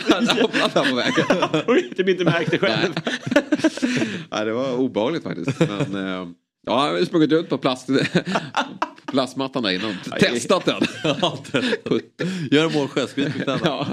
Han 0.10 0.26
ramlade 0.28 0.90
på 0.90 0.96
vägen. 0.96 1.26
Och 1.68 1.98
typ 1.98 2.10
inte 2.10 2.24
märkt 2.24 2.52
det 2.52 2.60
själv. 2.60 2.94
Ja, 4.30 4.46
det 4.46 4.54
var 4.54 4.74
obehagligt 4.74 5.24
faktiskt. 5.24 5.60
Men, 5.60 5.96
eh, 5.96 6.28
ja, 6.66 6.80
han 6.80 6.96
har 6.96 7.06
sprungit 7.06 7.32
ut 7.32 7.50
på 7.50 7.58
plast, 7.58 7.90
plastmattan 9.12 9.64
där 9.64 9.70
innan. 9.72 9.96
Testat 10.20 10.66
den. 10.66 10.82
Gör 12.52 12.66
en 12.66 12.74
mål 12.74 12.88
själv, 12.88 13.08
skriv 13.08 13.34
på 13.34 13.44
knäna. 13.44 13.60
Ja. 13.64 13.88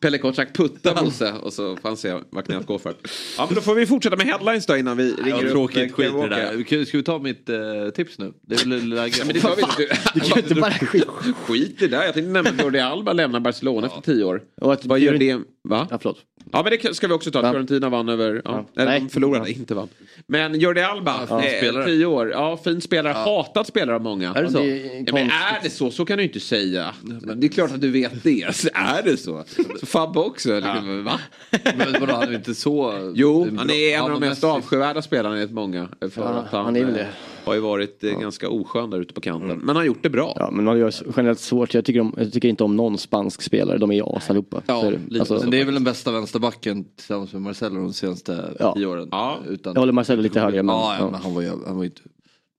Pelle 0.00 0.18
Kotschack 0.18 0.52
putta 0.56 0.94
Bosse 0.94 1.32
och 1.42 1.52
så 1.52 1.76
får 1.76 1.88
han 1.88 1.96
se 1.96 2.14
vad 2.30 2.44
knät 2.44 2.66
går 2.66 2.78
för. 2.78 2.94
Ja, 3.38 3.46
men 3.46 3.54
då 3.54 3.60
får 3.60 3.74
vi 3.74 3.86
fortsätta 3.86 4.16
med 4.16 4.26
headlines 4.26 4.66
då 4.66 4.76
innan 4.76 4.96
vi 4.96 5.12
ringer 5.12 5.28
Ja, 5.30 5.36
upp 5.46 5.50
tråkigt, 5.50 5.92
skit 5.94 6.06
i 6.06 6.12
det 6.20 6.28
där. 6.28 6.64
Ska- 6.64 6.84
Ska 6.84 6.96
vi 6.98 7.02
ta 7.04 7.18
mitt 7.18 7.48
eh, 7.48 7.56
tips 7.94 8.18
nu? 8.18 8.32
Det 8.42 8.54
är 8.54 8.68
väl 8.68 8.88
läge. 8.88 9.24
Men 9.24 9.34
det 9.34 9.40
tar 9.40 9.56
vi 9.56 9.62
inte. 9.82 9.96
Du 10.14 10.20
kan 10.20 10.28
ju 10.36 10.42
inte 10.42 10.54
bara 10.54 10.70
skit. 10.72 11.04
Skit 11.46 11.82
i 11.82 11.86
det. 11.88 11.96
Jag 12.04 12.14
tänkte 12.14 12.30
nämna 12.32 12.62
Jordi 12.62 12.78
Alba 12.78 13.12
lämnar 13.12 13.40
Barcelona 13.40 13.86
efter 13.86 14.00
tio 14.00 14.24
år. 14.24 14.42
Och 14.60 14.72
att- 14.72 14.84
Vad 14.86 14.98
gör 15.00 15.18
det? 15.18 15.38
Va? 15.68 15.86
Ja, 15.90 15.98
förlåt. 16.02 16.18
Ja 16.52 16.62
men 16.62 16.72
det 16.82 16.94
ska 16.94 17.06
vi 17.08 17.14
också 17.14 17.30
ta. 17.30 17.40
Ja. 17.42 17.50
Fiorentina 17.52 17.88
vann 17.88 18.08
över... 18.08 18.42
Ja. 18.44 18.66
Ja. 18.74 18.82
Eller 18.82 18.90
Nej. 18.92 19.00
de 19.00 19.08
förlorade, 19.08 19.50
inte 19.52 19.74
vann. 19.74 19.88
Men 20.26 20.60
Jordi 20.60 20.80
Alba, 20.80 21.26
Ja, 21.28 21.40
fin 21.40 21.50
eh, 21.52 21.58
spelare. 21.58 21.84
tio 21.84 22.06
år. 22.06 22.30
Ja, 22.30 22.56
fin 22.64 22.80
spelare. 22.80 23.12
Hatad 23.12 23.66
spelare 23.66 23.96
av 23.96 24.02
många. 24.02 24.34
Är 24.34 24.42
det 24.42 24.50
så? 24.50 24.58
Det 24.58 24.86
är 24.86 25.04
Ja, 25.06 25.12
men 25.14 25.26
är 25.30 25.62
det 25.62 25.70
så? 25.70 25.90
Så 25.90 26.04
kan 26.04 26.18
du 26.18 26.24
inte 26.24 26.40
säga. 26.40 26.94
Det 27.36 27.46
är 27.46 27.48
klart 27.48 27.70
att 27.72 27.80
du 27.80 27.90
vet 27.90 28.22
det. 28.24 28.56
Så 28.56 28.68
är 28.74 29.02
det 29.04 29.16
så? 29.16 29.44
Så 29.80 29.86
Fabbe 29.92 30.20
också? 30.20 30.54
Liksom, 30.54 31.04
Va? 31.04 31.20
Men 31.76 31.92
vadå, 32.00 32.12
han 32.12 32.22
är 32.22 32.34
inte 32.34 32.54
så... 32.54 32.92
Jo, 33.14 33.44
det 33.44 33.50
är 33.50 33.56
han 33.58 33.70
är 33.70 33.96
en 33.96 34.02
av 34.02 34.08
Ja, 34.10 34.14
de 34.14 34.20
mest 34.28 34.44
avskyvärda 34.44 35.02
spelarna 35.02 35.34
enligt 35.36 35.50
många. 35.52 35.88
För 36.00 36.22
Ja, 36.22 36.28
att 36.28 36.50
han, 36.50 36.64
han 36.64 36.76
är 36.76 36.84
väl 36.84 36.94
eh, 36.94 36.96
det. 37.00 37.08
har 37.44 37.54
ju 37.54 37.60
varit 37.60 38.04
eh, 38.04 38.10
ganska 38.20 38.48
oskön 38.48 38.90
där 38.90 39.00
ute 39.00 39.14
på 39.14 39.20
kanten. 39.20 39.48
Men 39.58 39.68
han 39.68 39.76
har 39.76 39.84
gjort 39.84 40.02
det 40.02 40.10
bra. 40.10 40.32
Ja, 40.38 40.50
men 40.50 40.64
man 40.64 40.78
ju 40.78 40.90
generellt 41.16 41.40
svårt. 41.40 41.74
Jag 41.74 41.84
tycker, 41.84 42.00
om, 42.00 42.14
jag 42.16 42.32
tycker 42.32 42.48
inte 42.48 42.64
om 42.64 42.76
någon 42.76 42.98
spansk 42.98 43.42
spelare. 43.42 43.78
De 43.78 43.90
är 43.92 44.16
as 44.16 44.30
allihopa. 44.30 44.62
Ja, 44.66 44.82
det. 44.82 44.90
lite 44.90 45.20
Alltså, 45.20 45.34
Men 45.34 45.50
det 45.50 45.60
är 45.60 45.64
väl 45.64 45.74
den 45.74 45.84
bästa 45.84 46.12
vänsterbacken 46.12 46.84
tillsammans 46.96 47.32
med 47.32 47.42
Marcelo 47.42 47.74
de 47.80 47.92
senaste 47.92 48.44
Ja. 48.58 48.74
tio 48.74 48.86
åren. 48.86 49.08
Ja. 49.10 49.38
Utan... 49.48 49.72
Jag 49.74 49.80
håller 49.80 49.92
Marcelo 49.92 50.22
lite 50.22 50.40
högre, 50.40 50.62
men- 50.62 50.74
ja, 50.74 50.94
ja, 50.98 51.04
ja. 51.04 51.10
men 51.10 51.20
han 51.22 51.34
var 51.34 51.42
ju, 51.42 51.48
han 51.66 51.76
var 51.76 51.82
ju 51.82 51.88
inte... 51.88 52.02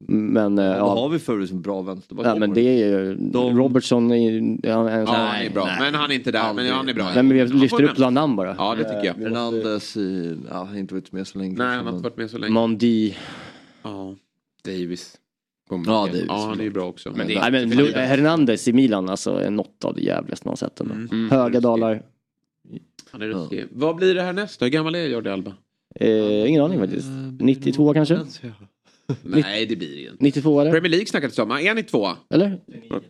Men 0.07 0.59
eh, 0.59 0.67
Vad 0.67 0.77
ja, 0.77 0.95
har 1.01 1.09
vi 1.09 1.19
för 1.19 1.45
som 1.45 1.61
bra 1.61 1.81
vänsterback? 1.81 2.25
ja, 2.25 2.35
men 2.35 2.53
det 2.53 2.61
är 2.61 2.87
ju... 2.89 3.15
De- 3.15 3.57
Robertson 3.57 4.11
är. 4.11 4.41
Ja, 4.67 4.91
Ja, 4.91 5.05
han 5.05 5.41
är 5.45 5.49
bra. 5.49 5.69
Men 5.79 5.93
han 5.95 6.11
är 6.11 6.15
inte 6.15 6.31
där. 6.31 6.53
Men 6.53 6.67
han 6.67 6.89
är 6.89 6.93
bra. 6.93 7.03
Nej, 7.03 7.23
men 7.23 7.29
vi 7.29 7.45
lyfter 7.47 7.83
upp 7.83 7.97
namn 8.11 8.35
bara. 8.35 8.55
Ja, 8.57 8.75
det 8.75 8.83
tycker 8.83 9.05
jag. 9.05 9.15
Fernandes 9.15 9.97
i... 9.97 10.37
Ja, 10.49 10.55
han 10.57 10.67
har 10.67 10.75
inte 10.77 10.93
varit 10.93 11.11
med 11.11 11.27
så 11.27 11.37
länge. 11.37 11.57
Nej, 11.57 11.75
han 11.75 11.85
har 11.85 11.93
inte 11.93 12.03
varit 12.03 12.17
med 12.17 12.29
så 12.29 12.37
länge. 12.37 12.53
Mondi. 12.53 13.15
Ja, 13.83 14.15
Davis. 14.65 15.17
Ja, 15.69 15.77
Davis. 15.85 16.25
ja 16.27 16.45
han 16.49 16.59
är 16.59 16.63
ju 16.63 16.69
bra 16.71 16.83
också. 16.85 17.11
Men 17.15 17.27
det- 17.27 17.39
Nej, 17.49 17.51
men 17.51 17.71
Hernandez 17.95 18.67
i 18.67 18.73
Milan 18.73 19.09
alltså 19.09 19.31
är 19.31 19.49
något 19.49 19.85
av 19.85 19.95
det 19.95 20.01
jävligaste 20.01 20.47
man 20.47 20.51
har 20.51 20.55
sett 20.57 20.79
ändå. 20.79 20.93
Mm. 20.93 21.29
Höga 21.31 21.59
dalar. 21.59 22.01
Han 23.11 23.21
är 23.21 23.27
ruskig. 23.27 23.65
Vad 23.71 23.95
blir 23.95 24.15
det 24.15 24.21
här 24.21 24.33
nästa? 24.33 24.65
Hur 24.65 24.69
gammal 24.71 24.95
är 24.95 25.07
Jordi 25.07 25.29
Alba? 25.29 25.53
Eh, 25.95 26.49
ingen 26.49 26.63
aning 26.63 26.79
faktiskt. 26.79 27.07
92 27.39 27.93
kanske? 27.93 28.19
Nej, 29.23 29.65
det 29.65 29.75
blir 29.75 29.95
det 29.95 30.01
inte. 30.01 30.23
92 30.23 30.61
eller? 30.61 30.71
Premier 30.71 30.89
League 30.89 31.05
snackades 31.07 31.35
det 31.35 31.41
om. 31.43 31.51
Är 31.51 31.73
ni 31.75 31.83
två? 31.83 32.07
Eller? 32.29 32.59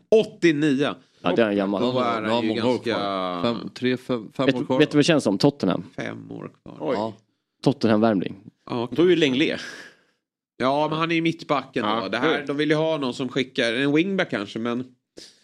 89. 0.09 0.89
Ja, 1.21 1.35
det 1.35 1.41
är 1.43 1.49
en 1.49 1.55
gammal. 1.55 1.81
Då 1.81 1.99
är 1.99 2.21
han 2.21 2.43
ju 2.49 2.53
ganska... 2.53 2.95
Fem, 3.43 3.69
tre, 3.73 3.97
fem, 3.97 4.31
fem 4.33 4.45
Vet, 4.45 4.55
år 4.55 4.65
kvar. 4.65 4.79
vet 4.79 4.91
du 4.91 4.95
vad 4.95 4.99
det 4.99 5.03
känns 5.07 5.23
som? 5.23 5.37
Tottenham. 5.37 5.83
Fem 5.95 6.31
år 6.31 6.51
kvar. 6.63 6.77
Oj. 6.79 6.95
Ja. 6.97 7.13
Tottenham-värmling. 7.63 8.35
Ja, 8.69 8.87
De 8.89 8.95
tog 8.95 9.09
ju 9.09 9.15
Lenglet. 9.15 9.59
Ja, 10.57 10.87
men 10.89 10.97
han 10.99 11.11
är 11.11 11.15
ju 11.15 11.21
mittbacken 11.21 11.85
Ja, 11.85 12.01
då. 12.03 12.09
Det 12.09 12.17
här, 12.17 12.43
de 12.47 12.57
vill 12.57 12.69
ju 12.69 12.75
ha 12.75 12.97
någon 12.97 13.13
som 13.13 13.29
skickar, 13.29 13.73
en 13.73 13.93
wingback 13.95 14.29
kanske, 14.29 14.59
men 14.59 14.85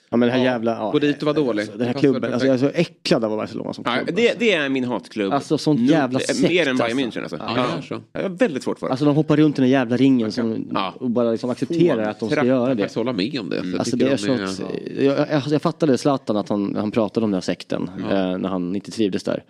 Ja 0.10 0.18
men 0.18 0.30
den 0.30 0.38
här 0.38 0.46
Ja, 0.46 0.52
jävla... 0.52 0.72
Ja, 0.72 0.92
Gå 0.92 1.00
dit 1.00 1.18
och 1.18 1.24
vara 1.26 1.36
dålig. 1.36 1.62
alltså, 1.62 1.78
den 1.78 1.88
här 1.88 1.94
Det 1.94 2.00
klubben, 2.00 2.34
alltså, 2.34 2.48
jag 2.48 2.54
är 2.54 2.58
så 2.60 2.70
äcklad 2.74 3.24
av 3.24 3.38
Barcelona 3.38 3.74
som 3.74 3.84
Ja, 3.88 3.96
klubb. 4.04 4.16
det, 4.16 4.40
det 4.40 4.54
är 4.54 4.70
min 4.70 4.84
hatklubb. 4.84 5.34
Alltså 5.34 5.58
sånt 5.58 5.80
Nog- 5.80 5.90
jävla 5.90 6.20
sekt, 6.20 6.42
Mer 6.42 6.68
än 6.68 6.78
Bayern 6.78 7.00
alltså. 7.00 7.20
München 7.20 7.22
alltså. 7.22 7.38
Ja, 7.40 7.54
Ja. 7.90 7.96
det 8.14 8.20
är. 8.20 8.24
Jag 8.24 8.30
har 8.30 8.36
väldigt 8.38 8.64
svårt 8.64 8.80
för 8.80 8.88
det. 8.88 8.92
Alltså 8.92 9.06
de 9.06 9.16
hoppar 9.16 9.38
runt 9.38 9.58
i 9.60 9.62
den 9.62 9.70
jävla 9.70 9.98
ringen 9.98 10.32
som, 10.32 10.68
Ja. 10.74 10.94
och 11.00 11.10
bara 11.10 11.32
liksom 11.32 11.50
accepterar 11.50 12.10
att 12.10 12.20
de 12.20 12.30
ska 12.30 12.46
göra 12.46 12.60
Jag 12.70 12.78
kan 12.78 12.88
det. 12.88 12.96
hålla 12.96 13.14
med 13.14 13.40
om 13.40 13.50
det. 13.50 13.80
Alltså 13.80 13.96
det 13.96 14.06
är 14.06 14.10
de 14.10 14.18
så 14.18 14.32
att, 14.34 14.62
jag, 15.00 15.20
jag, 15.32 15.42
jag 15.50 15.62
fattade 15.62 15.98
Zlatan 15.98 16.38
att 16.38 16.50
han, 16.50 16.76
han 16.76 16.92
pratade 16.92 17.24
om 17.24 17.32
den 17.32 17.36
här 17.38 17.42
sekten 17.42 17.90
eh, 18.12 18.38
när 18.38 18.50
han 18.50 18.76
inte 18.76 18.92
trivdes 18.92 19.24
där. 19.24 19.44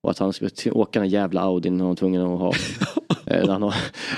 Och 0.00 0.10
att 0.10 0.18
han 0.18 0.32
skulle 0.32 0.50
åka 0.72 0.98
den 1.00 1.08
jävla 1.08 1.40
Audin 1.40 1.72
och 1.74 1.78
han 1.80 1.88
var 1.88 1.94
tvungen 1.96 2.22
att 2.22 2.38
ha. 2.38 2.52
eh, 3.26 3.48
har, 3.60 3.74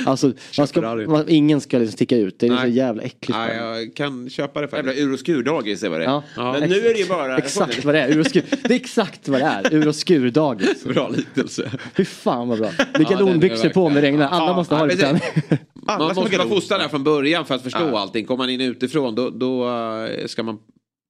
alltså 0.06 0.32
man 0.58 0.66
ska, 0.66 0.80
man, 1.08 1.24
ingen 1.28 1.60
ska 1.60 1.78
liksom 1.78 1.92
sticka 1.92 2.16
ut. 2.16 2.38
Det 2.38 2.46
är 2.46 2.56
så 2.56 2.66
jävla 2.66 3.02
äckligt. 3.02 3.28
Nej, 3.38 3.56
jag 3.56 3.94
kan 3.96 4.30
köpa 4.30 4.60
det 4.60 4.66
Jävla 4.72 4.90
faktiskt. 4.90 5.06
ur 5.06 5.12
och 5.12 5.18
skurdagis 5.18 5.82
är 5.82 5.88
vad 5.88 6.00
det 6.00 6.04
är. 6.06 6.22
Ja. 6.36 6.52
Men 6.60 6.70
nu 6.70 6.76
är 6.76 6.94
det 6.94 7.00
ju 7.00 7.06
bara... 7.08 7.38
Exakt 7.44 7.84
vad 7.84 7.94
det 7.94 8.00
är. 8.00 8.08
Ur 8.10 8.20
och 8.20 8.26
skur, 8.26 8.42
det 8.62 8.70
är 8.74 8.76
exakt 8.76 9.28
vad 9.28 9.40
det 9.40 9.44
är. 9.46 9.74
Ur 9.74 9.88
och 9.88 9.94
skurdagis. 9.94 10.84
Bra 10.94 11.08
liknelse. 11.08 11.70
Fy 11.96 12.04
fan 12.04 12.48
vad 12.48 12.58
bra. 12.58 12.70
Ja, 12.78 12.84
är 12.94 13.04
Galonbyxor 13.10 13.68
på 13.68 13.82
om 13.84 13.94
det 13.94 14.02
regnar. 14.02 14.28
Alla 14.28 14.46
Ja, 14.46 14.56
måste 14.56 14.74
ja, 14.74 14.78
ha 14.78 14.86
det 14.86 15.20
på. 15.48 15.56
Man 15.86 16.14
måste 16.14 16.38
vara 16.38 16.48
fostrad 16.48 16.80
där 16.80 16.88
från 16.88 17.04
början 17.04 17.44
för 17.44 17.54
att 17.54 17.62
förstå 17.62 17.78
Ja. 17.92 17.98
allting. 17.98 18.24
Kommer 18.26 18.38
man 18.38 18.50
in 18.50 18.60
utifrån 18.60 19.14
då, 19.14 19.30
då 19.30 19.68
eh, 19.68 20.26
ska 20.26 20.42
man 20.42 20.58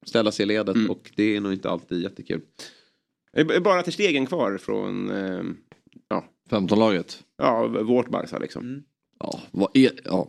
ställa 0.06 0.32
sig 0.32 0.42
i 0.42 0.46
ledet 0.46 0.76
Mm. 0.76 0.90
och 0.90 1.10
det 1.16 1.36
är 1.36 1.40
nog 1.40 1.52
inte 1.52 1.70
alltid 1.70 2.02
jättekul. 2.02 2.40
Det 3.32 3.40
är 3.40 3.60
bara 3.60 3.82
till 3.82 3.92
stegen 3.92 4.26
kvar 4.26 4.58
från 4.58 5.10
eh, 5.10 5.42
ja, 6.08 6.24
15-laget. 6.50 7.18
Ja, 7.44 7.82
vårt 7.82 8.08
Barca 8.08 8.38
liksom. 8.38 8.62
Mm. 8.62 8.82
Ja, 9.18 9.40
vad 9.50 9.68
är... 9.74 9.90
Ja. 10.04 10.28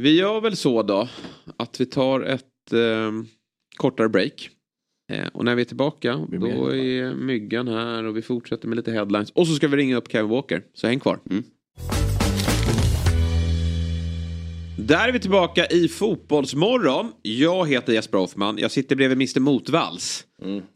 Vi 0.00 0.18
gör 0.18 0.40
väl 0.40 0.56
så 0.56 0.82
då 0.82 1.08
att 1.56 1.80
vi 1.80 1.86
tar 1.86 2.20
ett 2.20 2.72
eh, 2.72 3.12
kortare 3.76 4.08
break. 4.08 4.50
Eh, 5.12 5.26
och 5.32 5.44
när 5.44 5.54
vi 5.54 5.62
är 5.62 5.66
tillbaka 5.66 6.26
Blir 6.28 6.40
då 6.40 6.46
mer. 6.46 6.74
är 6.74 7.14
myggan 7.14 7.68
här 7.68 8.04
och 8.04 8.16
vi 8.16 8.22
fortsätter 8.22 8.68
med 8.68 8.76
lite 8.76 8.92
headlines. 8.92 9.30
Och 9.30 9.46
så 9.46 9.54
ska 9.54 9.68
vi 9.68 9.76
ringa 9.76 9.96
upp 9.96 10.12
Kevin 10.12 10.30
Walker. 10.30 10.62
Så 10.74 10.86
häng 10.86 11.00
kvar. 11.00 11.20
Mm. 11.30 11.44
Där 14.78 15.08
är 15.08 15.12
vi 15.12 15.20
tillbaka 15.20 15.66
i 15.66 15.88
Fotbollsmorgon. 15.88 17.12
Jag 17.22 17.68
heter 17.68 17.92
Jesper 17.92 18.18
Hoffman. 18.18 18.58
Jag 18.58 18.70
sitter 18.70 18.96
bredvid 18.96 19.16
Mr 19.16 19.40
Motvalls. 19.40 20.26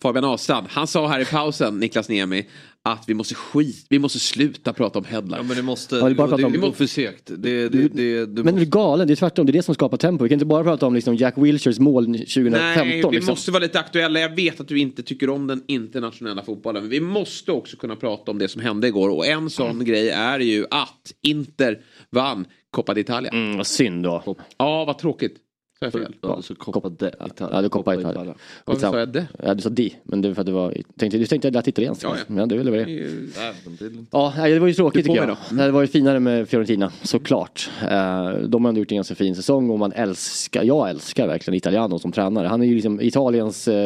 Fabian 0.02 0.24
Ahlstrand. 0.24 0.66
Han 0.70 0.86
sa 0.86 1.08
här 1.08 1.20
i 1.20 1.24
pausen, 1.24 1.78
Niklas 1.78 2.08
Niemi, 2.08 2.46
att 2.92 3.04
vi 3.06 3.14
måste 3.14 3.34
skit, 3.34 3.86
vi 3.88 3.98
måste 3.98 4.18
sluta 4.18 4.72
prata 4.72 4.98
om 4.98 5.04
ja 5.08 5.12
headlines. 5.14 5.48
men 5.48 5.56
det 5.56 5.62
måste... 5.62 5.96
Ja, 5.96 6.14
bara 6.14 6.28
prata 6.28 6.46
om- 6.46 6.54
är 6.54 6.72
för 6.72 6.86
segt. 6.86 7.30
Det, 7.36 7.68
det, 7.68 7.88
det, 8.26 8.44
Men 8.44 8.56
du 8.56 8.62
är 8.62 8.66
galen, 8.66 9.06
det 9.06 9.14
är 9.14 9.16
tvärtom. 9.16 9.46
Det 9.46 9.50
är 9.50 9.52
det 9.52 9.62
som 9.62 9.74
skapar 9.74 9.96
tempo. 9.96 10.24
Vi 10.24 10.28
kan 10.28 10.36
inte 10.36 10.46
bara 10.46 10.64
prata 10.64 10.86
om 10.86 10.94
liksom 10.94 11.16
Jack 11.16 11.34
Wilshers 11.36 11.78
mål 11.78 12.04
2015. 12.04 12.52
Nej, 12.52 13.02
vi 13.10 13.16
liksom. 13.16 13.32
måste 13.32 13.50
vara 13.50 13.62
lite 13.62 13.78
aktuella. 13.78 14.20
Jag 14.20 14.36
vet 14.36 14.60
att 14.60 14.68
du 14.68 14.78
inte 14.78 15.02
tycker 15.02 15.30
om 15.30 15.46
den 15.46 15.62
internationella 15.68 16.42
fotbollen. 16.42 16.82
Men 16.82 16.90
vi 16.90 17.00
måste 17.00 17.52
också 17.52 17.76
kunna 17.76 17.96
prata 17.96 18.30
om 18.30 18.38
det 18.38 18.48
som 18.48 18.62
hände 18.62 18.86
igår. 18.88 19.10
Och 19.10 19.26
en 19.26 19.50
sån 19.50 19.84
grej 19.84 20.10
är 20.10 20.38
ju 20.38 20.66
att 20.70 21.12
Inter 21.22 21.78
vann 22.10 22.46
Coppa 22.70 22.94
d'Italia. 22.94 23.28
Mm, 23.32 23.56
vad 23.56 23.66
synd 23.66 24.02
då. 24.02 24.36
Ja, 24.58 24.84
vad 24.84 24.98
tråkigt. 24.98 25.36
Sa 25.80 25.86
jag 25.86 25.92
fel? 25.92 26.14
Ja, 26.20 26.42
så 26.42 26.54
Coppa 26.54 26.88
de 26.88 27.10
Ja, 27.38 27.68
Coppa 27.68 27.94
Italia. 27.94 28.34
Varför 28.64 28.80
sa 28.80 28.98
jag 28.98 29.08
det? 29.08 29.26
Ja, 29.42 29.54
du 29.54 29.62
sa 29.62 29.68
di, 29.68 29.94
men 30.02 30.22
det 30.22 30.28
var 30.28 30.34
för 30.34 30.40
att 30.42 30.46
det 30.46 30.52
var, 30.52 30.74
tänkte, 30.98 31.18
du 31.18 31.26
tänkte 31.26 31.48
att 31.48 31.52
det 31.52 31.58
lät 31.58 31.68
italienskt. 31.68 32.02
Ja, 32.02 32.16
Ja, 32.16 32.24
ja. 32.28 32.40
ja. 32.40 32.46
det 32.46 32.54
är 32.54 32.58
väl 32.58 32.72
det. 32.72 34.06
Ja, 34.10 34.34
nej, 34.36 34.52
det 34.52 34.58
var 34.58 34.66
ju 34.68 34.74
tråkigt 34.74 35.04
Du 35.04 35.08
tycker 35.12 35.26
jag. 35.26 35.36
Det 35.50 35.56
hade 35.60 35.72
varit 35.72 35.92
finare 35.92 36.20
med 36.20 36.48
Fiorentina, 36.48 36.92
såklart. 37.02 37.70
Eh, 37.82 38.32
De 38.32 38.64
har 38.64 38.68
ändå 38.68 38.78
gjort 38.78 38.90
en 38.92 38.96
ganska 38.96 39.14
fin 39.14 39.36
säsong 39.36 39.70
och 39.70 39.78
man 39.78 39.92
älskar, 39.92 40.62
jag 40.62 40.90
älskar 40.90 41.26
verkligen 41.26 41.56
Italiano 41.56 41.98
som 41.98 42.12
tränare. 42.12 42.46
Han 42.48 42.62
är 42.62 42.66
ju 42.66 42.74
liksom 42.74 43.00
Italiens 43.00 43.68
eh, 43.68 43.78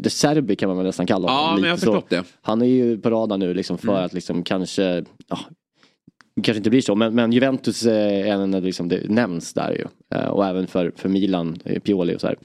De 0.00 0.10
Serbi 0.10 0.56
kan 0.56 0.68
man 0.68 0.76
väl 0.78 0.86
nästan 0.86 1.06
kalla 1.06 1.28
honom. 1.32 1.44
Ja, 1.46 1.54
men 1.54 1.64
jag 1.64 1.70
har 1.70 1.76
förstått 1.76 2.10
det. 2.10 2.24
Han 2.42 2.62
är 2.62 2.66
ju 2.66 2.98
på 2.98 3.10
radarn 3.10 3.40
nu 3.40 3.54
liksom 3.54 3.78
för 3.78 3.94
att 4.02 4.12
liksom 4.12 4.42
kanske, 4.42 5.04
ja, 5.28 5.38
kanske 6.42 6.56
inte 6.58 6.70
blir 6.70 6.80
så, 6.80 6.94
men, 6.94 7.14
men 7.14 7.32
Juventus 7.32 7.86
eh, 7.86 8.28
är 8.28 8.32
en, 8.32 8.50
liksom, 8.50 8.88
det 8.88 9.10
nämns 9.10 9.52
där 9.54 9.70
ju. 9.72 9.84
Eh, 10.18 10.26
Och 10.28 10.46
även 10.46 10.66
för, 10.66 10.92
för 10.96 11.08
Milan, 11.08 11.56
eh, 11.64 11.80
Pioli 11.80 12.16
och 12.16 12.20
så 12.20 12.26
här. 12.26 12.36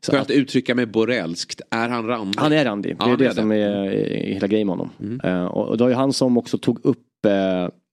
Så 0.00 0.12
För 0.12 0.18
att- 0.18 0.24
att 0.24 0.30
uttrycka 0.30 0.74
mig 0.74 0.86
borelskt, 0.86 1.60
är 1.70 1.88
han 1.88 2.06
randig? 2.06 2.40
han 2.40 2.52
är 2.52 2.64
randig, 2.64 2.92
det 2.92 2.96
Ja, 3.00 3.04
är 3.04 3.08
han 3.10 3.18
det 3.18 3.26
är 3.26 3.30
som 3.30 3.52
är 3.52 3.84
eh, 3.84 4.34
hela 4.34 4.46
grejen 4.46 4.66
med 4.66 4.76
honom. 4.76 4.90
Mm. 5.22 5.46
Och, 5.48 5.68
och 5.68 5.76
det 5.78 5.84
var 5.84 5.88
ju 5.88 5.96
han 5.96 6.12
som 6.12 6.36
också 6.38 6.58
tog 6.58 6.84
upp, 6.86 6.98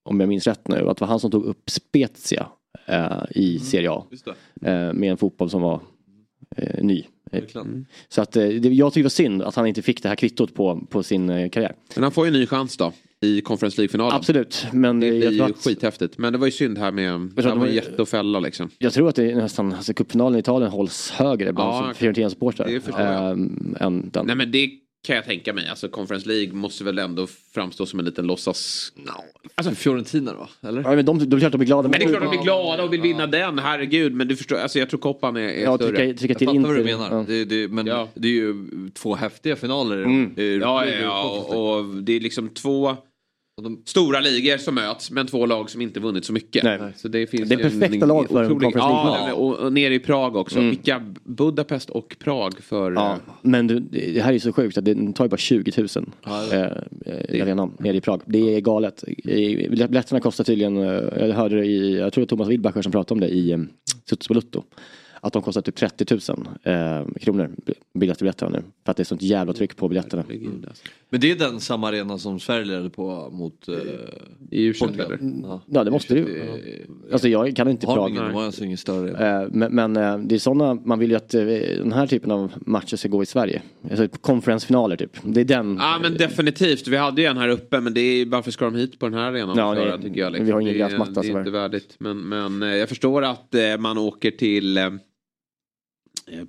om 0.05 0.19
jag 0.19 0.29
minns 0.29 0.47
rätt 0.47 0.67
nu, 0.67 0.89
att 0.89 0.97
det 0.97 1.01
var 1.01 1.07
han 1.07 1.19
som 1.19 1.31
tog 1.31 1.45
upp 1.45 1.69
Spezia 1.69 2.47
i 3.29 3.59
Serie 3.59 3.91
A. 3.91 4.03
Det. 4.55 4.69
Eh, 4.71 4.93
med 4.93 5.11
en 5.11 5.17
fotboll 5.17 5.49
som 5.49 5.61
var 5.61 5.81
ny. 6.81 7.03
Verkligen. 7.31 7.85
Så 8.09 8.21
att 8.21 8.31
det, 8.31 8.47
jag 8.53 8.93
tycker 8.93 9.01
det 9.01 9.05
var 9.05 9.09
synd 9.09 9.41
att 9.43 9.55
han 9.55 9.67
inte 9.67 9.81
fick 9.81 10.03
det 10.03 10.09
här 10.09 10.15
kvittot 10.15 10.53
på, 10.53 10.81
på 10.89 11.03
sin 11.03 11.49
karriär. 11.49 11.75
Men 11.95 12.03
han 12.03 12.11
får 12.11 12.25
ju 12.25 12.27
en 12.27 12.33
ny 12.39 12.45
chans 12.47 12.77
då. 12.77 12.91
I 13.21 13.41
Conference 13.41 13.81
League-finalen. 13.81 14.15
Absolut, 14.15 14.65
men 14.73 14.99
Det 14.99 15.07
jag 15.07 15.21
tror, 15.23 15.33
ju 15.33 15.41
att, 15.53 15.63
skithäftigt. 15.63 16.17
Men 16.17 16.33
det 16.33 16.39
var 16.39 16.47
ju 16.47 16.51
synd 16.51 16.77
här 16.77 16.91
med... 16.91 17.19
Det 17.35 17.45
att 17.45 17.57
var 17.57 17.67
jätte 17.67 18.01
att 18.01 18.09
fälla 18.09 18.39
liksom. 18.39 18.69
jag 18.77 18.93
tror 18.93 19.09
att 19.09 19.15
det 19.15 19.31
är 19.31 19.35
nästan, 19.35 19.73
alltså 19.73 19.93
cupfinalen 19.93 20.35
i 20.35 20.39
Italien 20.39 20.71
hålls 20.71 21.11
högre 21.11 21.53
bland 21.53 21.69
Ja, 21.73 21.87
ja, 21.87 21.93
Fiorentina-supportrar. 21.93 22.65
det 22.67 22.79
förstår 22.81 23.01
jag. 23.05 23.31
ehm, 23.31 23.75
än 23.79 24.09
den. 24.13 24.25
Nej 24.25 24.35
men 24.35 24.51
det 24.51 24.69
kan 25.07 25.15
jag 25.15 25.25
tänka 25.25 25.53
mig. 25.53 25.67
Alltså 25.69 25.87
Conference 25.89 26.27
League 26.27 26.53
måste 26.53 26.83
väl 26.83 26.99
ändå 26.99 27.27
framstå 27.53 27.85
som 27.85 27.99
en 27.99 28.05
liten 28.05 28.27
låtsas... 28.27 28.91
Alltså 29.55 29.75
Fiorentina 29.75 30.33
då? 30.61 30.67
Eller? 30.69 30.81
Ja, 30.81 30.95
men 30.95 31.05
de, 31.05 31.19
de, 31.19 31.25
de, 31.25 31.49
de 31.49 31.57
blir 31.57 31.65
glada. 31.67 31.89
Men 31.89 31.99
det 31.99 32.05
är 32.05 32.09
klart 32.09 32.21
de 32.23 32.29
blir 32.29 32.41
glada 32.43 32.83
och 32.83 32.93
vill 32.93 33.01
vinna 33.01 33.27
den, 33.27 33.59
herregud. 33.59 34.13
Men 34.13 34.27
du 34.27 34.35
förstår, 34.35 34.55
alltså 34.57 34.79
jag 34.79 34.89
tror 34.89 34.99
koppan 34.99 35.35
är, 35.37 35.41
är 35.41 35.63
Ja, 35.63 35.75
större. 35.77 35.95
trycka, 35.97 36.17
trycka 36.19 36.31
Jag 36.31 36.37
till 36.37 36.47
fattar 36.47 36.59
vad 36.61 36.75
du 36.75 36.83
menar. 36.83 37.07
Ja. 37.11 37.25
Det, 37.27 37.45
det, 37.45 37.67
men 37.67 37.87
Ja. 37.87 38.07
det 38.13 38.27
är 38.27 38.31
ju 38.31 38.55
två 38.93 39.15
häftiga 39.15 39.55
finaler. 39.55 39.97
Mm. 39.97 40.31
i- 40.37 40.57
Ja, 40.61 40.85
ja, 40.85 40.91
ja 41.01 41.23
och, 41.49 41.77
och 41.79 41.85
det 41.95 42.13
är 42.15 42.19
liksom 42.19 42.49
två 42.49 42.95
de- 43.63 43.81
stora 43.85 44.19
ligor 44.19 44.57
som 44.57 44.75
möts, 44.75 45.11
men 45.11 45.27
två 45.27 45.45
lag 45.45 45.69
som 45.69 45.81
inte 45.81 45.99
vunnit 45.99 46.25
så 46.25 46.33
mycket. 46.33 46.63
Nej. 46.63 46.79
Så 46.95 47.07
det, 47.07 47.27
finns 47.27 47.49
Det 47.49 47.55
är 47.55 47.59
ju 47.59 47.65
en 47.65 47.79
perfekta 47.79 48.05
lag 48.05 48.27
för 48.27 48.43
en 48.43 48.51
otrolig- 48.51 48.73
Conference 48.73 49.29
Ja, 49.29 49.33
och, 49.33 49.55
och 49.55 49.73
nere 49.73 49.93
i 49.93 49.99
Prag 49.99 50.35
också. 50.35 50.57
Mm. 50.59 50.69
Vilka 50.69 51.13
Budapest 51.23 51.89
och 51.89 52.15
Prag 52.19 52.53
för... 52.63 52.91
Ja, 52.91 53.17
men 53.41 53.67
du, 53.67 53.79
det 53.79 54.21
här 54.21 54.33
är 54.33 54.39
så 54.39 54.53
sjukt 54.53 54.77
att 54.77 54.85
det 54.85 55.13
tar 55.15 55.25
ju 55.25 55.29
bara 55.29 55.37
20 55.37 55.71
000 55.77 55.87
Ja, 56.25 56.53
eh, 56.53 56.61
eh, 57.05 57.43
arenan 57.43 57.71
nere 57.79 57.97
i 57.97 58.01
Prag. 58.01 58.21
Det 58.25 58.55
är 58.55 58.61
galet. 58.61 59.03
Eh, 59.07 59.15
Biljetterna 59.69 60.19
kostar 60.19 60.43
tydligen, 60.43 60.77
eh, 60.77 61.27
jag 61.27 61.33
hörde 61.33 61.55
det 61.55 61.65
i, 61.65 61.97
jag 61.97 62.13
tror 62.13 62.21
det 62.21 62.25
var 62.25 62.37
Thomas 62.37 62.49
Wilbacher 62.49 62.81
som 62.81 62.91
pratade 62.91 63.13
om 63.13 63.19
det 63.19 63.27
i 63.27 63.51
eh, 63.51 63.59
på 64.27 64.33
Lutto. 64.33 64.63
Att 65.21 65.33
de 65.33 65.41
kostar 65.41 65.61
typ 65.61 65.75
30 65.75 66.05
000 66.33 66.47
eh, 66.63 67.05
kronor, 67.21 67.51
biljettbiljetterna 67.93 68.51
nu. 68.51 68.63
För 68.85 68.91
att 68.91 68.97
det 68.97 69.03
är 69.03 69.05
sånt 69.05 69.21
jävla 69.21 69.53
tryck 69.53 69.75
på 69.75 69.87
biljetterna. 69.87 70.23
Alltså. 70.67 70.83
Men 71.11 71.19
det 71.21 71.31
är 71.31 71.35
den 71.35 71.59
samma 71.59 71.87
arena 71.87 72.17
som 72.17 72.39
Sverige 72.39 72.65
ledde 72.65 72.89
på 72.89 73.29
mot 73.31 73.67
eh, 73.67 73.75
I 74.51 74.73
Portugal. 74.73 75.05
eller? 75.11 75.59
Ja 75.65 75.83
det 75.83 75.91
måste 75.91 76.13
det 76.13 76.19
ju. 76.19 76.25
Det- 76.25 77.11
Alltså 77.13 77.27
jag 77.27 77.55
kan 77.55 77.67
inte 77.69 77.87
Har 77.87 78.09
ingen, 78.09 78.23
de 78.25 78.33
har 78.33 78.43
alltså 78.43 78.63
ingen 78.63 78.77
större 78.77 79.17
arena. 79.17 79.41
Eh, 79.43 79.49
Men, 79.51 79.75
men 79.75 79.97
eh, 79.97 80.17
det 80.17 80.35
är 80.35 80.39
sådana, 80.39 80.73
man 80.73 80.99
vill 80.99 81.09
ju 81.09 81.15
att 81.15 81.33
eh, 81.33 81.43
den 81.77 81.91
här 81.91 82.07
typen 82.07 82.31
av 82.31 82.51
matcher 82.55 82.95
ska 82.95 83.07
gå 83.09 83.23
i 83.23 83.25
Sverige. 83.25 83.61
Alltså 83.91 84.07
konferensfinaler 84.07 84.95
typ. 84.95 85.17
Det 85.23 85.41
är 85.41 85.45
den. 85.45 85.77
Ja 85.81 85.99
men 86.01 86.13
definitivt, 86.17 86.87
vi 86.87 86.97
hade 86.97 87.21
ju 87.21 87.27
en 87.27 87.37
här 87.37 87.49
uppe 87.49 87.79
men 87.81 87.93
det 87.93 88.01
är, 88.01 88.25
varför 88.25 88.51
ska 88.51 88.65
de 88.65 88.75
hit 88.75 88.99
på 88.99 89.05
den 89.05 89.13
här 89.19 89.31
arenan? 89.31 89.57
Ja, 89.57 89.73
det- 89.75 90.01
tycker 90.01 90.19
jag, 90.21 90.31
liksom. 90.31 90.45
vi 90.45 90.51
har 90.51 90.61
ingen 90.61 90.73
det, 90.73 90.79
är- 90.83 90.87
gräsmatta, 90.89 91.21
Det 91.21 91.27
är 91.27 91.37
inte 91.39 91.51
värdigt. 91.51 91.95
Men, 91.99 92.17
men 92.19 92.63
eh, 92.63 92.75
jag 92.75 92.89
förstår 92.89 93.21
att 93.23 93.55
eh, 93.55 93.61
man 93.79 93.97
åker 93.97 94.31
till 94.31 94.77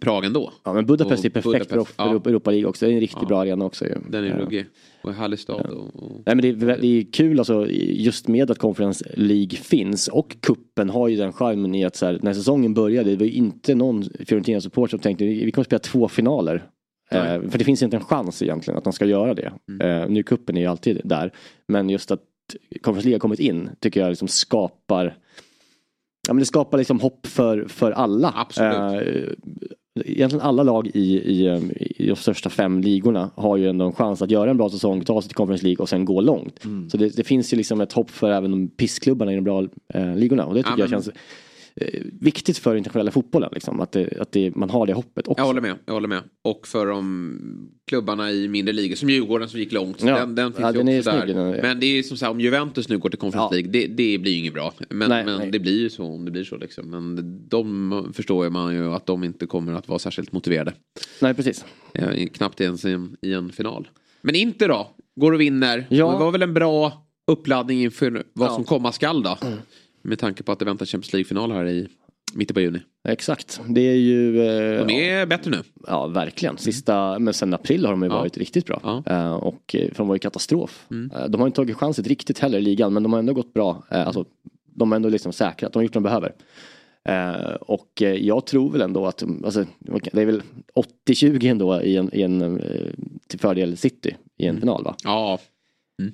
Prag 0.00 0.24
ändå. 0.24 0.52
Ja 0.64 0.72
men 0.72 0.86
Budapest 0.86 1.20
Och 1.20 1.24
är 1.24 1.30
perfekt 1.30 1.68
Budapest, 1.70 1.96
för 1.96 2.04
ja. 2.04 2.10
Europa, 2.28 2.50
League 2.50 2.68
också. 2.68 2.86
Det 2.86 2.92
är 2.92 2.94
en 2.94 3.00
riktigt 3.00 3.18
Ja. 3.22 3.28
bra 3.28 3.40
arena 3.40 3.64
också 3.64 3.84
ju. 3.84 3.94
Den 4.08 4.24
är 4.24 4.30
Eh, 4.30 4.36
ruggig. 4.36 4.66
Och 5.02 5.10
en 5.10 5.16
härlig 5.16 5.38
stad. 5.38 5.66
Och, 5.66 6.02
och... 6.02 6.22
Nej 6.26 6.36
men 6.36 6.38
det 6.38 6.48
är, 6.48 6.78
det 6.80 6.86
är 6.86 7.12
kul 7.12 7.38
alltså 7.38 7.66
just 7.70 8.28
med 8.28 8.50
att 8.50 8.58
Conference 8.58 9.04
League 9.14 9.56
finns 9.56 10.08
och 10.08 10.36
kuppen 10.40 10.90
har 10.90 11.08
ju 11.08 11.16
den 11.16 11.32
charmen 11.32 11.74
i 11.74 11.84
att 11.84 11.96
så 11.96 12.06
här, 12.06 12.18
när 12.22 12.32
säsongen 12.34 12.74
började 12.74 13.10
det 13.10 13.16
var 13.16 13.26
ju 13.26 13.32
inte 13.32 13.74
någon 13.74 14.02
Fiorentina-support 14.02 14.90
som 14.90 14.98
tänkte 14.98 15.24
vi 15.24 15.44
vi 15.44 15.52
kommer 15.52 15.64
spela 15.64 15.78
två 15.80 16.08
finaler. 16.08 16.64
Eh, 17.10 17.20
för 17.50 17.58
det 17.58 17.64
finns 17.64 17.82
inte 17.82 17.96
en 17.96 18.04
chans 18.04 18.42
egentligen 18.42 18.78
att 18.78 18.84
de 18.84 18.92
ska 18.92 19.04
göra 19.04 19.34
det. 19.34 19.52
Mm. 19.68 20.02
Eh, 20.02 20.08
nu 20.08 20.22
kuppen 20.22 20.56
är 20.56 20.60
ju 20.60 20.66
alltid 20.66 21.00
där. 21.04 21.32
Men 21.68 21.90
just 21.90 22.10
att 22.10 22.20
Conference 22.82 23.08
League 23.08 23.14
har 23.14 23.20
kommit 23.20 23.40
in 23.40 23.70
tycker 23.80 24.00
jag 24.00 24.08
liksom 24.08 24.28
skapar 24.28 25.16
Ja 26.28 26.34
men 26.34 26.38
det 26.38 26.46
skapar 26.46 26.78
liksom 26.78 27.00
hopp 27.00 27.26
för, 27.26 27.64
för 27.68 27.92
alla. 27.92 28.32
Absolut. 28.36 28.74
Eh, 28.74 29.32
egentligen 30.04 30.44
alla 30.46 30.62
lag 30.62 30.90
i, 30.94 31.16
i, 31.16 31.46
i 31.96 32.06
de 32.08 32.16
största 32.16 32.50
fem 32.50 32.80
ligorna 32.80 33.30
har 33.34 33.56
ju 33.56 33.68
ändå 33.68 33.84
en 33.84 33.92
chans 33.92 34.22
att 34.22 34.30
göra 34.30 34.50
en 34.50 34.56
bra 34.56 34.70
säsong, 34.70 35.04
ta 35.04 35.22
sig 35.22 35.28
till 35.28 35.36
Conference 35.36 35.64
League 35.64 35.82
och 35.82 35.88
sen 35.88 36.04
gå 36.04 36.20
långt. 36.20 36.62
Så 36.90 36.96
det, 36.96 37.16
det 37.16 37.24
finns 37.24 37.52
ju 37.52 37.56
liksom 37.56 37.80
ett 37.80 37.92
hopp 37.92 38.10
för 38.10 38.30
även 38.30 38.50
de 38.50 38.68
pissklubbarna 38.68 39.32
i 39.32 39.34
de 39.34 39.44
bra 39.44 39.66
eh, 39.94 40.16
ligorna 40.16 40.44
och 40.46 40.54
det 40.54 40.62
tycker 40.62 40.78
Ja, 40.78 40.78
jag 40.78 40.90
känns 40.90 41.10
viktigt 42.20 42.58
för 42.58 42.76
internationella 42.76 43.10
fotbollen. 43.10 43.50
Liksom, 43.52 43.80
att 43.80 43.92
det, 43.92 44.20
att 44.20 44.32
det, 44.32 44.56
man 44.56 44.70
har 44.70 44.86
det 44.86 44.92
hoppet 44.92 45.28
också. 45.28 45.40
Jag 45.40 45.46
håller 45.46 45.60
med. 45.60 45.74
Jag 45.86 45.92
håller 45.94 46.08
med. 46.08 46.22
Och 46.44 46.66
för 46.66 46.86
de 46.86 47.70
klubbarna 47.88 48.30
i 48.32 48.48
mindre 48.48 48.72
ligor 48.74 48.96
som 48.96 49.10
Djurgården 49.10 49.48
som 49.48 49.60
gick 49.60 49.72
långt. 49.72 50.02
Ja. 50.02 50.18
Den, 50.18 50.34
den 50.34 50.52
finns 50.52 50.60
Ja, 50.62 50.72
ju 50.72 50.82
den 50.82 50.98
också 50.98 51.10
där. 51.10 51.26
den 51.26 51.36
är- 51.38 51.62
Men 51.62 51.80
det 51.80 51.86
är 51.86 52.02
som 52.02 52.16
sagt 52.16 52.30
om 52.30 52.40
Juventus 52.40 52.88
nu 52.88 52.98
går 52.98 53.08
till 53.08 53.18
Conference 53.18 53.54
League. 53.54 53.70
Det, 53.70 53.86
det 53.86 54.18
blir 54.18 54.32
ju 54.32 54.38
inget 54.38 54.54
bra. 54.54 54.72
Men, 54.90 55.08
Nej, 55.08 55.24
men 55.24 55.38
nej. 55.38 55.50
det 55.50 55.58
blir 55.58 55.78
ju 55.80 55.90
så 55.90 56.04
om 56.04 56.24
det 56.24 56.30
blir 56.30 56.44
så 56.44 56.56
liksom. 56.56 56.90
Men 56.90 57.38
de 57.48 58.10
förstår 58.14 58.44
ju 58.44 58.50
man 58.50 58.74
ju 58.74 58.92
att 58.94 59.06
de 59.06 59.24
inte 59.24 59.46
kommer 59.46 59.72
att 59.72 59.88
vara 59.88 59.98
särskilt 59.98 60.32
motiverade. 60.32 60.72
Nej, 61.20 61.34
precis. 61.34 61.64
Ja, 61.92 62.12
i- 62.12 62.28
knappt 62.28 62.60
ens 62.60 62.84
i 62.84 62.92
en, 62.92 63.16
i 63.22 63.32
en 63.32 63.52
final. 63.52 63.88
Men 64.22 64.34
inte 64.34 64.66
då. 64.66 64.90
Går 65.20 65.32
och 65.32 65.40
vinner. 65.40 65.86
Ja. 65.90 66.12
Det 66.12 66.18
var 66.18 66.30
väl 66.32 66.42
en 66.42 66.54
bra 66.54 67.06
uppladdning 67.26 67.82
inför 67.82 68.10
vad 68.10 68.22
Ja. 68.34 68.44
Mm. 68.44 68.54
som 68.54 68.64
komma 68.64 68.92
skall 68.92 69.22
då. 69.22 69.38
Med 70.02 70.18
tanke 70.18 70.42
på 70.42 70.52
att 70.52 70.58
det 70.58 70.64
väntar 70.64 70.86
Champions 70.86 71.12
League-final 71.12 71.52
här 71.52 71.66
i 71.68 71.88
mitten 72.34 72.54
på 72.54 72.60
juni. 72.60 72.78
Exakt. 73.08 73.60
Det 73.68 73.80
är 73.80 73.94
ju... 73.94 74.40
Eh, 74.46 74.86
De 74.86 74.92
är 75.10 75.26
bättre 75.26 75.50
nu. 75.50 75.56
Ja, 75.86 76.06
verkligen. 76.06 76.58
Sista, 76.58 77.18
men 77.18 77.34
sen 77.34 77.54
april 77.54 77.84
har 77.84 77.92
de 77.92 78.02
ju 78.02 78.08
Ja. 78.08 78.14
varit 78.18 78.38
riktigt 78.38 78.66
bra. 78.66 79.02
Eh, 79.06 79.32
och 79.32 79.74
eh, 79.74 79.88
för 79.88 79.96
de 79.96 80.08
var 80.08 80.14
ju 80.14 80.18
katastrof. 80.18 80.86
Mm. 80.90 81.10
Eh, 81.16 81.24
de 81.28 81.40
har 81.40 81.48
inte 81.48 81.56
tagit 81.56 81.76
chansen 81.76 82.04
riktigt 82.04 82.38
heller 82.38 82.58
i 82.58 82.62
ligan, 82.62 82.92
men 82.92 83.02
de 83.02 83.12
har 83.12 83.18
ändå 83.18 83.32
gått 83.32 83.54
bra. 83.54 83.82
Eh, 83.90 84.06
alltså, 84.06 84.24
de 84.64 84.90
har 84.92 84.96
ändå 84.96 85.08
liksom 85.08 85.32
säkrat, 85.32 85.72
de 85.72 85.78
har 85.78 85.82
gjort 85.82 85.94
vad 85.94 86.02
de 86.02 86.08
behöver. 86.08 86.32
Eh, 87.04 87.54
och 87.54 88.02
jag 88.20 88.46
tror 88.46 88.72
väl 88.72 88.80
ändå 88.80 89.06
att, 89.06 89.22
alltså, 89.44 89.64
det 90.12 90.22
är 90.22 90.26
väl 90.26 90.42
80-20 91.08 91.50
ändå 91.50 91.82
i 91.82 91.96
en, 91.96 92.10
i 92.14 92.22
en 92.22 92.62
till 93.28 93.40
fördel 93.40 93.76
City 93.76 94.16
i 94.38 94.46
en 94.46 94.60
final 94.60 94.84
va? 94.84 94.94
Ja. 95.04 95.38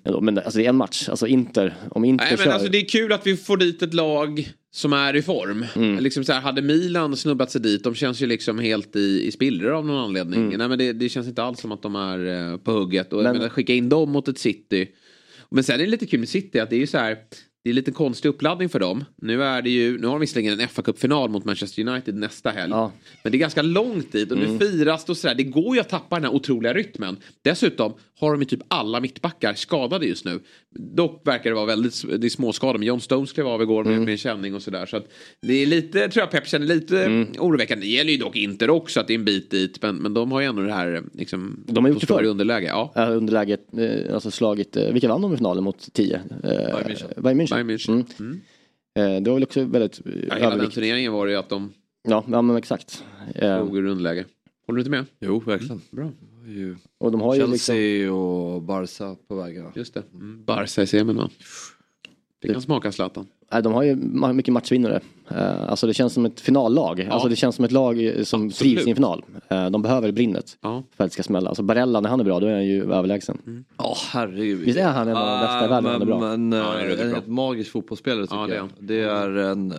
Ändå, 0.05 0.21
Men 0.21 0.39
alltså 0.39 0.59
det 0.59 0.65
är 0.65 0.69
en 0.69 0.77
match, 0.77 1.09
alltså 1.09 1.27
Inter, 1.27 1.75
om 1.91 2.05
Inter 2.05 2.25
Nej, 2.25 2.35
men 2.39 2.45
kör... 2.45 2.53
alltså, 2.53 2.69
det 2.69 2.79
är 2.79 2.89
kul 2.89 3.13
att 3.13 3.27
vi 3.27 3.37
får 3.37 3.57
dit 3.57 3.83
ett 3.83 3.95
lag 3.95 4.49
som 4.71 4.93
är 4.93 5.17
i 5.17 5.23
form. 5.23 5.65
Mm. 5.77 5.99
Liksom 5.99 6.25
så 6.25 6.33
här, 6.33 6.41
hade 6.41 6.63
Milan 6.63 7.17
snubbat 7.17 7.51
sig 7.51 7.61
dit, 7.61 7.85
de 7.85 7.95
känns 7.95 8.23
ju 8.23 8.27
liksom 8.27 8.59
helt 8.59 8.97
i, 8.97 9.27
i 9.27 9.33
spillror 9.33 9.71
av 9.73 9.87
någon 9.87 10.05
anledning. 10.05 10.41
Mm. 10.45 10.59
Nej, 10.59 10.69
men 10.69 10.79
det, 10.79 10.93
det 10.93 11.09
känns 11.09 11.27
inte 11.29 11.43
alls 11.43 11.61
som 11.61 11.73
att 11.73 11.83
de 11.83 11.97
är 11.97 12.53
eh, 12.53 12.57
på 12.59 12.73
hugget. 12.73 13.13
Och 13.13 13.17
Men- 13.17 13.25
men... 13.25 13.37
menar, 13.37 13.49
skicka 13.49 13.75
in 13.75 13.89
dem 13.89 14.11
mot 14.11 14.29
ett 14.29 14.39
City. 14.39 14.89
Men 15.51 15.65
sen 15.65 15.75
är 15.75 15.85
det 15.85 15.91
lite 15.91 16.07
kul 16.07 16.21
med 16.21 16.29
City 16.29 16.59
att 16.61 16.71
det 16.71 16.77
är 16.77 16.81
ju 16.81 16.87
så 16.87 16.99
här. 16.99 17.17
Det 17.65 17.71
är 17.71 17.75
lite 17.75 17.93
konstig 17.93 18.29
uppladdning 18.29 18.69
för 18.69 18.81
dem. 18.81 19.05
Nu 19.23 19.43
är 19.43 19.63
det 19.63 19.71
ju, 19.71 19.99
nu 19.99 20.07
har 20.07 20.15
de 20.15 20.21
visserligen 20.21 20.61
en 20.61 20.69
fa 20.69 20.83
Cup-final 20.83 21.29
mot 21.31 21.45
Manchester 21.45 21.89
United 21.89 22.15
nästa 22.15 22.51
helg. 22.51 22.73
Men 23.23 23.33
det 23.33 23.37
är 23.37 23.39
ganska 23.39 23.63
långt 23.63 24.13
dit 24.13 24.33
och 24.33 24.39
nu 24.39 24.45
Mm. 24.45 24.59
firas 24.59 25.05
det 25.05 25.13
och 25.13 25.17
sådär. 25.17 25.35
Det 25.35 25.43
går 25.45 25.75
ju 25.75 25.81
att 25.81 25.89
tappa 25.89 26.17
den 26.17 26.25
här 26.25 26.35
otroliga 26.35 26.75
rytmen. 26.75 27.17
Dessutom 27.43 27.93
har 28.21 28.33
de 28.33 28.41
ju 28.41 28.45
typ 28.47 28.61
alla 28.69 29.01
mittbackar 29.01 29.55
skadade 29.55 30.07
just 30.07 30.25
nu. 30.25 30.41
Dock 30.95 31.27
verkar 31.27 31.51
det 31.51 31.57
vara 31.57 31.67
väldigt 31.67 32.21
det 32.21 32.27
är 32.27 32.31
småskador. 32.31 32.79
Men 32.79 32.89
John 32.89 33.01
Stones 33.01 33.33
klev 33.33 33.47
av 33.47 33.63
igår 33.63 33.85
med, 33.85 33.93
Mm. 33.93 34.05
med 34.05 34.13
en 34.13 34.19
känning 34.19 34.55
och 34.55 34.63
sådär. 34.63 34.87
Så 34.87 34.97
att 34.97 35.07
det 35.43 35.53
är 35.63 35.67
lite, 35.67 36.09
tror 36.09 36.23
jag 36.23 36.31
Pep 36.31 36.47
känner 36.49 36.67
lite 36.67 37.05
Mm. 37.05 37.29
oroväckande. 37.39 37.87
Det 37.87 37.91
gäller 37.93 38.13
ju 38.13 38.19
dock 38.19 38.37
inte 38.37 38.69
också 38.71 39.01
att 39.01 39.07
det 39.07 39.15
är 39.15 39.19
en 39.19 39.25
bit 39.25 39.51
dit. 39.51 39.83
Men, 39.83 39.97
men 39.97 40.15
de 40.15 40.33
har 40.33 40.41
ju 40.41 40.47
ändå 40.47 40.63
det 40.63 40.73
här 40.73 41.03
liksom. 41.13 41.65
De 41.67 41.85
har 41.85 41.91
gjort 41.93 42.01
det 42.01 42.07
förr. 42.07 42.25
underläge. 42.25 42.67
Ja. 42.67 42.93
Ja, 42.95 43.07
underläget, 43.07 43.61
eh, 43.79 44.15
alltså 44.15 44.31
slagit, 44.31 44.77
eh, 44.77 44.93
vilka 44.93 45.09
vann 45.09 45.23
de 45.23 45.35
i 45.35 45.37
finalen 45.37 45.65
mot 45.65 45.93
10? 45.93 46.15
Eh, 46.17 46.21
Bayern 46.43 46.73
München. 46.89 47.21
Bayern 47.23 47.39
Bayern 47.39 47.41
München. 47.41 47.65
München. 47.67 48.05
Mm. 48.21 48.41
Eh, 48.99 49.23
det 49.23 49.31
var 49.31 49.35
väl 49.37 49.43
också 49.43 49.65
väldigt 49.65 50.01
Ja, 50.29 50.35
hela 50.35 50.57
den 50.57 50.71
turneringen 50.71 51.13
var 51.13 51.27
det 51.27 51.33
ju 51.33 51.39
att 51.39 51.49
de 51.49 51.73
Ja, 52.09 52.25
ja 52.31 52.43
men 52.43 52.57
exakt. 52.57 53.05
Ur 53.35 53.87
underläge. 53.87 54.25
Håller 54.67 54.77
du 54.77 54.81
inte 54.81 54.91
med? 54.91 55.05
Jo, 55.21 55.43
verkligen. 55.47 55.81
Bra. 55.91 56.11
Ju 56.47 56.77
och 56.99 57.13
de 57.13 57.21
har 57.21 57.35
ju 57.35 57.41
Chelsea 57.41 57.77
liksom... 57.77 58.17
och 58.19 58.63
Barca 58.63 59.17
på 59.29 59.35
vägarna. 59.35 59.73
Just 59.75 59.95
det. 59.95 60.03
Mm. 60.15 60.45
Barca 60.45 60.83
i 60.83 60.87
semin 60.87 61.17
va? 61.17 61.31
Det 62.43 62.53
kan 62.53 62.63
smaka 62.63 62.93
Zlatan. 62.93 63.27
Nej, 63.53 63.63
de 63.63 63.73
har 63.73 63.83
ju 63.83 63.95
mycket 64.35 64.53
matchvinnare. 64.55 65.01
Eh, 65.29 65.71
alltså 65.71 65.87
det 65.87 65.95
känns 65.95 66.13
som 66.13 66.27
ett 66.27 66.41
finallag. 66.41 67.01
Alltså 67.11 67.29
det 67.29 67.37
känns 67.37 67.57
som 67.57 67.65
ett 67.65 67.73
lag 67.73 68.07
eh, 68.07 68.23
som 68.23 68.51
trivs 68.51 68.87
i 68.87 68.91
en 68.91 68.97
final. 68.97 69.25
Eh, 69.49 69.71
de 69.71 69.83
behöver 69.83 70.13
brinnet 70.13 70.59
Ja. 70.63 70.83
för 70.97 71.05
att 71.05 71.11
det 71.11 71.15
ska 71.15 71.23
smälla. 71.23 71.49
Alltså 71.49 71.63
Barella, 71.63 72.01
när 72.01 72.09
han 72.11 72.21
är 72.21 72.25
bra, 72.25 72.41
då 72.41 72.47
är 72.47 72.53
han 72.55 72.67
ju 72.67 72.93
överlägsen. 72.93 73.65
Ja, 73.79 73.97
herregud. 74.13 74.59
Visst 74.59 74.79
är 74.79 74.89
han 74.89 75.09
en 75.09 75.17
av 75.17 75.27
de 75.27 75.41
bästa 75.47 75.65
i 75.65 75.69
världen? 75.69 75.93
Han 75.93 76.03
är 76.03 76.07
bra. 76.07 76.21
Men, 76.37 76.53
Ja, 76.53 76.63
han 76.65 76.77
är 76.77 76.81
eh, 76.81 76.87
riktigt 76.89 77.01
en 77.01 77.09
bra. 77.11 77.15
helt 77.17 77.29
magisk 77.29 77.71
fotbollsspelare 77.71 78.27
tycker 78.27 78.37
Ja, 78.37 78.47
det 78.47 78.55
är 78.55 78.57
jag. 78.57 78.69
Det 78.79 79.01
är 79.01 79.37
en... 79.51 79.75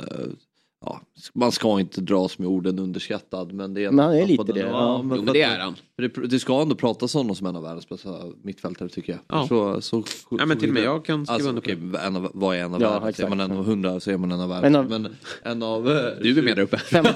Ja, 0.89 1.01
man 1.33 1.51
ska 1.51 1.79
inte 1.79 2.01
dras 2.01 2.37
med 2.39 2.47
orden 2.47 2.79
underskattad 2.79 3.53
men 3.53 3.73
det 3.73 3.85
är... 3.85 3.91
Men 3.91 4.05
han 4.05 4.15
är 4.15 4.25
lite 4.27 4.43
den- 4.43 4.55
det, 4.55 4.59
Ja, 4.61 4.67
ja. 4.67 5.01
men 5.03 5.17
Jo, 5.17 5.23
men 5.23 5.33
det 5.33 5.41
är 5.41 5.59
han. 5.59 5.75
Det, 5.97 6.07
det 6.07 6.39
ska 6.39 6.61
ändå 6.61 6.75
pratas 6.75 7.15
om 7.15 7.19
honom 7.19 7.35
som 7.35 7.47
en 7.47 7.55
av 7.55 7.63
världens 7.63 7.89
bästa 7.89 8.09
mittfältare 8.41 8.89
tycker 8.89 9.11
jag. 9.13 9.19
Ja. 9.39 9.47
Så, 9.47 9.81
så, 9.81 10.03
Ja, 10.31 10.45
men 10.45 10.57
till 10.59 10.67
och 10.69 10.73
med 10.73 10.83
jag 10.83 11.05
kan 11.05 11.25
skriva 11.25 11.33
alltså, 11.33 11.49
under 11.49 11.61
på 11.61 11.69
okej, 11.71 12.07
en 12.07 12.15
av, 12.15 12.31
vad 12.33 12.55
är 12.55 12.59
en 12.63 12.73
av 12.73 12.81
Ja, 12.81 12.99
världens? 12.99 13.19
Är 13.19 13.29
man 13.29 13.39
en 13.39 13.51
av 13.51 13.65
hundra 13.65 13.99
så 13.99 14.11
är 14.11 14.17
man 14.17 14.31
en 14.31 14.39
av 14.41 14.51
En 14.51 14.61
världens. 14.61 14.75
av- 14.77 14.89
Men 15.01 15.15
en 15.43 15.63
av... 15.63 15.83
Du 16.21 16.39
är 16.39 16.41
med 16.43 16.55
där 16.55 16.63
uppe. 16.63 16.77
15, 16.77 17.13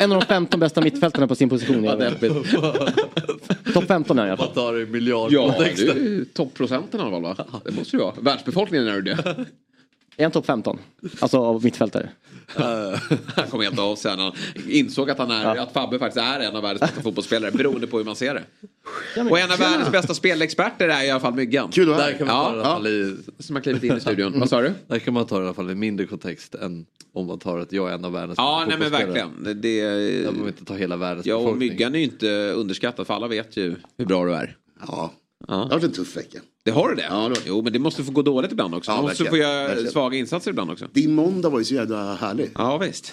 en 0.00 0.12
av 0.12 0.20
de 0.20 0.26
15 0.26 0.60
bästa 0.60 0.80
mittfältarna 0.80 1.28
på 1.28 1.34
sin 1.34 1.48
position. 1.48 1.84
Ja. 1.84 1.96
Topp 3.74 3.84
15 3.88 4.18
är 4.18 4.22
alla 4.22 4.36
Vad 4.36 4.54
tar 4.54 4.72
det 4.72 4.82
i 4.82 4.86
miljard 4.86 5.32
Ja, 5.32 5.54
du 5.58 5.64
är 5.64 6.24
toppprocenten 6.34 7.00
i 7.00 7.02
alla 7.02 7.10
fall 7.10 7.22
va? 7.22 7.60
Det 7.64 7.70
måste 7.76 7.96
du 7.96 8.02
vara. 8.02 8.14
Världsbefolkningen 8.20 8.88
är 8.88 8.92
du 8.92 9.02
det. 9.02 9.46
Är 10.20 10.24
han 10.24 10.32
topp 10.32 10.46
15? 10.46 10.78
Alltså 11.20 11.38
av 11.38 11.64
mittfältare. 11.64 12.08
Han 13.36 13.46
kom 13.50 13.60
helt 13.60 13.78
av 13.78 13.96
sig. 13.96 14.16
Han 14.16 14.32
insåg 14.68 15.10
att, 15.10 15.18
han 15.18 15.30
är, 15.30 15.56
att 15.56 15.72
Fabbe 15.72 15.98
faktiskt 15.98 16.24
är 16.26 16.40
en 16.40 16.56
av 16.56 16.62
världens 16.62 16.80
bästa 16.80 17.02
fotbollsspelare 17.02 17.50
beroende 17.50 17.86
på 17.86 17.98
hur 17.98 18.04
man 18.04 18.16
ser 18.16 18.34
det. 18.34 18.42
Och 19.30 19.38
en 19.38 19.52
av 19.52 19.58
världens 19.58 19.90
bästa 19.92 20.14
spelexperter 20.14 20.88
är 20.88 21.04
i 21.04 21.10
alla 21.10 21.20
fall 21.20 21.34
Myggan. 21.34 21.70
Kul 21.70 21.92
att 21.92 21.98
Där 21.98 22.04
höra. 22.04 22.18
kan 22.18 22.26
man 22.26 22.44
ta 22.44 22.50
det 22.52 22.56
i 22.56 22.60
alla 22.60 22.68
Ja, 22.68 22.74
fall 22.74 22.86
i... 22.86 23.16
som 23.38 23.56
har 23.56 23.62
klivit 23.62 23.82
in 23.82 23.96
i 23.96 24.00
studion. 24.00 24.40
Vad 24.40 24.48
sa 24.48 24.60
du? 24.60 24.72
Där 24.86 24.98
kan 24.98 25.14
man 25.14 25.26
ta 25.26 25.36
det 25.38 25.42
i 25.42 25.46
alla 25.46 25.54
fall 25.54 25.70
i 25.70 25.74
mindre 25.74 26.06
kontext 26.06 26.54
än 26.54 26.86
om 27.12 27.26
man 27.26 27.38
tar 27.38 27.58
att 27.58 27.72
jag 27.72 27.90
är 27.90 27.94
en 27.94 28.04
av 28.04 28.12
världens 28.12 28.38
Ja, 28.38 28.64
bästa 28.66 28.78
nej 28.78 28.90
men 28.90 29.00
fotbollsspelare. 29.00 29.28
verkligen. 29.46 29.60
Det, 29.62 29.68
Jag 29.76 30.24
det, 30.24 30.30
behöver 30.32 30.48
inte 30.48 30.64
ta 30.64 30.74
hela 30.74 30.96
världens 30.96 31.26
ja, 31.26 31.34
och 31.34 31.40
befolkning. 31.44 31.68
Myggan 31.68 31.94
är 31.94 31.98
ju 31.98 32.04
inte 32.04 32.28
underskattad 32.56 33.06
för 33.06 33.14
alla 33.14 33.28
vet 33.28 33.56
ju 33.56 33.76
hur 33.98 34.04
bra 34.06 34.24
du 34.24 34.34
är. 34.34 34.56
Ja. 34.86 35.12
Ja. 35.48 35.54
Det 35.54 35.60
har 35.62 35.68
varit 35.68 35.84
en 35.84 35.92
tuff 35.92 36.16
vecka. 36.16 36.38
Det 36.64 36.70
har 36.70 36.88
du 36.88 36.94
det? 36.94 37.06
Ja, 37.10 37.28
det. 37.34 37.40
Jo, 37.46 37.62
men 37.62 37.72
det 37.72 37.78
måste 37.78 38.04
få 38.04 38.12
gå 38.12 38.22
dåligt 38.22 38.52
ibland 38.52 38.74
också. 38.74 38.90
Ja, 38.90 38.96
Man 38.96 39.04
måste 39.04 39.24
få 39.24 39.36
göra 39.36 39.68
Verkligen. 39.68 39.92
svaga 39.92 40.18
insatser 40.18 40.50
ibland 40.50 40.70
också. 40.70 40.86
Din 40.92 41.14
måndag 41.14 41.48
var 41.48 41.58
ju 41.58 41.64
så 41.64 41.74
jävla 41.74 42.14
härlig. 42.14 42.50
Ja, 42.54 42.78
visst. 42.78 43.12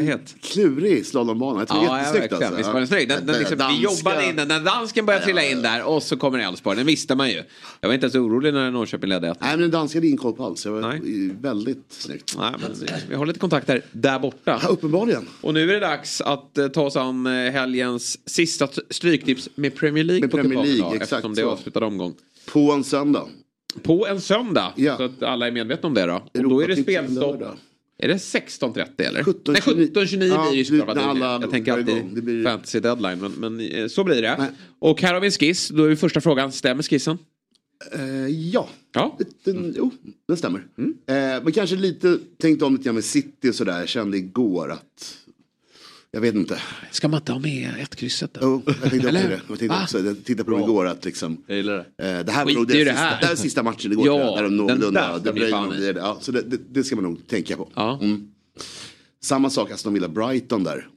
Helt- 0.00 0.34
Klurig 0.42 1.06
slalombana. 1.06 1.58
Jag 1.60 1.68
tror 1.68 1.84
Ja, 1.84 1.98
jättesnyggt 1.98 2.32
alltså. 2.32 2.54
Visst 2.56 2.68
var 2.72 2.78
den 2.80 2.86
snygg. 2.88 3.08
Den, 3.08 3.26
den, 3.26 3.38
liksom, 3.38 3.58
vi 3.76 3.82
jobbade 3.82 4.28
in 4.28 4.36
den. 4.36 4.48
När 4.48 4.60
dansken 4.60 5.06
började 5.06 5.24
trilla 5.24 5.44
in 5.44 5.62
där 5.62 5.84
och 5.84 6.02
så 6.02 6.16
kommer 6.16 6.38
Elfsborg. 6.38 6.76
Den 6.76 6.86
visste 6.86 7.14
man 7.14 7.30
ju. 7.30 7.42
Jag 7.80 7.88
var 7.88 7.94
inte 7.94 8.04
ens 8.04 8.14
orolig 8.14 8.54
när 8.54 8.70
Norrköping 8.70 9.08
ledde 9.08 9.28
1 9.28 9.36
Nej 9.40 9.50
men 9.50 9.60
den 9.60 9.70
danska 9.70 9.96
hade 9.98 10.06
ingen 10.06 10.18
koll 10.18 10.32
på 10.32 10.44
alls. 10.44 10.62
Det 10.62 10.70
var 10.70 10.80
Nej. 10.80 11.30
väldigt 11.40 11.86
snyggt. 11.88 12.34
Nej, 12.38 12.52
men 12.60 12.70
vi- 13.08 13.14
har 13.14 13.26
lite 13.26 13.38
kontakter 13.38 13.82
där 13.92 14.18
borta. 14.18 14.60
Ja, 14.62 14.68
uppenbarligen. 14.68 15.28
Och 15.40 15.54
nu 15.54 15.62
är 15.70 15.74
det 15.74 15.80
dags 15.80 16.20
att 16.20 16.58
eh, 16.58 16.68
ta 16.68 16.82
oss 16.82 16.96
an 16.96 17.26
eh, 17.26 17.32
helgens 17.32 18.18
sista 18.28 18.68
stryktips 18.90 19.48
med 19.54 19.74
Premier 19.76 20.04
League 20.04 20.20
Med 20.20 20.30
på 20.30 20.36
Premier. 20.36 20.62
League, 20.64 20.80
då, 20.82 20.86
exakt 20.94 21.02
Eftersom 21.12 21.34
det 21.34 21.40
är 21.40 21.44
avslutad 21.44 21.84
omgång. 21.84 22.14
På 22.46 22.72
en 22.72 22.84
söndag. 22.84 23.28
På 23.82 24.06
en 24.06 24.20
söndag. 24.20 24.72
Ja. 24.76 24.96
Så 24.96 25.02
att 25.02 25.22
alla 25.22 25.46
är 25.46 25.50
medvetna 25.52 25.86
om 25.86 25.94
det 25.94 26.06
då. 26.06 26.14
Och 26.34 26.48
då 26.50 26.60
är 26.62 26.68
det 26.68 26.76
spelstopp. 26.76 27.42
Är 27.98 28.08
det 28.08 28.14
16.30 28.14 28.86
eller? 28.98 29.22
17.29. 29.22 29.52
Nej 29.52 29.60
17.29 29.62 30.24
Ja, 30.28 30.50
blir 30.50 30.58
det 30.58 30.64
såklart. 30.64 30.86
när 30.86 30.92
att 30.92 31.16
det- 31.18 31.26
alla 31.26 31.40
Jag 31.40 31.50
tänker 31.50 31.72
alltid 31.72 32.24
blir- 32.24 32.44
fantasy 32.44 32.80
deadline. 32.80 33.18
Men, 33.20 33.32
men 33.32 33.60
eh, 33.60 33.86
så 33.86 34.04
blir 34.04 34.22
det. 34.22 34.36
Nej. 34.38 34.48
Och 34.78 35.02
här 35.02 35.14
har 35.14 35.20
vi 35.20 35.26
en 35.26 35.30
skiss. 35.32 35.68
Då 35.68 35.84
är 35.84 35.96
första 35.96 36.20
frågan. 36.20 36.52
Stämmer 36.52 36.82
skissen? 36.82 37.18
Eh, 37.92 38.26
ja, 38.26 38.68
Ja. 38.94 39.18
den, 39.44 39.74
jo, 39.78 39.90
den 40.28 40.36
stämmer. 40.36 40.66
Mm. 40.78 40.90
Eh, 41.06 41.44
men 41.44 41.52
kanske 41.52 41.76
lite 41.76 42.18
tänkt 42.40 42.62
om 42.62 42.72
lite 42.72 42.84
grann 42.84 42.94
med 42.94 43.04
City 43.04 43.50
och 43.50 43.54
sådär. 43.54 43.78
Jag 43.78 43.88
kände 43.88 44.16
igår 44.16 44.72
att, 44.72 45.16
jag 46.14 46.20
vet 46.20 46.34
inte. 46.34 46.58
Ska 46.90 47.08
man 47.08 47.20
inte 47.20 47.32
ha 47.32 47.38
med 47.38 47.74
ett 47.82 47.96
krysset 47.96 48.34
då? 48.34 48.40
Jo, 48.42 48.62
jag 48.66 48.90
tänkte 48.90 49.08
också 49.08 49.12
det. 49.12 49.30
Jag, 49.48 49.58
tänkte 49.58 49.66
Va? 49.68 49.82
också, 49.82 49.98
jag 49.98 50.24
tittade 50.24 50.44
på 50.44 50.50
dem 50.50 50.60
igår 50.60 50.86
att 50.86 51.04
liksom. 51.04 51.44
Jag 51.46 51.56
gillar 51.56 51.76
det. 51.96 52.08
Eh, 52.18 52.24
det 52.24 52.32
här 52.32 52.44
var 52.44 52.52
nog 52.52 52.68
det, 52.68 52.72
det 52.74 52.84
sista, 52.84 53.00
här. 53.00 53.20
det 53.20 53.26
här 53.26 53.34
sista 53.34 53.62
matchen 53.62 53.92
igår. 53.92 54.06
Ja, 54.06 54.14
där 54.36 54.42
de 54.42 54.42
den 54.42 54.56
någorlunda, 54.56 55.00
där 55.00 55.12
De 55.14 55.20
ska 55.20 55.32
bli 55.32 55.40
Bruyne 55.40 55.56
fan 55.56 55.68
och 55.68 55.74
i. 55.76 55.92
det, 55.92 56.00
ja, 56.00 56.18
så 56.20 56.32
det, 56.32 56.42
det, 56.42 56.58
det 56.70 56.84
ska 56.84 56.96
man 56.96 57.04
nog 57.04 57.26
tänka 57.26 57.56
på. 57.56 57.68
Ja. 57.74 57.98
Mm. 58.02 58.28
Samma 59.22 59.50
sak 59.50 59.70
Aston 59.70 59.94
Villa 59.94 60.08
Brighton 60.08 60.64
där. 60.64 60.88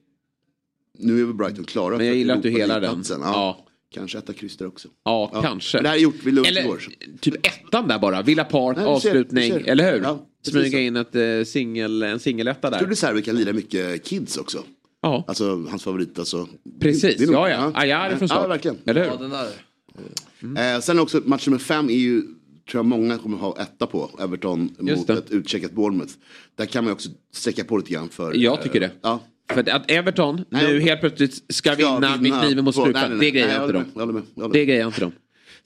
Nu 1.00 1.22
är 1.22 1.26
väl 1.26 1.34
Brighton 1.34 1.66
klara 1.66 1.98
Men 1.98 2.06
jag 2.06 2.14
för 2.14 2.18
gillar 2.18 2.36
att 2.36 2.44
du 2.44 2.50
hela 2.50 2.80
den. 2.80 3.04
Ja. 3.10 3.16
Ja. 3.22 3.66
Kanske 3.94 4.18
etta 4.18 4.34
kryss 4.34 4.58
där 4.58 4.68
också. 4.68 4.88
Ja, 5.06 5.32
Ja. 5.34 5.42
kanske. 5.42 5.78
Men 5.78 5.84
det 5.84 5.90
här 5.90 5.96
är 5.96 6.00
gjort 6.00 6.24
vid 6.24 6.34
lunch 6.34 6.48
Eller 6.48 6.62
igår. 6.62 6.84
typ 7.20 7.48
ettan 7.48 7.88
där 7.88 8.00
bara. 8.00 8.22
Villa 8.22 8.44
Park, 8.44 8.78
Nej, 8.78 8.94
du 8.96 9.00
ser, 9.02 9.10
avslutning. 9.10 9.54
du 9.54 9.60
ser. 9.60 9.70
Eller 9.70 9.92
hur? 9.94 10.02
Ja, 10.04 10.26
Smyga 10.48 10.80
in 10.80 10.96
ett, 10.96 11.16
eh, 11.16 11.22
singel, 11.46 12.04
en 12.04 12.20
singeletta 12.20 12.60
Jag 12.68 12.74
tror 12.74 12.82
där. 12.82 12.90
det 12.90 12.96
Servi 12.96 13.22
kan 13.22 13.36
lira 13.36 13.54
mycket 13.54 14.04
kids 14.06 14.38
också. 14.38 14.64
Ja, 15.06 15.24
Alltså 15.28 15.66
hans 15.70 15.84
favorit 15.84 16.20
alltså. 16.20 16.48
precis. 16.80 17.18
Det 17.18 17.24
är 17.24 17.28
nog- 17.28 17.36
Ja, 17.36 17.50
ja. 17.50 17.72
Ayari 17.76 18.16
från 18.16 18.28
start. 18.28 18.40
Ja, 18.42 18.48
verkligen. 18.48 18.78
Eller 18.86 19.02
hur? 19.04 19.12
Ja, 19.12 19.18
den 19.18 19.30
där. 19.30 20.76
Eh, 20.76 20.80
sen 20.82 21.00
också 21.00 21.22
match 21.26 21.48
nummer 21.48 21.60
fem 21.60 21.90
är 21.90 21.94
ju, 21.94 22.22
tror 22.22 22.34
jag 22.74 22.86
många 22.86 23.18
kommer 23.18 23.38
ha 23.38 23.58
etta 23.62 23.88
på. 23.88 24.10
Everton 24.20 24.76
Just 24.80 24.98
mot 24.98 25.08
det. 25.08 25.14
ett 25.14 25.32
utcheckat 25.32 25.72
Bournemouth. 25.72 26.14
Där 26.56 26.66
kan 26.66 26.84
man 26.84 26.90
ju 26.90 26.94
också 26.94 27.10
sträcka 27.34 27.64
på 27.64 27.78
lite 27.78 27.92
grann 27.94 28.10
för. 28.10 28.34
Jag 28.34 28.62
tycker 28.62 28.80
det. 28.80 28.92
Ja. 29.02 29.20
För 29.54 29.70
att 29.70 29.92
Everton 29.92 30.46
Nej, 30.50 30.68
nu 30.74 30.80
helt 30.80 31.00
plötsligt 31.00 31.44
ska 31.54 31.76
vinna 31.76 32.18
med 32.18 32.42
kniven 32.42 32.66
mot 32.66 32.76
på- 32.76 32.82
strupen. 32.82 33.20
Det 33.20 33.32
grejer 33.32 33.62
inte 33.62 33.74
dem. 33.74 33.82
med, 33.82 33.92
jag 33.96 34.00
håller 34.02 34.14
med, 34.14 34.24
jag 34.36 34.42
håller 34.42 34.54
Det 34.54 34.60
med. 34.60 34.68
grejer 34.68 34.86
inte 34.88 35.02
dem. 35.02 35.12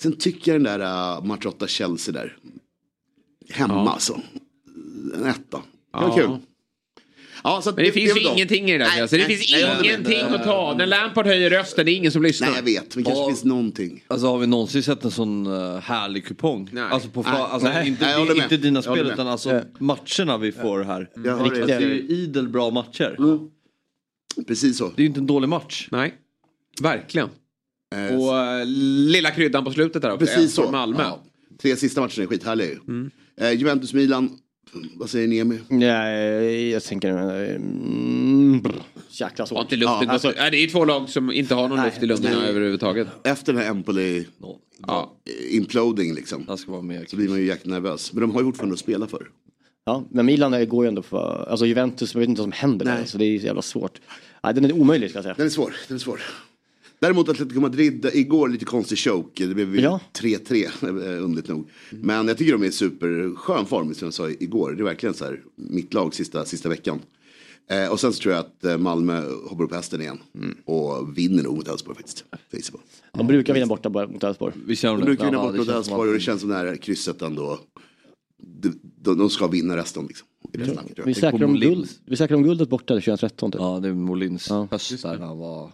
Sen 0.01 0.11
tycker 0.17 0.51
jag 0.53 0.61
den 0.63 0.79
där 0.79 1.17
uh, 1.17 1.25
match 1.25 1.45
8 1.45 1.67
Chelsea 1.67 2.13
där. 2.13 2.37
Hemma 3.49 3.73
Ja. 3.73 3.89
alltså. 3.91 4.21
En 5.15 5.25
etta. 5.25 5.57
Det 5.57 5.61
var 5.91 6.03
Ja. 6.09 6.15
kul. 6.15 6.37
Ja, 7.43 7.61
så 7.61 7.71
Men 7.71 7.85
det, 7.85 7.91
finns 7.91 8.11
är 8.15 8.19
ju 8.19 8.27
ingenting 8.27 8.69
i 8.69 8.71
det 8.71 8.77
där. 8.77 8.85
Nej, 8.91 9.01
alltså. 9.01 9.15
Det 9.17 9.27
nej, 9.27 9.37
finns 9.37 9.51
nej, 9.51 9.79
ingenting 9.83 10.21
att 10.35 10.43
ta. 10.43 10.75
När 10.77 10.85
Lampard 10.85 11.25
höjer 11.25 11.49
rösten, 11.49 11.85
det 11.85 11.91
är 11.91 11.95
ingen 11.95 12.11
som 12.11 12.23
lyssnar. 12.23 12.47
Nej, 12.47 12.55
jag 12.57 12.63
vet. 12.63 12.95
Men 12.95 13.03
kanske 13.03 13.21
Ja. 13.21 13.27
finns 13.27 13.43
någonting. 13.43 14.03
Alltså 14.07 14.27
har 14.27 14.37
vi 14.37 14.47
någonsin 14.47 14.83
sett 14.83 15.03
en 15.05 15.11
sån 15.11 15.47
uh, 15.47 15.77
härlig 15.79 16.25
kupong? 16.25 16.69
Nej. 16.71 16.83
Alltså, 16.83 17.09
på, 17.09 17.21
Nej. 17.21 17.31
alltså 17.35 17.67
Nej. 17.67 17.87
inte, 17.87 18.05
Nej, 18.05 18.37
inte 18.43 18.57
dina 18.57 18.81
spel 18.81 19.11
utan 19.13 19.27
alltså 19.27 19.61
matcherna 19.79 20.37
vi 20.37 20.51
får 20.51 20.83
här. 20.83 21.09
Jag 21.25 21.37
har 21.37 21.49
Det 21.49 21.65
det. 21.65 21.73
är 21.73 21.79
ju 21.79 21.99
idel 22.07 22.47
bra 22.47 22.69
matcher. 22.69 23.17
Precis 24.47 24.77
så. 24.77 24.87
Det 24.87 25.01
är 25.01 25.03
ju 25.03 25.07
inte 25.07 25.19
en 25.19 25.27
dålig 25.27 25.49
match. 25.49 25.87
Nej, 25.91 26.13
verkligen. 26.81 27.29
Eh, 27.95 28.15
Och 28.19 28.37
eh, 28.37 28.65
lilla 28.65 29.31
kryddan 29.31 29.63
på 29.65 29.71
slutet 29.71 30.01
där 30.01 30.11
också. 30.13 30.25
Precis 30.25 30.53
så. 30.53 30.71
Malmö. 30.71 31.03
Ja. 31.03 31.23
Tre 31.61 31.75
sista 31.75 32.01
matcherna 32.01 32.23
är 32.23 32.27
skithärliga 32.27 32.67
ju. 32.67 32.79
Mm. 32.87 33.11
Eh, 33.41 33.51
Juventus-Milan, 33.51 34.37
vad 34.95 35.09
säger 35.09 35.27
Niemi? 35.27 35.59
Nej, 35.67 36.69
jag 36.69 36.83
tänker... 36.83 37.09
Mm, 37.09 38.61
brr, 38.61 38.75
jäkla 39.09 39.45
svårt. 39.45 39.61
inte 39.63 39.75
luften 39.75 40.07
Ja, 40.07 40.13
alltså- 40.13 40.31
det 40.51 40.57
är 40.57 40.67
två 40.67 40.85
lag 40.85 41.09
som 41.09 41.31
inte 41.31 41.55
har 41.55 41.67
någon 41.67 41.77
Nej, 41.77 41.85
luft 41.85 42.03
i 42.03 42.05
lungorna 42.05 42.47
överhuvudtaget. 42.47 43.07
Efter 43.23 43.53
den 43.53 43.61
här 43.61 43.69
Empoli 43.69 44.25
Ja. 44.87 45.15
imploding 45.49 46.13
liksom. 46.13 46.45
Jag 46.47 46.59
ska 46.59 46.71
vara 46.71 46.81
med. 46.81 47.09
Så 47.09 47.15
blir 47.15 47.29
man 47.29 47.37
ju 47.39 47.45
jäkligt 47.45 47.65
nervös. 47.71 48.13
Men 48.13 48.21
de 48.21 48.31
har 48.31 48.41
ju 48.41 48.45
fortfarande 48.45 48.73
att 48.73 48.79
spela 48.79 49.07
för. 49.07 49.27
Ja, 49.85 50.03
men 50.11 50.25
Milan 50.25 50.53
är- 50.53 50.65
går 50.65 50.85
ju 50.85 50.87
ändå 50.87 51.01
för... 51.01 51.47
Alltså 51.49 51.65
Juventus, 51.65 52.13
jag 52.13 52.19
vet 52.19 52.29
inte 52.29 52.41
vad 52.41 52.45
som 52.53 52.69
händer 52.69 52.85
där. 52.85 53.03
Så 53.05 53.17
det 53.17 53.25
är 53.25 53.39
så 53.39 53.45
jävla 53.45 53.61
svårt. 53.61 54.01
Nej, 54.43 54.53
den 54.53 54.65
är 54.65 54.71
omöjlig 54.71 55.09
ska 55.09 55.17
jag 55.17 55.23
säga. 55.23 55.35
Den 55.37 55.45
är 55.45 55.49
svår, 55.49 55.75
den 55.87 55.95
är 55.95 55.99
svår. 55.99 56.21
Däremot 57.01 57.29
Atletico 57.29 57.59
Madrid, 57.61 58.09
igår 58.13 58.49
lite 58.49 58.65
konstig 58.65 58.97
choke. 58.97 59.45
Det 59.45 59.53
blev 59.55 59.75
ju 59.75 59.81
Ja. 59.81 59.99
3-3, 60.13 60.65
eh, 60.83 61.23
underligt 61.23 61.47
nog. 61.47 61.69
Men 61.91 62.27
jag 62.27 62.37
tycker 62.37 62.51
de 62.53 62.63
är 62.63 62.67
i 62.67 62.71
superskön 62.71 63.65
form, 63.65 63.93
som 63.93 64.05
jag 64.05 64.13
sa 64.13 64.29
igår. 64.29 64.71
Det 64.71 64.81
är 64.81 64.85
verkligen 64.85 65.13
så 65.13 65.25
här, 65.25 65.41
mitt 65.55 65.93
lag 65.93 66.13
sista, 66.13 66.45
sista 66.45 66.69
veckan. 66.69 66.99
Eh, 67.69 67.91
och 67.91 67.99
sen 67.99 68.13
så 68.13 68.21
tror 68.21 68.33
jag 68.33 68.39
att 68.39 68.65
eh, 68.65 68.77
Malmö 68.77 69.21
hoppar 69.49 69.63
upp 69.63 69.73
hästen 69.73 70.01
igen. 70.01 70.17
Och 70.65 71.17
vinner 71.17 71.43
nog 71.43 71.55
mot 71.55 71.67
Elfsborg 71.67 71.95
faktiskt. 71.95 72.25
Bra. 72.71 72.81
De 73.13 73.27
brukar 73.27 73.53
vinna 73.53 73.65
borta 73.65 73.89
mot 73.89 74.23
Elfsborg. 74.23 74.53
Gör 74.67 74.97
de 74.97 75.05
brukar 75.05 75.25
vinna 75.25 75.37
Ja, 75.37 75.43
bort 75.43 75.51
det 75.53 75.57
mot 75.59 75.67
Elfsborg 75.69 75.99
och 75.99 76.13
det 76.13 76.15
att- 76.17 76.21
känns 76.21 76.41
som 76.41 76.49
det 76.49 76.55
här 76.55 76.75
krysset 76.75 77.21
ändå. 77.21 77.59
De, 78.61 78.79
de, 79.01 79.17
de 79.17 79.29
ska 79.29 79.47
vinna 79.47 79.77
resten 79.77 80.05
liksom. 80.05 80.27
I 80.53 80.57
det 80.57 80.65
snacket, 80.65 80.95
tror 80.95 81.05
Vi 81.05 81.13
säkrar, 81.13 81.43
om 81.43 81.55
guld, 81.59 81.89
vi 82.05 82.15
säkrar 82.15 82.37
om 82.37 82.43
guldet 82.43 82.69
borta 82.69 82.93
2013 82.93 83.51
typ. 83.51 83.61
Ja, 83.61 83.79
det 83.79 83.87
är 83.89 83.93
Molins 83.93 84.49
Ja. 84.49 84.67
höst 84.71 85.01
där 85.01 85.17
han 85.19 85.37
var... 85.37 85.71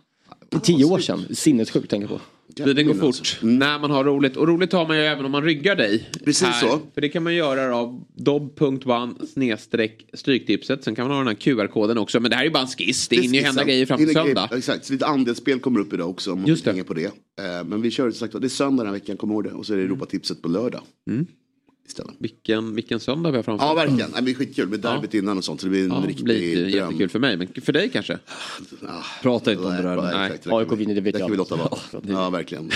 Tio 0.64 0.86
år 0.86 1.00
sedan. 1.00 1.26
Sinnessjukt 1.36 1.90
tänka 1.90 2.08
på. 2.08 2.22
Tiden 2.56 2.88
går 2.88 2.94
fort 2.94 3.04
alltså. 3.06 3.46
När 3.46 3.80
man 3.80 3.92
har 3.92 4.04
roligt. 4.04 4.38
Och 4.38 4.48
roligt 4.48 4.72
har 4.72 4.88
man 4.88 4.98
ju 4.98 5.04
även 5.04 5.26
om 5.26 5.32
man 5.32 5.44
ryggar 5.44 5.76
dig. 5.76 6.10
Precis 6.26 6.48
här. 6.48 6.68
så. 6.68 6.80
För 6.94 7.02
det 7.02 7.10
kan 7.10 7.24
man 7.24 7.36
göra 7.36 7.76
av 7.78 8.04
dob.one 8.16 9.14
snedstreck 9.34 10.06
stryktipset. 10.14 10.84
Sen 10.84 10.96
kan 10.96 11.08
man 11.08 11.12
ha 11.18 11.24
den 11.24 11.28
här 11.28 11.36
QR-koden 11.36 11.98
också. 11.98 12.20
Men 12.20 12.32
det 12.32 12.36
här 12.38 12.44
är 12.44 12.48
ju 12.48 12.52
bara 12.54 12.64
en 12.64 12.68
skiss. 12.68 13.08
Det 13.08 13.16
hinner 13.16 13.36
ju 13.40 13.42
hända 13.46 13.64
grejer 13.64 13.86
fram 13.86 13.98
till 13.98 14.14
söndag. 14.14 14.48
grejer- 14.50 14.58
Exakt, 14.58 14.86
så 14.86 14.94
lite 14.94 15.06
andelsspel 15.06 15.60
kommer 15.60 15.80
upp 15.80 15.94
idag 15.94 16.10
också 16.10 16.32
om 16.32 16.40
man 16.40 16.48
Just 16.48 16.66
det. 16.66 16.84
på 16.84 16.94
det. 16.94 17.06
Eh, 17.06 17.12
Men 17.66 17.82
vi 17.82 17.92
kör 17.92 18.12
som 18.12 18.20
sagt 18.28 18.42
det 18.42 18.48
är 18.48 18.50
söndag 18.50 18.84
den 18.84 18.94
här 18.94 19.00
veckan, 19.00 19.18
kom 19.18 19.32
ihåg 19.32 19.44
det. 19.44 19.52
Och 19.52 19.66
så 19.66 19.74
är 19.74 19.78
det 19.78 19.84
Europatipset 19.84 20.42
på 20.42 20.48
lördag. 20.48 20.82
Mm. 21.10 21.26
Istället. 21.88 22.16
Vilken, 22.20 22.76
vilken 22.76 23.00
söndag 23.00 23.32
vi 23.32 23.36
har 23.38 23.44
framför 23.44 23.66
Ja 23.66 23.72
oss. 23.72 23.78
verkligen, 23.78 23.98
Nej, 23.98 24.08
men 24.14 24.16
det 24.16 24.22
blir 24.22 24.36
skitkul. 24.36 24.66
Det 24.66 24.78
blir 24.78 24.92
derbyt 24.92 25.14
innan 25.14 25.38
och 25.38 25.44
sånt. 25.44 25.62
Så 25.62 25.66
det 25.68 25.72
blir 25.72 25.84
en 25.84 25.92
Ja, 25.92 26.04
riktig 26.08 26.26
blir 26.26 26.56
dröm. 26.56 26.70
jättekul 26.70 27.10
för 27.10 27.20
mig. 27.20 27.38
Men 27.38 27.48
för 27.62 27.74
dig 27.74 27.90
kanske? 27.90 28.20
Ah, 28.88 29.04
Prata 29.22 29.52
inte 29.52 29.64
om 29.66 29.72
det 29.76 29.82
där. 29.82 29.96
nej, 30.02 30.40
AIK 30.46 30.72
vi- 30.72 30.76
vinner, 30.76 30.96
det 30.96 31.02
vet 31.02 31.14
Det 31.14 31.20
kan 31.20 31.26
jag. 31.28 31.32
vi 31.32 31.38
låta 31.38 31.56
vara. 31.56 31.78
Ja, 32.08 32.30
verkligen. 32.30 32.72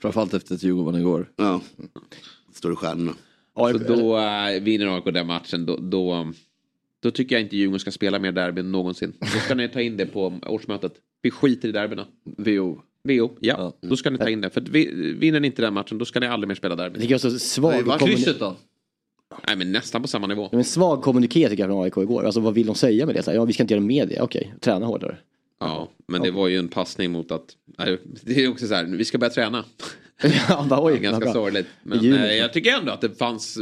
Framförallt 0.00 0.34
efter 0.34 0.54
ett 0.54 0.62
Djurgården 0.62 1.00
igår. 1.00 1.30
Ja. 1.36 1.60
Står 2.54 2.72
i 2.72 2.76
stjärnorna. 2.76 3.12
Så 3.56 3.72
då 3.78 4.18
äh, 4.18 4.60
vinner 4.62 4.86
AIK 4.96 5.04
den 5.14 5.26
matchen. 5.26 5.66
Då, 5.66 5.76
då, 5.76 6.32
då 7.02 7.10
tycker 7.10 7.34
jag 7.36 7.42
inte 7.42 7.56
Djurgården 7.56 7.80
ska 7.80 7.90
spela 7.90 8.18
mer 8.18 8.32
derby 8.32 8.60
än 8.60 8.72
någonsin. 8.72 9.12
Då 9.20 9.26
ska 9.26 9.54
ni 9.54 9.68
ta 9.68 9.80
in 9.80 9.96
det 9.96 10.06
på 10.06 10.38
årsmötet. 10.46 10.92
Vi 11.22 11.30
skiter 11.30 11.68
i 11.68 11.72
derbyna. 11.72 12.06
VO. 12.38 12.80
VO, 13.06 13.30
ja. 13.40 13.72
Då 13.80 13.96
ska 13.96 14.10
ni 14.10 14.18
ta 14.18 14.28
in 14.28 14.40
det. 14.40 14.50
För 14.50 14.60
vi, 14.60 15.12
vinner 15.18 15.40
ni 15.40 15.46
inte 15.46 15.62
den 15.62 15.74
matchen 15.74 15.98
då 15.98 16.04
ska 16.04 16.20
ni 16.20 16.26
aldrig 16.26 16.48
mer 16.48 16.54
spela 16.54 16.76
derby. 16.76 16.94
jag 16.94 17.00
tycker 17.02 17.14
jag 17.14 17.20
var 17.22 17.30
så 17.30 17.38
svag, 17.38 17.72
Nej, 17.72 17.82
va? 17.82 17.98
kommuni- 17.98 18.14
Krysset 18.16 18.38
då? 18.38 18.56
Nej 19.46 19.56
men 19.56 19.72
nästan 19.72 20.02
på 20.02 20.08
samma 20.08 20.26
nivå. 20.26 20.48
en 20.52 20.64
svag 20.64 21.02
kommuniké 21.02 21.48
tycker 21.48 21.62
jag 21.62 21.70
från 21.70 21.84
AIK 21.84 21.96
igår. 21.96 22.24
Alltså 22.24 22.40
vad 22.40 22.54
vill 22.54 22.66
de 22.66 22.74
säga 22.74 23.06
med 23.06 23.14
det? 23.14 23.22
Så 23.22 23.30
här, 23.30 23.38
ja, 23.38 23.44
vi 23.44 23.52
ska 23.52 23.62
inte 23.62 23.74
göra 23.74 23.84
media. 23.84 24.22
Okej, 24.22 24.54
träna 24.60 24.86
hårdare. 24.86 25.16
Ja, 25.60 25.88
men 26.08 26.22
det 26.22 26.30
var 26.30 26.48
ju 26.48 26.58
en 26.58 26.68
passning 26.68 27.10
mot 27.12 27.30
att... 27.32 27.44
Nej, 27.78 27.98
det 28.22 28.44
är 28.44 28.50
också 28.50 28.66
så 28.66 28.74
här, 28.74 28.84
vi 28.84 29.04
ska 29.04 29.18
börja 29.18 29.30
träna. 29.30 29.64
ja, 30.48 30.66
bara, 30.70 30.84
oj, 30.84 30.92
Det 30.92 30.98
är 30.98 31.02
ganska 31.02 31.24
vad 31.24 31.34
sorgligt. 31.34 31.66
Men 31.82 32.00
Juni. 32.02 32.16
eh, 32.16 32.34
jag 32.34 32.52
tycker 32.52 32.70
ändå 32.78 32.92
att 32.92 33.00
det 33.00 33.18
fanns... 33.18 33.58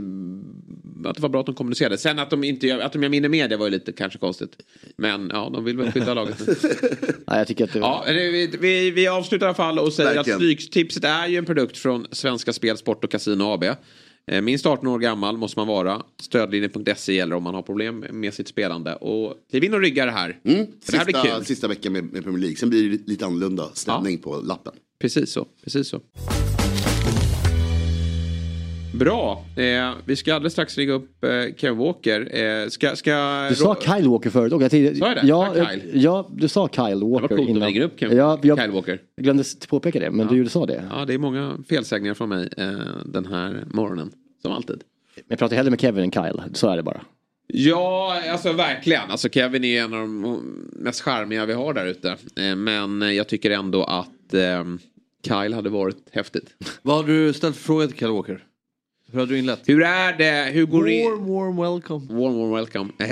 mm, 1.04 1.10
Att 1.10 1.16
det 1.16 1.22
var 1.22 1.28
bra 1.28 1.40
att 1.40 1.46
de 1.46 1.54
kommunicerade. 1.54 1.98
Sen 1.98 2.18
att 2.18 2.30
de 2.30 2.44
inte 2.44 2.66
gör- 2.66 2.78
att 2.80 2.92
de 2.92 3.02
gör 3.02 3.10
mindre 3.10 3.28
media 3.28 3.58
var 3.58 3.66
ju 3.66 3.70
lite 3.72 3.92
kanske 3.92 4.18
konstigt. 4.18 4.56
Men 4.96 5.30
ja, 5.32 5.50
de 5.54 5.64
vill 5.64 5.76
väl 5.76 5.92
skydda 5.92 6.14
laget. 6.14 6.38
Nej, 7.26 7.38
jag 7.38 7.46
tycker 7.46 7.64
att 7.64 7.72
det 7.72 7.80
var... 7.80 7.88
Ja, 8.06 8.12
det- 8.12 8.30
vi, 8.30 8.46
vi, 8.60 8.90
vi 8.90 9.08
avslutar 9.08 9.46
i 9.46 9.48
alla 9.48 9.54
fall 9.54 9.78
och 9.78 9.92
säger 9.92 10.14
Verkligen. 10.14 10.36
att 10.36 10.42
Stryktipset 10.42 11.04
är 11.04 11.26
ju 11.26 11.36
en 11.36 11.44
produkt 11.44 11.76
från 11.78 12.06
Svenska 12.12 12.52
Spel, 12.52 12.76
Sport 12.76 13.04
och 13.04 13.10
Casino 13.10 13.42
AB. 13.42 13.64
Eh, 14.26 14.40
Minst 14.42 14.66
18 14.66 14.86
år 14.88 14.98
gammal 14.98 15.36
måste 15.36 15.58
man 15.58 15.66
vara. 15.68 16.02
Stödlinjen.se 16.22 17.12
gäller 17.14 17.36
om 17.36 17.42
man 17.42 17.54
har 17.54 17.62
problem 17.62 18.04
med 18.10 18.34
sitt 18.34 18.48
spelande. 18.48 18.94
Och 18.96 19.34
kliv 19.50 19.64
in 19.64 19.74
och 19.74 19.80
rygga 19.80 20.04
det 20.06 20.12
här. 20.12 20.38
Mm. 20.44 20.66
För 20.84 20.92
det 20.92 20.98
här 20.98 21.04
blir 21.04 21.14
Sista, 21.14 21.36
kul. 21.36 21.44
sista 21.44 21.68
veckan 21.68 21.92
med, 21.92 22.04
med 22.12 22.22
Premier 22.24 22.40
League. 22.40 22.56
Sen 22.56 22.70
blir 22.70 22.90
det 22.90 22.98
lite 23.08 23.26
annorlunda 23.26 23.70
stämning 23.74 24.18
på 24.18 24.36
lappen. 24.36 24.72
Precis 25.00 25.30
så. 25.32 25.46
Precis 25.64 25.88
så. 25.88 26.00
Bra. 28.98 29.44
Eh, 29.56 29.92
vi 30.04 30.16
ska 30.16 30.34
alldeles 30.34 30.52
strax 30.52 30.78
ringa 30.78 30.92
upp 30.92 31.24
eh, 31.24 31.30
Kevin 31.56 31.78
Walker. 31.78 32.36
Eh, 32.36 32.68
ska, 32.68 32.96
ska... 32.96 33.46
Du 33.48 33.54
sa 33.54 33.76
Kyle 33.80 34.08
Walker 34.08 34.30
förut. 34.30 34.52
Och 34.52 34.62
jag 34.62 34.70
tänkte, 34.70 34.96
Sa 34.98 35.06
jag 35.08 35.16
det? 35.16 35.26
Ja, 35.26 35.56
jag 35.56 35.80
ja, 35.92 36.28
du 36.36 36.48
sa 36.48 36.68
Kyle 36.68 36.84
Det 37.00 37.04
var 37.06 37.10
Walker 37.20 37.28
coolt 37.36 37.40
att 37.42 37.48
innan. 37.56 37.68
ringa 37.68 37.84
upp 37.84 38.00
Kevin, 38.00 38.16
ja, 38.18 38.38
jag 38.42 38.58
Kyle 38.58 38.70
Walker. 38.70 38.98
glömde 39.20 39.40
s- 39.40 39.66
påpeka 39.68 40.00
det, 40.00 40.10
men 40.10 40.26
du 40.26 40.48
sa 40.48 40.66
det. 40.66 40.84
Ja, 40.90 41.04
det 41.04 41.14
är 41.14 41.18
många 41.18 41.58
felsägningar 41.68 42.14
från 42.14 42.28
mig 42.28 42.48
eh, 42.56 42.72
den 43.04 43.26
här 43.26 43.64
morgonen. 43.70 44.10
Som 44.42 44.52
alltid. 44.52 44.82
Jag 45.28 45.38
pratar 45.38 45.56
hellre 45.56 45.70
med 45.70 45.80
Kevin 45.80 46.04
än 46.04 46.12
Kyle. 46.12 46.42
Så 46.52 46.68
är 46.68 46.76
det 46.76 46.82
bara. 46.82 47.00
Ja, 47.46 48.20
alltså 48.30 48.52
verkligen. 48.52 49.10
Alltså 49.10 49.28
Kevin 49.28 49.64
är 49.64 49.82
en 49.84 49.94
av 49.94 50.00
de 50.00 50.42
mest 50.72 51.00
charmiga 51.00 51.46
vi 51.46 51.52
har 51.52 51.74
där 51.74 51.86
ute. 51.86 52.08
Eh, 52.36 52.56
Men 52.56 53.14
jag 53.16 53.28
tycker 53.28 53.50
ändå 53.50 53.84
att 53.84 54.34
eh, 54.34 54.64
Kyle 55.26 55.54
hade 55.54 55.70
varit 55.70 55.96
häftigt. 56.12 56.46
Vad 56.82 56.96
har 56.96 57.04
du 57.04 57.32
ställt 57.32 57.56
för 57.56 57.62
fråga 57.62 57.86
till 57.86 57.96
Kyle 57.96 58.08
Walker? 58.10 58.44
Hur 59.14 59.20
har 59.20 59.26
du 59.26 59.38
inlett? 59.38 59.68
Hur 59.68 59.82
är 59.82 60.18
det? 60.18 60.50
Hur 60.52 60.66
går 60.66 60.84
det? 60.84 61.04
Warm, 61.08 61.26
warm 61.26 61.56
welcome. 61.74 62.06
Warm, 62.20 62.34
warm 62.38 62.52
welcome. 62.54 62.92
Eh, 62.98 63.08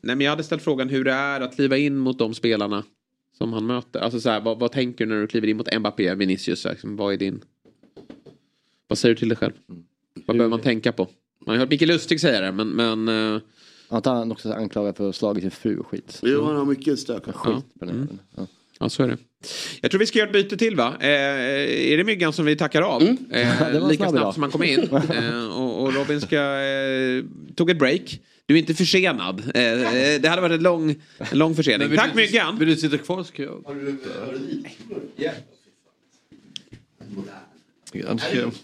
nej, 0.00 0.16
men 0.16 0.20
jag 0.20 0.30
hade 0.30 0.42
ställt 0.44 0.62
frågan 0.62 0.88
hur 0.88 1.04
det 1.04 1.12
är 1.12 1.40
att 1.40 1.54
kliva 1.54 1.76
in 1.76 1.96
mot 1.96 2.18
de 2.18 2.34
spelarna 2.34 2.84
som 3.38 3.52
han 3.52 3.66
möter. 3.66 4.00
Alltså 4.00 4.20
så 4.20 4.30
här, 4.30 4.40
vad, 4.40 4.58
vad 4.58 4.72
tänker 4.72 5.06
du 5.06 5.14
när 5.14 5.20
du 5.20 5.26
kliver 5.26 5.48
in 5.48 5.56
mot 5.56 5.78
Mbappé, 5.78 6.14
Vinicius? 6.14 6.64
Liksom, 6.64 6.96
vad 6.96 7.12
är 7.12 7.16
din... 7.16 7.40
Vad 8.88 8.98
säger 8.98 9.14
du 9.14 9.18
till 9.18 9.28
dig 9.28 9.38
själv? 9.38 9.52
Vad 10.26 10.36
behöver 10.36 10.50
man 10.50 10.60
tänka 10.60 10.92
på? 10.92 11.08
Man 11.46 11.54
har 11.54 11.60
hört 11.60 11.70
Micke 11.70 11.82
Lustig 11.86 12.20
säga 12.20 12.40
det, 12.40 12.52
men... 12.52 12.68
men 12.68 13.08
eh, 13.34 13.40
Att 13.88 14.06
han 14.06 14.32
också 14.32 14.52
anklagad 14.52 14.96
för 14.96 15.04
att 15.04 15.08
ha 15.08 15.12
slagit 15.12 15.42
sin 15.42 15.50
fru 15.50 15.78
och 15.78 15.86
skit. 15.86 16.20
Jo, 16.22 16.44
han 16.44 16.56
har 16.56 16.64
mycket 16.64 16.98
stök. 16.98 17.24
Skit 17.24 17.34
Ja. 17.44 17.62
på 17.78 17.84
den 17.84 17.94
jäveln. 17.94 18.18
ja. 18.36 18.46
Ja, 18.80 18.88
så 18.88 19.02
är 19.02 19.08
det. 19.08 19.16
Jag 19.80 19.90
tror 19.90 19.98
vi 19.98 20.06
ska 20.06 20.18
göra 20.18 20.28
ett 20.28 20.32
byte 20.32 20.56
till 20.56 20.76
va? 20.76 20.96
Eh, 21.00 21.08
är 21.92 21.96
det 21.96 22.04
Myggan 22.04 22.32
som 22.32 22.44
vi 22.44 22.56
tackar 22.56 22.82
av? 22.82 23.02
Eh, 23.02 23.16
det 23.72 23.80
var 23.80 23.88
lika 23.88 24.08
snabb 24.08 24.10
snabbt 24.10 24.14
idag. 24.16 24.34
som 24.34 24.42
han 24.42 24.52
kom 24.52 24.62
in. 24.62 24.88
Eh, 25.14 25.58
och, 25.60 25.82
och 25.82 25.94
Robin 25.94 26.20
ska, 26.20 26.36
eh, 26.36 27.24
tog 27.56 27.70
ett 27.70 27.78
break. 27.78 28.20
Du 28.46 28.54
är 28.54 28.58
inte 28.58 28.74
försenad. 28.74 29.42
Eh, 29.54 29.62
eh, 29.62 30.20
det 30.20 30.28
hade 30.28 30.42
varit 30.42 30.56
en 30.56 30.62
lång, 30.62 30.90
en 31.18 31.38
lång 31.38 31.54
försening. 31.54 31.88
vill 31.88 31.98
Tack 31.98 32.10
du- 32.12 32.16
Myggan! 32.16 32.58
Vill 32.58 32.68
du 32.68 32.76
sitta 32.76 32.98
kvar 32.98 33.24
ska 33.24 33.42
jag... 33.42 33.66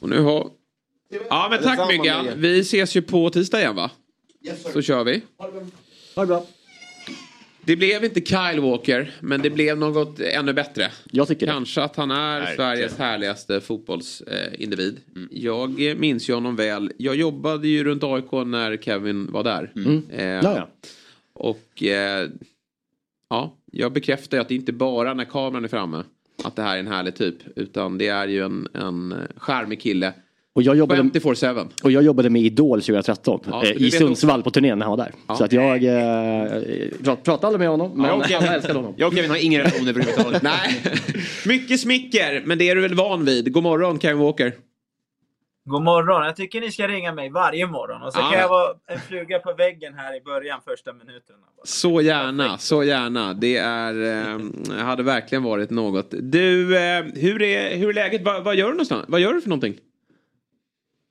Och 0.01 0.09
nu 0.09 0.21
har... 0.21 0.51
Ja 1.29 1.49
men 1.51 1.63
tack 1.63 1.89
Myggan. 1.89 2.29
Vi 2.37 2.61
ses 2.61 2.97
ju 2.97 3.03
på 3.03 3.31
tisdag 3.31 3.61
igen 3.61 3.77
va? 3.77 3.91
Så 4.73 4.83
kör 4.83 5.05
vi. 5.05 5.23
Ha 5.37 6.23
det 6.23 6.27
bra. 6.27 6.47
Det 7.65 7.77
blev 7.77 8.05
inte 8.05 8.21
Kyle 8.21 8.61
Walker, 8.61 9.11
men 9.21 9.43
det 9.43 9.51
blev 9.51 9.79
något 9.79 10.21
ännu 10.21 10.53
bättre. 10.53 10.91
Jag 11.11 11.29
tycker 11.29 11.47
det. 11.47 11.53
Kanske 11.53 11.83
att 11.83 11.97
han 11.97 12.11
är 12.11 12.57
Sveriges 12.57 12.99
härligaste 12.99 13.61
fotbollsindivid. 13.61 15.01
Jag 15.31 15.97
minns 15.99 16.31
ju 16.31 16.35
honom 16.35 16.57
väl. 16.57 16.93
Jag 16.97 17.17
jobbade 17.17 17.69
ju 17.69 17.85
runt 17.85 18.05
AIK 18.05 18.33
när 18.33 18.77
Kevin 18.77 19.33
var 19.33 19.45
där. 19.45 19.73
Eh, 20.11 20.25
Ja, 20.27 20.41
ja. 20.43 20.69
Och 21.33 21.83
eh, 21.83 22.29
ja, 23.31 23.57
jag 23.73 23.93
bekräftar 23.93 24.37
ju 24.37 24.41
att 24.41 24.49
det 24.49 24.55
inte 24.55 24.73
bara 24.73 25.15
när 25.15 25.25
kameran 25.25 25.65
är 25.65 25.69
framme 25.69 26.05
att 26.45 26.57
det 26.57 26.63
här 26.63 26.75
är 26.77 26.81
en 26.81 26.89
härlig 26.89 27.15
typ. 27.17 27.37
Utan 27.57 27.99
det 27.99 28.09
är 28.09 28.29
ju 28.29 28.45
en, 28.45 28.69
en 28.75 29.15
charmig 29.37 29.81
kille. 29.81 30.13
Och 30.55 30.63
jag 30.63 30.77
jobbade, 30.77 31.03
54-7. 31.03 31.69
och 31.83 31.93
jag 31.93 32.03
jobbade 32.03 32.31
med 32.31 32.43
Idol 32.43 32.81
2013 32.83 33.41
Ja, 33.51 33.65
eh, 33.65 33.71
i 33.71 33.91
Sundsvall 33.91 34.43
på 34.43 34.51
turnén 34.51 34.79
när 34.79 34.87
han 34.87 34.99
var 34.99 35.05
där. 35.05 35.13
Ja. 35.29 35.35
Så 35.35 35.45
att 35.45 35.53
jag 35.53 35.85
eh, 35.85 36.51
prat, 37.05 37.23
pratade 37.25 37.47
aldrig 37.47 37.59
med 37.61 37.69
honom, 37.69 37.93
men 37.95 38.07
Ja, 38.07 38.17
okej. 38.17 38.33
jag 38.41 38.55
älskade 38.55 38.79
honom. 38.79 38.95
Jag 38.97 39.09
och 39.09 39.15
Kevin 39.15 39.31
har 39.31 39.45
ingen 39.45 39.61
relation 39.63 39.89
överhuvudtaget. 39.89 40.43
Nej, 40.43 40.83
mycket 41.47 41.81
smicker. 41.81 42.43
Men 42.47 42.59
det 42.59 42.69
är 42.71 42.75
du 42.75 42.81
väl 42.81 42.95
van 42.95 43.25
vid. 43.25 43.53
God 43.53 43.63
morgon 43.63 44.01
Kevin 44.01 44.19
Walker. 44.19 44.53
God 45.65 45.83
morgon. 45.83 46.25
Jag 46.27 46.37
tycker 46.37 46.61
ni 46.61 46.71
ska 46.73 46.89
ringa 46.89 47.13
mig 47.13 47.31
varje 47.31 47.67
morgon. 47.67 48.03
Och 48.03 48.13
så 48.13 48.21
Ja. 48.21 48.31
kan 48.31 48.41
jag 48.41 48.49
vara 48.49 48.69
en 48.87 49.01
fluga 49.01 49.39
på 49.39 49.53
väggen 49.59 49.95
här 49.95 50.17
i 50.17 50.21
början, 50.21 50.61
första 50.65 50.93
minuterna. 50.93 51.39
Så 51.65 52.01
gärna, 52.01 52.59
så 52.59 52.85
gärna. 52.85 53.35
Det 53.35 53.57
är, 53.57 54.03
eh, 54.03 54.77
hade 54.77 55.03
verkligen 55.03 55.43
varit 55.43 55.71
något. 55.71 56.09
Du, 56.11 56.77
eh, 56.79 57.05
hur, 57.15 57.43
är, 57.43 57.77
hur 57.77 57.89
är 57.89 57.93
läget? 57.93 58.23
Va, 58.25 58.41
vad 58.45 58.57
gör 58.57 58.67
du 58.67 58.73
någonstans? 58.73 59.05
Vad 59.09 59.21
gör 59.21 59.33
du 59.33 59.41
för 59.41 59.49
någonting? 59.49 59.75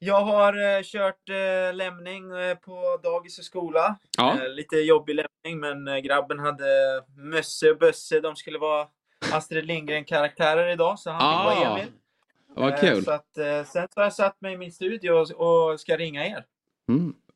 Jag 0.04 0.22
har 0.22 0.78
eh, 0.78 0.84
kört 0.84 1.30
eh, 1.30 1.76
lämning 1.76 2.32
eh, 2.32 2.56
på 2.56 3.00
dagis 3.04 3.40
och 3.40 3.46
skola. 3.46 3.96
Ja. 4.18 4.38
Eh, 4.42 4.50
lite 4.50 4.76
jobbig 4.76 5.16
lämning, 5.16 5.60
men 5.60 5.88
eh, 5.88 5.98
grabben 5.98 6.40
hade 6.40 6.66
Mösse 7.18 7.72
och 7.72 7.78
Bösse. 7.78 8.20
De 8.20 8.36
skulle 8.36 8.58
vara 8.60 8.88
Astrid 9.34 9.66
Lindgren-karaktärer 9.66 10.72
idag, 10.74 11.00
så 11.00 11.10
han 11.12 11.20
Ah, 11.24 11.52
fick 11.52 11.60
vara 11.66 11.78
Emil. 11.80 11.92
Vad 12.56 12.80
kul. 12.80 13.04
Så 13.04 13.12
att, 13.12 13.30
sen 13.68 13.88
har 13.96 14.04
jag 14.04 14.14
satt 14.14 14.42
mig 14.42 14.54
i 14.54 14.58
min 14.58 14.72
studio 14.72 15.12
och, 15.34 15.80
ska 15.80 15.98
ringa 15.98 16.26
er. 16.26 16.46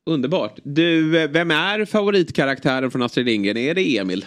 Underbart. 0.05 0.59
Du, 0.63 1.09
vem 1.27 1.51
är 1.51 1.85
favoritkaraktären 1.85 2.91
från 2.91 3.01
Astrid 3.01 3.25
Lindgren? 3.25 3.57
Är 3.57 3.73
det 3.73 3.97
Emil? 3.97 4.25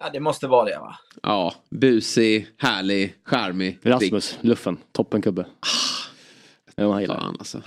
Ja, 0.00 0.10
det 0.12 0.20
måste 0.20 0.46
vara 0.46 0.64
det 0.64 0.78
va? 0.78 0.96
Ja, 1.22 1.54
busig, 1.70 2.46
härlig, 2.58 3.14
charmig. 3.24 3.78
Rasmus, 3.82 4.38
Luffen, 4.40 4.78
toppenkubbe. 4.92 5.46
Ja, 6.80 6.92
han 6.92 7.00
gillar 7.00 7.16
Fan, 7.20 7.36
alltså. 7.38 7.62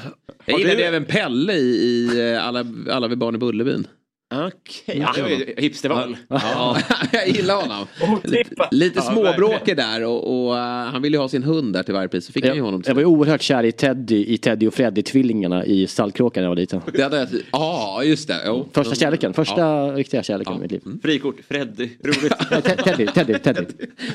Jag 0.45 0.59
gillade 0.59 0.77
du- 0.77 0.83
även 0.83 1.05
Pelle 1.05 1.53
i, 1.53 1.57
i 1.59 2.31
eh, 2.33 2.47
alla, 2.47 2.65
alla 2.89 3.07
vi 3.07 3.15
barn 3.15 3.35
i 3.35 3.37
Bullerbyn. 3.37 3.87
Okej, 4.33 4.97
ja, 4.99 5.15
var 5.21 5.29
ju 5.29 5.53
hipsterval. 5.57 6.17
Ja, 6.27 6.77
jag 7.11 7.27
gillar 7.27 7.55
honom. 7.55 7.87
Otippat. 8.13 8.73
Lite 8.73 8.99
Ja, 8.99 9.11
småbråkig 9.11 9.77
där 9.77 10.03
och, 10.03 10.45
och 10.47 10.57
eh, 10.57 10.63
han 10.63 11.01
ville 11.01 11.17
ju 11.17 11.21
ha 11.21 11.29
sin 11.29 11.43
hund 11.43 11.73
där 11.73 11.83
till 11.83 11.93
varje 11.93 12.07
pris. 12.07 12.25
Så 12.25 12.31
fick 12.33 12.45
han 12.45 12.55
ju 12.55 12.61
honom. 12.61 12.81
Jag, 12.85 12.89
jag 12.89 12.95
var 12.95 13.01
ju 13.01 13.05
oerhört 13.07 13.41
kär 13.41 13.63
i 13.63 13.71
Teddy, 13.71 14.25
i 14.33 14.37
Teddy 14.37 14.67
och 14.67 14.73
Freddy-tvillingarna 14.73 15.65
i 15.65 15.87
Stallkråkan 15.87 16.41
när 16.41 16.45
jag 16.45 16.49
var 16.51 16.55
liten. 16.55 16.81
Det 16.93 17.03
hade 17.03 17.17
jag... 17.17 17.27
Ja, 17.51 18.03
just 18.03 18.27
det. 18.27 18.35
Jo. 18.45 18.69
Första 18.73 18.95
kärleken, 18.95 19.33
första 19.33 19.91
riktiga 19.91 20.23
kärleken 20.23 20.55
i 20.55 20.59
mitt 20.59 20.71
liv. 20.71 20.81
Frikort, 21.01 21.35
Freddy, 21.47 21.89
roligt. 22.03 22.33
Ja, 22.51 22.61
Te- 22.61 22.75
Teddy, 22.75 23.07
Teddy, 23.07 23.33
Teddy. 23.39 23.65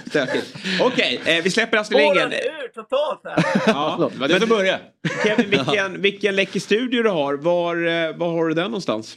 Stökigt. 0.07 0.57
Okej, 0.81 1.21
eh, 1.25 1.43
vi 1.45 1.51
släpper 1.51 1.77
Astrid 1.79 2.01
Lindgren. 2.01 2.33
ur 2.33 2.69
totalt 2.75 3.21
här! 3.25 3.63
Ja. 3.67 4.11
Det 4.15 4.19
var 4.21 4.29
du 4.29 4.41
som 4.41 4.49
började. 4.49 4.81
Kevin, 5.25 5.51
vilken, 5.51 6.03
vilken 6.03 6.37
läcker 6.37 6.61
studio 6.61 7.03
du 7.03 7.09
har. 7.11 7.35
Var, 7.35 7.77
eh, 7.77 8.17
var 8.17 8.33
har 8.33 8.49
du 8.49 8.55
den 8.55 8.65
någonstans? 8.65 9.17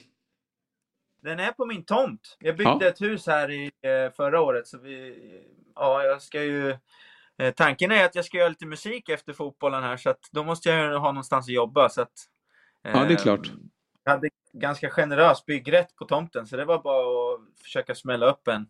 Den 1.22 1.40
är 1.40 1.52
på 1.52 1.66
min 1.66 1.86
tomt. 1.86 2.38
Jag 2.40 2.58
byggde 2.58 2.78
Ja. 2.82 2.86
ett 2.88 3.02
hus 3.02 3.28
här 3.28 3.52
i, 3.52 3.66
eh, 3.82 4.12
förra 4.16 4.42
året. 4.42 4.68
Så 4.68 4.78
vi, 4.78 5.18
ja, 5.76 6.04
jag 6.04 6.22
ska 6.22 6.44
ju, 6.44 6.70
eh, 7.38 7.54
tanken 7.56 7.92
är 7.92 8.06
att 8.06 8.16
jag 8.16 8.26
ska 8.26 8.38
göra 8.38 8.50
lite 8.50 8.66
musik 8.66 9.10
efter 9.10 9.34
fotbollen 9.34 9.84
här. 9.84 9.98
Så 9.98 10.10
att 10.10 10.20
då 10.32 10.44
måste 10.44 10.70
jag 10.70 11.00
ha 11.00 11.12
någonstans 11.12 11.46
att 11.48 11.54
jobba. 11.54 11.90
Så 11.90 12.02
att, 12.02 12.12
Ja, 12.84 12.92
det 12.92 13.00
är 13.00 13.12
eh, 13.12 13.18
klart. 13.18 13.52
Jag 14.04 14.12
hade 14.12 14.30
ganska 14.54 14.90
generös 14.90 15.46
byggrätt 15.46 15.96
på 15.96 16.06
tomten. 16.06 16.48
Så 16.48 16.58
det 16.58 16.66
var 16.66 16.80
bara 16.82 17.34
att 17.34 17.40
försöka 17.64 17.96
smälla 17.96 18.26
upp 18.26 18.48
en 18.48 18.66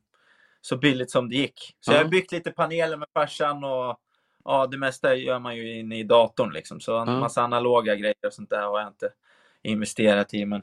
så 0.61 0.77
billigt 0.77 1.11
som 1.11 1.29
det 1.29 1.35
gick. 1.35 1.75
Så 1.79 1.91
Ja. 1.91 1.95
jag 1.97 2.03
har 2.03 2.09
byggt 2.09 2.31
lite 2.31 2.51
paneler 2.51 2.97
med 2.97 3.07
farsan 3.13 3.63
och 3.63 3.99
ja, 4.45 4.67
det 4.67 4.77
mesta 4.77 5.15
gör 5.15 5.39
man 5.39 5.55
ju 5.55 5.79
inne 5.79 5.99
i 5.99 6.03
datorn. 6.03 6.51
Liksom. 6.53 6.79
Så 6.79 6.97
en 6.97 7.07
Ja. 7.07 7.19
massa 7.19 7.41
analoga 7.41 7.95
grejer 7.95 8.15
och 8.27 8.33
sånt 8.33 8.49
där 8.49 8.61
har 8.61 8.79
jag 8.79 8.87
inte 8.89 9.09
investerat 9.61 10.33
i. 10.33 10.45
Men 10.45 10.61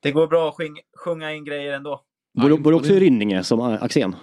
det 0.00 0.10
går 0.10 0.26
bra 0.26 0.48
att 0.48 0.54
sjung, 0.54 0.78
sjunga 0.96 1.32
in 1.32 1.44
grejer 1.44 1.72
ändå. 1.72 2.00
Bor, 2.34 2.48
du- 2.48 2.58
bor 2.58 2.70
du 2.70 2.76
också 2.76 2.92
i 2.92 3.00
Rynninge 3.00 3.42
som 3.44 3.60
eh, 3.60 3.82
Axén? 3.82 4.16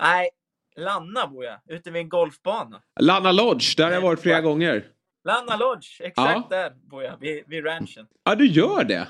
Nej, 0.00 0.28
Lanna 0.76 1.26
bor 1.26 1.44
jag. 1.44 1.56
Ute 1.68 1.90
vid 1.90 2.02
en 2.02 2.08
golfbana. 2.08 2.80
Lanna 3.00 3.32
Lodge, 3.32 3.76
där 3.76 3.84
har 3.84 3.92
jag 3.92 4.00
varit 4.00 4.20
flera 4.20 4.40
gånger. 4.40 4.84
Lanna 5.24 5.56
Lodge, 5.56 6.00
exakt 6.00 6.46
Ja. 6.50 6.56
där 6.56 6.72
bor 6.90 7.02
jag. 7.02 7.12
Vid, 7.20 7.42
vid 7.46 7.64
ranchen. 7.66 8.06
Ja, 8.24 8.34
du 8.34 8.46
gör 8.46 8.84
det? 8.84 9.08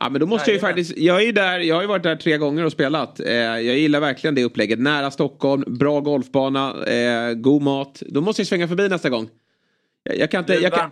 Ja, 0.00 0.08
men 0.08 0.20
då 0.20 0.26
måste 0.26 0.50
jag 0.50 0.54
ju 0.54 0.60
faktiskt, 0.60 0.96
jag 0.96 1.22
är 1.22 1.32
där, 1.32 1.58
jag 1.58 1.74
har 1.74 1.82
ju 1.82 1.88
varit 1.88 2.02
där 2.02 2.16
tre 2.16 2.36
gånger 2.38 2.64
och 2.64 2.72
spelat. 2.72 3.20
Eh, 3.20 3.32
jag 3.34 3.62
gillar 3.78 4.00
verkligen 4.00 4.34
det 4.34 4.44
upplägget. 4.44 4.78
Nära 4.78 5.10
Stockholm, 5.10 5.64
bra 5.78 6.00
golfbana, 6.00 6.84
eh, 6.86 7.34
god 7.34 7.62
mat. 7.62 8.02
Då 8.06 8.20
måste 8.20 8.42
jag 8.42 8.46
svänga 8.46 8.68
förbi 8.68 8.88
nästa 8.88 9.10
gång. 9.10 9.28
Jag, 10.16 10.30
kan, 10.30 10.40
inte, 10.40 10.54
jag, 10.54 10.72
kan, 10.72 10.90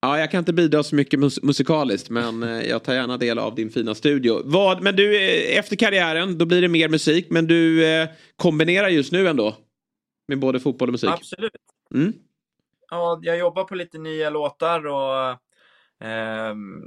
ja, 0.00 0.18
jag 0.18 0.30
kan 0.30 0.38
inte 0.38 0.52
bidra 0.52 0.82
så 0.82 0.94
mycket 0.94 1.20
mus 1.20 1.42
musikaliskt 1.42 2.10
men 2.10 2.42
eh, 2.42 2.68
jag 2.68 2.82
tar 2.82 2.94
gärna 2.94 3.16
del 3.16 3.38
av 3.38 3.54
din 3.54 3.70
fina 3.70 3.94
studio. 3.94 4.42
Vad, 4.44 4.82
men 4.82 4.96
du, 4.96 5.16
eh, 5.16 5.58
efter 5.58 5.76
karriären, 5.76 6.38
då 6.38 6.46
blir 6.46 6.62
det 6.62 6.68
mer 6.68 6.88
musik. 6.88 7.26
Men 7.30 7.46
du 7.46 7.86
eh, 7.86 8.08
kombinerar 8.36 8.88
just 8.88 9.12
nu 9.12 9.28
ändå? 9.28 9.56
Med 10.28 10.38
både 10.38 10.60
fotboll 10.60 10.88
och 10.88 10.92
musik? 10.92 11.10
Absolut. 11.10 11.52
Mm. 11.94 12.12
Ja, 12.90 13.20
jag 13.22 13.38
jobbar 13.38 13.64
på 13.64 13.74
lite 13.74 13.98
nya 13.98 14.30
låtar 14.30 14.86
och 14.86 15.36
ehm, 16.04 16.82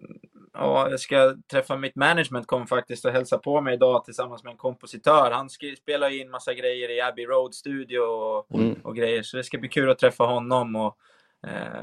ja, 0.53 0.89
jag 0.89 0.99
ska 0.99 1.35
träffa 1.51 1.77
mitt 1.77 1.95
management 1.95 2.47
kommer 2.47 2.65
faktiskt 2.65 3.05
att 3.05 3.13
hälsa 3.13 3.37
på 3.37 3.61
mig 3.61 3.73
idag 3.73 4.05
tillsammans 4.05 4.43
med 4.43 4.51
en 4.51 4.57
kompositör. 4.57 5.31
Han 5.31 5.49
spelar 5.49 6.21
in 6.21 6.29
massa 6.29 6.53
grejer 6.53 6.91
i 6.91 7.01
Abbey 7.01 7.25
Road 7.25 7.53
Studio 7.55 7.99
och, 7.99 8.59
Mm. 8.59 8.75
och 8.83 8.95
grejer. 8.95 9.23
Så 9.23 9.37
det 9.37 9.43
ska 9.43 9.57
bli 9.57 9.69
kul 9.69 9.89
att 9.89 9.99
träffa 9.99 10.23
honom 10.23 10.75
och 10.75 10.85
eh, 10.85 10.93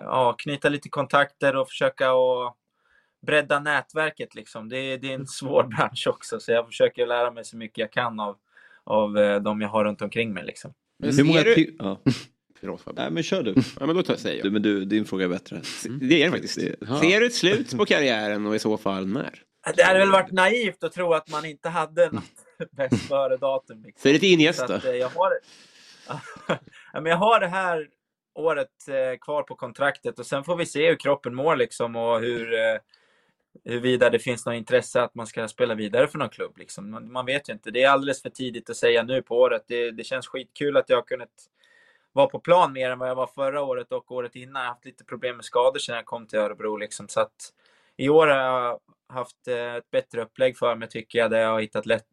ja, 0.05 0.35
knyta 0.39 0.69
lite 0.69 0.89
kontakter 0.89 1.57
och 1.57 1.69
försöka 1.69 2.11
att 2.11 2.55
bredda 3.27 3.61
nätverket 3.61 4.35
liksom. 4.35 4.69
Det, 4.69 4.79
är- 4.79 4.99
det 4.99 5.11
är 5.11 5.15
en 5.15 5.27
svår 5.27 5.63
bransch 5.77 6.07
också 6.07 6.41
så 6.41 6.53
jag 6.53 6.67
försöker 6.67 7.07
lära 7.07 7.31
mig 7.31 7.45
så 7.45 7.57
mycket 7.57 7.79
jag 7.79 7.93
kan 7.93 8.21
av, 8.21 8.37
av 8.85 9.19
eh, 9.19 9.41
de 9.41 9.61
jag 9.61 9.69
har 9.69 9.85
runt 9.85 10.03
omkring 10.03 10.33
mig 10.35 10.45
liksom. 10.45 10.73
Men 10.99 11.17
Hur 11.17 11.25
många 11.25 11.43
du... 11.43 11.77
ja. 11.79 12.01
Förlåt. 12.61 12.83
Nej 12.97 13.11
men 13.11 13.23
kör 13.23 13.43
du. 13.43 13.55
Ja, 13.81 13.87
men 13.87 13.97
då 13.97 14.03
tar- 14.03 14.15
säger 14.17 14.43
du 14.43 14.47
jag. 14.49 14.53
men 14.53 14.63
du, 14.63 14.85
din 14.85 15.05
fråga 15.05 15.25
är 15.25 15.29
bättre. 15.29 15.61
Det 16.01 16.23
är 16.23 16.27
det 16.27 16.31
faktiskt. 16.31 16.57
Det- 16.61 16.77
ja. 16.81 17.01
Ser 17.01 17.21
du 17.21 17.27
ett 17.27 17.35
slut 17.35 17.77
på 17.77 17.85
karriären 17.87 18.47
och 18.47 18.55
i 18.55 18.59
så 18.59 18.79
fall 18.79 19.07
när? 19.07 19.43
Det 19.77 19.83
hade 19.83 19.99
väl 19.99 20.11
varit 20.11 20.33
naivt 20.33 20.85
att 20.85 20.93
tro 20.93 21.13
att 21.15 21.31
man 21.31 21.45
inte 21.45 21.69
hade 21.69 22.11
något 22.11 22.25
bäst 22.73 23.09
före 23.09 23.37
datum. 23.37 23.83
Liksom. 23.83 24.03
Till 24.11 24.21
Så 24.21 24.27
Iniesta? 24.27 24.75
att, 24.75 24.85
eh, 24.85 24.91
jag, 24.93 25.09
har, 25.09 25.33
ja, 26.09 26.21
men 26.93 27.07
jag 27.07 27.17
har 27.17 27.41
det 27.41 27.47
här 27.49 27.89
året 28.39 28.89
eh, 28.89 29.19
kvar 29.21 29.43
på 29.43 29.55
kontraktet 29.55 30.19
och 30.19 30.27
sen 30.27 30.45
får 30.45 30.57
vi 30.57 30.67
se 30.67 30.89
hur 30.89 30.97
kroppen 30.97 31.35
mår 31.35 31.57
liksom 31.57 31.97
och 31.97 32.21
hur, 32.21 32.55
eh, 32.55 32.79
huruvida 33.65 34.11
det 34.11 34.19
finns 34.19 34.47
något 34.47 34.55
intresse 34.55 35.03
att 35.03 35.15
man 35.15 35.27
ska 35.27 35.49
spela 35.49 35.75
vidare 35.75 36.09
för 36.09 36.19
någon 36.19 36.29
klubb. 36.29 36.59
Liksom. 36.59 36.91
Man, 36.91 37.13
man 37.13 37.27
vet 37.27 37.49
ju 37.49 37.53
inte. 37.53 37.71
Det 37.71 37.83
är 37.83 37.91
alldeles 37.91 38.23
för 38.23 38.31
tidigt 38.31 38.71
att 38.71 38.77
säga 38.77 39.03
nu 39.03 39.23
på 39.23 39.39
året. 39.39 39.65
Det, 39.67 39.91
det 39.91 40.05
känns 40.05 40.27
skitkul 40.27 40.77
att 40.77 40.89
jag 40.89 40.97
har 40.97 41.03
kunnat 41.03 41.29
vara 42.13 42.27
på 42.27 42.41
plan 42.41 42.73
mer 42.73 42.91
än 42.91 42.99
vad 42.99 43.09
jag 43.09 43.15
var 43.15 43.27
förra 43.27 43.63
året 43.63 43.93
och 43.93 44.13
året 44.13 44.37
innan. 44.37 44.63
Jag 44.63 44.69
har 44.69 44.75
haft 44.75 44.85
lite 44.85 45.05
problem 45.05 45.37
med 45.37 45.45
skador 45.45 45.79
sedan 45.79 45.97
jag 45.97 46.07
kom 46.07 46.27
till 46.27 46.39
Örebro. 46.39 46.77
Liksom. 46.77 47.09
Så 47.09 47.21
att 47.21 47.53
i 47.97 48.09
år 48.09 48.27
har 48.27 48.37
jag 48.37 48.81
haft 49.09 49.49
eh, 49.49 49.75
ett 49.75 49.91
bättre 49.91 50.23
upplägg 50.23 50.59
för 50.59 50.75
mig 50.75 50.89
tycker 50.89 51.19
jag. 51.19 51.31
Där 51.31 51.39
jag 51.39 51.51
har 51.51 51.61
hittat 51.61 51.87
lätt, 51.87 52.07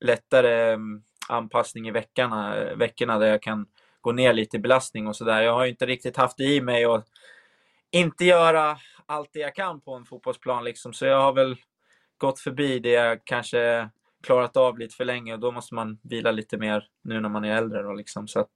lättare 0.00 0.72
mm, 0.72 1.02
anpassning 1.28 1.88
i 1.88 1.90
veckorna, 1.90 2.64
veckorna 2.74 3.18
där 3.18 3.26
jag 3.26 3.42
kan 3.42 3.66
gå 4.00 4.12
ner 4.12 4.32
lite 4.32 4.56
i 4.56 4.60
belastning 4.60 5.06
och 5.06 5.16
sådär. 5.16 5.42
Jag 5.42 5.52
har 5.52 5.64
ju 5.64 5.70
inte 5.70 5.86
riktigt 5.86 6.16
haft 6.16 6.36
det 6.36 6.44
i 6.44 6.60
mig 6.60 6.84
att 6.84 7.06
inte 7.90 8.24
göra 8.24 8.78
allt 9.06 9.30
det 9.32 9.38
jag 9.40 9.54
kan 9.54 9.80
på 9.80 9.94
en 9.94 10.04
fotbollsplan 10.04 10.64
liksom. 10.64 10.92
Så 10.92 11.06
jag 11.06 11.20
har 11.20 11.32
väl 11.32 11.56
gått 12.18 12.40
förbi 12.40 12.78
det 12.78 12.90
jag 12.90 13.24
kanske 13.24 13.88
klarat 14.22 14.56
av 14.56 14.78
lite 14.78 14.96
för 14.96 15.04
länge 15.04 15.32
och 15.32 15.40
då 15.40 15.52
måste 15.52 15.74
man 15.74 15.98
vila 16.02 16.30
lite 16.30 16.56
mer 16.56 16.84
nu 17.04 17.20
när 17.20 17.28
man 17.28 17.44
är 17.44 17.56
äldre 17.56 17.82
då 17.82 17.92
liksom. 17.92 18.28
Så 18.28 18.40
att 18.40 18.52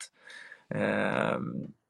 eh, 0.74 1.38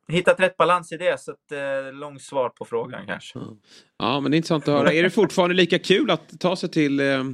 hittat 0.09 0.41
rätt 0.41 0.57
balans 0.57 0.93
i 0.93 0.97
det. 0.97 1.20
Så 1.20 1.33
ett 1.33 1.53
eh, 1.53 1.93
långt 1.93 2.23
svar 2.23 2.49
på 2.49 2.65
frågan 2.65 3.07
kanske. 3.07 3.39
Mm. 3.39 3.57
Ja, 3.99 4.20
men 4.20 4.31
det 4.31 4.35
är 4.35 4.37
intressant 4.37 4.69
att 4.69 4.74
höra. 4.74 4.93
Är 4.93 5.03
det 5.03 5.11
fortfarande 5.11 5.55
lika 5.55 5.79
kul 5.79 6.11
att 6.11 6.41
ta 6.41 6.57
sig 6.57 6.70
till 6.70 7.01
eh, 7.01 7.24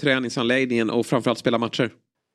träningsanläggningen 0.00 0.90
och 0.90 1.06
framförallt 1.06 1.38
spela 1.38 1.58
matcher? 1.58 1.90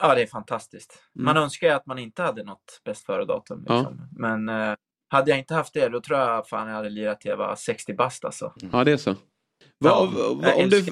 Ja, 0.05 0.15
det 0.15 0.21
är 0.21 0.27
fantastiskt. 0.27 1.03
Mm. 1.15 1.25
Man 1.25 1.37
önskar 1.37 1.67
ju 1.67 1.73
att 1.73 1.85
man 1.85 1.99
inte 1.99 2.21
hade 2.21 2.43
något 2.43 2.81
bäst 2.85 3.05
före-datum. 3.05 3.65
Ja. 3.67 3.77
Liksom. 3.77 4.07
Men 4.17 4.49
eh, 4.49 4.75
hade 5.07 5.29
jag 5.31 5.39
inte 5.39 5.53
haft 5.53 5.73
det, 5.73 5.89
då 5.89 6.01
tror 6.01 6.19
jag 6.19 6.47
fan 6.47 6.67
jag 6.67 6.75
hade 6.75 6.89
lirat 6.89 7.21
till 7.21 7.29
jag 7.29 7.37
var 7.37 7.55
60 7.55 7.93
bast 7.93 8.25
alltså. 8.25 8.53
Ja, 8.71 8.83
det 8.83 8.91
är 8.91 8.97
så. 8.97 9.09
Ja, 9.09 9.15
Vad- 10.13 10.37
vad- 10.37 10.47
jag 10.47 10.57
om, 10.57 10.69
du, 10.69 10.85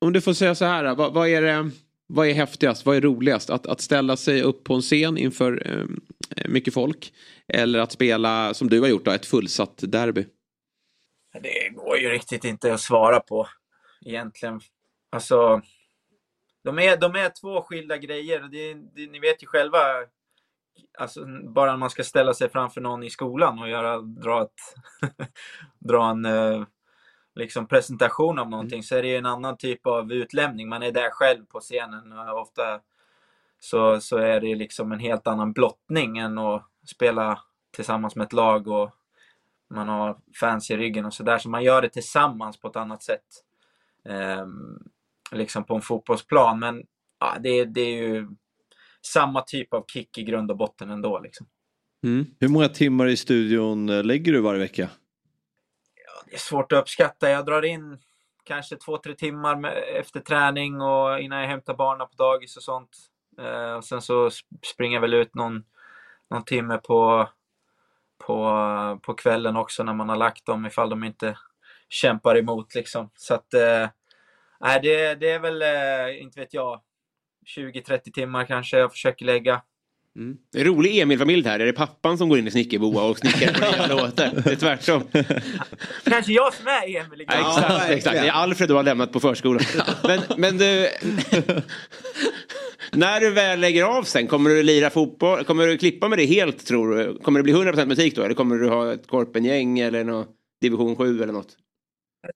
om 0.00 0.12
du 0.12 0.20
får 0.20 0.32
säga 0.32 0.54
så 0.54 0.64
här, 0.64 0.94
vad, 0.94 1.12
vad, 1.14 1.28
är 1.28 1.42
det, 1.42 1.70
vad 2.06 2.26
är 2.28 2.34
häftigast, 2.34 2.86
vad 2.86 2.96
är 2.96 3.00
roligast? 3.00 3.50
Att, 3.50 3.66
att 3.66 3.80
ställa 3.80 4.16
sig 4.16 4.42
upp 4.42 4.64
på 4.64 4.74
en 4.74 4.80
scen 4.82 5.18
inför 5.18 5.62
eh, 5.66 5.84
mycket 6.48 6.74
folk? 6.74 7.12
Eller 7.48 7.78
att 7.78 7.92
spela, 7.92 8.54
som 8.54 8.68
du 8.68 8.80
har 8.80 8.88
gjort, 8.88 9.04
då, 9.04 9.10
ett 9.10 9.26
fullsatt 9.26 9.78
derby? 9.82 10.26
Det 11.42 11.68
går 11.74 11.98
ju 11.98 12.08
riktigt 12.08 12.44
inte 12.44 12.74
att 12.74 12.80
svara 12.80 13.20
på 13.20 13.46
egentligen. 14.06 14.60
Alltså, 15.12 15.62
de 16.62 16.78
är, 16.78 16.96
de 16.96 17.14
är 17.14 17.28
två 17.40 17.62
skilda 17.62 17.96
grejer. 17.96 18.40
Det, 18.40 18.74
det, 18.74 19.10
ni 19.10 19.18
vet 19.18 19.42
ju 19.42 19.46
själva, 19.46 19.78
alltså, 20.98 21.26
bara 21.54 21.70
när 21.70 21.78
man 21.78 21.90
ska 21.90 22.04
ställa 22.04 22.34
sig 22.34 22.50
framför 22.50 22.80
någon 22.80 23.02
i 23.02 23.10
skolan 23.10 23.58
och 23.58 23.68
göra, 23.68 23.98
dra, 23.98 24.42
ett, 24.42 24.60
dra 25.78 26.10
en 26.10 26.24
eh, 26.24 26.64
liksom 27.34 27.66
presentation 27.66 28.38
av 28.38 28.50
någonting 28.50 28.82
så 28.82 28.96
är 28.96 29.02
det 29.02 29.08
ju 29.08 29.16
en 29.16 29.26
annan 29.26 29.56
typ 29.56 29.86
av 29.86 30.12
utlämning. 30.12 30.68
Man 30.68 30.82
är 30.82 30.92
där 30.92 31.10
själv 31.10 31.44
på 31.46 31.60
scenen. 31.60 32.12
Och 32.12 32.40
ofta 32.40 32.80
så, 33.60 34.00
så 34.00 34.16
är 34.16 34.40
det 34.40 34.54
liksom 34.54 34.92
en 34.92 34.98
helt 34.98 35.26
annan 35.26 35.52
blottning 35.52 36.18
än 36.18 36.38
att 36.38 36.66
spela 36.86 37.40
tillsammans 37.70 38.16
med 38.16 38.24
ett 38.24 38.32
lag 38.32 38.68
och 38.68 38.90
man 39.70 39.88
har 39.88 40.18
fans 40.40 40.70
i 40.70 40.76
ryggen 40.76 41.06
och 41.06 41.14
sådär. 41.14 41.38
Så 41.38 41.48
man 41.48 41.62
gör 41.62 41.82
det 41.82 41.88
tillsammans 41.88 42.60
på 42.60 42.68
ett 42.68 42.76
annat 42.76 43.02
sätt. 43.02 43.44
Ehm, 44.04 44.90
liksom 45.32 45.64
på 45.64 45.74
en 45.74 45.82
fotbollsplan. 45.82 46.58
Men 46.58 46.82
ja, 47.20 47.36
det, 47.40 47.64
det 47.64 47.80
är 47.80 48.02
ju 48.02 48.28
samma 49.06 49.42
typ 49.42 49.74
av 49.74 49.84
kick 49.86 50.18
i 50.18 50.22
grund 50.22 50.50
och 50.50 50.56
botten 50.56 50.90
ändå. 50.90 51.18
Liksom. 51.18 51.46
Hur 52.40 52.48
många 52.48 52.68
timmar 52.68 53.06
i 53.06 53.16
studion 53.16 53.88
eh, 53.88 54.04
lägger 54.04 54.32
du 54.32 54.40
varje 54.40 54.60
vecka? 54.60 54.88
Det 56.26 56.34
är 56.34 56.38
svårt 56.38 56.72
att 56.72 56.78
uppskatta. 56.78 57.30
Jag 57.30 57.46
drar 57.46 57.64
in 57.64 57.98
kanske 58.44 58.76
två, 58.76 58.98
tre 58.98 59.14
timmar 59.14 59.56
med, 59.56 59.84
efter 59.96 60.20
träning 60.20 60.80
och 60.80 61.20
innan 61.20 61.40
jag 61.40 61.48
hämtar 61.48 61.74
barnen 61.74 62.06
på 62.06 62.14
dagis 62.16 62.56
och 62.56 62.62
sånt. 62.62 62.96
Eh, 63.40 63.72
och 63.72 63.84
sen 63.84 64.02
så 64.02 64.28
sp- 64.28 64.64
springer 64.74 64.96
jag 64.96 65.00
väl 65.00 65.14
ut 65.14 65.34
någon, 65.34 65.64
någon 66.30 66.44
timme 66.44 66.78
på, 66.78 67.28
på, 68.26 69.00
på 69.02 69.14
kvällen 69.14 69.56
också 69.56 69.82
när 69.82 69.94
man 69.94 70.08
har 70.08 70.16
lagt 70.16 70.46
dem 70.46 70.66
ifall 70.66 70.90
de 70.90 71.04
inte 71.04 71.38
kämpar 71.88 72.38
emot 72.38 72.74
liksom. 72.74 73.10
Så 73.14 73.34
att, 73.34 73.54
eh, 73.54 73.88
nej, 74.60 74.80
det, 74.82 75.14
det 75.14 75.30
är 75.30 75.38
väl, 75.38 75.62
eh, 75.62 76.22
inte 76.22 76.40
vet 76.40 76.54
jag, 76.54 76.80
20-30 77.56 78.12
timmar 78.12 78.44
kanske 78.44 78.78
jag 78.78 78.92
försöker 78.92 79.24
lägga. 79.24 79.62
Mm. 80.16 80.36
Det 80.52 80.60
är 80.60 80.64
rolig 80.64 80.98
Emil-familj 80.98 81.48
här. 81.48 81.60
Är 81.60 81.66
det 81.66 81.72
pappan 81.72 82.18
som 82.18 82.28
går 82.28 82.38
in 82.38 82.46
i 82.46 82.50
snickerboa 82.50 83.02
och 83.02 83.18
snickrar 83.18 83.52
på 83.52 83.76
nya 83.76 83.86
låtar? 83.96 84.30
Det 84.44 84.52
är 84.52 84.56
tvärtom. 84.56 85.02
Kanske 86.04 86.32
jag 86.32 86.54
som 86.54 86.66
är 86.66 86.96
Emil 86.96 87.24
Ja, 87.28 87.58
exakt, 87.58 87.90
exakt. 87.90 88.16
Det 88.16 88.28
är 88.28 88.32
Alfred 88.32 88.68
du 88.68 88.74
har 88.74 88.82
lämnat 88.82 89.12
på 89.12 89.20
förskolan. 89.20 89.62
Men, 90.04 90.20
men 90.36 90.58
du... 90.58 90.88
När 92.92 93.20
du 93.20 93.30
väl 93.30 93.60
lägger 93.60 93.84
av 93.84 94.02
sen, 94.02 94.26
kommer 94.26 94.50
du 94.50 94.62
lira 94.62 94.90
fotboll? 94.90 95.44
Kommer 95.44 95.66
du 95.66 95.78
klippa 95.78 96.08
med 96.08 96.18
det 96.18 96.24
helt 96.24 96.66
tror 96.66 96.96
du? 96.96 97.18
Kommer 97.18 97.38
det 97.38 97.42
bli 97.42 97.52
100% 97.52 97.86
musik 97.86 98.16
då? 98.16 98.22
Eller 98.22 98.34
kommer 98.34 98.56
du 98.56 98.68
ha 98.68 98.92
ett 98.92 99.06
korpengäng 99.06 99.78
eller 99.78 100.04
något 100.04 100.28
division 100.60 100.96
7 100.96 101.22
eller 101.22 101.32
något? 101.32 101.56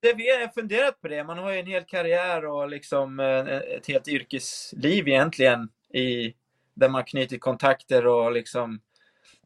Det, 0.01 0.15
vi 0.15 0.31
har 0.31 0.49
funderat 0.49 1.01
på 1.01 1.09
det. 1.09 1.25
Man 1.25 1.39
har 1.39 1.53
ju 1.53 1.59
en 1.59 1.67
hel 1.67 1.85
karriär 1.85 2.45
och 2.45 2.69
liksom 2.69 3.21
eh, 3.21 3.49
ett 3.49 3.87
helt 3.87 4.09
yrkesliv 4.09 5.09
egentligen 5.09 5.69
i, 5.93 6.35
där 6.75 6.89
man 6.89 7.05
knyter 7.05 7.39
kontakter 7.39 8.07
och 8.07 8.33
liksom 8.33 8.81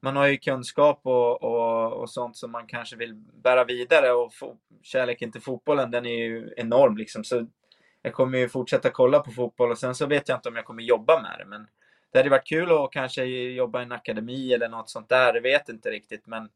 man 0.01 0.17
har 0.17 0.27
ju 0.27 0.37
kunskap 0.37 1.01
och, 1.03 1.43
och, 1.43 1.93
och 1.93 2.11
sånt 2.11 2.37
som 2.37 2.51
man 2.51 2.67
kanske 2.67 2.97
vill 2.97 3.15
bära 3.15 3.65
vidare 3.65 4.13
och 4.13 4.33
fo- 4.33 4.59
kärleken 4.83 5.33
till 5.33 5.41
fotbollen 5.41 5.91
den 5.91 6.07
är 6.07 6.19
ju 6.19 6.55
enorm 6.57 6.97
liksom. 6.97 7.25
Så 7.25 7.47
jag 8.03 8.13
kommer 8.13 8.39
ju 8.39 8.49
fortsätta 8.49 8.91
kolla 8.91 9.21
på 9.21 9.31
fotboll 9.31 9.71
och 9.71 9.79
sen 9.79 9.95
så 9.95 10.07
vet 10.07 10.29
jag 10.29 10.39
inte 10.39 10.49
om 10.49 10.57
jag 10.57 10.65
kommer 10.65 10.83
jobba 10.83 11.23
med 11.23 11.39
det 11.39 11.45
men 11.45 11.67
det 12.13 12.19
hade 12.19 12.31
varit 12.31 12.47
kul 12.47 12.71
att 12.71 12.93
kanske 12.93 13.25
jobba 13.25 13.81
i 13.81 13.83
en 13.83 13.93
akademi 13.93 14.53
eller 14.53 14.69
något 14.69 14.91
sånt 14.91 15.09
där. 15.09 15.35
Jag 15.35 15.43
vet 15.43 15.69
inte 15.69 15.91
riktigt 15.91 16.27
men 16.27 16.49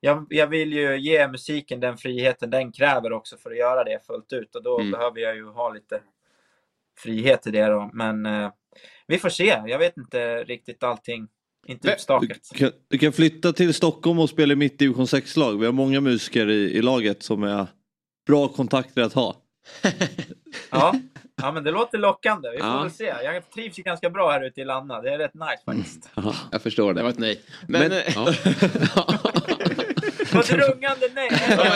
jag, 0.00 0.26
jag 0.30 0.46
vill 0.46 0.72
ju 0.72 0.96
ge 0.98 1.28
musiken 1.28 1.80
den 1.80 1.96
friheten 1.96 2.50
den 2.50 2.72
kräver 2.72 3.12
också 3.12 3.36
för 3.36 3.50
att 3.50 3.56
göra 3.58 3.84
det 3.84 4.06
fullt 4.06 4.32
ut 4.32 4.54
och 4.56 4.62
då 4.62 4.78
Mm. 4.80 4.90
behöver 4.92 5.20
jag 5.20 5.36
ju 5.36 5.44
ha 5.48 5.72
lite 5.72 6.00
frihet 6.98 7.46
i 7.46 7.50
det 7.50 7.66
då. 7.66 7.90
Men 7.92 8.26
eh, 8.26 8.50
vi 9.06 9.18
får 9.18 9.28
se. 9.28 9.62
Jag 9.66 9.78
vet 9.78 9.96
inte 9.96 10.44
riktigt 10.44 10.82
allting. 10.82 11.28
Inte 11.66 11.92
utstakat. 11.92 12.38
Du 12.52 12.58
kan, 12.58 12.70
du 12.88 12.98
kan 12.98 13.12
flytta 13.12 13.52
till 13.52 13.74
Stockholm 13.74 14.18
och 14.18 14.30
spela 14.30 14.52
i 14.52 14.56
mitt 14.56 14.78
division 14.78 15.04
6-lag. 15.04 15.58
Vi 15.60 15.66
har 15.66 15.72
många 15.72 16.00
musiker 16.00 16.50
i, 16.50 16.70
i 16.76 16.82
laget 16.82 17.22
som 17.22 17.42
är 17.42 17.66
bra 18.26 18.48
kontakter 18.48 19.02
att 19.02 19.12
ha. 19.12 19.36
Ja. 20.70 20.94
ja, 21.42 21.52
men 21.52 21.64
det 21.64 21.70
låter 21.70 21.98
lockande. 21.98 22.50
Vi 22.50 22.58
får 22.58 22.66
Ja. 22.66 22.82
väl 22.82 22.90
se. 22.90 23.04
Jag 23.04 23.50
trivs 23.50 23.78
ju 23.78 23.82
ganska 23.82 24.10
bra 24.10 24.30
här 24.30 24.44
ute 24.44 24.60
i 24.60 24.64
Lanna. 24.64 25.00
Det 25.02 25.10
är 25.14 25.18
rätt 25.18 25.34
nice 25.34 25.62
faktiskt. 25.64 26.10
Ja, 26.14 26.34
jag 26.52 26.62
förstår 26.62 26.94
det. 26.94 27.00
Det 27.00 27.02
var 27.02 27.10
ett 27.10 27.18
nej. 27.18 27.40
Men, 27.68 27.88
Men- 27.88 28.02
ja. 28.14 28.32
Det 30.30 30.34
var 30.36 30.42
ett 30.42 30.50
rungande 30.68 31.08
nej. 31.14 31.28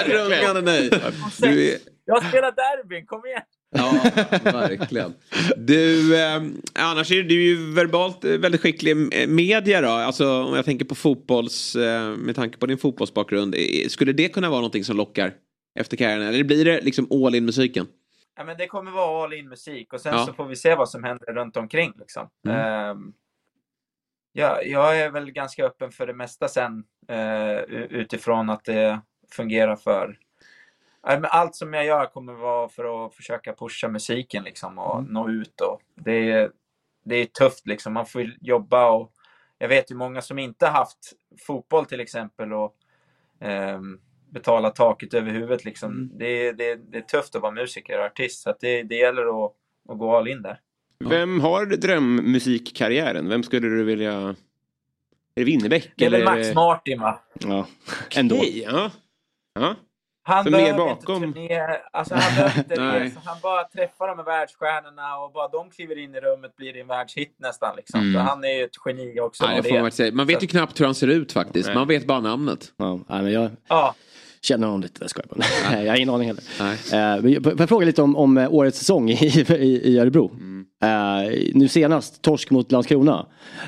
Rungande 0.08 0.60
nej. 0.60 0.90
Du 1.38 1.68
är... 1.72 1.78
Jag 2.04 2.24
spelar 2.28 2.52
derbyn, 2.52 3.06
kom 3.06 3.26
igen! 3.26 3.42
Ja, 3.76 4.00
verkligen. 4.44 5.14
Du, 5.56 6.16
eh, 6.22 6.42
annars 6.74 7.10
är 7.12 7.22
du 7.22 7.42
ju 7.42 7.72
verbalt 7.74 8.24
eh, 8.24 8.30
väldigt 8.32 8.60
skicklig 8.60 9.22
eh, 9.22 9.28
media 9.28 9.80
då. 9.80 9.88
Alltså 9.88 10.42
om 10.42 10.54
jag 10.56 10.64
tänker 10.64 10.84
på 10.84 10.94
fotbolls, 10.94 11.76
eh, 11.76 12.10
med 12.16 12.36
tanke 12.36 12.58
på 12.58 12.66
din 12.66 12.78
fotbollsbakgrund. 12.78 13.54
eh, 13.54 13.88
Skulle 13.88 14.12
det 14.12 14.28
kunna 14.28 14.50
vara 14.50 14.60
någonting 14.60 14.84
som 14.84 14.96
lockar 14.96 15.32
efter 15.78 15.96
karriären? 15.96 16.22
Eller 16.22 16.44
blir 16.44 16.64
det 16.64 16.80
liksom 16.80 17.08
all 17.12 17.34
in 17.34 17.44
musiken? 17.44 17.86
Ja, 18.36 18.44
men 18.44 18.56
det 18.56 18.66
kommer 18.66 18.90
vara 18.90 19.24
all 19.24 19.32
in 19.32 19.48
musik 19.48 19.92
och 19.92 20.00
sen 20.00 20.14
Ja. 20.14 20.26
så 20.26 20.32
får 20.32 20.44
vi 20.46 20.56
se 20.56 20.74
vad 20.74 20.88
som 20.88 21.04
händer 21.04 21.26
runt 21.32 21.56
omkring. 21.56 21.92
Liksom. 21.98 22.28
Mm. 22.48 22.58
Ehm, 22.60 23.12
ja, 24.32 24.62
jag 24.62 25.00
är 25.00 25.10
väl 25.10 25.30
ganska 25.30 25.64
öppen 25.66 25.90
för 25.90 26.06
det 26.06 26.14
mesta 26.14 26.48
sen 26.48 26.84
eh, 27.08 27.58
utifrån 27.90 28.50
att 28.50 28.64
det 28.64 29.00
fungerar 29.30 29.76
för... 29.76 30.18
Allt 31.22 31.54
som 31.54 31.74
jag 31.74 31.86
gör 31.86 32.06
kommer 32.06 32.32
vara 32.32 32.68
för 32.68 33.06
att 33.06 33.14
försöka 33.14 33.52
pusha 33.52 33.88
musiken 33.88 34.44
liksom, 34.44 34.78
och 34.78 34.98
Mm. 34.98 35.12
nå 35.12 35.28
ut. 35.28 35.60
Och 35.60 35.80
det, 35.94 36.30
är, 36.30 36.50
det 37.04 37.16
är 37.16 37.24
tufft, 37.24 37.66
liksom. 37.66 37.92
man 37.92 38.06
får 38.06 38.26
jobba 38.40 38.90
och 38.90 39.12
jag 39.58 39.68
vet 39.68 39.90
ju 39.90 39.94
många 39.94 40.22
som 40.22 40.38
inte 40.38 40.66
haft 40.66 40.98
fotboll 41.46 41.86
till 41.86 42.00
exempel 42.00 42.52
och 42.52 42.74
ehm, 43.40 44.00
betala 44.30 44.70
taket 44.70 45.14
över 45.14 45.30
huvudet. 45.30 45.64
Liksom. 45.64 45.92
Mm. 45.92 46.10
Det, 46.18 46.52
det, 46.52 46.74
det 46.74 46.98
är 46.98 47.02
tufft 47.02 47.36
att 47.36 47.42
vara 47.42 47.52
musiker 47.52 47.98
och 47.98 48.04
artist, 48.04 48.42
så 48.42 48.50
att 48.50 48.60
det, 48.60 48.82
det 48.82 48.96
gäller 48.96 49.44
att, 49.46 49.52
att 49.88 49.98
gå 49.98 50.16
all 50.16 50.28
in 50.28 50.42
där. 50.42 50.60
Vem 51.08 51.40
har 51.40 51.66
drömmusikkarriären? 51.66 53.28
Vem 53.28 53.42
skulle 53.42 53.68
du 53.68 53.84
vilja... 53.84 54.34
Är 55.36 55.40
det 55.40 55.44
Winnerbäck? 55.44 55.90
Det 55.96 56.04
är 56.06 56.10
väl 56.10 56.20
eller 56.22 56.36
Max 56.36 56.54
Martin 56.54 57.00
va? 57.00 57.20
Ja, 57.40 57.66
ändå. 58.16 58.36
Ja. 58.44 58.90
ja. 59.60 59.74
Han 60.26 60.44
Så 60.44 60.50
mer 60.50 60.58
behöver 60.58 60.78
bakom? 60.78 61.24
inte 61.24 61.34
turnera, 61.40 61.76
alltså 61.92 62.14
han 62.14 62.34
behöver 62.34 62.58
inte 62.58 62.74
Nej. 62.80 63.00
resa. 63.00 63.20
Han 63.24 63.36
bara 63.42 63.64
träffar 63.64 64.08
de 64.08 64.18
här 64.18 64.24
världsstjärnorna 64.24 65.16
och 65.18 65.32
bara 65.32 65.48
de 65.48 65.70
kliver 65.70 65.98
in 65.98 66.14
i 66.14 66.20
rummet 66.20 66.56
blir 66.56 66.72
det 66.72 66.80
en 66.80 66.86
världshit 66.86 67.34
nästan. 67.38 67.76
Liksom. 67.76 68.00
Mm. 68.00 68.12
Så 68.14 68.18
han 68.20 68.44
är 68.44 68.48
ju 68.58 68.64
ett 68.64 68.70
geni 68.86 69.20
också. 69.20 69.44
Får 69.44 69.50
man, 70.08 70.16
man 70.16 70.26
vet 70.26 70.38
Så- 70.38 70.42
ju 70.44 70.48
knappt 70.48 70.80
hur 70.80 70.84
han 70.84 70.94
ser 70.94 71.08
ut 71.08 71.32
faktiskt. 71.32 71.66
Nej. 71.68 71.74
Man 71.76 71.88
vet 71.88 72.06
bara 72.06 72.20
namnet. 72.20 72.72
Ja, 72.76 73.00
nej, 73.08 73.22
men 73.22 73.32
jag 73.32 73.50
Ja. 73.68 73.94
känner 74.42 74.66
honom 74.66 74.80
lite, 74.80 74.98
jag 75.00 75.10
skojar 75.10 75.26
bara. 75.30 75.44
Nej, 75.70 75.84
jag 75.84 75.92
har 75.92 75.96
ingen 75.96 76.10
aning 76.10 76.26
heller. 76.28 76.44
Nej. 76.60 77.36
Eh, 77.38 77.42
Får 77.42 77.60
jag 77.60 77.68
fråga 77.68 77.86
lite 77.86 78.02
om, 78.02 78.16
om 78.16 78.38
eh, 78.38 78.52
årets 78.54 78.78
säsong 78.78 79.10
i, 79.10 79.44
i, 79.48 79.80
i 79.84 79.98
Örebro? 79.98 80.36
Eh, 80.82 81.50
nu 81.54 81.68
senast 81.68 82.22
torsk 82.22 82.50
mot 82.50 82.72
Landskrona. 82.72 83.26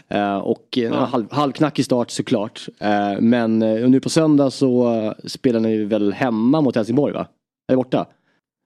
Eh, 0.08 0.36
och 0.36 0.78
en 0.78 0.92
halv, 0.92 1.32
halvknackig 1.32 1.84
start 1.84 2.10
såklart. 2.10 2.68
Eh, 2.80 3.20
men 3.20 3.62
eh, 3.62 3.88
nu 3.88 4.00
på 4.00 4.08
söndag 4.08 4.50
så 4.50 4.94
eh, 4.94 5.12
spelar 5.24 5.60
ni 5.60 5.84
väl 5.84 6.12
hemma 6.12 6.60
mot 6.60 6.76
Helsingborg 6.76 7.12
va? 7.12 7.26
Eller 7.68 7.76
borta? 7.76 8.06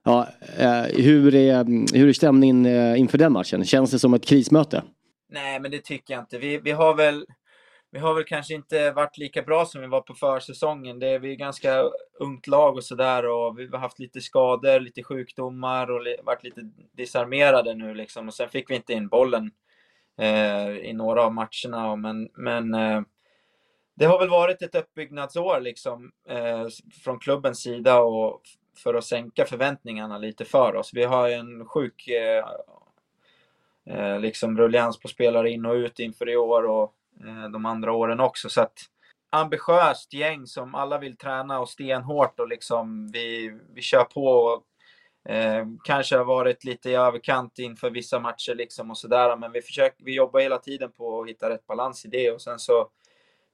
Ja, 0.03 0.27
eh, 0.57 1.03
hur, 1.03 1.35
är, 1.35 1.65
hur 1.97 2.09
är 2.09 2.13
stämningen 2.13 2.65
eh, 2.65 2.99
inför 2.99 3.17
den 3.17 3.33
matchen? 3.33 3.65
Känns 3.65 3.91
det 3.91 3.99
som 3.99 4.13
ett 4.13 4.25
krismöte? 4.25 4.83
Nej, 5.33 5.59
men 5.59 5.71
det 5.71 5.79
tycker 5.79 6.13
jag 6.13 6.21
inte. 6.21 6.37
Vi, 6.37 6.57
vi, 6.57 6.71
har 6.71 6.95
väl, 6.95 7.25
vi 7.91 7.99
har 7.99 8.13
väl 8.13 8.23
kanske 8.23 8.53
inte 8.53 8.91
varit 8.91 9.17
lika 9.17 9.41
bra 9.41 9.65
som 9.65 9.81
vi 9.81 9.87
var 9.87 10.01
på 10.01 10.13
försäsongen. 10.13 10.99
Det 10.99 11.07
är, 11.07 11.19
vi 11.19 11.31
är 11.31 11.35
ganska 11.35 11.83
ungt 12.19 12.47
lag 12.47 12.75
och 12.75 12.83
sådär 12.83 13.25
och 13.25 13.59
vi 13.59 13.67
har 13.67 13.77
haft 13.77 13.99
lite 13.99 14.21
skador, 14.21 14.79
lite 14.79 15.03
sjukdomar 15.03 15.91
och 15.91 16.03
li, 16.03 16.17
varit 16.23 16.43
lite 16.43 16.61
disarmerade 16.91 17.73
nu 17.73 17.93
liksom. 17.93 18.27
Och 18.27 18.33
sen 18.33 18.49
fick 18.49 18.69
vi 18.69 18.75
inte 18.75 18.93
in 18.93 19.07
bollen 19.07 19.51
eh, 20.17 20.69
i 20.69 20.93
några 20.93 21.23
av 21.23 21.33
matcherna. 21.33 21.95
Men, 21.95 22.29
men 22.33 22.73
eh, 22.73 23.01
det 23.95 24.05
har 24.05 24.19
väl 24.19 24.29
varit 24.29 24.61
ett 24.61 24.75
uppbyggnadsår 24.75 25.61
liksom 25.61 26.11
eh, 26.29 26.67
från 27.03 27.19
klubbens 27.19 27.61
sida 27.61 28.01
och 28.01 28.41
för 28.77 28.93
att 28.93 29.05
sänka 29.05 29.45
förväntningarna 29.45 30.17
lite 30.17 30.45
för 30.45 30.75
oss. 30.75 30.91
Vi 30.93 31.03
har 31.03 31.27
ju 31.27 31.33
en 31.33 31.65
sjuk 31.65 32.07
eh, 32.07 32.45
eh, 33.85 34.19
liksom 34.19 34.57
rullians 34.57 34.99
på 34.99 35.07
spelare 35.07 35.49
in 35.49 35.65
och 35.65 35.73
ut 35.73 35.99
inför 35.99 36.29
i 36.29 36.37
år 36.37 36.63
och 36.63 36.95
Eh, 37.27 37.49
de 37.49 37.65
andra 37.65 37.93
åren 37.93 38.19
också. 38.19 38.49
Så 38.49 38.61
att 38.61 38.73
ambitiöst 39.31 40.13
gäng 40.13 40.47
som 40.47 40.75
alla 40.75 40.97
vill 40.97 41.17
träna 41.17 41.59
och 41.59 41.69
stenhårt 41.69 42.39
och 42.39 42.47
liksom 42.47 43.11
vi, 43.11 43.57
vi 43.73 43.81
kör 43.81 44.03
på. 44.03 44.25
Och, 44.25 44.63
eh, 45.31 45.65
kanske 45.83 46.17
har 46.17 46.25
varit 46.25 46.63
lite 46.63 46.89
i 46.89 46.95
överkant 46.95 47.59
inför 47.59 47.89
vissa 47.89 48.19
matcher 48.19 48.55
liksom 48.55 48.91
och 48.91 48.97
sådär. 48.97 49.37
Men 49.37 49.51
vi, 49.51 49.61
försöker, 49.61 50.05
vi 50.05 50.15
jobbar 50.15 50.39
hela 50.39 50.57
tiden 50.57 50.91
på 50.91 51.21
att 51.21 51.29
hitta 51.29 51.49
rätt 51.49 51.67
balans 51.67 52.05
i 52.05 52.07
det 52.07 52.31
och 52.31 52.41
sen 52.41 52.59
så 52.59 52.89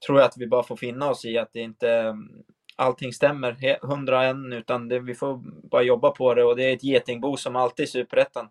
tror 0.05 0.19
jag 0.19 0.25
att 0.25 0.37
vi 0.37 0.47
bara 0.47 0.63
får 0.63 0.75
finna 0.75 1.09
oss 1.09 1.25
i 1.25 1.37
att 1.37 1.53
det 1.53 1.59
inte 1.59 1.91
mm, 1.91 2.29
allting 2.75 3.13
stämmer 3.13 3.51
he- 3.51 3.87
hundra 3.87 4.25
än 4.25 4.53
utan 4.53 4.87
det, 4.87 4.99
vi 4.99 5.15
får 5.15 5.41
bara 5.69 5.83
jobba 5.83 6.11
på 6.11 6.33
det 6.33 6.43
och 6.43 6.55
det 6.55 6.63
är 6.63 6.73
ett 6.73 6.83
getingbo 6.83 7.37
som 7.37 7.55
alltid 7.55 7.83
i 7.83 7.87
Superettan. 7.87 8.49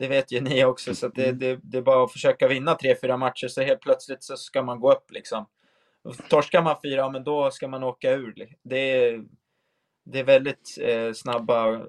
Det 0.00 0.08
vet 0.08 0.32
ju 0.32 0.40
ni 0.40 0.64
också 0.64 0.94
så 0.94 1.08
det, 1.08 1.32
det, 1.32 1.58
det 1.62 1.78
är 1.78 1.82
bara 1.82 2.04
att 2.04 2.12
försöka 2.12 2.48
vinna 2.48 2.74
tre, 2.74 2.96
fyra 3.02 3.16
matcher 3.16 3.48
så 3.48 3.62
helt 3.62 3.80
plötsligt 3.80 4.22
så 4.22 4.36
ska 4.36 4.62
man 4.62 4.80
gå 4.80 4.92
upp 4.92 5.10
liksom. 5.10 5.46
Torskar 6.28 6.62
man 6.62 6.76
fyra, 6.82 7.10
men 7.10 7.24
då 7.24 7.50
ska 7.50 7.68
man 7.68 7.82
åka 7.82 8.12
ur. 8.12 8.34
Det 8.62 8.78
är, 8.78 9.24
det 10.04 10.18
är 10.18 10.24
väldigt 10.24 10.78
eh, 10.80 11.12
snabba, 11.12 11.86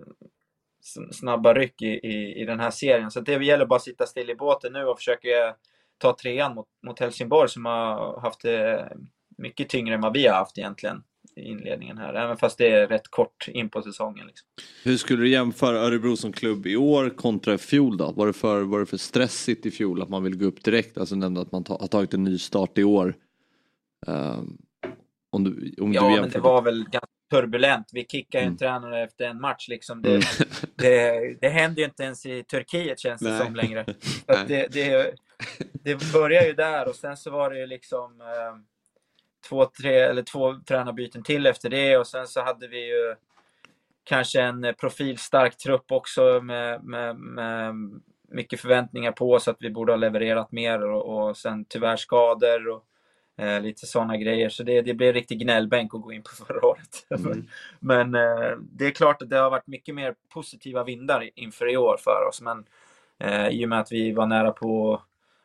snabba 1.12 1.54
ryck 1.54 1.82
i, 1.82 1.88
i, 1.88 2.42
i 2.42 2.46
den 2.46 2.60
här 2.60 2.72
serien. 2.72 3.12
Så 3.12 3.20
det 3.20 3.46
gäller 3.46 3.66
bara 3.66 3.76
att 3.76 3.82
sitta 3.82 4.06
still 4.06 4.30
i 4.30 4.36
båten 4.36 4.74
nu 4.74 4.86
och 4.86 4.98
försöka 4.98 5.56
ta 5.98 6.16
trean 6.16 6.56
mot, 6.56 6.68
mot 6.88 7.00
Helsingborg 7.00 7.50
som 7.50 7.66
har 7.66 8.22
haft 8.22 8.42
det 8.42 8.92
mycket 9.38 9.70
tyngre 9.70 9.96
än 9.96 10.02
vad 10.02 10.14
vi 10.14 10.28
har 10.28 10.36
haft 10.36 10.58
egentligen. 10.58 11.04
Inledningen 11.42 11.98
här. 11.98 12.14
Även 12.14 12.38
fast 12.38 12.58
det 12.58 12.68
är 12.68 12.88
rätt 12.88 13.08
kort 13.08 13.48
in 13.48 13.70
på 13.70 13.82
säsongen. 13.82 14.28
Liksom. 14.28 14.48
Hur 14.84 14.98
skulle 14.98 15.22
du 15.24 15.30
jämföra 15.30 15.78
Örebro 15.80 16.18
som 16.18 16.34
klubb 16.34 16.68
i 16.68 16.76
år 16.76 17.10
kontra 17.10 17.54
i 17.54 17.58
fjol 17.58 17.98
då? 17.98 18.12
Var 18.12 18.28
det 18.28 18.34
för, 18.34 18.62
var 18.62 18.80
det 18.80 18.86
för 18.86 18.98
stressigt 18.98 19.66
i 19.66 19.72
fjol 19.72 20.02
att 20.02 20.10
man 20.10 20.24
vill 20.24 20.38
gå 20.38 20.46
upp 20.46 20.64
direkt? 20.64 20.98
Alltså 20.98 21.16
nämnde 21.16 21.42
att 21.42 21.52
man 21.52 21.64
ta, 21.64 21.78
har 21.80 21.88
tagit 21.88 22.14
en 22.14 22.24
ny 22.24 22.38
start 22.38 22.78
i 22.78 22.84
år. 22.84 23.16
Um, 24.08 24.58
om 25.30 25.44
du, 25.44 25.76
om 25.82 25.94
ja, 25.94 26.16
du 26.16 26.22
men 26.22 26.30
det 26.30 26.40
var 26.40 26.62
väl 26.62 26.84
ganska 26.84 27.08
turbulent. 27.32 27.90
Vi 27.94 28.06
kickade 28.06 28.44
ju 28.44 28.48
en 28.48 28.58
tränare 28.58 29.04
efter 29.04 29.26
en 29.26 29.42
match. 29.42 29.68
Liksom. 29.68 30.02
Det, 30.02 30.10
Mm. 30.10 30.22
det, 30.76 31.36
det 31.42 31.50
händer 31.50 31.82
ju 31.82 31.86
inte 31.86 32.04
ens 32.04 32.26
i 32.26 32.44
Turkiet 32.44 33.00
känns 33.00 33.22
det 33.22 33.30
Nej. 33.30 33.46
som 33.46 33.56
längre. 33.56 33.86
Det, 34.48 34.68
det, 34.74 35.14
det 35.84 36.14
börjar 36.14 36.44
ju 36.44 36.54
där 36.54 36.88
och 36.90 36.96
sen 36.96 37.18
så 37.18 37.32
var 37.32 37.50
det 37.50 37.60
ju 37.60 37.66
liksom 37.68 38.22
eh, 38.22 38.58
två, 39.50 39.66
tre, 39.66 39.96
eller 39.96 40.24
två 40.24 40.56
tränarbyten 40.68 41.24
till 41.24 41.46
efter 41.46 41.70
det 41.70 41.98
och 41.98 42.08
sen 42.08 42.28
så 42.28 42.42
hade 42.42 42.68
vi 42.68 42.88
ju 42.88 43.16
kanske 44.04 44.42
en 44.42 44.74
profilstark 44.80 45.58
trupp 45.58 45.92
också 45.92 46.42
med, 46.42 46.84
med, 46.84 47.16
med 47.16 47.76
mycket 48.32 48.60
förväntningar 48.60 49.12
på 49.12 49.34
oss 49.34 49.48
att 49.48 49.58
vi 49.60 49.70
borde 49.70 49.92
ha 49.92 49.98
levererat 49.98 50.52
mer 50.52 50.82
och, 50.92 51.28
och 51.28 51.38
sen 51.38 51.66
tyvärr 51.66 51.98
skador 51.98 52.68
och 52.68 52.86
eh, 53.38 53.62
lite 53.62 53.86
sådana 53.86 54.18
grejer. 54.18 54.50
Så 54.50 54.64
det, 54.64 54.82
det 54.82 54.94
blev 54.94 55.14
riktig 55.14 55.40
gnällbänk 55.40 55.96
att 55.96 56.02
gå 56.02 56.14
in 56.14 56.24
på 56.24 56.30
förra 56.46 56.66
året. 56.66 57.06
Mm. 57.26 57.48
Men 57.80 58.16
eh, 58.16 58.58
det 58.60 58.86
är 58.86 58.92
klart 58.92 59.22
att 59.22 59.30
det 59.30 59.38
har 59.38 59.50
varit 59.50 59.68
mycket 59.68 59.96
mer 59.96 60.16
positiva 60.34 60.84
vindar 60.84 61.30
inför 61.36 61.72
i 61.72 61.78
år 61.78 61.98
för 62.00 62.28
oss. 62.30 62.42
Men 62.42 62.66
eh, 63.20 63.48
i 63.48 63.66
och 63.66 63.70
med 63.70 63.80
att 63.80 63.92
vi 63.92 64.12
var 64.12 64.26
nära 64.26 64.52
på... 64.52 65.02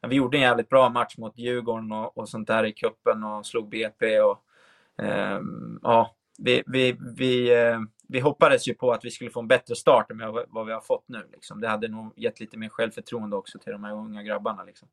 Vi 0.06 0.16
gjorde 0.16 0.36
en 0.36 0.42
jävligt 0.42 0.68
bra 0.68 0.88
match 0.88 1.18
mot 1.18 1.38
Djurgården 1.38 1.92
och, 1.92 2.18
och 2.18 2.28
sånt 2.28 2.48
där 2.48 2.64
i 2.64 2.72
cupen 2.72 3.24
och 3.24 3.46
slog 3.46 3.68
BP. 3.68 4.20
Och, 4.20 4.38
ehm, 5.02 5.78
ja, 5.82 6.16
vi, 6.38 6.62
vi, 6.66 6.96
vi, 7.16 7.52
eh, 7.52 7.80
vi 8.08 8.20
hoppades 8.20 8.68
ju 8.68 8.74
på 8.74 8.92
att 8.92 9.04
vi 9.04 9.10
skulle 9.10 9.30
få 9.30 9.40
en 9.40 9.48
bättre 9.48 9.74
start 9.74 10.10
än 10.10 10.18
vad 10.18 10.44
vad 10.48 10.66
vi 10.66 10.72
har 10.72 10.80
fått 10.80 11.04
nu. 11.08 11.22
Liksom. 11.32 11.60
Det 11.60 11.68
hade 11.68 11.88
nog 11.88 12.12
gett 12.16 12.40
lite 12.40 12.58
mer 12.58 12.68
självförtroende 12.68 13.36
också 13.36 13.58
till 13.58 13.72
de 13.72 13.84
här 13.84 13.92
unga 13.92 14.22
grabbarna. 14.22 14.64
Liksom. 14.64 14.88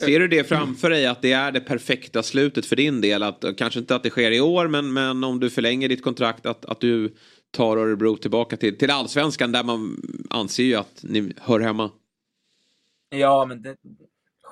Ser 0.00 0.20
du 0.20 0.28
det 0.28 0.44
framför 0.44 0.90
dig 0.90 1.06
att 1.06 1.22
det 1.22 1.32
är 1.32 1.52
det 1.52 1.60
perfekta 1.60 2.22
slutet 2.22 2.66
för 2.66 2.76
din 2.76 3.00
del? 3.00 3.22
Att, 3.22 3.44
kanske 3.58 3.80
inte 3.80 3.96
att 3.96 4.02
det 4.02 4.10
sker 4.10 4.30
i 4.30 4.40
år 4.40 4.68
men, 4.68 4.92
men 4.92 5.24
om 5.24 5.40
du 5.40 5.50
förlänger 5.50 5.88
ditt 5.88 6.02
kontrakt 6.02 6.46
att, 6.46 6.64
att 6.64 6.80
du 6.80 7.14
tar 7.50 7.76
Örebro 7.76 8.16
tillbaka 8.16 8.56
till, 8.56 8.78
till 8.78 8.90
allsvenskan 8.90 9.52
där 9.52 9.64
man 9.64 9.96
anser 10.30 10.62
ju 10.62 10.74
att 10.74 11.00
ni 11.02 11.32
hör 11.40 11.60
hemma. 11.60 11.90
Ja, 13.08 13.44
men 13.48 13.62
det, 13.62 13.76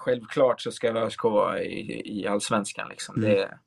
självklart 0.03 0.61
så 0.61 0.73
ska 0.73 0.89
ÖSK 0.89 1.25
vara 1.25 1.63
i, 1.63 2.03
i 2.21 2.27
allsvenskan. 2.27 2.89
Liksom. 2.89 3.17
Mm. 3.17 3.31
Det, 3.31 3.59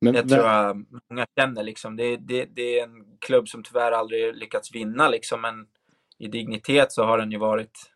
Men 0.00 0.12
vem- 0.12 0.28
tror 0.28 0.44
jag 0.46 0.84
många 1.10 1.26
känner. 1.38 1.62
Liksom. 1.62 1.96
Det, 1.96 2.16
det, 2.16 2.44
det 2.44 2.78
är 2.78 2.84
en 2.84 3.18
klubb 3.18 3.48
som 3.48 3.62
tyvärr 3.62 3.92
aldrig 3.92 4.36
lyckats 4.36 4.74
vinna, 4.74 5.08
liksom. 5.08 5.40
men 5.40 5.66
i 6.18 6.28
dignitet 6.28 6.92
så 6.92 7.04
har 7.04 7.18
den 7.18 7.32
ju 7.32 7.38
varit, 7.38 7.92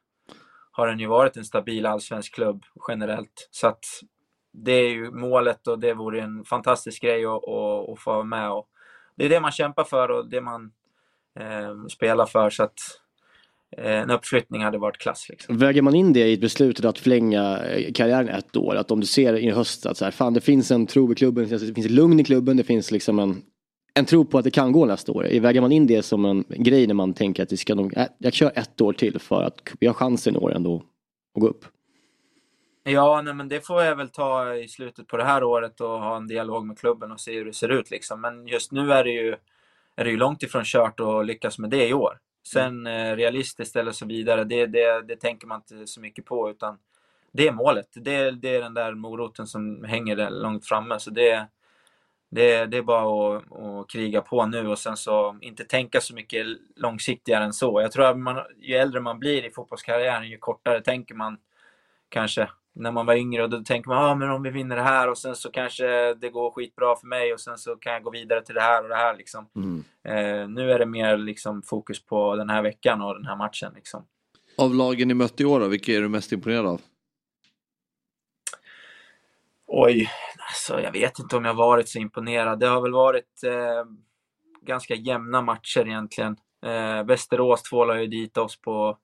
har 0.70 0.86
den 0.86 0.98
ju 1.00 1.06
varit 1.06 1.36
en 1.36 1.44
stabil 1.44 1.86
allsvensk 1.86 2.34
klubb 2.34 2.64
generellt. 2.88 3.48
Så 3.50 3.66
att 3.66 3.84
det 4.52 4.72
är 4.72 4.90
ju 4.90 5.10
målet 5.10 5.66
och 5.66 5.78
det 5.78 5.94
vore 5.94 6.20
en 6.20 6.44
fantastisk 6.44 7.02
grej 7.02 7.24
att, 7.24 7.48
att, 7.48 7.88
att 7.88 8.00
få 8.00 8.12
vara 8.12 8.24
med. 8.24 8.50
Och 8.50 8.68
det 9.16 9.24
är 9.24 9.28
det 9.28 9.40
man 9.40 9.52
kämpar 9.52 9.84
för 9.84 10.10
och 10.10 10.30
det 10.30 10.40
man 10.40 10.72
eh, 11.40 11.86
spelar 11.86 12.26
för. 12.26 12.50
Så 12.50 12.62
att 12.62 12.78
en 13.76 14.10
uppflyttning 14.10 14.62
hade 14.62 14.78
varit 14.78 14.98
klass. 14.98 15.26
Liksom. 15.28 15.58
Väger 15.58 15.82
man 15.82 15.94
in 15.94 16.12
det 16.12 16.28
i 16.28 16.38
beslutet 16.38 16.84
att 16.84 16.98
förlänga 16.98 17.58
eh, 17.58 17.92
karriären 17.92 18.28
ett 18.28 18.56
år? 18.56 18.74
Att 18.74 18.90
om 18.90 19.00
du 19.00 19.06
ser 19.06 19.36
i 19.36 19.50
höst 19.50 19.86
att 19.86 19.96
så 19.96 20.04
här, 20.04 20.12
fan 20.12 20.34
det 20.34 20.40
finns 20.40 20.70
en 20.70 20.86
tro 20.86 21.12
i 21.12 21.14
klubben, 21.14 21.48
det 21.48 21.74
finns 21.74 21.90
lugn 21.90 22.20
i 22.20 22.24
klubben, 22.24 22.56
det 22.56 22.64
finns 22.64 22.90
liksom 22.90 23.18
en, 23.18 23.42
en 23.94 24.04
tro 24.04 24.24
på 24.24 24.38
att 24.38 24.44
det 24.44 24.50
kan 24.50 24.72
gå 24.72 24.86
nästa 24.86 25.12
år. 25.12 25.40
Väger 25.40 25.60
man 25.60 25.72
in 25.72 25.86
det 25.86 26.02
som 26.02 26.24
en 26.24 26.44
grej 26.48 26.86
när 26.86 26.94
man 26.94 27.14
tänker 27.14 27.42
att 27.42 27.52
vi 27.52 27.56
ska 27.56 27.74
nog, 27.74 27.96
äh, 27.96 28.06
jag 28.18 28.32
kör 28.32 28.52
ett 28.54 28.80
år 28.80 28.92
till 28.92 29.18
för 29.18 29.42
att 29.42 29.54
vi 29.80 29.86
har 29.86 29.94
chansen 29.94 30.34
i 30.34 30.38
år 30.38 30.54
ändå 30.54 30.82
att 31.34 31.40
gå 31.40 31.48
upp? 31.48 31.64
Ja, 32.82 33.22
nej, 33.22 33.34
men 33.34 33.48
det 33.48 33.66
får 33.66 33.82
jag 33.82 33.96
väl 33.96 34.08
ta 34.08 34.54
i 34.54 34.68
slutet 34.68 35.06
på 35.06 35.16
det 35.16 35.24
här 35.24 35.44
året 35.44 35.80
och 35.80 35.88
ha 35.88 36.16
en 36.16 36.26
dialog 36.26 36.66
med 36.66 36.78
klubben 36.78 37.12
och 37.12 37.20
se 37.20 37.32
hur 37.32 37.44
det 37.44 37.52
ser 37.52 37.68
ut. 37.68 37.90
Liksom. 37.90 38.20
Men 38.20 38.46
just 38.46 38.72
nu 38.72 38.92
är 38.92 39.04
det 39.04 39.10
ju, 39.10 39.36
är 39.96 40.04
det 40.04 40.10
ju 40.10 40.16
långt 40.16 40.42
ifrån 40.42 40.64
kört 40.64 41.00
att 41.00 41.26
lyckas 41.26 41.58
med 41.58 41.70
det 41.70 41.88
i 41.88 41.94
år. 41.94 42.18
Sen 42.46 42.86
eh, 42.86 43.16
realistiskt 43.16 43.76
eller 43.76 43.92
så 43.92 44.06
vidare, 44.06 44.44
det, 44.44 44.66
det, 44.66 45.02
det 45.02 45.16
tänker 45.16 45.46
man 45.46 45.60
inte 45.60 45.86
så 45.86 46.00
mycket 46.00 46.24
på. 46.24 46.50
utan 46.50 46.78
Det 47.32 47.48
är 47.48 47.52
målet. 47.52 47.88
Det, 47.92 48.30
det 48.30 48.56
är 48.56 48.62
den 48.62 48.74
där 48.74 48.94
moroten 48.94 49.46
som 49.46 49.84
hänger 49.84 50.16
där 50.16 50.30
långt 50.30 50.66
framme. 50.66 50.98
Så 50.98 51.10
det, 51.10 51.48
det, 52.30 52.66
det 52.66 52.76
är 52.76 52.82
bara 52.82 53.36
att, 53.36 53.52
att 53.52 53.90
kriga 53.90 54.20
på 54.20 54.46
nu 54.46 54.68
och 54.68 54.78
sen 54.78 54.96
så 54.96 55.38
inte 55.40 55.64
tänka 55.64 56.00
så 56.00 56.14
mycket 56.14 56.46
långsiktigare 56.76 57.44
än 57.44 57.52
så. 57.52 57.80
Jag 57.80 57.92
tror 57.92 58.04
att 58.04 58.18
man, 58.18 58.44
ju 58.58 58.74
äldre 58.76 59.00
man 59.00 59.18
blir 59.18 59.46
i 59.46 59.50
fotbollskarriären, 59.50 60.28
ju 60.28 60.38
kortare 60.38 60.80
tänker 60.80 61.14
man 61.14 61.38
kanske 62.08 62.48
när 62.80 62.92
man 62.92 63.06
var 63.06 63.14
yngre 63.14 63.42
och 63.42 63.50
då 63.50 63.62
tänker 63.62 63.88
man 63.88 63.98
ah, 63.98 64.14
men 64.14 64.30
om 64.30 64.42
vi 64.42 64.50
vinner 64.50 64.76
det 64.76 64.82
här 64.82 65.08
och 65.08 65.18
sen 65.18 65.36
så 65.36 65.50
kanske 65.50 66.14
det 66.14 66.30
går 66.30 66.50
skitbra 66.50 66.96
för 66.96 67.06
mig 67.06 67.32
och 67.32 67.40
sen 67.40 67.58
så 67.58 67.76
kan 67.76 67.92
jag 67.92 68.02
gå 68.02 68.10
vidare 68.10 68.42
till 68.42 68.54
det 68.54 68.60
här 68.60 68.82
och 68.82 68.88
det 68.88 68.96
här 68.96 69.16
liksom. 69.16 69.48
Mm. 69.56 69.84
Eh, 70.04 70.48
nu 70.48 70.72
är 70.72 70.78
det 70.78 70.86
mer 70.86 71.16
liksom 71.16 71.62
fokus 71.62 72.06
på 72.06 72.36
den 72.36 72.50
här 72.50 72.62
veckan 72.62 73.02
och 73.02 73.14
den 73.14 73.26
här 73.26 73.36
matchen 73.36 73.72
liksom. 73.74 74.04
Av 74.58 74.74
lagen 74.74 75.08
ni 75.08 75.14
mött 75.14 75.40
i 75.40 75.44
år 75.44 75.60
då, 75.60 75.68
vilka 75.68 75.92
är 75.92 76.00
du 76.00 76.08
mest 76.08 76.32
imponerad 76.32 76.66
av? 76.66 76.80
Oj, 79.66 80.10
alltså 80.48 80.80
jag 80.80 80.92
vet 80.92 81.18
inte 81.18 81.36
om 81.36 81.44
jag 81.44 81.54
varit 81.54 81.88
så 81.88 81.98
imponerad. 81.98 82.60
Det 82.60 82.66
har 82.66 82.80
väl 82.80 82.92
varit 82.92 83.44
eh, 83.44 83.84
ganska 84.62 84.94
jämna 84.94 85.42
matcher 85.42 85.86
egentligen. 85.86 86.36
Eh, 86.66 87.04
Västerås 87.04 87.62
tvålade 87.62 88.00
ju 88.00 88.06
dit 88.06 88.36
oss 88.36 88.60
på 88.60 88.98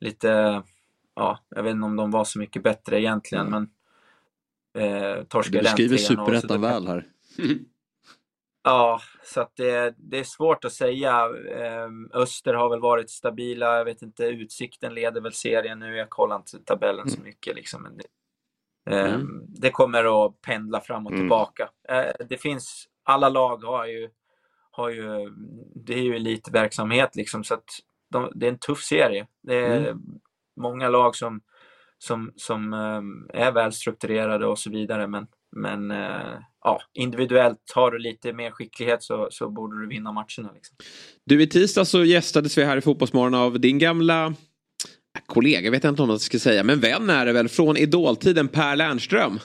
lite, 0.00 0.62
ja, 1.14 1.38
jag 1.48 1.62
vet 1.62 1.70
inte 1.70 1.84
om 1.86 1.96
de 1.96 2.10
var 2.10 2.24
så 2.24 2.38
mycket 2.38 2.62
bättre 2.62 3.00
egentligen, 3.00 3.50
men 3.50 3.70
eh, 4.84 5.24
torskade 5.24 5.58
Du 5.76 5.98
så 5.98 6.04
superettan 6.06 6.60
väl 6.60 6.86
här. 6.86 7.08
Ja, 8.64 9.00
så 9.24 9.40
att 9.40 9.56
det, 9.56 9.94
det 9.98 10.18
är 10.18 10.24
svårt 10.24 10.64
att 10.64 10.72
säga. 10.72 11.28
Ehm, 11.56 12.10
Öster 12.12 12.54
har 12.54 12.70
väl 12.70 12.80
varit 12.80 13.10
stabila. 13.10 13.76
Jag 13.76 13.84
vet 13.84 14.02
inte, 14.02 14.24
Utsikten 14.24 14.94
leder 14.94 15.20
väl 15.20 15.32
serien 15.32 15.78
nu. 15.78 15.96
Jag 15.96 16.10
kollar 16.10 16.36
inte 16.36 16.58
tabellen 16.58 17.10
så 17.10 17.20
mycket. 17.20 17.56
Liksom. 17.56 17.82
Men 17.82 17.96
det, 17.96 18.04
ehm, 18.96 19.14
Mm. 19.14 19.44
det 19.48 19.70
kommer 19.70 20.26
att 20.26 20.40
pendla 20.40 20.80
fram 20.80 21.06
och 21.06 21.12
Mm. 21.12 21.22
tillbaka. 21.22 21.70
Eh, 21.88 22.26
det 22.28 22.36
finns, 22.36 22.88
alla 23.02 23.28
lag 23.28 23.62
har 23.64 23.86
ju, 23.86 24.10
har 24.70 24.88
ju, 24.90 25.32
det 25.74 25.94
är 25.94 26.02
ju 26.02 26.16
elitverksamhet 26.16 27.16
liksom. 27.16 27.44
Så 27.44 27.54
att 27.54 27.68
de, 28.10 28.32
det 28.34 28.46
är 28.46 28.50
en 28.52 28.58
tuff 28.58 28.82
serie. 28.82 29.26
Det 29.42 29.54
är 29.54 29.78
Mm 29.88 30.20
många 30.60 30.88
lag 30.88 31.16
som, 31.16 31.40
som, 31.98 32.32
som 32.36 32.72
ehm, 32.72 33.28
är 33.32 33.52
välstrukturerade 33.52 34.46
och 34.46 34.58
så 34.58 34.70
vidare. 34.70 35.06
Men, 35.06 35.26
men 35.56 35.90
eh, 35.90 36.38
ja, 36.64 36.80
individuellt 36.94 37.72
har 37.74 37.90
du 37.90 37.98
lite 37.98 38.32
mer 38.32 38.50
skicklighet 38.50 39.02
så, 39.02 39.28
så 39.30 39.50
borde 39.50 39.80
du 39.80 39.88
vinna 39.88 40.12
matcherna. 40.12 40.52
Liksom. 40.54 40.76
Du, 41.26 41.42
i 41.42 41.46
tisdag 41.46 41.84
så 41.84 42.04
gästades 42.04 42.58
vi 42.58 42.64
här 42.64 42.76
i 42.76 42.80
Fotbollsmorgon 42.80 43.34
av 43.34 43.60
din 43.60 43.78
gamla 43.78 44.26
äh, 44.26 44.32
kollega, 45.26 45.70
vet 45.70 45.84
jag 45.84 45.90
inte 45.90 46.02
om 46.02 46.08
man 46.08 46.18
ska 46.18 46.38
säga, 46.38 46.64
men 46.64 46.80
vän 46.80 47.10
är 47.10 47.26
det 47.26 47.32
väl, 47.32 47.48
från 47.48 47.76
idoltiden 47.76 48.48
Per 48.48 48.76
Lernström. 48.76 49.38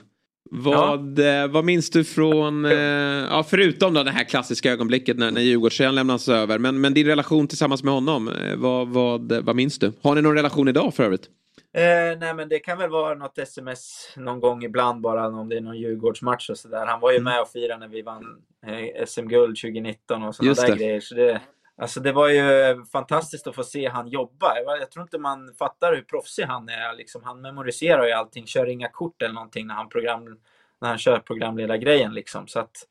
Vad, 0.51 1.19
eh, 1.19 1.47
vad 1.47 1.65
minns 1.65 1.89
du 1.89 2.03
från, 2.03 2.65
eh, 2.65 2.71
ja, 2.71 3.45
förutom 3.49 3.93
då 3.93 4.03
det 4.03 4.11
här 4.11 4.23
klassiska 4.23 4.71
ögonblicket 4.71 5.17
när, 5.17 5.31
när 5.31 5.41
Djurgårdströjan 5.41 5.95
lämnas 5.95 6.29
över, 6.29 6.59
men, 6.59 6.81
men 6.81 6.93
din 6.93 7.05
relation 7.05 7.47
tillsammans 7.47 7.83
med 7.83 7.93
honom, 7.93 8.27
eh, 8.27 8.55
vad, 8.55 8.87
vad, 8.87 9.31
vad 9.31 9.55
minns 9.55 9.79
du? 9.79 9.93
Har 10.01 10.15
ni 10.15 10.21
någon 10.21 10.35
relation 10.35 10.67
idag 10.67 10.93
för 10.93 11.03
övrigt? 11.03 11.29
Eh, 11.73 12.19
nej, 12.19 12.33
men 12.33 12.49
det 12.49 12.59
kan 12.59 12.77
väl 12.77 12.89
vara 12.89 13.15
något 13.15 13.37
sms 13.37 14.13
någon 14.15 14.39
gång 14.39 14.63
ibland 14.63 15.01
bara 15.01 15.27
om 15.27 15.49
det 15.49 15.57
är 15.57 15.61
någon 15.61 15.77
Djurgårdsmatch 15.77 16.49
och 16.49 16.57
sådär. 16.57 16.85
Han 16.85 16.99
var 16.99 17.11
ju 17.11 17.19
med 17.19 17.41
och 17.41 17.49
firade 17.49 17.79
när 17.79 17.87
vi 17.87 18.01
vann 18.01 18.23
eh, 18.67 19.05
SM-guld 19.05 19.57
2019 19.57 20.23
och 20.23 20.35
sådana 20.35 20.53
där 20.53 20.75
grejer. 20.75 20.99
Så 20.99 21.15
det, 21.15 21.41
alltså 21.77 21.99
det 21.99 22.11
var 22.11 22.29
ju 22.29 22.85
fantastiskt 22.85 23.47
att 23.47 23.55
få 23.55 23.63
se 23.63 23.87
han 23.87 24.07
jobba. 24.07 24.59
Jag, 24.79 24.91
tror 24.91 25.03
inte 25.03 25.17
man 25.17 25.53
fattar 25.59 25.95
hur 25.95 26.01
proffsig 26.01 26.43
han 26.43 26.69
är. 26.69 26.93
Liksom, 26.97 27.23
han 27.23 27.41
memoriserar 27.41 28.05
ju 28.05 28.11
allting, 28.11 28.45
kör 28.47 28.69
inga 28.69 28.89
kort 28.89 29.21
eller 29.21 29.33
någonting 29.33 29.67
när 29.67 29.75
han, 29.75 29.89
program, 29.89 30.39
när 30.81 30.89
han 30.89 30.97
kör 30.97 31.19
programledargrejen. 31.19 32.13
Liksom. 32.13 32.47
Så 32.47 32.59
att, 32.59 32.87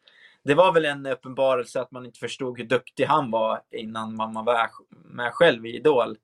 det 0.46 0.54
var 0.54 0.72
väl 0.72 0.84
en 0.84 1.06
uppenbarelse 1.06 1.80
att 1.80 1.90
man 1.90 2.06
inte 2.06 2.18
förstod 2.18 2.58
hur 2.58 2.64
duktig 2.64 3.04
han 3.04 3.30
var 3.30 3.60
innan 3.70 4.16
man 4.16 4.44
var 4.44 4.70
med 5.04 5.32
själv 5.32 5.66
i 5.66 5.76
Idol. 5.76 6.16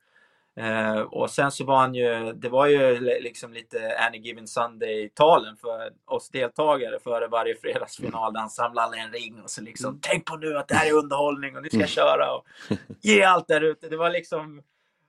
Eh, 0.57 1.01
och 1.01 1.31
sen 1.31 1.51
så 1.51 1.65
var 1.65 1.77
han 1.77 1.95
ju, 1.95 2.33
det 2.33 2.49
var 2.49 2.67
ju 2.67 3.01
li- 3.01 3.21
liksom 3.21 3.53
lite 3.53 3.97
Any 4.09 4.19
Given 4.19 4.47
Sunday-talen 4.47 5.57
för 5.57 5.93
oss 6.05 6.29
deltagare 6.31 6.99
före 6.99 7.29
varje 7.29 7.55
fredagsfinal 7.55 8.33
där 8.33 8.41
han 8.41 8.51
samlade 8.51 8.87
alla 8.87 8.97
en 8.97 9.13
ring 9.13 9.43
och 9.43 9.51
så 9.51 9.63
liksom 9.63 9.99
tänk 10.03 10.25
på 10.25 10.37
nu 10.37 10.59
att 10.59 10.69
det 10.69 10.75
här 10.75 10.89
är 10.89 10.93
underhållning 10.93 11.57
och 11.57 11.63
nu 11.63 11.69
ska 11.69 11.79
jag 11.79 11.89
köra 11.89 12.35
och 12.35 12.47
ge 13.01 13.23
allt 13.23 13.49
där 13.49 13.61
ute. 13.61 13.89
Det 13.89 13.97
var 13.97 14.11
liksom, 14.11 14.63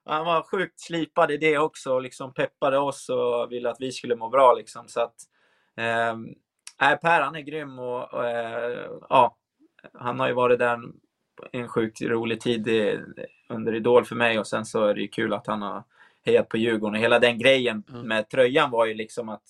han 0.06 0.26
var 0.26 0.42
sjukt 0.44 0.80
slipad 0.80 1.32
i 1.32 1.38
det 1.38 1.58
också 1.58 1.94
och 1.94 2.02
liksom 2.02 2.34
peppade 2.34 2.78
oss 2.78 3.10
och 3.10 3.52
ville 3.52 3.70
att 3.70 3.82
vi 3.82 3.92
skulle 3.92 4.16
må 4.16 4.30
bra 4.30 4.54
liksom. 4.54 4.88
Så 4.88 5.02
att, 5.02 5.16
nej, 6.82 6.98
Per 6.98 7.22
han 7.22 7.36
är 7.36 7.42
grym 7.42 7.80
och, 7.80 8.14
och 8.14 8.28
eh, 8.28 8.90
ja, 9.10 9.38
han 9.94 10.20
har 10.20 10.28
ju 10.28 10.34
varit 10.34 10.60
där 10.60 10.80
en 11.52 11.68
sjukt 11.68 12.02
rolig 12.02 12.42
tid 12.42 12.68
i, 12.68 13.00
under 13.50 13.76
Idol 13.76 14.06
för 14.06 14.16
mig 14.16 14.40
och 14.40 14.48
sen 14.48 14.66
så 14.66 14.86
är 14.86 14.94
det 14.94 15.02
ju 15.02 15.08
kul 15.08 15.34
att 15.34 15.48
han 15.48 15.62
har 15.62 15.84
hejat 16.26 16.50
på 16.50 16.58
Djurgården. 16.58 16.96
Och 16.96 17.02
hela 17.02 17.20
den 17.20 17.38
grejen 17.38 17.84
med 18.04 18.30
tröjan 18.30 18.72
var 18.72 18.86
ju 18.86 18.94
liksom 18.94 19.30
att 19.30 19.42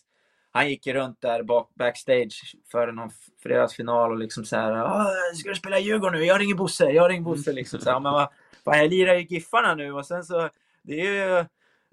han 0.51 0.69
gick 0.69 0.87
ju 0.87 0.93
runt 0.93 1.21
där 1.21 1.43
bak, 1.43 1.69
backstage 1.75 2.55
före 2.71 2.91
någon 2.91 3.09
fredagsfinal 3.43 4.11
och 4.11 4.17
liksom 4.17 4.45
så 4.45 4.55
här. 4.55 4.71
"Ah, 4.71 5.05
Ska 5.35 5.49
du 5.49 5.55
spela 5.55 5.79
Djurgården 5.79 6.19
nu? 6.19 6.25
Jag 6.25 6.41
ringer 6.41 6.55
Bosse, 6.55 6.89
jag 6.91 7.11
ringer 7.11 7.21
Bosse. 7.23 7.51
Liksom 7.53 7.79
så 7.79 7.91
här, 7.91 7.99
men 7.99 8.11
vad, 8.13 8.29
fan, 8.65 8.77
jag 8.77 8.89
lirar 8.89 9.13
ju 9.13 9.21
Giffarna 9.29 9.75
nu 9.75 9.93
och 9.93 10.05
sen 10.05 10.23
så, 10.23 10.49
det 10.81 10.99
är 11.01 11.11
ju 11.37 11.45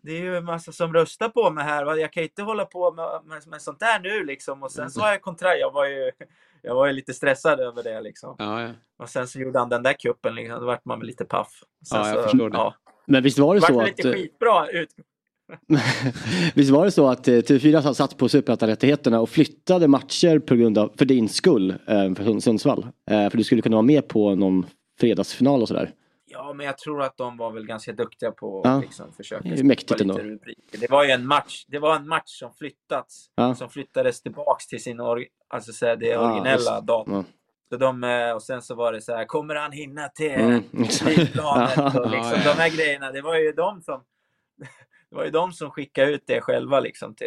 det 0.03 0.13
är 0.13 0.21
ju 0.21 0.37
en 0.37 0.45
massa 0.45 0.73
som 0.73 0.95
röstar 0.95 1.29
på 1.29 1.51
mig 1.51 1.65
här. 1.65 1.97
Jag 1.97 2.13
kan 2.13 2.23
inte 2.23 2.43
hålla 2.43 2.65
på 2.65 2.93
med, 2.93 3.21
med, 3.25 3.47
med 3.47 3.63
sånt 3.63 3.81
där 3.81 4.01
nu 4.01 4.25
liksom. 4.25 4.63
Och 4.63 4.73
sen 4.73 4.91
så 4.91 5.01
har 5.01 5.09
jag 5.09 5.23
kontrakt. 5.23 5.61
Jag 5.61 5.73
var 5.73 5.87
ju, 5.87 6.11
jag 6.63 6.75
var 6.75 6.87
ju 6.87 6.93
lite 6.93 7.15
stressad 7.15 7.61
över 7.61 7.83
det 7.83 8.01
liksom. 8.01 8.37
Ja, 8.39 8.63
ja. 8.63 8.69
Och 8.99 9.09
sen 9.09 9.29
så 9.29 9.39
gjorde 9.41 9.59
han 9.59 9.69
den 9.69 9.83
där 9.83 9.93
kuppen 9.93 10.35
liksom. 10.35 10.61
Då 10.61 10.67
vart 10.67 10.85
man 10.85 10.99
väl 10.99 11.07
lite 11.07 11.25
paff. 11.25 11.49
Sen 11.89 11.99
Ja, 12.01 12.09
jag 12.09 12.17
så, 12.17 12.23
förstår 12.23 12.51
det. 12.51 12.57
Ja. 12.57 12.75
Men 13.07 13.23
visst 13.23 13.39
var 13.39 13.55
det 13.55 13.61
Vart 13.61 13.71
så 13.71 13.81
det 13.81 13.85
att... 13.91 13.97
lite 13.99 14.13
skitbra 14.13 14.69
ut. 14.69 14.89
Visst 16.55 16.71
var 16.71 16.85
det 16.85 16.91
så 16.91 17.09
att 17.09 17.29
eh, 17.29 17.33
TV4 17.33 17.93
satt 17.93 18.17
på 18.17 18.29
Superettan-rättigheterna 18.29 19.21
och 19.21 19.29
flyttade 19.31 19.89
matcher 19.89 20.39
på 20.39 20.55
grund 20.57 20.79
av, 20.79 20.93
för 20.99 21.05
din 21.05 21.29
skull, 21.29 21.71
eh, 21.71 22.15
för 22.15 22.25
Sund- 22.25 22.41
Sundsvall? 22.41 22.87
Eh, 23.11 23.31
För 23.31 23.39
du 23.39 23.45
skulle 23.45 23.63
kunna 23.63 23.77
vara 23.77 23.83
med 23.87 24.09
på 24.09 24.35
någon 24.35 24.67
fredagsfinal 25.01 25.63
och 25.63 25.69
sådär. 25.69 25.91
Ja, 26.33 26.53
men 26.53 26.67
jag 26.67 26.79
tror 26.79 27.03
att 27.03 27.17
de 27.17 27.37
var 27.37 27.51
väl 27.53 27.67
ganska 27.67 27.93
duktiga 27.93 28.31
på 28.33 28.61
Ja. 28.65 28.71
att 28.71 28.81
liksom 28.83 29.13
försöka 29.13 29.49
Det 29.49 29.61
är 29.61 29.65
mäktigt 29.65 30.01
ändå. 30.01 30.19
rubriker. 30.19 30.79
Det 30.81 30.91
var 30.91 31.05
ju 31.05 31.11
en 31.11 31.27
match. 31.27 31.65
Det 31.69 31.79
var 31.79 31.97
en 31.97 32.09
match 32.09 32.23
som 32.27 32.53
flyttats. 32.55 33.31
Ja. 33.35 33.55
Som 33.55 33.71
flyttades 33.71 34.23
tillbaks 34.23 34.67
till 34.67 34.83
sin 34.83 35.01
or- 35.01 35.27
alltså 35.49 35.73
så 35.73 35.87
här, 35.87 35.97
det 35.97 36.07
Ja, 36.07 36.21
originella 36.31 36.53
just. 36.77 36.87
datum. 36.87 37.15
Ja. 37.15 37.25
Så 37.69 37.77
de, 37.77 38.05
eh, 38.05 38.33
och 38.33 38.43
sen 38.43 38.63
så 38.63 38.75
var 38.75 38.93
det 38.93 39.01
så 39.01 39.17
här, 39.17 39.25
kommer 39.25 39.55
han 39.55 39.73
hinna 39.73 40.09
till 40.09 40.31
Mm, 40.31 40.63
flygplanet? 40.89 41.77
och 41.97 42.11
liksom, 42.11 42.33
Ja, 42.33 42.43
ja. 42.45 42.53
De 42.55 42.61
här 42.61 42.77
grejerna, 42.77 43.13
det 43.13 43.23
var 43.23 43.37
ju 43.37 43.53
de 43.53 43.81
som 43.83 44.05
det 45.11 45.17
var 45.17 45.25
ju 45.25 45.31
de 45.31 45.53
som 45.53 45.71
skickade 45.71 46.11
ut 46.13 46.23
det 46.27 46.41
själva 46.41 46.81
liksom 46.81 47.15
till 47.15 47.27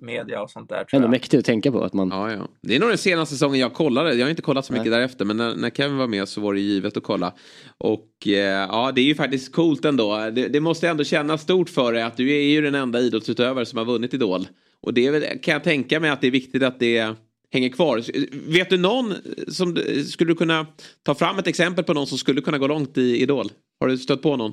media 0.00 0.42
och 0.42 0.50
sånt 0.50 0.68
där. 0.68 0.86
Ändå 0.92 1.08
mäktigt 1.08 1.38
att 1.38 1.44
tänka 1.44 1.72
på 1.72 1.82
att 1.82 1.92
man... 1.92 2.08
Ja, 2.08 2.32
ja. 2.32 2.48
Det 2.62 2.76
är 2.76 2.80
nog 2.80 2.88
den 2.88 2.98
senaste 2.98 3.34
säsongen 3.34 3.60
jag 3.60 3.74
kollade. 3.74 4.14
Jag 4.14 4.26
har 4.26 4.30
inte 4.30 4.42
kollat 4.42 4.66
så 4.66 4.72
mycket 4.72 4.90
därefter. 4.90 5.24
Men 5.24 5.36
när, 5.36 5.54
när 5.54 5.70
Kevin 5.70 5.96
var 5.96 6.06
med 6.06 6.28
så 6.28 6.40
var 6.40 6.54
det 6.54 6.60
givet 6.60 6.96
att 6.96 7.02
kolla. 7.02 7.32
Och 7.78 8.26
eh, 8.26 8.32
ja, 8.70 8.92
det 8.94 9.00
är 9.00 9.04
ju 9.04 9.14
faktiskt 9.14 9.52
coolt 9.52 9.84
ändå. 9.84 10.16
Det, 10.16 10.48
det 10.48 10.60
måste 10.60 10.88
ändå 10.88 11.04
kännas 11.04 11.42
stort 11.42 11.70
för 11.70 11.92
dig 11.92 12.02
att 12.02 12.16
du 12.16 12.32
är 12.32 12.42
ju 12.42 12.60
den 12.60 12.74
enda 12.74 13.00
idrottsutövare 13.00 13.66
som 13.66 13.78
har 13.78 13.84
vunnit 13.84 14.14
Idol. 14.14 14.48
Och 14.82 14.94
det 14.94 15.06
är 15.06 15.12
väl, 15.12 15.24
kan 15.42 15.52
jag 15.52 15.64
tänka 15.64 16.00
mig 16.00 16.10
att 16.10 16.20
det 16.20 16.26
är 16.26 16.30
viktigt 16.30 16.62
att 16.62 16.80
det 16.80 17.14
hänger 17.52 17.68
kvar. 17.68 18.02
Vet 18.50 18.70
du 18.70 18.78
någon 18.78 19.14
som 19.48 19.76
skulle 20.06 20.30
du 20.30 20.34
kunna 20.34 20.66
ta 21.02 21.14
fram 21.14 21.38
ett 21.38 21.46
exempel 21.46 21.84
på 21.84 21.94
någon 21.94 22.06
som 22.06 22.18
skulle 22.18 22.40
kunna 22.40 22.58
gå 22.58 22.66
långt 22.66 22.98
i 22.98 23.22
Idol? 23.22 23.52
Har 23.80 23.88
du 23.88 23.98
stött 23.98 24.22
på 24.22 24.36
någon 24.36 24.52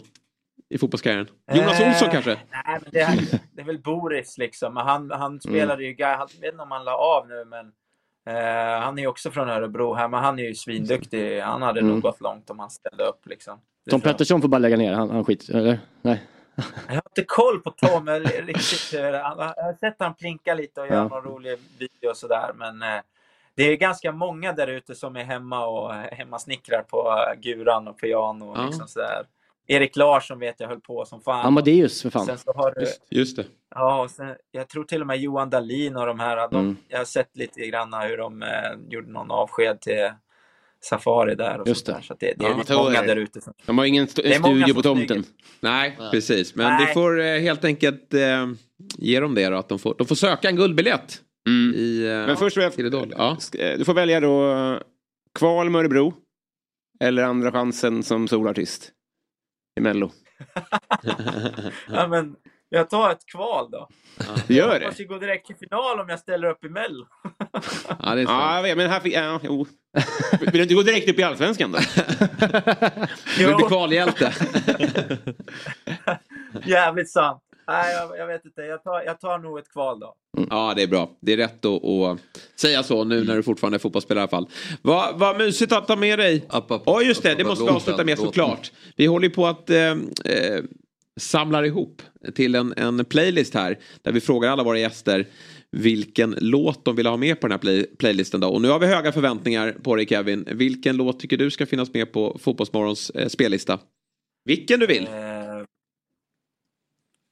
i 0.69 0.77
fotbollskarriären? 0.77 1.27
Jonas 1.53 1.79
Eh, 1.79 1.87
Olsson 1.89 2.09
kanske? 2.09 2.29
Nej, 2.51 2.79
men 2.81 2.89
det, 2.91 2.99
är, 2.99 3.39
det 3.53 3.61
är 3.61 3.65
väl 3.65 3.79
Boris 3.79 4.37
liksom. 4.37 4.73
Men 4.73 4.85
Han, 4.85 5.05
Mm. 5.05 5.19
han 5.19 5.39
spelade 5.41 5.83
ju, 5.83 5.95
jag 5.97 6.17
vet 6.17 6.33
inte 6.51 6.63
om 6.63 6.71
han 6.71 6.85
la 6.85 6.95
av 6.97 7.27
nu 7.27 7.45
men 7.45 7.65
eh, 8.35 8.79
han 8.81 8.97
är 8.97 9.01
ju 9.01 9.07
också 9.07 9.31
från 9.31 9.49
Örebro 9.49 9.93
här 9.93 10.07
men 10.07 10.23
han 10.23 10.39
är 10.39 10.43
ju 10.43 10.55
svinduktig. 10.55 11.39
Han 11.41 11.61
hade 11.61 11.79
Mm. 11.79 11.91
nog 11.91 12.01
gått 12.01 12.21
långt 12.21 12.49
om 12.49 12.59
han 12.59 12.69
ställde 12.69 13.03
upp 13.03 13.25
liksom. 13.27 13.59
Det 13.85 13.91
Tom. 13.91 14.01
Pettersson 14.01 14.41
får 14.41 14.47
bara 14.49 14.57
lägga 14.59 14.77
ner, 14.77 14.93
han, 14.93 15.09
han 15.09 15.25
skit, 15.25 15.49
eller? 15.49 15.79
Nej. 16.01 16.23
Jag 16.87 16.93
har 16.95 17.01
inte 17.09 17.23
koll 17.27 17.59
på 17.59 17.71
Tom 17.71 18.09
riktigt. 18.09 18.93
eh, 18.93 18.99
Jag 19.05 19.23
har 19.35 19.77
sett 19.79 19.95
han 19.99 20.13
plinka 20.13 20.53
lite 20.53 20.81
och 20.81 20.87
göra 20.87 20.95
Ja. 20.97 21.07
någon 21.07 21.23
rolig 21.23 21.57
video 21.79 22.09
och 22.09 22.17
sådär 22.17 22.51
men 22.55 22.81
eh, 22.81 23.01
det 23.55 23.63
är 23.63 23.75
ganska 23.75 24.11
många 24.11 24.53
där 24.53 24.67
ute 24.67 24.95
som 24.95 25.15
är 25.15 25.23
hemma 25.23 25.65
och 25.65 25.95
eh, 25.95 26.11
hemmasnickrar 26.17 26.81
på 26.81 26.97
eh, 27.33 27.39
guran 27.41 27.87
och 27.87 27.99
piano 27.99 28.49
och 28.51 28.57
Ja. 28.57 28.65
liksom 28.65 28.87
sådär. 28.87 29.23
Erik 29.67 29.95
Larsson 29.95 30.39
vet 30.39 30.59
jag 30.59 30.67
höll 30.67 30.79
på 30.81 31.05
som 31.05 31.21
fan. 31.21 31.45
Amadeus 31.45 32.01
för 32.01 32.09
fan. 32.09 32.25
Sen 32.25 32.37
så 32.37 32.53
har 32.53 32.71
du, 32.75 32.81
Just, 32.81 33.01
just 33.09 33.35
det. 33.37 33.45
Ja, 33.75 34.07
sen, 34.11 34.35
jag 34.51 34.69
tror 34.69 34.83
till 34.83 35.01
och 35.01 35.07
med 35.07 35.17
Johan 35.19 35.49
Dahlin 35.49 35.95
och 35.95 36.05
de 36.05 36.19
här. 36.19 36.49
De, 36.51 36.55
Mm. 36.59 36.77
Jag 36.87 36.97
har 36.97 37.05
sett 37.05 37.37
lite 37.37 37.67
grann 37.67 37.93
hur 37.93 38.17
de 38.17 38.41
eh, 38.43 38.49
gjorde 38.89 39.11
någon 39.11 39.31
avsked 39.31 39.81
till 39.81 40.09
Safari 40.81 41.35
där. 41.35 41.61
Och 41.61 41.67
Just 41.67 41.85
det. 41.85 41.91
där. 41.91 42.01
Så 42.01 42.13
att 42.13 42.19
det, 42.19 42.33
det 42.37 42.45
är 42.45 42.49
Ja, 42.49 42.57
lite 42.57 42.59
jag 42.59 42.67
tror 42.67 42.83
många 42.83 43.01
där 43.01 43.15
ute. 43.15 43.39
De 43.65 43.77
har 43.77 43.85
ingen 43.85 44.03
st- 44.03 44.27
är 44.33 44.39
studio 44.39 44.73
på 44.73 44.81
tomten. 44.81 45.23
Nej, 45.59 45.97
precis. 46.11 46.55
Men 46.55 46.73
Nej. 46.73 46.85
vi 46.87 46.93
får 46.93 47.19
eh, 47.21 47.39
helt 47.39 47.65
enkelt 47.65 48.13
eh, 48.13 48.47
ge 48.97 49.19
dem 49.19 49.35
det 49.35 49.49
då. 49.49 49.57
Att 49.57 49.69
de, 49.69 49.79
får, 49.79 49.95
de 49.97 50.07
får 50.07 50.15
söka 50.15 50.49
en 50.49 50.55
guldbiljett. 50.55 51.21
Mm. 51.47 51.75
I, 51.75 52.05
eh, 52.05 52.11
Men 52.27 52.37
först 52.37 52.57
vill 52.57 52.63
jag. 52.91 53.13
Ja. 53.17 53.37
Eh, 53.59 53.77
Du 53.77 53.85
får 53.85 53.93
välja 53.93 54.19
då 54.19 54.51
eh, 54.51 54.77
kval 55.39 55.69
med 55.69 55.79
Örebro. 55.79 56.13
Eller 56.99 57.23
andra 57.23 57.51
chansen 57.51 58.03
som 58.03 58.27
solartist. 58.27 58.91
I 59.77 59.79
Mello. 59.79 60.11
ja, 61.87 62.07
men 62.07 62.35
jag 62.69 62.89
tar 62.89 63.11
ett 63.11 63.25
kval 63.31 63.71
då. 63.71 63.87
Gör 64.47 64.67
Jag 64.67 64.81
det? 64.81 64.85
hoppas 64.85 64.99
ju 64.99 65.05
gå 65.07 65.17
direkt 65.17 65.47
till 65.47 65.55
final 65.55 65.99
om 65.99 66.09
jag 66.09 66.19
ställer 66.19 66.47
upp 66.47 66.65
i 66.65 66.69
Mello. 66.69 67.05
ja, 68.03 68.15
det 68.15 68.21
är 68.21 68.25
sant. 68.25 68.27
Ja, 68.27 68.55
jag 68.55 68.63
vet, 68.63 68.77
men 68.77 68.89
här 68.89 68.99
fick... 68.99 69.13
Ja, 69.13 69.39
jo. 69.43 69.65
Vill 70.39 70.51
du 70.51 70.61
inte 70.61 70.73
gå 70.75 70.81
direkt 70.81 71.09
upp 71.09 71.19
i 71.19 71.23
Allsvenskan 71.23 71.71
då? 71.71 71.79
Du 73.37 73.43
Jo, 73.43 73.57
kvalhjälte. 73.57 74.33
jävligt 76.65 77.11
sant. 77.11 77.43
Nej, 77.67 77.95
jag, 77.95 78.17
jag 78.17 78.27
vet 78.27 78.45
inte. 78.45 78.61
Jag 78.61 78.83
tar, 78.83 79.01
jag 79.01 79.19
tar 79.19 79.37
nog 79.37 79.59
ett 79.59 79.71
kval 79.71 79.99
då. 79.99 80.15
Ja, 80.49 80.73
det 80.75 80.83
är 80.83 80.87
bra. 80.87 81.09
Det 81.19 81.33
är 81.33 81.37
rätt 81.37 81.65
att, 81.65 81.83
att 81.83 82.19
säga 82.55 82.83
så 82.83 83.03
nu 83.03 83.23
när 83.23 83.35
du 83.35 83.43
fortfarande 83.43 83.77
är 83.77 83.79
fotbollsspelare 83.79 84.21
i 84.21 84.23
alla 84.23 84.29
fall. 84.29 84.49
Vad, 84.81 85.19
vad 85.19 85.37
mysigt 85.37 85.71
att 85.71 85.87
ta 85.87 85.95
med 85.95 86.19
dig. 86.19 86.45
Ja, 86.85 87.01
just 87.01 87.23
det. 87.23 87.35
Det 87.35 87.43
måste 87.43 87.63
vi 87.63 87.69
avsluta 87.69 88.03
med 88.03 88.17
såklart. 88.17 88.71
Vi 88.95 89.05
håller 89.05 89.27
ju 89.27 89.33
på 89.33 89.47
att 89.47 89.69
eh, 89.69 89.77
eh, 89.77 89.97
samlar 91.19 91.63
ihop 91.63 92.01
till 92.35 92.55
en, 92.55 92.73
en 92.77 93.05
playlist 93.05 93.53
här. 93.53 93.79
Där 94.01 94.11
vi 94.11 94.21
frågar 94.21 94.49
alla 94.49 94.63
våra 94.63 94.79
gäster 94.79 95.25
vilken 95.71 96.35
låt 96.39 96.85
de 96.85 96.95
vill 96.95 97.05
ha 97.05 97.17
med 97.17 97.39
på 97.39 97.47
den 97.47 97.51
här 97.51 97.59
play, 97.59 97.85
playlisten. 97.97 98.39
Då. 98.39 98.47
Och 98.47 98.61
nu 98.61 98.69
har 98.69 98.79
vi 98.79 98.87
höga 98.87 99.11
förväntningar 99.11 99.75
på 99.83 99.95
dig 99.95 100.07
Kevin. 100.07 100.47
Vilken 100.51 100.97
låt 100.97 101.19
tycker 101.19 101.37
du 101.37 101.51
ska 101.51 101.65
finnas 101.65 101.93
med 101.93 102.11
på 102.11 102.37
Fotbollsmorgons 102.41 103.09
eh, 103.09 103.27
spellista? 103.27 103.79
Vilken 104.45 104.79
du 104.79 104.87
vill. 104.87 105.07
Eh, 105.07 105.36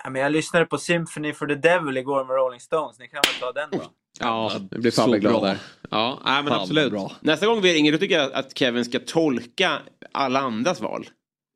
men 0.10 0.22
jag 0.22 0.32
lyssnade 0.32 0.66
på 0.66 0.78
Symphony 0.78 1.34
for 1.34 1.48
the 1.48 1.56
Devil 1.56 1.98
igår 1.98 2.26
med 2.26 2.36
Rolling 2.36 2.60
Stones. 2.60 3.00
Ni 3.00 3.08
kan 3.08 3.22
väl 3.26 3.40
ta 3.40 3.52
den 3.52 3.70
då? 3.72 3.92
Ja, 4.20 4.52
det 4.72 4.80
blir 4.80 4.92
Fabbe 4.92 5.20
glad 5.20 5.34
bra. 5.34 5.42
där. 5.46 5.58
Ja, 5.92 6.20
nej, 6.26 6.44
men 6.44 6.52
Fan, 6.54 6.62
absolut. 6.62 6.92
bra. 6.92 7.12
Nästa 7.22 7.46
gång 7.48 7.62
vi 7.62 7.74
ringer 7.74 7.92
då 7.92 7.98
tycker 7.98 8.20
jag 8.20 8.34
att 8.34 8.58
Kevin 8.58 8.86
ska 8.86 9.00
tolka 9.00 9.80
alla 10.12 10.40
andras 10.40 10.82
val. 10.82 11.08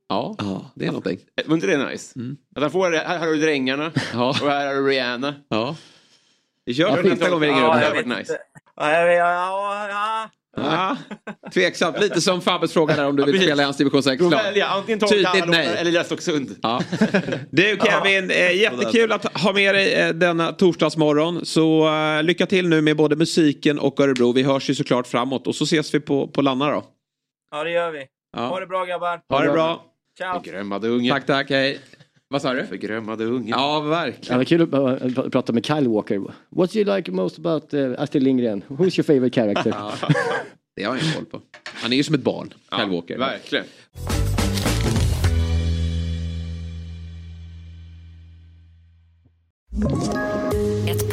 Ja, 0.10 0.36
Ja. 0.38 0.72
det 0.76 0.84
är 0.86 0.88
någonting. 0.88 1.20
Var 1.46 1.56
inte 1.56 1.68
det 1.68 1.90
nice? 1.90 2.20
Mm. 2.20 2.38
Att 2.56 2.62
han 2.62 2.72
får, 2.72 2.92
här 2.92 3.20
har 3.20 3.28
du 3.28 3.38
Drängarna 3.42 3.92
Ja. 4.14 4.30
och 4.30 4.36
här 4.50 4.68
har 4.68 4.74
du 4.74 4.88
Rihanna. 4.88 5.34
ja. 5.50 5.76
Vi 6.66 6.74
kör 6.74 6.90
Ja, 6.90 6.96
det 7.02 7.10
nästa 7.10 7.30
gång 7.30 7.40
vi 7.40 7.48
ringer 7.48 7.62
ja, 7.62 7.68
upp. 7.68 7.74
det 7.80 7.86
hade 7.88 7.96
varit 8.04 8.18
nice. 8.20 8.38
Ja, 8.76 8.92
jag 8.92 9.06
vet, 9.08 9.18
ja, 9.18 9.88
ja, 9.90 10.30
Ja, 10.64 10.98
tveksamt. 11.54 12.00
Lite 12.00 12.22
som 12.22 12.42
Fabbes 12.42 12.74
fråga 12.74 12.96
där 12.96 13.08
om 13.08 13.16
du 13.16 13.24
vill 13.26 13.34
precis. 13.34 13.48
spela 13.48 13.62
i 13.62 13.66
hans 13.66 13.78
division 13.78 14.04
6 14.04 14.18
Du 14.18 14.24
får 14.24 14.32
lag. 14.32 14.44
välja 14.44 14.68
antingen 14.68 15.00
tolka 15.00 15.16
Tydligt 15.16 15.48
nej. 15.50 15.68
eller 15.78 16.04
Stocksund. 16.04 16.56
Ja. 16.62 16.82
Du 17.52 17.78
Kevin, 17.84 18.32
eh, 18.32 18.56
jättekul 18.58 19.12
att 19.12 19.38
ha 19.38 19.54
med 19.54 19.76
dig 19.76 19.94
eh, 19.94 20.10
denna 20.10 20.52
torsdagsmorgon. 20.52 21.46
Så 21.46 21.88
eh, 21.88 22.24
lycka 22.24 22.46
till 22.46 22.68
nu 22.68 22.82
med 22.82 22.98
både 22.98 23.16
musiken 23.16 23.80
och 23.80 24.00
Örebro. 24.00 24.32
Vi 24.32 24.44
hörs 24.44 24.70
ju 24.70 24.76
såklart 24.76 25.08
framåt 25.08 25.48
och 25.48 25.56
så 25.56 25.64
ses 25.64 25.94
vi 25.94 26.00
på, 26.00 26.28
på 26.28 26.42
Lanna 26.42 26.72
då. 26.72 26.84
ja, 27.52 27.64
det 27.64 27.72
gör 27.72 27.92
vi. 27.92 28.00
Ha 28.38 28.54
Ja. 28.54 28.60
det 28.60 28.68
bra 28.68 28.86
grabbar. 28.86 29.20
Ha 29.30 29.42
det 29.44 29.52
bra. 29.52 29.84
Ciao. 30.18 30.42
Unge. 30.84 31.12
Tack, 31.12 31.26
tack. 31.26 31.50
Hej. 31.50 31.80
Vad 32.32 32.42
sa 32.42 32.54
du? 32.54 32.66
Förgrömmade 32.66 33.26
unge. 33.26 33.50
Ja, 33.50 33.74
Ja, 33.74 33.80
verkligen. 33.90 34.32
det 34.34 34.38
var 34.38 34.44
kul 34.44 34.62
att 34.62 34.70
pr- 34.70 35.30
prata 35.30 35.54
med 35.54 35.66
Kyle 35.66 35.88
Walker. 35.88 36.22
What 36.50 36.72
do 36.72 36.80
you 36.80 36.96
like 36.96 37.12
most 37.12 37.40
about 37.40 37.74
uh, 37.74 37.96
Astrid 37.98 38.24
Lindgren? 38.24 38.64
Who's 38.68 39.00
your 39.00 39.04
favorite 39.04 39.42
character? 39.42 39.70
Ja. 39.78 39.94
Det 40.76 40.84
har 40.84 40.96
jag 40.96 41.04
ingen 41.04 41.16
koll 41.16 41.26
på. 41.26 41.42
Han 41.64 41.94
är 41.94 41.98
ju 41.98 42.04
som 42.04 42.16
ett 42.16 42.22
barn, 42.24 42.54
Kyle 42.78 42.90
Walker. 42.90 43.18
Verkligen. 43.18 43.66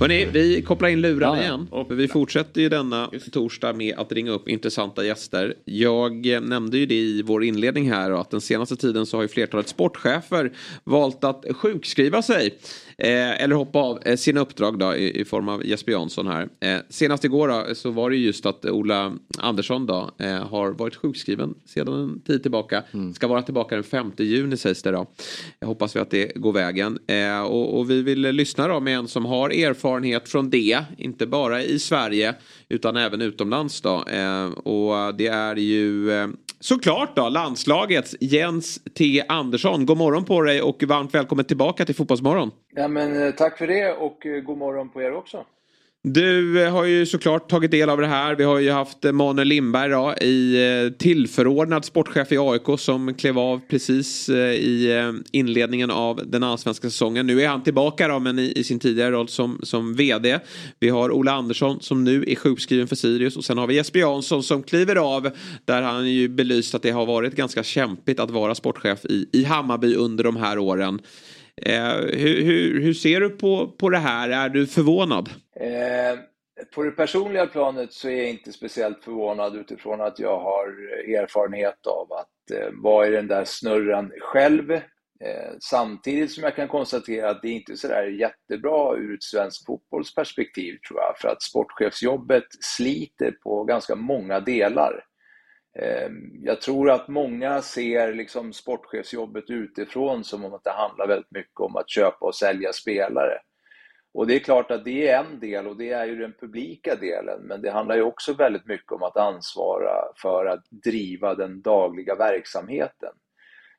Hörrni, 0.00 0.24
vi 0.24 0.62
kopplar 0.62 0.88
in 0.88 1.00
lurarna 1.00 1.42
igen. 1.42 1.68
För 1.70 1.94
vi 1.94 2.08
fortsätter 2.08 2.60
ju 2.60 2.68
denna 2.68 3.10
torsdag 3.32 3.72
med 3.72 3.98
att 3.98 4.12
ringa 4.12 4.30
upp 4.30 4.48
intressanta 4.48 5.04
gäster. 5.04 5.54
Jag 5.64 6.26
nämnde 6.42 6.78
ju 6.78 6.86
det 6.86 6.94
i 6.94 7.22
vår 7.22 7.44
inledning 7.44 7.90
här 7.90 8.12
och 8.12 8.20
att 8.20 8.30
den 8.30 8.40
senaste 8.40 8.76
tiden 8.76 9.06
så 9.06 9.16
har 9.16 9.22
ju 9.22 9.28
flertalet 9.28 9.68
sportchefer 9.68 10.52
valt 10.84 11.24
att 11.24 11.44
sjukskriva 11.56 12.22
sig. 12.22 12.58
Eh, 12.98 13.42
eller 13.42 13.56
hoppa 13.56 13.78
av 13.78 13.98
eh, 14.04 14.16
sina 14.16 14.40
uppdrag 14.40 14.78
då 14.78 14.94
i, 14.94 15.20
i 15.20 15.24
form 15.24 15.48
av 15.48 15.66
Jesper 15.66 15.92
Jansson 15.92 16.26
här. 16.26 16.48
Eh, 16.60 16.78
senast 16.88 17.24
igår 17.24 17.48
då, 17.48 17.74
så 17.74 17.90
var 17.90 18.10
det 18.10 18.16
just 18.16 18.46
att 18.46 18.64
Ola 18.64 19.12
Andersson 19.38 19.86
då 19.86 20.10
eh, 20.18 20.48
har 20.48 20.70
varit 20.70 20.96
sjukskriven 20.96 21.54
sedan 21.64 21.94
en 21.94 22.20
tid 22.20 22.42
tillbaka. 22.42 22.82
Ska 23.14 23.26
vara 23.26 23.42
tillbaka 23.42 23.74
den 23.74 23.84
5 23.84 24.12
juni 24.18 24.56
sägs 24.56 24.82
det 24.82 24.90
då. 24.90 25.06
Jag 25.58 25.68
hoppas 25.68 25.96
vi 25.96 26.00
att 26.00 26.10
det 26.10 26.32
går 26.34 26.52
vägen. 26.52 26.98
Eh, 27.06 27.42
och, 27.42 27.78
och 27.78 27.90
vi 27.90 28.02
vill 28.02 28.20
lyssna 28.20 28.68
då 28.68 28.80
med 28.80 28.98
en 28.98 29.08
som 29.08 29.24
har 29.24 29.50
erfarenhet 29.50 30.28
från 30.28 30.50
det. 30.50 30.84
Inte 30.98 31.26
bara 31.26 31.62
i 31.62 31.78
Sverige 31.78 32.34
utan 32.68 32.96
även 32.96 33.20
utomlands 33.22 33.80
då. 33.80 33.94
Och 34.64 35.14
det 35.14 35.26
är 35.26 35.56
ju 35.56 36.10
såklart 36.66 37.16
då 37.16 37.28
landslagets 37.28 38.16
Jens 38.20 38.80
T 38.98 39.22
Andersson. 39.28 39.86
God 39.86 39.96
morgon 39.96 40.24
på 40.24 40.42
dig 40.42 40.62
och 40.62 40.82
varmt 40.82 41.14
välkommen 41.14 41.44
tillbaka 41.44 41.84
till 41.84 41.94
Fotbollsmorgon. 41.94 42.50
Ja, 42.74 42.88
men, 42.88 43.22
eh, 43.22 43.30
tack 43.30 43.58
för 43.58 43.66
det 43.66 43.92
och 43.92 44.26
eh, 44.26 44.40
god 44.40 44.58
morgon 44.58 44.88
på 44.88 45.02
er 45.02 45.12
också. 45.12 45.44
Du 46.08 46.62
eh, 46.62 46.72
har 46.72 46.84
ju 46.84 47.06
såklart 47.06 47.50
tagit 47.50 47.70
del 47.70 47.90
av 47.90 48.00
det 48.00 48.06
här. 48.06 48.34
Vi 48.34 48.44
har 48.44 48.58
ju 48.58 48.70
haft 48.70 49.04
eh, 49.04 49.12
Manuel 49.12 49.48
Lindberg 49.48 49.90
då, 49.90 50.14
i 50.20 50.66
eh, 50.66 50.92
tillförordnad 50.92 51.84
sportchef 51.84 52.32
i 52.32 52.38
AIK 52.38 52.78
som 52.78 53.14
klev 53.14 53.38
av 53.38 53.60
precis 53.68 54.28
i 54.28 55.12
inledningen 55.32 55.90
av 55.90 56.22
den 56.26 56.42
allsvenska 56.42 56.90
säsongen. 56.90 57.26
Nu 57.26 57.42
är 57.42 57.48
han 57.48 57.62
tillbaka 57.62 58.08
då, 58.08 58.18
men 58.18 58.38
i, 58.38 58.52
i 58.56 58.64
sin 58.64 58.78
tidigare 58.78 59.10
roll 59.10 59.28
som, 59.28 59.60
som 59.62 59.94
VD. 59.94 60.38
Vi 60.80 60.88
har 60.88 61.10
Ola 61.10 61.32
Andersson 61.32 61.80
som 61.80 62.04
nu 62.04 62.24
är 62.28 62.34
sjukskriven 62.34 62.88
för 62.88 62.96
Sirius 62.96 63.36
och 63.36 63.44
sen 63.44 63.58
har 63.58 63.66
vi 63.66 63.74
Jesper 63.74 63.98
Jansson 63.98 64.42
som 64.42 64.62
kliver 64.62 64.96
av 64.96 65.30
där 65.64 65.82
han 65.82 66.10
ju 66.10 66.28
belyst 66.28 66.74
att 66.74 66.82
det 66.82 66.90
har 66.90 67.06
varit 67.06 67.34
ganska 67.34 67.62
kämpigt 67.62 68.20
att 68.20 68.30
vara 68.30 68.54
sportchef 68.54 69.04
i, 69.04 69.28
i 69.32 69.44
Hammarby 69.44 69.94
under 69.94 70.24
de 70.24 70.36
här 70.36 70.58
åren. 70.58 71.00
Eh, 71.62 71.94
hur, 72.12 72.42
hur, 72.42 72.80
hur 72.80 72.94
ser 72.94 73.20
du 73.20 73.28
på, 73.28 73.66
på 73.78 73.90
det 73.90 73.98
här? 73.98 74.28
Är 74.28 74.48
du 74.48 74.66
förvånad? 74.66 75.30
Eh, 75.60 76.18
på 76.74 76.82
det 76.82 76.90
personliga 76.90 77.46
planet 77.46 77.92
så 77.92 78.08
är 78.08 78.16
jag 78.16 78.30
inte 78.30 78.52
speciellt 78.52 79.04
förvånad 79.04 79.56
utifrån 79.56 80.00
att 80.00 80.18
jag 80.18 80.38
har 80.38 80.66
erfarenhet 81.14 81.86
av 81.86 82.12
att 82.12 82.50
eh, 82.58 82.68
vara 82.72 83.06
i 83.06 83.10
den 83.10 83.28
där 83.28 83.44
snurran 83.44 84.12
själv. 84.20 84.72
Eh, 85.20 85.52
samtidigt 85.60 86.32
som 86.32 86.44
jag 86.44 86.56
kan 86.56 86.68
konstatera 86.68 87.30
att 87.30 87.42
det 87.42 87.48
inte 87.48 87.72
är 87.72 87.76
sådär 87.76 88.06
jättebra 88.06 88.96
ur 88.96 89.14
ett 89.14 89.22
svenskt 89.22 89.66
fotbollsperspektiv 89.66 90.78
tror 90.88 91.00
jag, 91.00 91.18
för 91.18 91.28
att 91.28 91.42
sportchefsjobbet 91.42 92.46
sliter 92.60 93.30
på 93.30 93.64
ganska 93.64 93.94
många 93.94 94.40
delar. 94.40 95.04
Eh, 95.78 96.10
jag 96.42 96.60
tror 96.60 96.90
att 96.90 97.08
många 97.08 97.62
ser 97.62 98.14
liksom 98.14 98.52
sportchefsjobbet 98.52 99.50
utifrån 99.50 100.24
som 100.24 100.44
om 100.44 100.54
att 100.54 100.64
det 100.64 100.70
handlar 100.70 101.08
väldigt 101.08 101.30
mycket 101.30 101.60
om 101.60 101.76
att 101.76 101.90
köpa 101.90 102.26
och 102.26 102.34
sälja 102.34 102.72
spelare. 102.72 103.38
Och 104.16 104.26
det 104.26 104.34
är 104.34 104.38
klart 104.38 104.70
att 104.70 104.84
det 104.84 105.08
är 105.08 105.24
en 105.24 105.40
del 105.40 105.66
och 105.66 105.76
det 105.76 105.90
är 105.90 106.06
ju 106.06 106.16
den 106.16 106.32
publika 106.40 106.94
delen, 106.94 107.40
men 107.42 107.62
det 107.62 107.70
handlar 107.70 107.96
ju 107.96 108.02
också 108.02 108.32
väldigt 108.32 108.66
mycket 108.66 108.92
om 108.92 109.02
att 109.02 109.16
ansvara 109.16 109.92
för 110.16 110.46
att 110.46 110.64
driva 110.70 111.34
den 111.34 111.62
dagliga 111.62 112.14
verksamheten. 112.14 113.12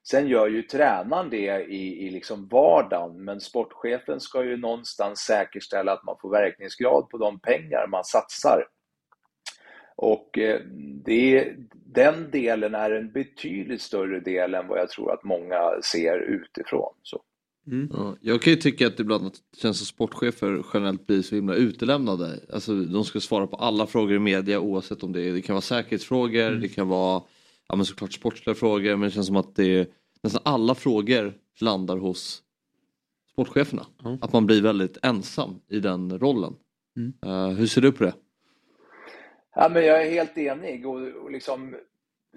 Sen 0.09 0.27
gör 0.27 0.47
ju 0.47 0.61
tränaren 0.61 1.29
det 1.29 1.65
i, 1.65 2.07
i 2.07 2.09
liksom 2.09 2.47
vardagen, 2.47 3.23
men 3.23 3.41
sportchefen 3.41 4.19
ska 4.19 4.43
ju 4.43 4.57
någonstans 4.57 5.19
säkerställa 5.19 5.91
att 5.91 6.03
man 6.03 6.17
får 6.21 6.31
verkningsgrad 6.31 7.09
på 7.09 7.17
de 7.17 7.39
pengar 7.39 7.87
man 7.87 8.03
satsar. 8.03 8.67
Och 9.95 10.37
eh, 10.37 10.61
det, 11.05 11.53
den 11.73 12.31
delen 12.31 12.75
är 12.75 12.91
en 12.91 13.11
betydligt 13.11 13.81
större 13.81 14.19
del 14.19 14.55
än 14.55 14.67
vad 14.67 14.79
jag 14.79 14.89
tror 14.89 15.13
att 15.13 15.23
många 15.23 15.81
ser 15.81 16.19
utifrån. 16.19 16.93
Så. 17.01 17.21
Ja, 17.93 18.15
jag 18.21 18.41
kan 18.41 18.53
ju 18.53 18.59
tycka 18.59 18.87
att 18.87 18.99
ibland 18.99 19.27
att 19.27 19.33
det 19.33 19.59
känns 19.59 19.77
som 19.77 19.85
sportchefer 19.85 20.63
generellt 20.73 21.07
blir 21.07 21.21
så 21.21 21.35
himla 21.35 21.55
utelämnade. 21.55 22.39
Alltså 22.53 22.75
de 22.75 23.05
ska 23.05 23.19
svara 23.19 23.47
på 23.47 23.55
alla 23.55 23.87
frågor 23.87 24.15
i 24.15 24.19
media 24.19 24.59
oavsett 24.59 25.03
om 25.03 25.13
det, 25.13 25.21
är, 25.21 25.33
det 25.33 25.41
kan 25.41 25.53
vara 25.53 25.61
säkerhetsfrågor, 25.61 26.51
det 26.51 26.67
kan 26.67 26.87
vara 26.87 27.23
ja, 27.67 27.75
men 27.75 27.85
såklart 27.85 28.13
sportsliga 28.13 28.55
frågor 28.55 28.95
men 28.95 29.01
det 29.01 29.11
känns 29.11 29.27
som 29.27 29.35
att 29.35 29.55
det 29.55 29.65
är, 29.65 29.87
nästan 30.23 30.41
alla 30.45 30.75
frågor 30.75 31.33
landar 31.61 31.97
hos 31.97 32.43
sportcheferna. 33.31 33.85
Att 34.21 34.33
man 34.33 34.45
blir 34.45 34.61
väldigt 34.61 34.97
ensam 35.03 35.59
i 35.69 35.79
den 35.79 36.19
rollen. 36.19 36.55
Eh, 37.25 37.47
hur 37.47 37.67
ser 37.67 37.81
du 37.81 37.91
på 37.91 38.03
det? 38.03 38.13
Ja, 39.55 39.69
men 39.69 39.85
jag 39.85 40.05
är 40.05 40.11
helt 40.11 40.37
enig. 40.37 40.87
Och, 40.87 41.23
och 41.23 41.31
liksom, 41.31 41.75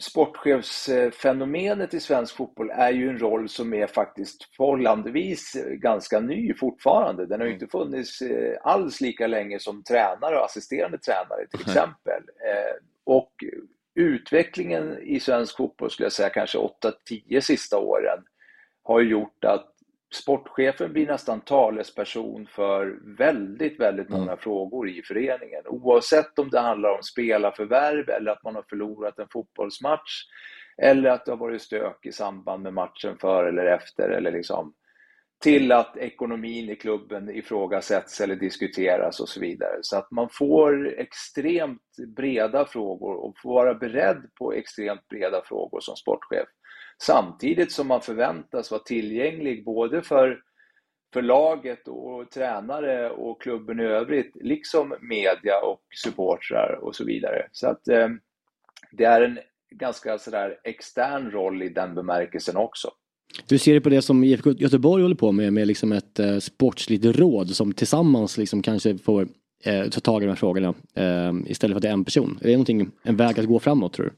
sportchefsfenomenet 0.00 1.94
i 1.94 2.00
svensk 2.00 2.36
fotboll 2.36 2.70
är 2.70 2.90
ju 2.92 3.08
en 3.08 3.18
roll 3.18 3.48
som 3.48 3.74
är 3.74 3.86
faktiskt 3.86 4.56
förhållandevis 4.56 5.56
ganska 5.72 6.20
ny 6.20 6.54
fortfarande. 6.54 7.26
Den 7.26 7.40
har 7.40 7.46
ju 7.46 7.52
inte 7.54 7.66
funnits 7.66 8.22
eh, 8.22 8.56
alls 8.62 9.00
lika 9.00 9.26
länge 9.26 9.58
som 9.58 9.82
tränare 9.84 10.36
och 10.38 10.44
assisterande 10.44 10.98
tränare 10.98 11.46
till 11.50 11.60
exempel. 11.60 12.22
Eh, 12.48 12.74
Och 13.04 13.32
utvecklingen 13.94 14.98
i 15.02 15.20
svensk 15.20 15.56
fotboll 15.56 15.90
skulle 15.90 16.04
jag 16.04 16.12
säga 16.12 16.30
kanske 16.30 16.58
8-10 16.58 17.40
sista 17.40 17.78
åren 17.78 18.18
har 18.82 19.00
gjort 19.00 19.44
att 19.44 19.69
sportchefen 20.14 20.92
blir 20.92 21.06
nästan 21.06 21.40
talesperson 21.40 22.46
för 22.46 22.98
väldigt, 23.18 23.80
väldigt 23.80 24.08
många 24.08 24.36
frågor 24.36 24.88
i 24.88 25.02
föreningen. 25.02 25.62
Oavsett 25.66 26.38
om 26.38 26.50
det 26.50 26.60
handlar 26.60 26.90
om 26.90 27.02
spelarförvärv 27.02 28.08
eller 28.08 28.30
att 28.32 28.44
man 28.44 28.54
har 28.54 28.64
förlorat 28.68 29.18
en 29.18 29.28
fotbollsmatch 29.32 30.24
eller 30.82 31.10
att 31.10 31.24
det 31.24 31.32
har 31.32 31.36
varit 31.36 31.62
stök 31.62 32.06
i 32.06 32.12
samband 32.12 32.62
med 32.62 32.74
matchen 32.74 33.18
före 33.18 33.48
eller 33.48 33.66
efter 33.66 34.08
eller 34.08 34.32
liksom 34.32 34.74
till 35.42 35.72
att 35.72 35.96
ekonomin 35.96 36.70
i 36.70 36.76
klubben 36.76 37.30
ifrågasätts 37.30 38.20
eller 38.20 38.36
diskuteras 38.36 39.20
och 39.20 39.28
så 39.28 39.40
vidare. 39.40 39.78
Så 39.80 39.96
att 39.96 40.10
man 40.10 40.28
får 40.32 40.98
extremt 40.98 41.82
breda 42.16 42.64
frågor 42.64 43.14
och 43.14 43.34
får 43.42 43.54
vara 43.54 43.74
beredd 43.74 44.30
på 44.38 44.52
extremt 44.52 45.08
breda 45.08 45.42
frågor 45.44 45.80
som 45.80 45.96
sportchef. 45.96 46.48
Samtidigt 47.02 47.72
som 47.72 47.88
man 47.88 48.00
förväntas 48.00 48.70
vara 48.70 48.82
tillgänglig 48.82 49.64
både 49.64 50.02
för, 50.02 50.40
för 51.12 51.22
laget 51.22 51.88
och 51.88 52.30
tränare 52.30 53.10
och 53.10 53.42
klubben 53.42 53.80
i 53.80 53.84
övrigt, 53.84 54.32
liksom 54.34 54.94
media 55.00 55.60
och 55.64 55.80
supportrar 56.04 56.78
och 56.82 56.96
så 56.96 57.04
vidare. 57.04 57.46
Så 57.52 57.68
att 57.68 57.88
eh, 57.88 58.08
det 58.92 59.04
är 59.04 59.20
en 59.20 59.38
ganska 59.70 60.18
sådär 60.18 60.56
extern 60.64 61.30
roll 61.30 61.62
i 61.62 61.68
den 61.68 61.94
bemärkelsen 61.94 62.56
också. 62.56 62.90
Hur 63.50 63.58
ser 63.58 63.74
du 63.74 63.80
på 63.80 63.88
det 63.88 64.02
som 64.02 64.24
IFK 64.24 64.50
Göteborg 64.50 65.02
håller 65.02 65.16
på 65.16 65.32
med, 65.32 65.52
med 65.52 65.66
liksom 65.66 65.92
ett 65.92 66.18
eh, 66.18 66.38
sportsligt 66.38 67.04
råd 67.04 67.50
som 67.50 67.72
tillsammans 67.72 68.38
liksom 68.38 68.62
kanske 68.62 68.98
får 68.98 69.28
eh, 69.64 69.88
ta 69.88 70.00
tag 70.00 70.22
i 70.22 70.26
de 70.26 70.30
här 70.30 70.36
frågorna 70.36 70.74
eh, 70.94 71.32
istället 71.46 71.74
för 71.74 71.76
att 71.76 71.82
det 71.82 71.88
är 71.88 71.92
en 71.92 72.04
person. 72.04 72.38
Är 72.40 72.46
det 72.46 72.52
någonting, 72.52 72.90
en 73.02 73.16
väg 73.16 73.40
att 73.40 73.46
gå 73.46 73.58
framåt 73.58 73.92
tror 73.92 74.06
du? 74.06 74.12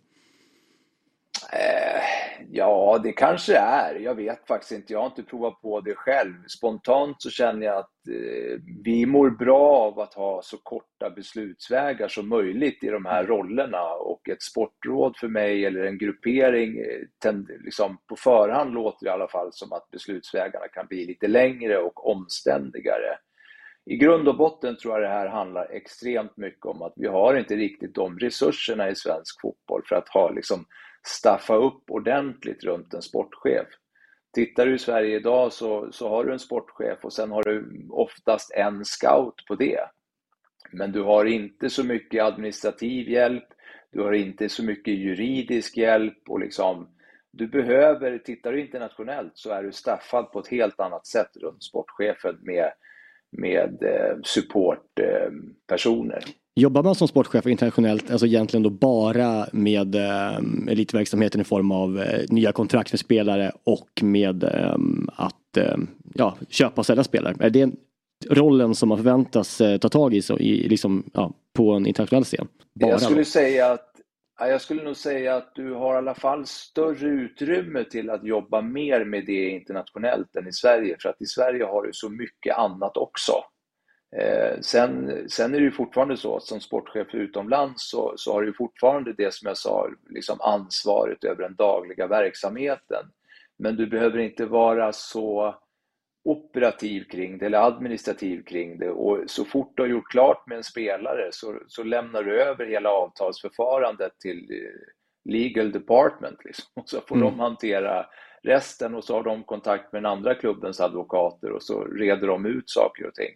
Ja, 2.55 3.01
det 3.03 3.13
kanske 3.13 3.57
är. 3.57 3.95
Jag 3.95 4.15
vet 4.15 4.47
faktiskt 4.47 4.73
inte. 4.73 4.93
Jag 4.93 5.01
har 5.01 5.07
inte 5.07 5.23
provat 5.23 5.61
på 5.63 5.81
det 5.81 5.95
själv. 5.95 6.35
Spontant 6.47 7.23
så 7.23 7.31
känner 7.31 7.67
jag 7.67 7.79
att 7.79 8.09
eh, 8.09 8.61
vi 8.85 9.07
mår 9.07 9.31
bra 9.31 9.61
av 9.61 10.01
att 10.01 10.15
ha 10.15 10.43
så 10.43 10.57
korta 10.63 11.11
beslutsvägar 11.11 12.09
som 12.09 12.29
möjligt 12.29 12.85
i 12.85 12.89
de 12.89 13.05
här 13.05 13.25
rollerna. 13.25 13.83
Och 13.93 14.29
ett 14.29 14.43
sportråd 14.43 15.17
för 15.17 15.29
mig 15.29 15.67
eller 15.67 15.85
en 15.85 15.99
gruppering 15.99 16.79
eh, 16.79 17.01
tend, 17.23 17.51
liksom, 17.65 17.99
på 18.07 18.17
förhand 18.17 18.75
låter 18.75 19.07
i 19.07 19.11
alla 19.11 19.29
fall 19.29 19.49
som 19.53 19.73
att 19.73 19.91
beslutsvägarna 19.91 20.69
kan 20.69 20.87
bli 20.87 21.07
lite 21.07 21.29
längre 21.29 21.79
och 21.79 22.11
omständigare. 22.11 23.19
I 23.85 23.97
grund 23.97 24.29
och 24.29 24.37
botten 24.37 24.77
tror 24.77 24.95
jag 24.95 25.03
det 25.03 25.17
här 25.17 25.29
handlar 25.29 25.73
extremt 25.73 26.37
mycket 26.37 26.67
om 26.67 26.83
att 26.83 26.93
vi 26.97 27.07
har 27.07 27.35
inte 27.35 27.57
riktigt 27.57 27.95
de 27.95 28.19
resurserna 28.19 28.91
i 28.91 28.95
svensk 28.95 29.41
fotboll 29.41 29.62
för 29.89 29.97
att 29.97 30.09
ha 30.09 30.31
liksom 30.31 30.65
staffa 31.07 31.55
upp 31.55 31.91
ordentligt 31.91 32.65
runt 32.65 32.95
en 32.95 33.03
sportchef. 33.03 33.69
Tittar 34.35 34.67
du 34.67 34.75
i 34.75 34.79
Sverige 34.79 35.17
idag 35.17 35.53
så, 35.53 35.93
så 35.93 36.09
har 36.09 36.25
du 36.25 36.33
en 36.33 36.39
sportchef 36.39 37.05
och 37.05 37.13
sen 37.13 37.31
har 37.31 37.43
du 37.43 37.87
oftast 37.91 38.53
en 38.53 38.85
scout 38.85 39.45
på 39.49 39.55
det. 39.55 39.81
Men 40.73 40.93
du 40.93 41.03
har 41.03 41.25
inte 41.25 41.71
så 41.71 41.85
mycket 41.85 42.25
administrativ 42.25 43.09
hjälp, 43.09 43.45
du 43.93 44.01
har 44.01 44.13
inte 44.13 44.49
så 44.49 44.65
mycket 44.65 44.95
juridisk 44.95 45.77
hjälp 45.77 46.19
och 46.29 46.41
liksom 46.41 46.89
du 47.31 47.47
behöver, 47.47 48.19
tittar 48.19 48.53
du 48.53 48.61
internationellt 48.61 49.33
så 49.35 49.51
är 49.51 49.63
du 49.63 49.73
staffad 49.73 50.33
på 50.33 50.39
ett 50.39 50.49
helt 50.49 50.81
annat 50.81 51.07
sätt 51.07 51.37
runt 51.37 51.63
sportchefen 51.63 52.39
med, 52.43 52.73
med 53.31 53.83
eh, 53.83 54.17
supportpersoner. 54.23 56.23
Eh, 56.27 56.33
Jobbar 56.55 56.83
man 56.83 56.95
som 56.95 57.09
sportchef 57.09 57.47
internationellt, 57.47 58.11
alltså 58.11 58.27
egentligen 58.27 58.63
då 58.63 58.71
bara 58.71 59.47
med 59.53 59.95
eh, 59.95 60.37
elitverksamheten 60.69 61.41
i 61.41 61.45
form 61.45 61.73
av 61.73 61.99
eh, 61.99 62.25
nya 62.29 62.53
kontrakt 62.53 62.91
för 62.91 62.97
spelare 62.97 63.53
och 63.65 64.03
med 64.03 64.45
eh, 64.45 64.77
att 65.17 65.57
eh, 65.57 65.77
ja, 66.15 66.37
köpa 66.49 66.81
och 66.81 66.87
sälja 66.87 67.05
spelare? 67.05 67.37
Är 67.41 67.51
det 67.51 67.71
rollen 68.31 68.75
som 68.75 68.89
man 68.89 68.99
förväntas 68.99 69.61
eh, 69.61 69.79
ta 69.79 69.89
tag 69.89 70.15
i, 70.15 70.23
så, 70.23 70.39
i 70.39 70.69
liksom, 70.69 71.11
ja, 71.13 71.33
på 71.53 71.73
en 71.73 71.87
internationell 71.87 72.25
scen. 72.25 72.49
Bara 72.75 72.91
jag 72.91 73.03
skulle 73.03 73.21
då. 73.21 73.25
säga 73.25 73.73
att 73.73 73.89
ja, 74.39 74.49
jag 74.49 74.61
skulle 74.61 74.83
nog 74.83 74.97
säga 74.97 75.37
att 75.37 75.55
du 75.55 75.73
har 75.73 75.95
i 75.95 75.99
alla 75.99 76.15
fall 76.15 76.47
större 76.47 77.09
utrymme 77.09 77.85
till 77.85 78.11
att 78.11 78.25
jobba 78.25 78.61
mer 78.61 79.05
med 79.05 79.27
det 79.27 79.49
internationellt 79.49 80.37
än 80.37 80.49
i 80.49 80.53
Sverige. 80.53 80.97
För 81.01 81.09
att 81.09 81.23
i 81.23 81.27
Sverige 81.27 81.65
har 81.65 81.83
du 81.83 81.93
så 81.93 82.09
mycket 82.11 82.59
annat 82.59 82.97
också. 82.97 83.33
Eh, 84.17 84.61
sen, 84.61 85.25
sen 85.29 85.55
är 85.55 85.59
det 85.59 85.65
ju 85.65 85.71
fortfarande 85.73 86.17
så 86.17 86.37
att 86.37 86.43
som 86.43 86.61
sportchef 86.61 87.15
utomlands 87.15 87.91
så, 87.91 88.13
så 88.17 88.33
har 88.33 88.43
du 88.43 88.53
fortfarande 88.53 89.13
det 89.13 89.35
som 89.35 89.49
jag 89.49 89.57
sa, 89.57 89.89
liksom 90.11 90.41
ansvaret 90.41 91.25
över 91.25 91.43
den 91.43 91.55
dagliga 91.55 92.07
verksamheten. 92.07 93.07
Men 93.59 93.77
du 93.77 93.87
behöver 93.87 94.19
inte 94.19 94.47
vara 94.47 94.93
så 94.93 95.55
operativ 96.25 97.05
kring 97.05 97.39
det 97.39 97.47
eller 97.47 97.59
administrativ 97.67 98.43
kring 98.45 98.79
det 98.79 98.91
och 98.91 99.19
så 99.27 99.45
fort 99.45 99.73
du 99.77 99.83
har 99.83 99.89
gjort 99.89 100.11
klart 100.11 100.47
med 100.47 100.57
en 100.57 100.65
spelare 100.65 101.29
så, 101.33 101.59
så 101.67 101.83
lämnar 101.83 102.23
du 102.23 102.43
över 102.43 102.67
hela 102.67 102.91
avtalsförfarandet 102.91 104.13
till 104.21 104.39
eh, 104.51 105.31
legal 105.33 105.73
department 105.73 106.45
liksom. 106.45 106.65
och 106.75 106.89
så 106.89 107.01
får 107.01 107.17
Mm. 107.17 107.29
de 107.29 107.41
hantera 107.41 108.07
resten 108.43 108.95
och 108.95 109.05
så 109.05 109.15
har 109.15 109.23
de 109.23 109.45
kontakt 109.45 109.93
med 109.93 110.03
den 110.03 110.13
andra 110.13 110.35
klubbens 110.35 110.81
advokater 110.81 111.53
och 111.53 111.63
så 111.63 111.85
reder 111.85 112.27
de 112.27 112.47
ut 112.47 112.71
saker 112.71 113.07
och 113.07 113.15
ting. 113.15 113.35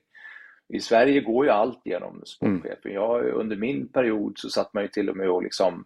I 0.68 0.80
Sverige 0.80 1.20
går 1.20 1.44
ju 1.44 1.51
allt 1.51 1.80
genom 1.84 2.22
sportchefen. 2.24 2.93
Jag, 2.93 3.24
under 3.24 3.56
min 3.56 3.88
period 3.88 4.32
så 4.36 4.51
satt 4.51 4.74
man 4.74 4.82
ju 4.82 4.88
till 4.88 5.10
och 5.10 5.16
med 5.16 5.30
och 5.30 5.43
liksom 5.43 5.84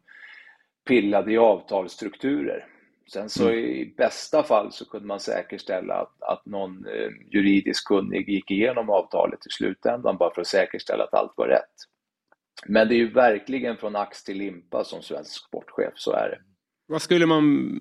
pillade 0.85 1.33
i 1.33 1.39
avtalsstrukturer. 1.39 2.67
Sen 3.13 3.29
så 3.29 3.49
Mm. 3.49 3.59
i 3.59 3.95
bästa 3.97 4.43
fall 4.43 4.73
så 4.73 4.85
kunde 4.85 5.07
man 5.07 5.21
säkerställa 5.21 5.95
att, 5.95 6.23
att 6.23 6.47
någon 6.47 6.87
eh, 6.87 7.11
juridisk 7.31 7.87
kunnig 7.87 8.29
gick 8.29 8.51
igenom 8.51 8.91
avtalet 8.91 9.47
i 9.47 9.51
slutändan 9.51 10.17
bara 10.17 10.35
för 10.35 10.41
att 10.41 10.47
säkerställa 10.47 11.05
att 11.05 11.15
allt 11.15 11.33
var 11.37 11.49
rätt. 11.49 11.75
Men 12.67 12.89
det 12.89 12.95
är 12.95 12.97
ju 12.97 13.11
verkligen 13.13 13.77
från 13.77 13.97
ax 13.97 14.25
till 14.25 14.39
limpa 14.39 14.85
som 14.85 15.03
svensk 15.03 15.47
sportchef, 15.47 15.93
så 15.95 16.13
är 16.13 16.29
det. 16.29 16.39
Vad 16.87 17.03
skulle 17.03 17.27
man 17.27 17.81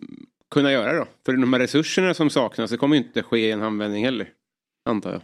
kunna 0.52 0.72
göra 0.72 0.94
då? 0.94 1.06
För 1.26 1.34
de 1.34 1.54
här 1.54 1.60
resurserna 1.60 2.14
som 2.14 2.30
saknas, 2.30 2.72
det 2.72 2.78
kommer 2.78 2.96
ju 2.96 3.02
inte 3.04 3.24
ske 3.24 3.38
i 3.38 3.52
en 3.52 3.62
handvändning 3.62 4.06
heller. 4.06 4.30
Antar 4.86 5.12
jag. 5.12 5.22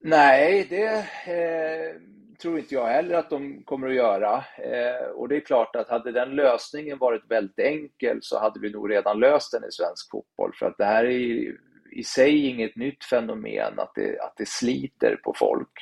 Nej, 0.00 0.66
det 0.70 0.96
eh, 1.26 2.00
tror 2.42 2.58
inte 2.58 2.74
jag 2.74 2.86
heller 2.86 3.14
att 3.14 3.30
de 3.30 3.62
kommer 3.64 3.88
att 3.88 3.94
göra. 3.94 4.44
Eh, 4.58 5.06
och 5.14 5.28
det 5.28 5.36
är 5.36 5.40
klart 5.40 5.76
att 5.76 5.88
hade 5.88 6.12
den 6.12 6.30
lösningen 6.30 6.98
varit 6.98 7.30
väldigt 7.30 7.58
enkel 7.58 8.18
så 8.22 8.38
hade 8.38 8.60
vi 8.60 8.70
nog 8.70 8.90
redan 8.90 9.20
löst 9.20 9.52
den 9.52 9.64
i 9.64 9.72
svensk 9.72 10.10
fotboll. 10.10 10.52
För 10.54 10.66
att 10.66 10.78
det 10.78 10.84
här 10.84 11.04
är 11.04 11.10
i, 11.10 11.56
i 11.92 12.04
sig 12.04 12.46
inget 12.46 12.76
nytt 12.76 13.04
fenomen 13.04 13.78
att 13.78 13.92
det, 13.94 14.20
att 14.20 14.34
det 14.36 14.48
sliter 14.48 15.20
på 15.24 15.34
folk. 15.36 15.72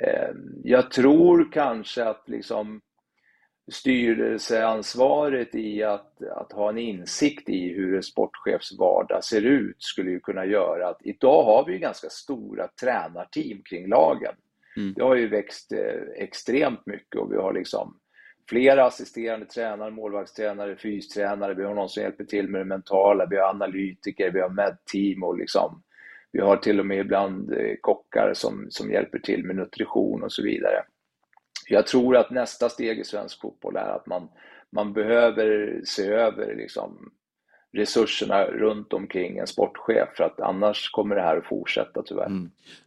Eh, 0.00 0.30
jag 0.64 0.90
tror 0.90 1.52
kanske 1.52 2.04
att 2.04 2.28
liksom 2.28 2.80
styrelseansvaret 3.70 5.54
i 5.54 5.82
att, 5.82 6.22
att 6.22 6.52
ha 6.52 6.68
en 6.68 6.78
insikt 6.78 7.48
i 7.48 7.68
hur 7.68 7.96
en 7.96 8.02
sportchefs 8.02 8.78
vardag 8.78 9.24
ser 9.24 9.42
ut 9.42 9.82
skulle 9.82 10.10
ju 10.10 10.20
kunna 10.20 10.44
göra 10.46 10.88
att 10.88 11.00
idag 11.00 11.42
har 11.42 11.64
vi 11.64 11.78
ganska 11.78 12.08
stora 12.10 12.68
tränarteam 12.80 13.62
kring 13.64 13.88
lagen. 13.88 14.34
Det 14.96 15.02
har 15.02 15.14
ju 15.14 15.28
växt 15.28 15.72
eh, 15.72 16.22
extremt 16.24 16.86
mycket 16.86 17.20
och 17.20 17.32
vi 17.32 17.36
har 17.36 17.52
liksom 17.52 17.96
flera 18.48 18.84
assisterande 18.84 19.46
tränare, 19.46 19.90
målvaktstränare, 19.90 20.76
fystränare, 20.76 21.54
vi 21.54 21.64
har 21.64 21.74
någon 21.74 21.88
som 21.88 22.02
hjälper 22.02 22.24
till 22.24 22.48
med 22.48 22.60
det 22.60 22.64
mentala, 22.64 23.26
vi 23.26 23.36
har 23.36 23.48
analytiker, 23.48 24.30
vi 24.30 24.40
har 24.40 24.48
medteam 24.48 25.22
och 25.22 25.38
liksom 25.38 25.82
vi 26.32 26.40
har 26.40 26.56
till 26.56 26.80
och 26.80 26.86
med 26.86 26.98
ibland 26.98 27.52
eh, 27.52 27.74
kockar 27.80 28.32
som, 28.34 28.66
som 28.70 28.92
hjälper 28.92 29.18
till 29.18 29.44
med 29.44 29.56
nutrition 29.56 30.22
och 30.22 30.32
så 30.32 30.42
vidare. 30.42 30.82
Jag 31.68 31.86
tror 31.86 32.16
att 32.16 32.30
nästa 32.30 32.68
steg 32.68 32.98
i 32.98 33.04
svensk 33.04 33.40
fotboll 33.40 33.76
är 33.76 33.88
att 33.88 34.06
man, 34.06 34.28
man 34.70 34.92
behöver 34.92 35.80
se 35.84 36.06
över 36.06 36.54
liksom 36.54 37.12
resurserna 37.72 38.44
runt 38.44 38.92
omkring 38.92 39.38
en 39.38 39.46
sportchef 39.46 40.08
för 40.16 40.24
att 40.24 40.40
annars 40.40 40.90
kommer 40.90 41.16
det 41.16 41.22
här 41.22 41.36
att 41.36 41.46
fortsätta 41.46 42.02
tyvärr. 42.02 42.28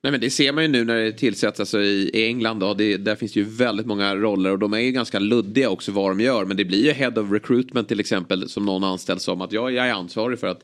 Nej 0.02 0.12
men 0.12 0.20
det 0.20 0.30
ser 0.30 0.52
man 0.52 0.64
ju 0.64 0.70
nu 0.70 0.84
när 0.84 0.96
det 0.96 1.12
tillsätts 1.12 1.60
alltså 1.60 1.82
i 1.82 2.26
England. 2.28 2.60
Då, 2.60 2.74
det, 2.74 2.98
där 2.98 3.16
finns 3.16 3.36
ju 3.36 3.44
väldigt 3.44 3.86
många 3.86 4.16
roller 4.16 4.52
och 4.52 4.60
de 4.60 4.74
är 4.74 4.80
ju 4.80 4.92
ganska 4.92 5.20
luddiga 5.20 5.70
också 5.70 5.92
vad 5.92 6.12
de 6.12 6.20
gör. 6.20 6.46
Men 6.46 6.58
det 6.58 6.66
blir 6.66 6.86
ju 6.86 6.92
Head 6.92 7.22
of 7.22 7.32
Recruitment 7.32 7.88
till 7.88 8.00
exempel 8.00 8.50
som 8.50 8.66
någon 8.66 8.84
anställd 8.84 9.22
som 9.22 9.42
att 9.42 9.52
jag, 9.52 9.72
jag 9.72 9.88
är 9.88 9.94
ansvarig 9.94 10.40
för 10.40 10.48
att 10.48 10.62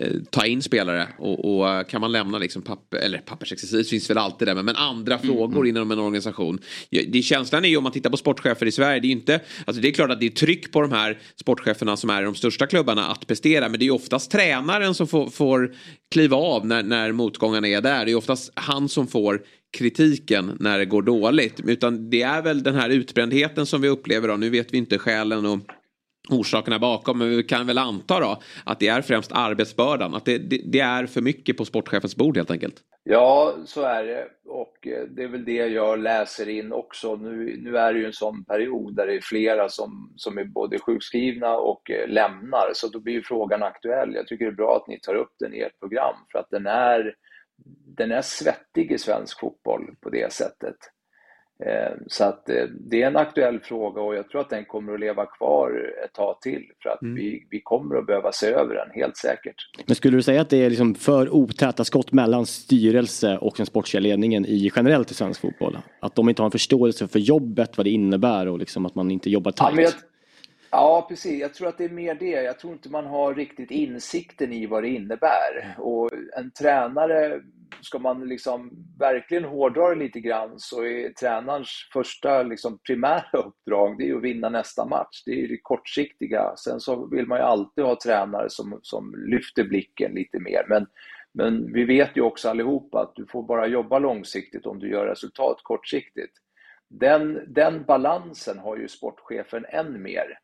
eh, 0.00 0.12
ta 0.30 0.46
in 0.46 0.62
spelare. 0.62 1.08
Och, 1.18 1.56
och 1.56 1.68
eh, 1.68 1.84
kan 1.84 2.00
man 2.00 2.12
lämna 2.12 2.38
liksom 2.38 2.62
papper, 2.62 2.98
eller 2.98 3.18
pappersexercis 3.18 3.90
finns 3.90 4.10
väl 4.10 4.18
alltid 4.18 4.48
där. 4.48 4.54
Men, 4.54 4.64
men 4.64 4.76
andra 4.76 5.18
frågor 5.18 5.66
inom 5.66 5.90
en 5.90 5.98
organisation. 5.98 6.58
Det, 6.90 7.22
känslan 7.22 7.64
är 7.64 7.68
ju 7.68 7.76
om 7.76 7.82
man 7.82 7.92
tittar 7.92 8.10
på 8.10 8.16
sportchefer 8.16 8.66
i 8.66 8.72
Sverige. 8.72 9.00
Det 9.00 9.06
är 9.06 9.08
ju 9.08 9.14
inte, 9.14 9.40
alltså 9.64 9.82
det 9.82 9.88
är 9.88 9.92
klart 9.92 10.10
att 10.10 10.20
det 10.20 10.26
är 10.26 10.30
tryck 10.30 10.72
på 10.72 10.80
de 10.80 10.92
här 10.92 11.18
sportcheferna 11.36 11.96
som 11.96 12.10
är 12.10 12.22
i 12.22 12.24
de 12.24 12.34
största 12.34 12.66
klubbarna 12.66 13.06
att 13.06 13.26
prestera. 13.26 13.53
Men 13.60 13.72
det 13.72 13.82
är 13.82 13.86
ju 13.86 13.90
oftast 13.90 14.30
tränaren 14.30 14.94
som 14.94 15.06
får, 15.06 15.26
får 15.26 15.74
kliva 16.10 16.36
av 16.36 16.66
när, 16.66 16.82
när 16.82 17.12
motgångarna 17.12 17.68
är 17.68 17.80
där. 17.80 18.04
Det 18.04 18.10
är 18.10 18.16
oftast 18.16 18.52
han 18.54 18.88
som 18.88 19.06
får 19.06 19.42
kritiken 19.78 20.56
när 20.60 20.78
det 20.78 20.84
går 20.84 21.02
dåligt. 21.02 21.60
Utan 21.60 22.10
det 22.10 22.22
är 22.22 22.42
väl 22.42 22.62
den 22.62 22.74
här 22.74 22.90
utbrändheten 22.90 23.66
som 23.66 23.80
vi 23.80 23.88
upplever 23.88 24.28
då. 24.28 24.36
Nu 24.36 24.50
vet 24.50 24.72
vi 24.72 24.78
inte 24.78 24.98
skälen 24.98 25.46
och 25.46 25.58
orsakerna 26.28 26.78
bakom. 26.78 27.18
Men 27.18 27.36
vi 27.36 27.42
kan 27.42 27.66
väl 27.66 27.78
anta 27.78 28.20
då 28.20 28.42
att 28.64 28.80
det 28.80 28.88
är 28.88 29.02
främst 29.02 29.32
arbetsbördan. 29.32 30.14
Att 30.14 30.24
det, 30.24 30.38
det, 30.38 30.60
det 30.66 30.80
är 30.80 31.06
för 31.06 31.20
mycket 31.20 31.56
på 31.56 31.64
sportchefens 31.64 32.16
bord 32.16 32.36
helt 32.36 32.50
enkelt. 32.50 32.76
Ja, 33.06 33.56
så 33.66 33.82
är 33.82 34.04
det. 34.04 34.28
Och 34.44 34.86
eh, 34.86 35.04
det 35.04 35.22
är 35.22 35.28
väl 35.28 35.44
det 35.44 35.52
jag 35.52 35.98
läser 35.98 36.48
in 36.48 36.72
också. 36.72 37.16
Nu, 37.16 37.56
nu 37.60 37.78
är 37.78 37.92
det 37.92 37.98
ju 37.98 38.06
en 38.06 38.12
sån 38.12 38.44
period 38.44 38.96
där 38.96 39.06
det 39.06 39.14
är 39.14 39.20
flera 39.20 39.68
som, 39.68 40.12
som 40.16 40.38
är 40.38 40.44
både 40.44 40.78
sjukskrivna 40.78 41.56
och 41.56 41.90
eh, 41.90 42.08
lämnar. 42.08 42.70
Så 42.74 42.88
då 42.88 43.00
blir 43.00 43.14
ju 43.14 43.22
frågan 43.22 43.62
aktuell. 43.62 44.14
Jag 44.14 44.26
tycker 44.26 44.44
det 44.44 44.50
är 44.50 44.56
bra 44.56 44.76
att 44.76 44.88
ni 44.88 45.00
tar 45.00 45.14
upp 45.14 45.32
den 45.38 45.54
i 45.54 45.60
ert 45.60 45.78
program. 45.80 46.14
För 46.32 46.38
att 46.38 46.50
den 46.50 46.66
är, 46.66 47.14
den 47.96 48.12
är 48.12 48.22
svettig 48.22 48.92
i 48.92 48.98
svensk 48.98 49.40
fotboll 49.40 49.96
på 50.00 50.10
det 50.10 50.32
sättet. 50.32 50.76
Eh, 51.66 51.92
Så 52.06 52.24
att 52.24 52.48
eh, 52.48 52.64
det 52.64 53.02
är 53.02 53.06
en 53.06 53.16
aktuell 53.16 53.60
fråga 53.60 54.00
och 54.02 54.14
jag 54.16 54.28
tror 54.28 54.40
att 54.40 54.50
den 54.50 54.64
kommer 54.64 54.94
att 54.94 55.00
leva 55.00 55.26
kvar 55.26 55.92
ett 56.04 56.12
tag 56.12 56.40
till. 56.40 56.62
För 56.82 56.90
att 56.90 57.02
Mm. 57.02 57.14
vi, 57.14 57.46
vi 57.50 57.60
kommer 57.60 57.96
att 57.96 58.06
behöva 58.06 58.32
se 58.32 58.46
över 58.46 58.74
den, 58.74 58.90
helt 58.94 59.16
säkert. 59.16 59.54
Men 59.86 59.96
skulle 59.96 60.16
du 60.16 60.22
säga 60.22 60.40
att 60.40 60.50
det 60.50 60.56
är 60.64 60.70
liksom 60.70 60.94
för 60.94 61.34
otäta 61.34 61.84
skott 61.84 62.12
mellan 62.12 62.46
styrelse 62.46 63.38
och 63.38 63.54
den 63.56 63.66
sportsliga 63.66 64.00
ledningen 64.00 64.46
i 64.46 64.70
generellt 64.76 65.10
i 65.10 65.14
svensk 65.14 65.40
fotboll? 65.40 65.78
Att 66.00 66.14
de 66.14 66.28
inte 66.28 66.42
har 66.42 66.46
en 66.46 66.50
förståelse 66.50 67.08
för 67.08 67.18
jobbet, 67.18 67.76
vad 67.76 67.86
det 67.86 67.90
innebär 67.90 68.48
och 68.48 68.58
liksom 68.58 68.86
att 68.86 68.94
man 68.94 69.10
inte 69.10 69.30
jobbar 69.30 69.52
Ja, 69.56 69.64
tajt? 69.70 69.80
jag, 69.80 69.92
ja, 70.70 71.06
precis. 71.08 71.40
Jag 71.40 71.54
tror 71.54 71.68
att 71.68 71.78
det 71.78 71.84
är 71.84 71.88
mer 71.88 72.14
det. 72.14 72.26
Jag 72.42 72.58
tror 72.58 72.72
inte 72.72 72.88
man 72.88 73.06
har 73.06 73.34
riktigt 73.34 73.70
insikten 73.70 74.52
i 74.52 74.66
vad 74.66 74.82
det 74.82 74.88
innebär. 74.88 75.74
Och 75.78 76.10
en 76.38 76.50
tränare, 76.50 77.40
ska 77.80 77.98
man 77.98 78.28
liksom 78.28 78.70
verkligen 78.98 79.44
hårdra 79.44 79.88
det 79.88 79.94
lite 79.94 80.20
grann, 80.20 80.54
så 80.56 80.84
är 80.84 81.12
tränarens 81.12 81.88
första 81.92 82.42
liksom 82.42 82.78
primära 82.78 83.38
uppdrag 83.38 83.98
det 83.98 84.08
är 84.08 84.16
att 84.16 84.22
vinna 84.22 84.48
nästa 84.48 84.84
match. 84.84 85.22
Det 85.26 85.44
är 85.44 85.48
det 85.48 85.58
kortsiktiga. 85.62 86.56
Sen 86.56 86.80
så 86.80 87.06
vill 87.06 87.26
man 87.26 87.38
ju 87.38 87.44
alltid 87.44 87.84
ha 87.84 87.98
tränare 88.04 88.50
som, 88.50 88.78
som 88.82 89.14
lyfter 89.26 89.64
blicken 89.64 90.12
lite 90.14 90.38
mer. 90.40 90.66
Men, 90.68 90.86
men 91.34 91.72
vi 91.72 91.84
vet 91.84 92.16
ju 92.16 92.20
också 92.20 92.48
allihopa 92.48 93.00
att 93.00 93.12
du 93.14 93.26
får 93.26 93.42
bara 93.42 93.66
jobba 93.66 93.98
långsiktigt 93.98 94.66
om 94.66 94.78
du 94.78 94.90
gör 94.90 95.06
resultat 95.06 95.56
kortsiktigt. 95.62 96.32
Den, 96.90 97.54
den 97.54 97.84
balansen 97.84 98.58
har 98.58 98.76
ju 98.76 98.88
sportchefen 98.88 99.64
än 99.68 100.02
mer. 100.02 100.38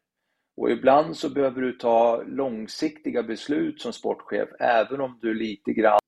Och 0.57 0.71
ibland 0.71 1.17
så 1.17 1.31
behöver 1.31 1.63
du 1.63 1.73
ta 1.73 2.23
långsiktiga 2.27 3.23
beslut 3.23 3.81
som 3.81 3.93
sportchef, 3.93 4.49
även 4.61 5.01
om 5.01 5.19
du 5.23 5.35
lite 5.35 5.73
grann 5.73 6.01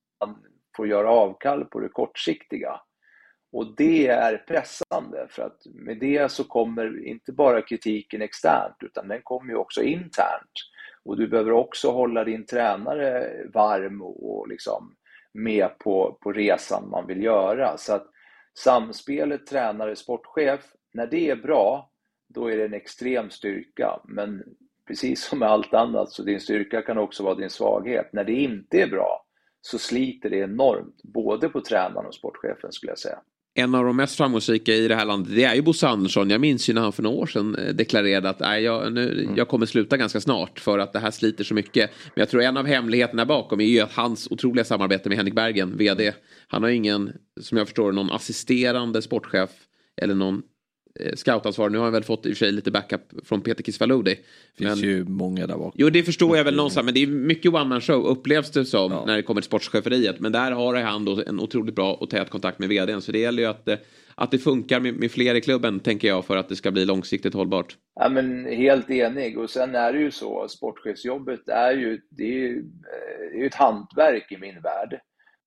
får 0.76 0.88
göra 0.88 1.10
avkall 1.10 1.64
på 1.64 1.80
det 1.80 1.88
kortsiktiga. 1.88 2.80
Och 3.52 3.76
det 3.76 4.06
är 4.06 4.36
pressande, 4.36 5.26
för 5.30 5.42
att 5.42 5.66
med 5.74 5.98
det 5.98 6.30
så 6.30 6.44
kommer 6.44 7.06
inte 7.06 7.32
bara 7.32 7.62
kritiken 7.62 8.22
externt, 8.22 8.76
utan 8.80 9.08
den 9.08 9.20
kommer 9.22 9.52
ju 9.52 9.56
också 9.56 9.82
internt. 9.82 10.52
Och 11.04 11.16
du 11.16 11.28
behöver 11.28 11.52
också 11.52 11.90
hålla 11.90 12.24
din 12.24 12.46
tränare 12.46 13.30
varm 13.54 14.02
och 14.02 14.48
liksom 14.48 14.94
med 15.32 15.78
på, 15.78 16.18
på 16.20 16.32
resan 16.32 16.88
man 16.90 17.06
vill 17.06 17.22
göra. 17.22 17.76
Så 17.76 17.94
att 17.94 18.06
samspelet 18.58 19.46
tränare-sportchef, 19.46 20.60
när 20.94 21.06
det 21.06 21.30
är 21.30 21.36
bra, 21.36 21.90
då 22.28 22.50
är 22.50 22.56
det 22.56 22.64
en 22.64 22.74
extrem 22.74 23.30
styrka. 23.30 24.00
Men 24.04 24.42
precis 24.86 25.24
som 25.24 25.38
med 25.38 25.48
allt 25.48 25.74
annat, 25.74 26.10
så 26.10 26.22
din 26.22 26.40
styrka 26.40 26.82
kan 26.82 26.98
också 26.98 27.24
vara 27.24 27.34
din 27.34 27.50
svaghet. 27.50 28.12
När 28.12 28.24
det 28.24 28.32
inte 28.32 28.82
är 28.82 28.86
bra, 28.86 29.24
så 29.62 29.78
sliter 29.78 30.30
det 30.30 30.36
enormt, 30.36 31.01
både 31.02 31.48
på 31.48 31.60
tränaren 31.60 32.06
och 32.06 32.14
sportchefen 32.14 32.72
skulle 32.72 32.93
jag 32.93 32.98
säga. 32.98 33.18
en 33.55 33.74
av 33.74 33.84
de 33.84 33.97
mest 33.97 34.16
framgångsrika 34.16 34.72
i 34.74 34.89
det 34.89 34.94
här 34.94 35.05
landet 35.05 35.34
det 35.34 35.44
är 35.44 35.55
ju 35.55 35.62
Bosse 35.62 35.89
Andersson. 35.89 36.30
Jag 36.30 36.40
minns 36.40 36.68
ju 36.68 36.72
när 36.72 36.82
han 36.82 36.93
för 36.93 37.02
några 37.02 37.16
år 37.16 37.26
sedan 37.26 37.55
eh, 37.55 37.74
deklarerade 37.74 38.28
att 38.28 38.40
nej, 38.40 38.62
jag, 38.62 38.93
nu, 38.93 39.28
jag 39.36 39.48
kommer 39.48 39.66
sluta 39.66 39.97
ganska 39.97 40.20
snart 40.20 40.60
för 40.60 40.78
att 40.78 40.93
det 40.93 40.98
här 40.98 41.10
sliter 41.10 41.44
så 41.44 41.55
mycket. 41.55 41.90
Men 42.05 42.20
jag 42.22 42.28
tror 42.28 42.43
en 42.43 42.56
av 42.56 42.66
hemligheterna 42.66 43.26
bakom 43.26 43.60
är 43.60 43.64
ju 43.64 43.80
att 43.80 43.93
hans 43.93 44.30
otroliga 44.30 44.64
samarbete 44.64 45.09
med 45.09 45.18
Henrik 45.18 45.34
Bergen, 45.34 45.76
vd. 45.76 46.12
Han 46.48 46.62
har 46.62 46.70
ingen, 46.70 47.12
som 47.40 47.59
jag 47.59 47.66
förstår 47.66 47.93
någon 47.93 48.10
assisterande 48.10 49.02
sportchef 49.02 49.51
eller 50.02 50.14
någon 50.14 50.43
eh, 51.01 51.14
scoutansvar. 51.14 51.70
Nu 51.70 51.78
har 51.78 51.85
han 51.85 51.93
väl 51.93 52.05
fått 52.05 52.27
i 52.27 52.32
och 52.32 52.36
för 52.36 52.44
sig 52.44 52.52
lite 52.52 52.70
backup 52.70 53.01
från 53.24 53.40
Peter 53.40 53.64
Kisvalodi. 53.64 54.19
Det 54.56 54.64
finns 54.64 54.82
ju 54.82 55.05
många 55.05 55.47
där 55.47 55.56
bak. 55.56 55.74
Jo, 55.77 55.90
det 55.90 56.02
förstår 56.02 56.36
jag 56.36 56.44
väl 56.44 56.56
någonstans. 56.56 56.85
Men 56.85 56.94
det 56.94 57.02
är 57.02 57.06
mycket 57.06 57.55
one 57.55 57.64
man 57.64 57.81
show 57.81 58.06
upplevs 58.06 58.51
det 58.51 58.64
som 58.64 59.02
när 59.06 59.16
det 59.16 59.23
kommer 59.23 59.40
till 59.40 59.47
sportcheferiet. 59.47 60.20
Men 60.20 60.32
där 60.32 60.52
har 60.52 60.74
han 60.74 61.05
då 61.05 61.23
en 61.27 61.40
otroligt 61.40 61.74
bra 61.74 61.94
och 61.94 62.10
tät 62.10 62.31
kontakt 62.31 62.59
med 62.59 62.69
vdn. 62.69 63.02
Så 63.02 63.12
det 63.12 63.19
gäller 63.19 63.43
ju 63.43 63.48
att, 63.48 63.69
eh, 63.69 63.77
att 64.14 64.31
det 64.31 64.39
funkar 64.39 64.81
med, 64.81 64.94
med 64.94 65.10
fler 65.10 65.35
i 65.35 65.40
klubben, 65.40 65.81
tänker 65.81 66.09
jag, 66.09 66.24
för 66.24 66.36
att 66.36 66.48
det 66.48 66.56
ska 66.56 66.70
bli 66.70 66.85
långsiktigt 66.85 67.35
hållbart. 67.35 67.77
Ja, 67.94 68.09
men 68.09 68.47
helt 68.47 68.90
enig. 68.90 69.39
Och 69.39 69.51
sen 69.51 69.74
är 69.74 69.93
det 69.93 69.98
ju 69.98 70.10
så, 70.10 70.48
sportchefsjobbet 70.48 71.48
är 71.48 71.73
ju, 71.73 72.01
det 72.10 72.24
är 72.24 72.39
ju, 72.39 72.59
eh, 72.59 73.31
det 73.32 73.36
är 73.36 73.40
ju 73.40 73.47
ett 73.47 73.55
hantverk 73.55 74.32
i 74.32 74.39
min 74.39 74.60
värld. 74.62 75.01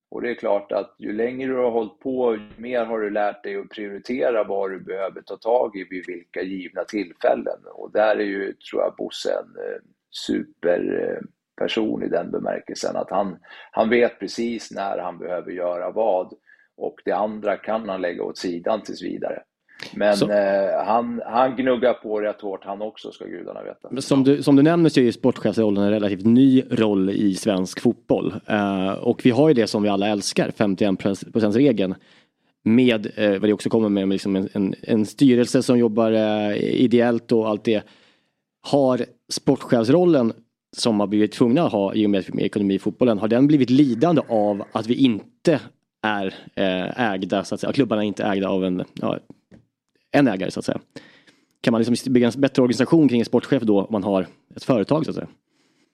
Och 0.08 0.22
det 0.22 0.30
är 0.30 0.34
klart 0.34 0.72
att 0.72 0.94
ju 0.98 1.12
längre 1.12 1.48
du 1.48 1.56
har 1.56 1.70
hållit 1.70 2.00
på, 2.00 2.34
ju 2.34 2.40
mer 2.56 2.84
har 2.84 3.00
du 3.00 3.10
lärt 3.10 3.42
dig 3.42 3.56
att 3.56 3.68
prioritera 3.68 4.44
vad 4.44 4.70
du 4.70 4.80
behöver 4.80 5.22
ta 5.22 5.36
tag 5.36 5.76
i 5.76 5.86
vid 5.90 6.06
vilka 6.06 6.42
givna 6.42 6.84
tillfällen. 6.84 7.58
Och 7.72 7.92
där 7.92 8.16
är 8.16 8.24
ju, 8.24 8.52
tror 8.52 8.82
jag, 8.82 8.96
Bosse 8.96 9.30
en 9.30 9.64
eh, 9.64 9.80
superperson 10.10 12.02
eh, 12.02 12.06
i 12.06 12.10
den 12.10 12.30
bemärkelsen 12.30 12.96
att 12.96 13.10
han, 13.10 13.38
han 13.70 13.88
vet 13.88 14.18
precis 14.18 14.70
när 14.70 14.98
han 14.98 15.18
behöver 15.18 15.52
göra 15.52 15.90
vad 15.90 16.32
och 16.76 17.00
det 17.04 17.12
andra 17.12 17.56
kan 17.56 17.88
han 17.88 18.00
lägga 18.00 18.22
åt 18.22 18.38
sidan 18.38 18.82
tills 18.82 19.02
vidare. 19.02 19.42
Men 19.94 20.30
eh, 20.30 20.84
han, 20.86 21.22
han 21.26 21.56
gnuggar 21.56 21.92
på 21.92 22.20
rätt 22.20 22.40
hårt 22.40 22.64
han 22.64 22.82
också, 22.82 23.12
ska 23.12 23.24
gudarna 23.24 23.62
veta. 23.62 24.00
Som 24.00 24.24
du, 24.24 24.42
som 24.42 24.56
du 24.56 24.62
nämner 24.62 24.90
så 24.90 25.00
är 25.00 25.04
ju 25.04 25.12
sportchefsrollen 25.12 25.84
en 25.84 25.90
relativt 25.90 26.24
ny 26.24 26.62
roll 26.70 27.10
i 27.10 27.34
svensk 27.34 27.80
fotboll. 27.80 28.34
Eh, 28.46 28.92
och 28.92 29.20
vi 29.24 29.30
har 29.30 29.48
ju 29.48 29.54
det 29.54 29.66
som 29.66 29.82
vi 29.82 29.88
alla 29.88 30.08
älskar, 30.08 30.50
51 30.50 31.56
regeln 31.56 31.94
Med 32.64 33.06
eh, 33.16 33.30
vad 33.30 33.42
det 33.42 33.52
också 33.52 33.70
kommer 33.70 33.88
med, 33.88 34.08
med 34.08 34.14
liksom 34.14 34.36
en, 34.36 34.48
en, 34.52 34.74
en 34.82 35.06
styrelse 35.06 35.62
som 35.62 35.78
jobbar 35.78 36.12
eh, 36.12 36.56
ideellt 36.56 37.32
och 37.32 37.48
allt 37.48 37.64
det. 37.64 37.82
Har 38.62 39.00
sportchefsrollen 39.28 40.32
som 40.76 41.00
har 41.00 41.06
blivit 41.06 41.32
tvungna 41.32 41.62
att 41.62 41.72
ha 41.72 41.94
i 41.94 42.06
och 42.06 42.10
med, 42.10 42.34
med 42.34 42.44
ekonomi 42.44 42.74
i 42.74 42.78
fotbollen, 42.78 43.18
har 43.18 43.28
den 43.28 43.46
blivit 43.46 43.70
lidande 43.70 44.22
av 44.28 44.64
att 44.72 44.86
vi 44.86 44.94
inte 44.94 45.60
är 46.02 46.34
eh, 46.54 47.12
ägda, 47.12 47.44
så 47.44 47.54
att 47.54 47.60
säga, 47.60 47.72
klubbarna 47.72 48.02
är 48.02 48.06
inte 48.06 48.24
ägda 48.24 48.48
av 48.48 48.64
en, 48.64 48.84
ja, 48.94 49.18
en 50.18 50.28
ägare 50.28 50.50
så 50.50 50.60
att 50.60 50.64
säga. 50.64 50.80
Kan 51.60 51.72
man 51.72 51.82
liksom 51.82 52.12
bygga 52.12 52.26
en 52.26 52.40
bättre 52.40 52.62
organisation 52.62 53.08
kring 53.08 53.20
en 53.20 53.24
sportchef 53.24 53.62
då 53.62 53.80
om 53.80 53.86
man 53.90 54.04
har 54.04 54.26
ett 54.56 54.64
företag 54.64 55.04
så 55.04 55.10
att 55.10 55.16
säga? 55.16 55.28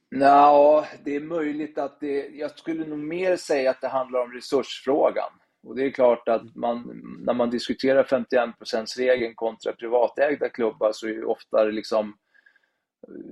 Ja, 0.09 0.87
det 1.05 1.17
är 1.17 1.21
möjligt 1.21 1.79
att 1.79 2.01
det... 2.01 2.29
Jag 2.35 2.59
skulle 2.59 2.87
nog 2.87 2.99
mer 2.99 3.37
säga 3.37 3.71
att 3.71 3.81
det 3.81 3.89
handlar 3.89 4.21
om 4.21 4.33
resursfrågan. 4.33 5.31
Och 5.67 5.77
det 5.77 5.85
är 5.85 5.91
klart 5.91 6.29
att 6.29 6.55
man, 6.55 7.03
när 7.27 7.35
man 7.35 7.51
diskuterar 7.51 8.05
51%-regeln 8.05 9.35
kontra 9.35 9.73
privatägda 9.73 10.49
klubbar 10.49 10.93
så 10.93 11.07
är 11.07 11.11
ju 11.11 11.25
ofta 11.25 11.65
liksom 11.65 12.15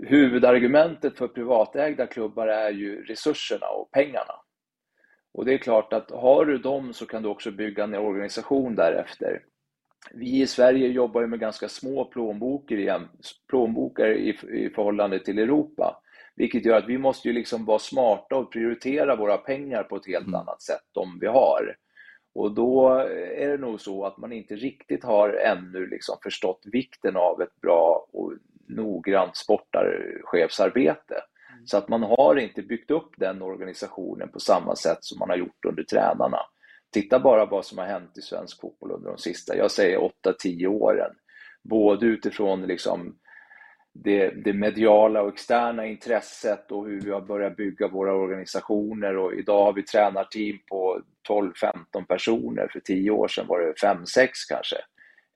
huvudargumentet 0.07 1.19
för 1.19 1.29
privatägda 1.29 2.07
klubbar 2.07 2.47
är 2.47 2.71
ju 2.71 3.05
resurserna 3.05 3.67
och 3.67 3.91
pengarna. 3.91 4.35
Och 5.33 5.45
det 5.45 5.55
är 5.55 5.59
klart 5.59 5.93
att 5.93 6.11
har 6.11 6.45
du 6.45 6.59
dem 6.59 6.93
så 6.93 7.07
kan 7.07 7.23
du 7.23 7.29
också 7.29 7.51
bygga 7.51 7.85
en 7.85 7.95
organisation 7.95 8.75
därefter. 8.75 9.43
Vi 10.15 10.41
i 10.41 10.47
Sverige 10.47 10.89
jobbar 10.89 11.20
ju 11.20 11.27
med 11.27 11.41
ganska 11.41 11.69
små 11.69 12.11
igen, 12.69 13.09
plånbokar 13.49 14.07
i, 14.07 14.28
i 14.53 14.70
förhållande 14.74 15.19
till 15.19 15.39
Europa. 15.39 16.03
Vilket 16.37 16.65
gör 16.65 16.77
att 16.77 16.89
vi 16.89 16.99
måste 16.99 17.28
ju 17.28 17.35
liksom 17.35 17.65
vara 17.65 17.78
smarta 17.78 18.37
och 18.37 18.53
prioritera 18.53 19.16
våra 19.16 19.37
pengar 19.37 19.82
på 19.82 19.97
ett 19.97 20.07
helt 20.07 20.35
annat 20.35 20.62
sätt 20.62 20.97
om 20.97 21.19
vi 21.20 21.27
har. 21.27 21.77
Och 22.35 22.55
då 22.55 22.89
är 23.37 23.49
det 23.49 23.57
nog 23.57 23.81
så 23.81 24.05
att 24.05 24.19
man 24.19 24.32
inte 24.32 24.55
riktigt 24.55 25.05
har 25.05 25.28
ännu 25.31 25.87
liksom 25.87 26.16
förstått 26.23 26.62
vikten 26.65 27.16
av 27.16 27.43
ett 27.43 27.61
bra 27.61 28.07
och 28.12 28.32
noggrant 28.69 29.37
sportarchefsarbete. 29.37 31.15
Så 31.65 31.77
att 31.77 31.89
man 31.89 32.03
har 32.03 32.39
inte 32.39 32.62
byggt 32.62 32.91
upp 32.91 33.11
den 33.16 33.43
organisationen 33.43 34.28
på 34.28 34.41
samma 34.41 34.77
sätt 34.77 34.99
som 35.01 35.19
man 35.19 35.31
har 35.31 35.37
gjort 35.37 35.65
under 35.65 35.82
tränarna. 35.82 36.39
Titta 36.93 37.19
bara 37.19 37.47
vad 37.47 37.65
som 37.65 37.79
har 37.79 37.87
hänt 37.87 38.19
i 38.19 38.23
svensk 38.23 38.61
fotboll 38.61 38.91
under 38.91 39.11
de 39.11 39.19
sista, 39.19 39.57
jag 39.57 39.71
säger 39.71 39.99
8-10 39.99 40.67
åren. 40.67 41.11
Både 41.62 42.07
utifrån 42.07 42.62
liksom 42.62 43.19
det, 43.93 44.31
det 44.45 44.53
mediala 44.53 45.23
och 45.23 45.33
externa 45.33 45.87
intresset 45.87 46.73
och 46.73 46.87
hur 46.87 47.01
vi 47.01 47.11
har 47.11 47.21
börjat 47.21 47.57
bygga 47.57 47.89
våra 47.89 48.15
organisationer 48.15 49.17
och 49.17 49.35
idag 49.35 49.65
har 49.65 49.73
vi 49.73 49.83
tränarteam 49.83 50.59
på 50.69 51.03
12-15 51.29 52.07
personer. 52.09 52.69
För 52.73 52.81
10 52.81 53.11
år 53.11 53.29
sedan 53.29 53.47
var 53.47 53.61
det 53.61 53.73
5-6 53.73 54.29
kanske. 54.49 54.77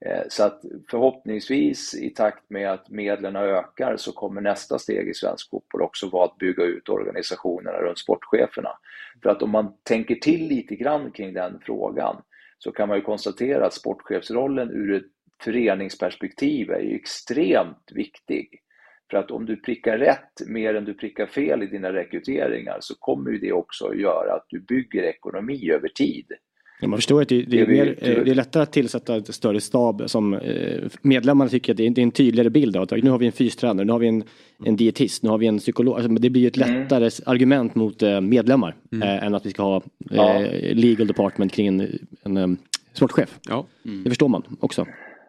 Eh, 0.04 0.22
så 0.28 0.44
att 0.44 0.62
förhoppningsvis 0.90 1.94
i 1.94 2.10
takt 2.10 2.50
med 2.50 2.70
att 2.70 2.88
medlen 2.88 3.36
ökar 3.36 3.96
så 3.96 4.12
kommer 4.12 4.40
nästa 4.40 4.78
steg 4.78 5.08
i 5.08 5.14
svensk 5.14 5.50
fotboll 5.50 5.82
också 5.82 6.08
vara 6.08 6.24
att 6.24 6.38
bygga 6.38 6.64
ut 6.64 6.88
organisationerna 6.88 7.78
runt 7.78 7.98
sportcheferna. 7.98 8.70
För 9.22 9.30
att 9.30 9.42
om 9.42 9.50
man 9.50 9.74
tänker 9.82 10.14
till 10.14 10.48
lite 10.48 10.76
grann 10.76 11.10
kring 11.10 11.34
den 11.34 11.60
frågan 11.62 12.22
så 12.58 12.72
kan 12.72 12.88
man 12.88 12.96
ju 12.96 13.02
konstatera 13.02 13.66
att 13.66 13.74
sportchefsrollen 13.74 14.70
ur 14.70 14.92
ett 14.94 15.10
föreningsperspektiv 15.42 16.70
är 16.70 16.80
ju 16.80 16.94
extremt 16.94 17.92
viktig. 17.92 18.60
För 19.10 19.18
att 19.18 19.30
om 19.30 19.46
du 19.46 19.56
prickar 19.56 19.98
rätt 19.98 20.46
mer 20.46 20.74
än 20.74 20.84
du 20.84 20.94
prickar 20.94 21.26
fel 21.26 21.62
i 21.62 21.66
dina 21.66 21.92
rekryteringar 21.92 22.78
så 22.80 22.94
kommer 22.98 23.30
ju 23.30 23.38
det 23.38 23.52
också 23.52 23.86
att 23.86 23.98
göra 23.98 24.34
att 24.34 24.46
du 24.48 24.60
bygger 24.60 25.02
ekonomi 25.02 25.70
över 25.70 25.88
tid. 25.88 26.32
Ja, 26.80 26.88
man 26.88 26.98
förstår 26.98 27.22
att 27.22 27.28
det, 27.28 27.42
det, 27.42 27.60
är 27.60 27.66
mer, 27.66 27.96
eh, 28.00 28.24
det 28.24 28.30
är 28.30 28.34
lättare 28.34 28.62
att 28.62 28.72
tillsätta 28.72 29.16
ett 29.16 29.34
större 29.34 29.60
stab 29.60 30.02
som 30.06 30.34
eh, 30.34 30.82
medlemmarna 31.02 31.50
tycker 31.50 31.72
att 31.72 31.76
det 31.76 31.86
är, 31.86 31.98
en 31.98 32.10
tydligare 32.10 32.50
bild 32.50 32.76
av 32.76 32.88
nu 33.02 33.10
har 33.10 33.18
vi 33.18 33.26
en 33.26 33.32
fystränare, 33.32 33.84
nu 33.86 33.92
har 33.92 33.98
vi 33.98 34.08
en, 34.08 34.24
en 34.64 34.76
dietist, 34.76 35.22
nu 35.22 35.28
har 35.30 35.38
vi 35.38 35.46
en 35.46 35.58
psykolog. 35.58 35.94
Alltså, 35.94 36.12
men 36.12 36.22
det 36.22 36.30
blir 36.30 36.46
ett 36.46 36.56
Mm. 36.56 36.80
lättare 36.80 37.10
argument 37.26 37.74
mot 37.74 38.02
eh, 38.02 38.20
medlemmar 38.20 38.74
eh, 39.02 39.24
än 39.24 39.34
att 39.34 39.46
vi 39.46 39.50
ska 39.50 39.62
ha 39.62 39.82
Ja. 40.10 40.44
legal 40.72 41.06
department 41.06 41.52
kring 41.52 41.66
en, 41.66 41.88
en 42.22 42.56
sportchef. 42.92 43.38
Ja. 43.48 43.66
Det 43.82 44.10
förstår 44.10 44.28
man 44.28 44.42
också. 44.60 44.86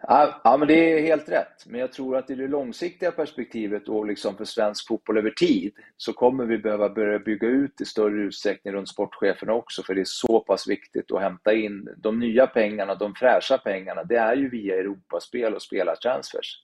Ja, 0.07 0.55
men 0.59 0.67
det 0.67 0.73
är 0.73 1.01
helt 1.01 1.29
rätt. 1.29 1.65
Men 1.65 1.79
jag 1.79 1.93
tror 1.93 2.17
att 2.17 2.29
i 2.29 2.35
det 2.35 2.47
långsiktiga 2.47 3.11
perspektivet 3.11 3.89
och 3.89 4.05
liksom 4.05 4.37
för 4.37 4.45
svensk 4.45 4.87
fotboll 4.87 5.17
över 5.17 5.29
tid 5.29 5.73
så 5.97 6.13
kommer 6.13 6.45
vi 6.45 6.57
behöva 6.57 6.89
börja 6.89 7.19
bygga 7.19 7.47
ut 7.47 7.81
i 7.81 7.85
större 7.85 8.21
utsträckning 8.21 8.73
runt 8.73 8.89
sportcheferna 8.89 9.53
också 9.53 9.83
för 9.83 9.95
det 9.95 10.01
är 10.01 10.05
så 10.05 10.39
pass 10.39 10.67
viktigt 10.67 11.11
att 11.11 11.21
hämta 11.21 11.53
in 11.53 11.87
de 11.97 12.19
nya 12.19 12.47
pengarna, 12.47 12.95
de 12.95 13.15
fräscha 13.15 13.57
pengarna. 13.57 14.03
Det 14.03 14.15
är 14.15 14.35
ju 14.35 14.49
via 14.49 14.75
Europaspel 14.75 15.53
och 15.53 15.61
spelartransfers. 15.61 16.61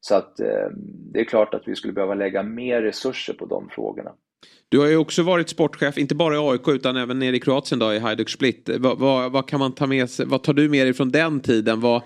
Så 0.00 0.14
att 0.14 0.40
eh, 0.40 0.68
det 1.12 1.20
är 1.20 1.24
klart 1.24 1.54
att 1.54 1.68
vi 1.68 1.76
skulle 1.76 1.92
behöva 1.92 2.14
lägga 2.14 2.42
mer 2.42 2.82
resurser 2.82 3.34
på 3.34 3.46
de 3.46 3.68
frågorna. 3.68 4.12
Du 4.68 4.78
har 4.78 4.86
ju 4.86 4.96
också 4.96 5.22
varit 5.22 5.48
sportchef, 5.48 5.98
inte 5.98 6.14
bara 6.14 6.34
i 6.34 6.38
AIK 6.38 6.68
utan 6.68 6.96
även 6.96 7.18
nere 7.18 7.36
i 7.36 7.40
Kroatien 7.40 7.78
då, 7.78 7.94
i 7.94 7.98
Hajduk 7.98 8.30
Split. 8.30 8.70
Vad, 8.78 8.98
vad, 8.98 9.32
vad 9.32 9.48
kan 9.48 9.60
man 9.60 9.72
ta 9.72 9.86
med 9.86 10.10
sig, 10.10 10.26
vad 10.26 10.42
tar 10.42 10.52
du 10.52 10.68
med 10.68 10.86
dig 10.86 10.94
från 10.94 11.10
den 11.10 11.40
tiden? 11.40 11.80
Vad, 11.80 12.02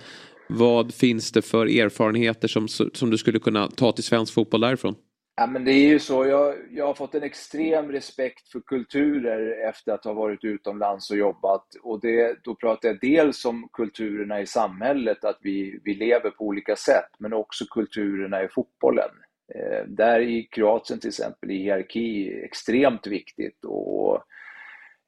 vad 0.48 0.94
finns 0.94 1.32
det 1.32 1.42
för 1.42 1.66
erfarenheter 1.66 2.48
som, 2.48 2.68
som 2.68 3.10
du 3.10 3.18
skulle 3.18 3.38
kunna 3.38 3.68
ta 3.68 3.92
till 3.92 4.04
svensk 4.04 4.34
fotboll 4.34 4.60
därifrån? 4.60 4.94
Ja, 5.40 5.46
men 5.46 5.64
det 5.64 5.72
är 5.72 5.88
ju 5.88 5.98
så. 5.98 6.26
Jag, 6.26 6.54
jag 6.70 6.86
har 6.86 6.94
fått 6.94 7.14
en 7.14 7.22
extrem 7.22 7.92
respekt 7.92 8.48
för 8.48 8.60
kulturer 8.60 9.68
efter 9.68 9.92
att 9.92 10.04
ha 10.04 10.12
varit 10.12 10.44
utomlands 10.44 11.10
och 11.10 11.16
jobbat. 11.16 11.66
Och 11.82 12.00
det, 12.00 12.44
då 12.44 12.54
pratar 12.54 12.88
jag 12.88 12.98
dels 13.00 13.44
om 13.44 13.68
kulturerna 13.72 14.40
i 14.40 14.46
samhället, 14.46 15.24
att 15.24 15.38
vi, 15.42 15.80
vi 15.84 15.94
lever 15.94 16.30
på 16.30 16.44
olika 16.44 16.76
sätt, 16.76 17.10
men 17.18 17.32
också 17.32 17.64
kulturerna 17.70 18.42
i 18.42 18.48
fotbollen. 18.48 19.10
Eh, 19.54 19.86
där 19.86 20.20
i 20.20 20.42
Kroatien 20.42 21.00
till 21.00 21.08
exempel 21.08 21.50
i 21.50 21.56
hierarki 21.56 22.40
extremt 22.44 23.06
viktigt. 23.06 23.64
Och, 23.64 24.14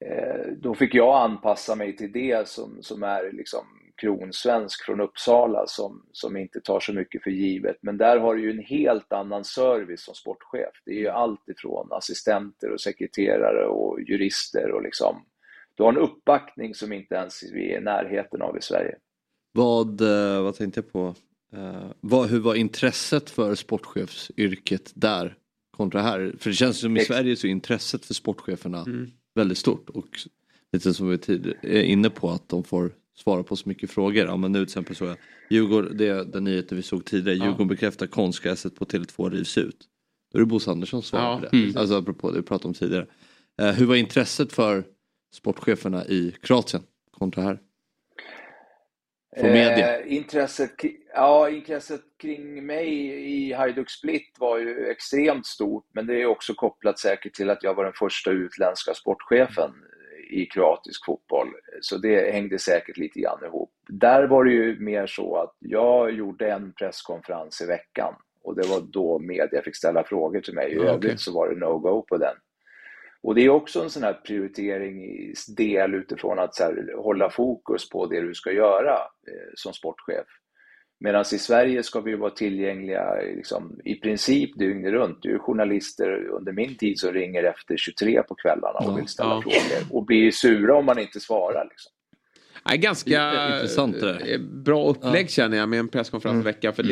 eh, 0.06 0.46
då 0.56 0.74
fick 0.74 0.94
jag 0.94 1.22
anpassa 1.22 1.74
mig 1.74 1.96
till 1.96 2.12
det 2.12 2.48
som, 2.48 2.78
som 2.82 3.02
är 3.02 3.32
liksom 3.32 3.79
kronsvensk 4.00 4.84
från 4.84 5.00
Uppsala 5.00 5.66
som, 5.66 6.06
som 6.12 6.36
inte 6.36 6.60
tar 6.60 6.80
så 6.80 6.92
mycket 6.92 7.22
för 7.22 7.30
givet. 7.30 7.76
Men 7.82 7.96
där 7.96 8.18
har 8.18 8.34
du 8.34 8.42
ju 8.42 8.50
en 8.50 8.64
helt 8.64 9.12
annan 9.12 9.44
service 9.44 10.04
som 10.04 10.14
sportchef. 10.14 10.82
Det 10.84 10.90
är 10.90 10.98
ju 10.98 11.08
allt 11.08 11.48
ifrån 11.48 11.88
assistenter 11.90 12.70
och 12.70 12.80
sekreterare 12.80 13.66
och 13.66 14.00
jurister 14.00 14.70
och 14.70 14.82
liksom 14.82 15.24
du 15.74 15.82
har 15.82 15.92
en 15.92 15.98
uppbackning 15.98 16.74
som 16.74 16.92
inte 16.92 17.14
ens 17.14 17.42
vi 17.52 17.72
är 17.72 17.78
i 17.78 17.84
närheten 17.84 18.42
av 18.42 18.56
i 18.56 18.62
Sverige. 18.62 18.96
Vad, 19.52 20.00
eh, 20.00 20.42
vad 20.42 20.54
tänkte 20.54 20.80
jag 20.80 20.92
på? 20.92 21.14
Eh, 21.52 21.90
vad, 22.00 22.28
hur 22.28 22.40
var 22.40 22.54
intresset 22.54 23.30
för 23.30 23.54
sportchefsyrket 23.54 24.92
där 24.94 25.36
kontra 25.70 26.02
här? 26.02 26.34
För 26.38 26.50
det 26.50 26.56
känns 26.56 26.80
som 26.80 26.96
i 26.96 27.00
Ex- 27.00 27.06
Sverige 27.06 27.36
så 27.36 27.46
är 27.46 27.50
intresset 27.50 28.04
för 28.04 28.14
sportcheferna 28.14 28.84
väldigt 29.34 29.58
stort 29.58 29.90
och 29.90 30.08
lite 30.72 30.94
som 30.94 31.08
vi 31.08 31.14
är 31.62 31.82
inne 31.82 32.10
på 32.10 32.30
att 32.30 32.48
de 32.48 32.64
får 32.64 32.92
svara 33.22 33.42
på 33.42 33.56
så 33.56 33.68
mycket 33.68 33.90
frågor. 33.90 34.26
Ja, 34.26 34.36
men 34.36 34.52
nu 34.52 34.58
till 34.58 34.62
exempel 34.62 34.96
så 34.96 35.04
jag, 35.04 35.16
Djurgården, 35.50 35.96
det 35.96 36.08
är 36.08 36.24
den 36.24 36.44
nyheten 36.44 36.76
vi 36.76 36.82
såg 36.82 37.04
tidigare, 37.04 37.38
Djurgården 37.38 37.68
bekräftar 37.68 38.06
konstgräset 38.06 38.74
på 38.76 38.84
Tele2 38.84 39.30
rivs 39.30 39.58
ut. 39.58 39.76
Då 40.32 40.38
är 40.38 40.40
det 40.40 40.46
Bosse 40.46 40.70
Andersson 40.70 41.02
som 41.02 41.08
svarar 41.18 41.24
Ja, 41.32 41.36
på 41.40 41.56
det. 41.56 41.62
mm. 41.62 41.76
Alltså 41.76 41.94
apropå 41.98 42.30
det 42.30 42.36
vi 42.36 42.42
pratade 42.42 42.68
om 42.68 42.74
tidigare. 42.74 43.06
Eh, 43.60 43.70
hur 43.72 43.86
var 43.86 43.96
intresset 43.96 44.52
för 44.52 44.84
sportcheferna 45.34 46.06
i 46.06 46.34
Kroatien 46.42 46.82
kontra 47.18 47.42
här? 47.42 47.58
Från 49.36 49.50
media? 49.50 50.00
Eh, 50.00 50.16
intresset, 50.16 50.70
ja, 51.14 51.50
intresset 51.50 52.00
kring 52.18 52.66
mig 52.66 52.88
i 53.32 53.52
Hajduk 53.52 53.90
Split 53.90 54.36
var 54.38 54.58
ju 54.58 54.86
extremt 54.86 55.46
stort, 55.46 55.86
men 55.94 56.06
det 56.06 56.22
är 56.22 56.26
också 56.26 56.54
kopplat 56.54 56.98
säkert 56.98 57.34
till 57.34 57.50
att 57.50 57.62
jag 57.62 57.74
var 57.74 57.84
den 57.84 57.92
första 57.98 58.30
utländska 58.30 58.94
sportchefen 58.94 59.70
i 60.30 60.46
kroatisk 60.46 61.06
fotboll. 61.06 61.48
Så 61.80 61.98
det 61.98 62.32
hängde 62.32 62.58
säkert 62.58 62.96
lite 62.96 63.20
grann 63.20 63.44
ihop. 63.44 63.72
Där 63.88 64.26
var 64.26 64.44
det 64.44 64.52
ju 64.52 64.80
mer 64.80 65.06
så 65.06 65.36
att 65.36 65.56
jag 65.58 66.12
gjorde 66.12 66.52
en 66.52 66.72
presskonferens 66.72 67.60
i 67.60 67.66
veckan 67.66 68.14
och 68.42 68.56
det 68.56 68.68
var 68.68 68.80
då 68.80 69.18
media 69.18 69.62
fick 69.62 69.76
ställa 69.76 70.04
frågor 70.04 70.40
till 70.40 70.54
mig. 70.54 70.72
I 70.72 70.78
övrigt 70.78 71.20
så 71.20 71.32
var 71.32 71.48
det 71.48 71.56
no-go 71.56 72.02
på 72.08 72.16
den. 72.16 72.34
Och 73.22 73.34
det 73.34 73.44
är 73.44 73.48
också 73.48 73.82
en 73.82 73.90
sån 73.90 74.02
här 74.02 74.12
prioriteringsdel 74.12 75.94
utifrån 75.94 76.38
att 76.38 76.54
så 76.54 76.62
här, 76.64 76.94
hålla 76.96 77.30
fokus 77.30 77.88
på 77.88 78.06
det 78.06 78.20
du 78.20 78.34
ska 78.34 78.52
göra 78.52 78.94
eh, 78.94 79.50
som 79.54 79.72
sportchef. 79.72 80.26
Medan 81.00 81.20
i 81.20 81.38
Sverige 81.38 81.82
ska 81.82 82.00
vi 82.00 82.14
vara 82.16 82.30
tillgängliga 82.30 83.14
liksom, 83.36 83.80
i 83.84 83.94
princip 83.94 84.58
dygnet 84.58 84.92
runt. 84.92 85.18
Det 85.22 85.28
är 85.28 85.38
journalister 85.38 86.26
under 86.28 86.52
min 86.52 86.76
tid 86.76 86.98
som 86.98 87.12
ringer 87.12 87.44
efter 87.44 87.76
23 87.76 88.22
på 88.22 88.34
kvällarna 88.34 88.78
och 88.78 88.98
vill 88.98 89.06
ställa 89.08 89.30
Ja. 89.30 89.42
frågor 89.42 89.96
och 89.96 90.04
blir 90.06 90.30
sura 90.30 90.76
om 90.76 90.86
man 90.86 90.98
inte 90.98 91.20
svarar. 91.20 91.64
Liksom. 91.70 91.92
Nej, 92.68 92.78
ganska 92.78 93.54
Intressant 93.54 94.00
det 94.00 94.34
eh, 94.34 94.40
bra 94.40 94.88
upplägg 94.88 95.30
känner 95.30 95.56
jag 95.56 95.68
med 95.68 95.78
en 95.78 95.88
presskonferens 95.88 96.40
i 96.42 96.44
veckan. 96.44 96.72
För 96.74 96.82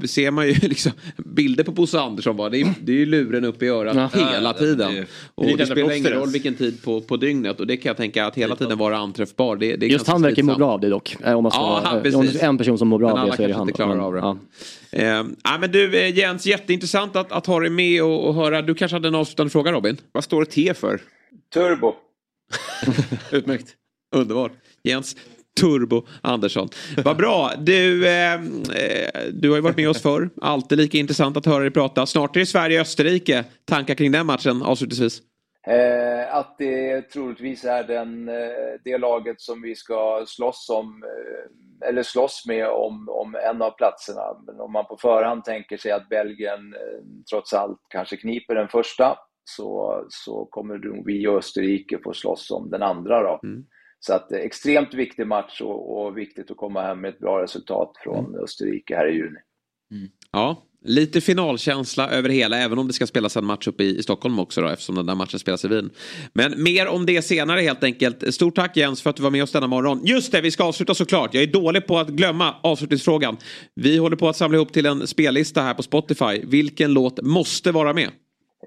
det 0.00 0.08
ser 0.08 0.30
man 0.30 0.46
ju 0.46 0.52
liksom. 0.62 0.92
Bilder 1.16 1.64
på 1.64 1.70
Bosse 1.72 2.00
Andersson 2.00 2.36
bara. 2.36 2.48
Det 2.48 2.60
är, 2.60 2.74
det 2.82 2.92
är 2.92 2.96
ju 2.96 3.06
luren 3.06 3.44
upp 3.44 3.62
i 3.62 3.68
örat 3.68 3.96
Ja. 3.96 4.10
hela 4.32 4.48
Ja, 4.48 4.52
tiden. 4.52 4.92
det 4.94 4.98
är- 4.98 5.06
och 5.34 5.44
det 5.46 5.54
det 5.56 5.66
spelar 5.66 5.92
ingen 5.96 6.12
roll 6.12 6.28
vilken 6.28 6.54
tid 6.54 6.82
på, 6.82 7.00
på 7.00 7.16
dygnet. 7.16 7.60
Och 7.60 7.66
det 7.66 7.76
kan 7.76 7.90
jag 7.90 7.96
tänka 7.96 8.26
att 8.26 8.34
hela 8.34 8.56
tiden 8.56 8.78
vara 8.78 8.96
anträffbar. 8.96 9.56
Det, 9.56 9.76
det 9.76 9.86
är 9.86 9.90
Just 9.90 10.06
han 10.06 10.22
verkar 10.22 10.42
må 10.42 10.54
bra 10.54 10.70
av 10.70 10.80
det 10.80 10.88
dock. 10.88 11.16
Eh, 11.24 11.32
Om 11.36 11.42
man 11.42 11.52
ska, 11.52 11.60
Ja, 11.60 12.00
precis. 12.02 12.14
om 12.14 12.26
det 12.26 12.42
är 12.42 12.48
en 12.48 12.58
person 12.58 12.78
som 12.78 12.88
mår 12.88 12.98
bra 12.98 13.08
Men 13.08 13.16
av 13.16 13.22
alla 13.22 13.30
det 13.30 13.36
så 13.36 13.42
är 13.42 13.48
det 13.48 13.54
han. 13.54 13.62
inte 13.62 13.72
klarar 13.72 13.94
Men, 13.94 14.00
av 14.00 14.12
det. 14.12 14.18
ja. 14.18 14.38
Eh, 14.90 15.24
ja, 15.44 15.58
men 15.60 15.72
du 15.72 15.98
eh, 15.98 16.18
Jens, 16.18 16.46
jätteintressant 16.46 17.16
att, 17.16 17.32
att 17.32 17.46
ha 17.46 17.60
dig 17.60 17.70
med 17.70 18.02
och, 18.02 18.28
och 18.28 18.34
höra. 18.34 18.62
Du 18.62 18.74
kanske 18.74 18.94
hade 18.94 19.08
en 19.08 19.14
avslutande 19.14 19.50
fråga 19.50 19.72
Robin? 19.72 19.96
Vad 20.12 20.24
står 20.24 20.44
T 20.44 20.74
för? 20.74 21.00
Turbo. 21.54 21.94
Utmärkt. 23.30 23.66
Underbart. 24.16 24.52
Jens 24.86 25.16
Turbo 25.60 26.06
Andersson. 26.22 26.68
Vad 27.04 27.16
bra. 27.16 27.50
Du, 27.58 28.08
eh, 28.08 28.34
eh, 28.34 28.40
du 29.32 29.48
har 29.48 29.56
ju 29.56 29.62
varit 29.62 29.76
med 29.76 29.88
oss 29.88 30.02
förr. 30.02 30.30
Alltid 30.40 30.78
lika 30.78 30.98
intressant 30.98 31.36
att 31.36 31.46
höra 31.46 31.62
dig 31.62 31.70
prata. 31.70 32.06
Snart 32.06 32.36
är 32.36 32.40
det 32.40 32.46
Sverige-Österrike. 32.46 33.44
Tankar 33.64 33.94
kring 33.94 34.12
den 34.12 34.26
matchen 34.26 34.62
avslutningsvis? 34.62 35.22
Eh, 35.66 36.34
att 36.34 36.58
det 36.58 37.02
troligtvis 37.02 37.64
är 37.64 37.84
den, 37.84 38.28
eh, 38.28 38.80
det 38.84 38.98
laget 38.98 39.40
som 39.40 39.62
vi 39.62 39.74
ska 39.74 40.24
slåss 40.26 40.68
om, 40.70 41.02
eh, 41.02 41.88
eller 41.88 42.02
slåss 42.02 42.44
med 42.46 42.68
om, 42.68 43.08
om 43.08 43.34
en 43.34 43.62
av 43.62 43.70
platserna. 43.70 44.22
Men 44.46 44.60
om 44.60 44.72
man 44.72 44.86
på 44.86 44.96
förhand 44.96 45.44
tänker 45.44 45.76
sig 45.76 45.92
att 45.92 46.08
Belgien 46.08 46.74
trots 47.30 47.52
allt 47.52 47.78
kanske 47.88 48.16
kniper 48.16 48.54
den 48.54 48.68
första, 48.68 49.18
så, 49.44 50.04
så 50.08 50.44
kommer 50.44 51.04
vi 51.04 51.26
och 51.26 51.38
Österrike 51.38 51.98
få 52.04 52.12
slåss 52.12 52.50
om 52.50 52.70
den 52.70 52.82
andra 52.82 53.22
då. 53.22 53.40
Så 54.00 54.14
att 54.14 54.32
eh, 54.32 54.38
extremt 54.38 54.94
viktig 54.94 55.26
match 55.26 55.60
och, 55.60 56.06
och 56.06 56.18
viktigt 56.18 56.50
att 56.50 56.56
komma 56.56 56.82
hem 56.82 57.00
med 57.00 57.08
ett 57.08 57.18
bra 57.18 57.42
resultat 57.42 57.92
från 58.04 58.36
Österrike 58.42 58.96
här 58.96 59.08
i 59.08 59.14
juni. 59.14 59.38
Ja, 60.32 60.62
lite 60.84 61.20
finalkänsla 61.20 62.10
över 62.10 62.28
hela, 62.28 62.58
även 62.58 62.78
om 62.78 62.86
det 62.86 62.92
ska 62.92 63.06
spelas 63.06 63.36
en 63.36 63.44
match 63.44 63.68
uppe 63.68 63.84
i, 63.84 63.98
i 63.98 64.02
Stockholm 64.02 64.38
också 64.38 64.60
då, 64.60 64.68
eftersom 64.68 64.94
den 64.94 65.06
där 65.06 65.14
matchen 65.14 65.38
spelas 65.38 65.64
i 65.64 65.68
Wien. 65.68 65.90
Men 66.32 66.62
mer 66.62 66.88
om 66.88 67.06
det 67.06 67.22
senare 67.22 67.60
helt 67.60 67.84
enkelt. 67.84 68.34
Stort 68.34 68.54
tack 68.54 68.76
Jens 68.76 69.02
för 69.02 69.10
att 69.10 69.16
du 69.16 69.22
var 69.22 69.30
med 69.30 69.42
oss 69.42 69.52
denna 69.52 69.66
morgon. 69.66 70.00
Just 70.04 70.32
det, 70.32 70.40
vi 70.40 70.50
ska 70.50 70.64
avsluta 70.64 70.94
såklart. 70.94 71.34
Jag 71.34 71.42
är 71.42 71.46
dålig 71.46 71.86
på 71.86 71.98
att 71.98 72.08
glömma 72.08 72.54
avslutningsfrågan. 72.62 73.36
Vi 73.74 73.98
håller 73.98 74.16
på 74.16 74.28
att 74.28 74.36
samla 74.36 74.56
ihop 74.56 74.72
till 74.72 74.86
en 74.86 75.06
spellista 75.06 75.62
här 75.62 75.74
på 75.74 75.82
Spotify. 75.82 76.40
Vilken 76.44 76.92
låt 76.92 77.22
måste 77.22 77.72
vara 77.72 77.92
med? 77.92 78.08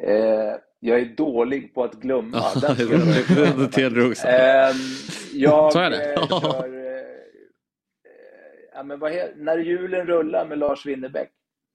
Eh, 0.07 0.55
jag 0.79 0.99
är 0.99 1.05
dålig 1.05 1.73
på 1.73 1.83
att 1.83 1.93
glömma. 2.01 2.43
Jag 2.61 2.77
det 2.77 3.89
du 3.89 4.11
också. 4.11 4.27
Ehm, 4.27 4.75
jag 5.33 5.73
Sa 5.73 5.83
jag 5.83 5.91
det? 5.91 6.13
eh, 6.13 6.27
kör... 6.27 6.57
Eh, 6.67 6.91
eh, 6.93 7.01
ja, 8.73 8.83
men 8.83 8.99
vad 8.99 9.11
he- 9.11 9.33
när 9.37 9.57
julen 9.57 10.05
rullar 10.07 10.45
med 10.45 10.57
Lars 10.59 10.85
Winnerbäck. 10.85 11.29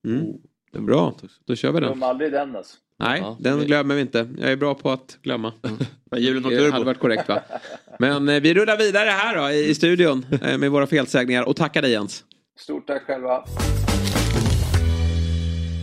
Mm. 0.07 0.27
Det 0.73 0.79
är 0.79 0.83
bra, 0.83 1.15
då 1.47 1.55
kör 1.57 1.73
vi 1.73 1.81
den. 1.81 1.89
Glöm 1.89 2.03
aldrig 2.03 2.33
den 2.33 2.57
alltså. 2.57 2.77
Nej, 2.99 3.21
Ja, 3.21 3.37
den 3.41 3.59
vi- 3.59 3.67
glömmer 3.67 3.95
vi 3.95 4.01
inte. 4.01 4.29
Jag 4.39 4.53
är 4.53 4.57
bra 4.57 4.75
på 4.75 4.91
att 4.91 5.19
glömma. 5.23 5.53
Julen 6.17 6.45
och 6.45 6.51
Det 6.51 6.57
hade 6.57 6.71
Turbo. 6.71 6.85
varit 6.85 6.99
korrekt 6.99 7.29
va? 7.29 7.43
Men 7.99 8.29
eh, 8.29 8.41
vi 8.43 8.55
rullar 8.55 8.77
vidare 8.79 9.09
här 9.09 9.37
då 9.37 9.51
i 9.51 9.69
i 9.71 9.75
studion 9.75 10.27
eh, 10.43 10.59
med 10.59 10.71
våra 10.71 10.87
felsägningar 10.87 11.49
och 11.49 11.57
tackar 11.57 11.83
dig 11.83 11.91
Jens. 11.91 12.25
Stort 12.59 12.87
tack 12.87 13.03
själva. 13.03 13.45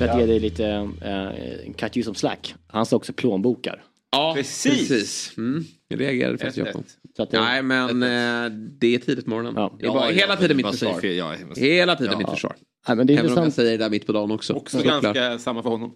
För 0.01 0.13
att 0.13 0.19
ge 0.19 0.25
dig 0.25 0.39
lite 0.39 0.63
uh, 0.65 1.73
cut 1.77 1.97
you 1.97 2.03
some 2.03 2.15
slack. 2.15 2.55
Han 2.67 2.85
sa 2.85 2.95
också 2.95 3.13
plånbokar. 3.13 3.83
Ja, 4.11 4.33
Precis. 4.35 4.89
precis. 4.89 5.37
Mm. 5.37 5.63
Jag 5.87 6.01
reagerade 6.01 6.37
faktiskt 6.37 6.57
jag 6.57 6.71
på. 6.73 6.83
Det, 7.17 7.39
Nej 7.39 7.61
men 7.61 8.03
eh, 8.03 8.51
det 8.79 8.95
är 8.95 8.99
tidigt 8.99 9.27
morgonen. 9.27 9.53
Ja. 9.55 9.75
Det 9.79 9.85
är 9.85 9.89
bara, 9.91 10.09
hela 10.09 10.35
tiden 10.35 10.57
mitt 10.57 10.67
försvar. 10.67 11.05
Ja, 11.05 11.33
Hela 11.55 11.95
tiden 11.95 12.11
Ja. 12.11 12.17
mitt 12.17 12.29
försvar. 12.29 12.55
nej, 12.87 12.97
men 12.97 13.07
det 13.07 13.13
är 13.13 13.19
Även 13.19 13.37
om 13.37 13.43
jag 13.43 13.53
säger 13.53 13.71
det 13.71 13.77
där 13.77 13.89
mitt 13.89 14.05
på 14.07 14.11
dagen 14.11 14.31
också. 14.31 14.53
Också 14.53 14.77
Såklart. 14.77 15.03
ganska 15.03 15.39
samma 15.39 15.63
för 15.63 15.69
honom. 15.69 15.91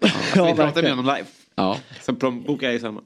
Ja, 0.36 0.44
vi 0.44 0.54
pratar 0.54 0.82
med 0.82 0.90
honom 0.90 1.04
live. 1.16 1.26
Ja. 1.54 1.78
Så 2.02 2.14
plånbokar 2.14 2.68
är 2.68 2.72
ju 2.72 2.78
samma. 2.80 3.00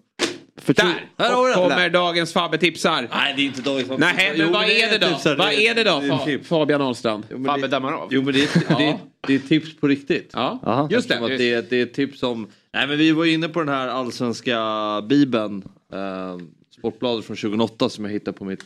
Förtro- 0.60 0.84
Där! 0.84 1.10
Här 1.18 1.32
har 1.34 1.54
kommer 1.54 1.90
dagens 1.90 2.32
Fabbe-tipsar. 2.32 3.08
Nej, 3.12 3.34
det 3.36 3.42
är 3.42 3.46
inte 3.46 3.62
dagens 3.62 3.88
Nej, 3.98 4.34
men 4.38 4.52
vad 4.52 4.64
är 4.64 4.90
det 4.90 4.98
då? 4.98 5.34
Vad 5.38 5.52
är 5.52 5.74
det 5.74 5.84
då. 5.84 6.38
Fabian 6.44 6.82
Ahlstrand? 6.82 7.26
Jo, 7.30 7.44
Fabbe 7.44 7.68
dammar 7.68 7.92
av. 7.92 8.08
Jo 8.10 8.22
men 8.22 8.34
det 8.34 8.42
är, 8.42 8.98
det, 9.26 9.34
är, 9.34 9.38
är 9.38 9.48
tips 9.48 9.76
på 9.76 9.88
riktigt. 9.88 10.30
Ja, 10.32 10.58
Aha. 10.62 10.88
just 10.90 11.08
Som 11.08 11.18
det. 11.26 11.32
att 11.32 11.38
det, 11.38 11.52
är, 11.52 11.64
det 11.70 11.80
är 11.80 11.86
tips 11.86 12.22
om... 12.22 12.46
Nej 12.72 12.86
men 12.86 12.98
vi 12.98 13.12
var 13.12 13.24
inne 13.24 13.48
på 13.48 13.58
den 13.60 13.68
här 13.68 13.88
allsvenska 13.88 14.58
bibeln. 15.08 15.62
Eh, 15.92 16.36
Sportbladet 16.78 17.24
från 17.24 17.36
2008 17.36 17.88
som 17.88 18.04
jag 18.04 18.12
hittade 18.12 18.36
på 18.38 18.44
mitt... 18.44 18.64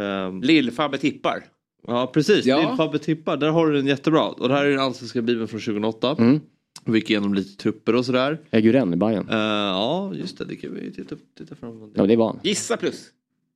ehm, 0.00 0.42
Lill-Fabbe 0.42 0.98
tippar. 0.98 1.44
ja 1.86 2.06
precis, 2.14 2.46
Ja. 2.46 2.60
din 2.68 2.76
Fabbe 2.76 2.98
tippar. 2.98 3.36
Där 3.36 3.48
har 3.48 3.66
du 3.66 3.72
den 3.76 3.86
jättebra. 3.86 4.22
Och 4.28 4.48
det 4.48 4.54
här 4.54 4.64
är 4.64 4.70
den 4.70 4.80
allsvenska 4.80 5.22
bibeln 5.22 5.48
från 5.48 5.60
2008. 5.60 6.16
Mm. 6.18 6.40
Vi 6.84 6.98
gick 6.98 7.10
igenom 7.10 7.34
lite 7.34 7.62
trupper 7.62 7.94
och 7.94 8.06
sådär. 8.06 8.38
Eguren 8.50 8.92
i 8.94 8.96
Bayern. 8.96 9.28
Eh, 9.30 9.36
ja 9.36 10.12
just 10.14 10.38
det, 10.38 10.44
det 10.44 10.56
kan 10.56 10.74
vi 10.74 10.92
titta, 10.92 11.16
titta 11.38 11.54
fram. 11.54 11.92
Ja, 11.94 12.06
det 12.06 12.16
var 12.16 12.26
han. 12.26 12.38
Gissa 12.42 12.76
plus. 12.76 13.06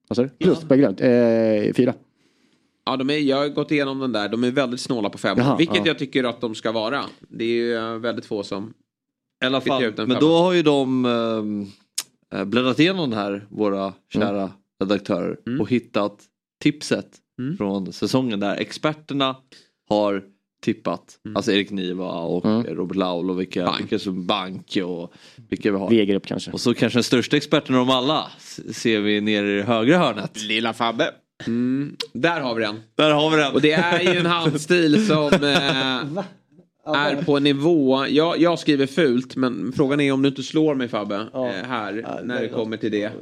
Vad 0.08 0.16
sa 0.16 0.22
du? 0.22 0.28
Plus 0.28 0.60
på 0.60 0.74
Eguren. 0.74 0.96
Eh, 0.98 1.72
fyra. 1.74 1.94
Ja, 2.84 2.96
de 2.96 3.10
är, 3.10 3.18
jag 3.18 3.36
har 3.36 3.48
gått 3.48 3.70
igenom 3.70 3.98
den 3.98 4.12
där. 4.12 4.28
De 4.28 4.44
är 4.44 4.50
väldigt 4.50 4.80
snåla 4.80 5.10
på 5.10 5.18
fem. 5.18 5.38
Jaha, 5.38 5.56
vilket 5.56 5.76
ja. 5.76 5.82
jag 5.86 5.98
tycker 5.98 6.24
att 6.24 6.40
de 6.40 6.54
ska 6.54 6.72
vara. 6.72 7.04
Det 7.28 7.44
är 7.44 7.48
ju 7.48 7.74
eh, 7.76 7.94
väldigt 7.98 8.26
få 8.26 8.42
som... 8.42 8.74
I 9.44 9.46
alla 9.46 9.60
fall, 9.60 9.82
ut 9.84 9.98
en 9.98 10.08
men 10.08 10.16
femma. 10.16 10.20
då 10.20 10.36
har 10.38 10.52
ju 10.52 10.62
de 10.62 11.04
ehm, 11.04 11.66
eh, 12.34 12.44
bläddrat 12.44 12.78
igenom 12.80 13.10
den 13.10 13.18
här, 13.18 13.46
våra 13.50 13.92
kära 14.12 14.50
redaktörer, 14.80 15.36
Mm. 15.46 15.60
och 15.60 15.70
hittat 15.70 16.18
tipset 16.62 17.06
Mm. 17.38 17.56
från 17.56 17.92
säsongen 17.92 18.40
där 18.40 18.56
experterna 18.56 19.36
har 19.88 20.22
tippat. 20.64 21.18
Mm. 21.24 21.36
Alltså 21.36 21.52
Erik 21.52 21.70
Niva 21.70 22.10
och 22.12 22.44
Mm. 22.44 22.64
Robert 22.64 22.96
Laul 22.96 23.30
och 23.30 23.40
vilka, 23.40 23.64
Bank. 23.64 23.80
vilka 23.80 23.98
som 23.98 24.26
Bank 24.26 24.78
och 24.84 25.12
vilka 25.48 25.72
vi 25.72 25.78
har. 25.78 25.90
Wegerup 25.90 26.26
kanske. 26.26 26.50
Och 26.50 26.60
så 26.60 26.74
kanske 26.74 26.96
den 26.96 27.04
största 27.04 27.36
experten 27.36 27.74
av 27.74 27.86
dem 27.86 27.96
alla 27.96 28.30
ser 28.72 29.00
vi 29.00 29.20
nere 29.20 29.52
i 29.52 29.56
det 29.56 29.62
högra 29.62 29.98
hörnet. 29.98 30.42
Lilla 30.42 30.72
Fabbe. 30.72 31.10
Mm, 31.46 31.96
där 32.12 32.40
har 32.40 32.54
vi 32.54 32.62
den. 32.62 32.80
Där 32.94 33.10
har 33.10 33.30
vi 33.30 33.36
den. 33.36 33.52
Och 33.52 33.60
det 33.60 33.72
är 33.72 34.00
ju 34.00 34.18
en 34.18 34.26
handstil 34.26 35.06
som 35.06 35.26
eh, 35.32 36.24
är 36.94 37.22
på 37.22 37.36
en 37.36 37.44
nivå. 37.44 38.06
Jag, 38.08 38.40
jag 38.40 38.58
skriver 38.58 38.86
fult 38.86 39.36
men 39.36 39.72
frågan 39.76 40.00
är 40.00 40.12
om 40.12 40.22
du 40.22 40.28
inte 40.28 40.42
slår 40.42 40.74
mig 40.74 40.88
Fabbe 40.88 41.14
eh, 41.34 41.68
här 41.68 42.20
när 42.24 42.42
det 42.42 42.48
kommer 42.48 42.76
till 42.76 42.92
det. 42.92 43.12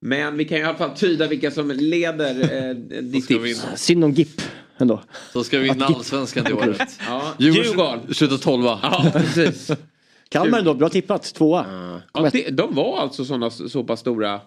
Men 0.00 0.36
vi 0.36 0.44
kan 0.44 0.58
ju 0.58 0.64
i 0.64 0.66
alla 0.66 0.78
fall 0.78 0.96
tyda 0.96 1.28
vilka 1.28 1.50
som 1.50 1.70
leder 1.70 2.68
eh, 2.68 2.74
ditt 3.02 3.24
ska 3.24 3.38
vi 3.38 3.54
tips. 3.54 3.66
Synd 3.76 4.04
om 4.04 4.12
GIP 4.12 4.40
ändå. 4.78 5.02
Så 5.32 5.44
ska 5.44 5.58
vi 5.58 5.68
vinna 5.68 5.86
allsvenskan 5.86 6.44
det 6.44 6.52
året. 6.52 7.00
Ja, 7.06 7.22
Djurgården 7.38 7.64
Djurgården. 7.64 8.14
slutar 8.14 8.36
tolva. 8.36 8.78
Ja, 8.82 9.10
precis. 9.12 9.70
Kalmar 10.28 10.58
ändå, 10.58 10.74
bra 10.74 10.88
tippat. 10.88 11.34
Tvåa. 11.34 11.66
Ja, 12.14 12.30
det, 12.32 12.50
de 12.50 12.74
var 12.74 12.98
alltså 12.98 13.24
såna, 13.24 13.50
så 13.50 13.84
pass 13.84 14.00
stora 14.00 14.40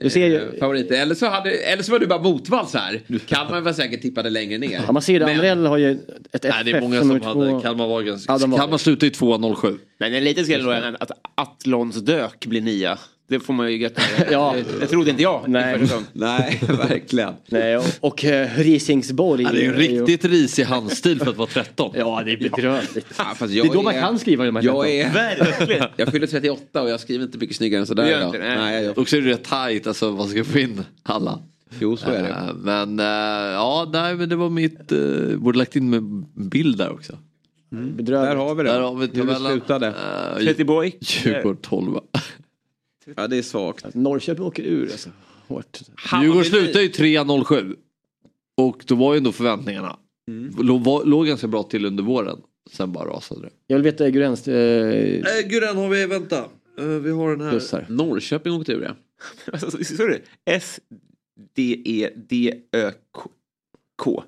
Du 0.00 0.10
ser 0.10 0.26
ju, 0.26 0.36
eh, 0.36 0.58
favoriter. 0.60 1.02
Eller 1.02 1.14
så, 1.14 1.26
hade, 1.26 1.50
eller 1.50 1.82
så 1.82 1.92
var 1.92 1.98
du 1.98 2.06
bara 2.06 2.22
motvalls 2.22 2.74
här. 2.74 3.00
Kalmar 3.26 3.60
var 3.60 3.72
säkert 3.72 4.02
tippade 4.02 4.30
längre 4.30 4.58
ner. 4.58 4.80
ja, 4.86 4.92
man 4.92 5.02
ser 5.02 5.20
det. 5.20 5.26
Men- 5.26 5.34
Andrell 5.34 5.66
har 5.66 5.76
ju 5.78 5.90
ett 6.32 6.44
FF 6.44 6.54
Nej 6.54 6.64
det 6.64 6.70
är 6.70 6.80
många 6.80 6.98
som 7.00 7.08
som 7.08 7.20
hade, 7.20 7.50
två. 7.50 7.60
Kalmar 7.60 7.88
var 7.88 8.02
ganska, 8.02 8.32
Ja, 8.32 8.38
var- 8.46 8.58
Kalmar 8.58 8.78
slutade 8.78 9.06
i 9.06 9.10
2-0-7. 9.10 9.78
Men 9.98 10.14
en 10.14 10.24
liten 10.24 10.44
skräll 10.44 10.64
då 10.64 10.70
är 10.70 10.96
att 11.02 11.10
Atlons 11.34 11.96
dök 11.96 12.46
blir 12.46 12.60
nia. 12.60 12.98
Det 13.28 13.40
får 13.40 13.52
man 13.52 13.72
ju 13.72 13.78
gratulera. 13.78 14.30
Ja. 14.32 14.54
Det 14.80 14.86
trodde 14.86 15.10
inte 15.10 15.22
jag. 15.22 15.44
Nej. 15.48 15.80
Nej. 16.12 16.60
Verkligen. 16.68 17.32
Nej, 17.48 17.76
och, 17.76 17.84
och 18.00 18.24
uh, 18.24 18.30
Risingsborg. 18.56 19.42
Ja, 19.42 19.52
det 19.52 19.58
är 19.58 19.62
ju 19.62 19.68
en 19.68 19.74
riktigt 19.74 20.24
risig 20.24 20.64
handstil 20.64 21.18
för 21.20 21.30
att 21.30 21.36
vara 21.36 21.48
13. 21.48 21.92
Ja, 21.94 22.22
det 22.24 22.32
är 22.32 22.36
bedrövligt. 22.36 23.06
Ja, 23.18 23.46
Det 23.46 23.58
är 23.58 23.72
då 23.74 23.82
man 23.82 23.94
kan 23.94 24.18
skriva 24.18 24.44
de 24.44 24.56
här 24.56 24.62
Jag 24.62 24.84
13. 24.84 25.00
är... 25.00 25.12
Verkligen. 25.14 25.86
Jag 25.96 26.08
fyller 26.08 26.26
38 26.26 26.82
och 26.82 26.90
jag 26.90 27.00
skriver 27.00 27.24
inte 27.24 27.38
mycket 27.38 27.56
snyggare 27.56 27.80
än 27.80 27.86
sådär 27.86 28.18
idag. 28.18 28.36
Nej, 28.38 28.84
jag... 28.84 28.98
Och 28.98 29.08
så 29.08 29.16
är 29.16 29.20
det 29.20 29.30
rätt 29.30 29.44
tajt, 29.44 29.86
alltså 29.86 30.10
man 30.10 30.28
ska 30.28 30.44
få 30.44 30.58
in 30.58 30.82
alla. 31.02 31.38
Jo, 31.80 31.96
så 31.96 32.10
är 32.10 32.22
det. 32.22 32.28
Eh, 32.28 32.54
Men 32.54 33.00
eh, 33.00 33.06
ja, 33.52 33.90
nej 33.92 34.14
men 34.14 34.28
det 34.28 34.36
var 34.36 34.50
mitt, 34.50 34.92
uh, 34.92 35.36
borde 35.38 35.58
lagt 35.58 35.76
in 35.76 35.90
med 35.90 36.02
bild 36.34 36.78
där 36.78 36.92
också. 36.92 37.12
Bedrövligt. 37.70 38.06
Där 38.06 38.36
har 38.36 38.54
vi 38.54 38.62
det. 38.62 38.70
Där 38.72 38.80
har 38.80 38.94
vi 38.94 39.00
Hur 39.00 39.12
det 39.12 39.18
tabellen. 39.20 39.52
slutade. 39.52 39.94
Uh, 40.36 40.44
Göteborg. 40.44 40.92
Djurgården 41.00 41.56
12. 41.62 41.98
Ja, 43.16 43.26
det 43.28 43.36
är 43.36 43.42
svagt. 43.42 43.94
Norrköping 43.94 44.44
åker 44.44 44.62
ur 44.62 44.90
alltså. 44.92 45.10
Hårt. 45.48 45.80
Djurgården 46.22 46.44
slutade 46.44 46.84
ju 46.84 46.90
3-0-7. 46.90 47.76
Och 48.56 48.84
då 48.86 48.94
var 48.94 49.14
ju 49.14 49.18
ändå 49.18 49.32
förväntningarna. 49.32 49.98
Låg, 50.58 50.84
var, 50.84 51.04
låg 51.04 51.26
ganska 51.26 51.46
bra 51.48 51.62
till 51.62 51.84
under 51.84 52.02
våren. 52.04 52.38
Sen 52.72 52.92
bara 52.92 53.08
rasade 53.08 53.40
det. 53.40 53.50
Jag 53.66 53.76
vill 53.76 53.84
veta 53.84 54.10
Gurens 54.10 54.48
eh, 54.48 55.18
Äh, 55.18 55.48
Guren 55.48 55.76
har 55.76 55.88
vi, 55.88 56.06
vänta. 56.06 56.38
Eh, 56.78 56.84
vi 56.84 57.10
har 57.10 57.30
den 57.30 57.40
här. 57.40 57.50
plus 57.50 57.72
här. 57.72 57.86
Norrköping 57.88 58.52
åkte 58.52 58.72
ur 58.72 58.82
ja. 58.82 58.96
Alltså, 59.52 59.84
så 59.84 60.02
är 60.02 60.08
det. 60.08 60.16
E 60.16 60.20
S-D-E-D-Ö-K. 62.76 64.24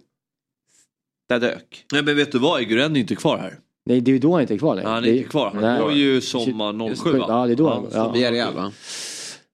Där 1.28 1.40
dök. 1.40 1.84
Nej 1.92 2.02
men 2.02 2.16
vet 2.16 2.32
du 2.32 2.38
vad, 2.38 2.68
Guren 2.68 2.96
är 2.96 3.00
inte 3.00 3.16
kvar 3.16 3.38
här. 3.38 3.58
Nej, 3.88 4.00
det 4.00 4.10
är 4.10 4.12
ju 4.12 4.18
då 4.18 4.32
han 4.32 4.40
inte 4.40 4.54
är 4.54 4.58
kvar 4.58 4.74
längre. 4.74 4.88
Ja, 4.88 4.94
han 4.94 5.04
är 5.04 5.12
inte 5.12 5.28
kvar. 5.28 5.50
Han 5.54 5.80
går 5.80 5.92
ju 5.92 6.20
sommar 6.20 6.94
07 6.94 7.18
va? 7.18 7.26
Ja, 7.28 7.46
det 7.46 7.52
är 7.52 7.56
då 7.56 7.68
han... 7.68 7.86
Ja, 7.92 8.12
Villarreal 8.12 8.54
va? 8.54 8.72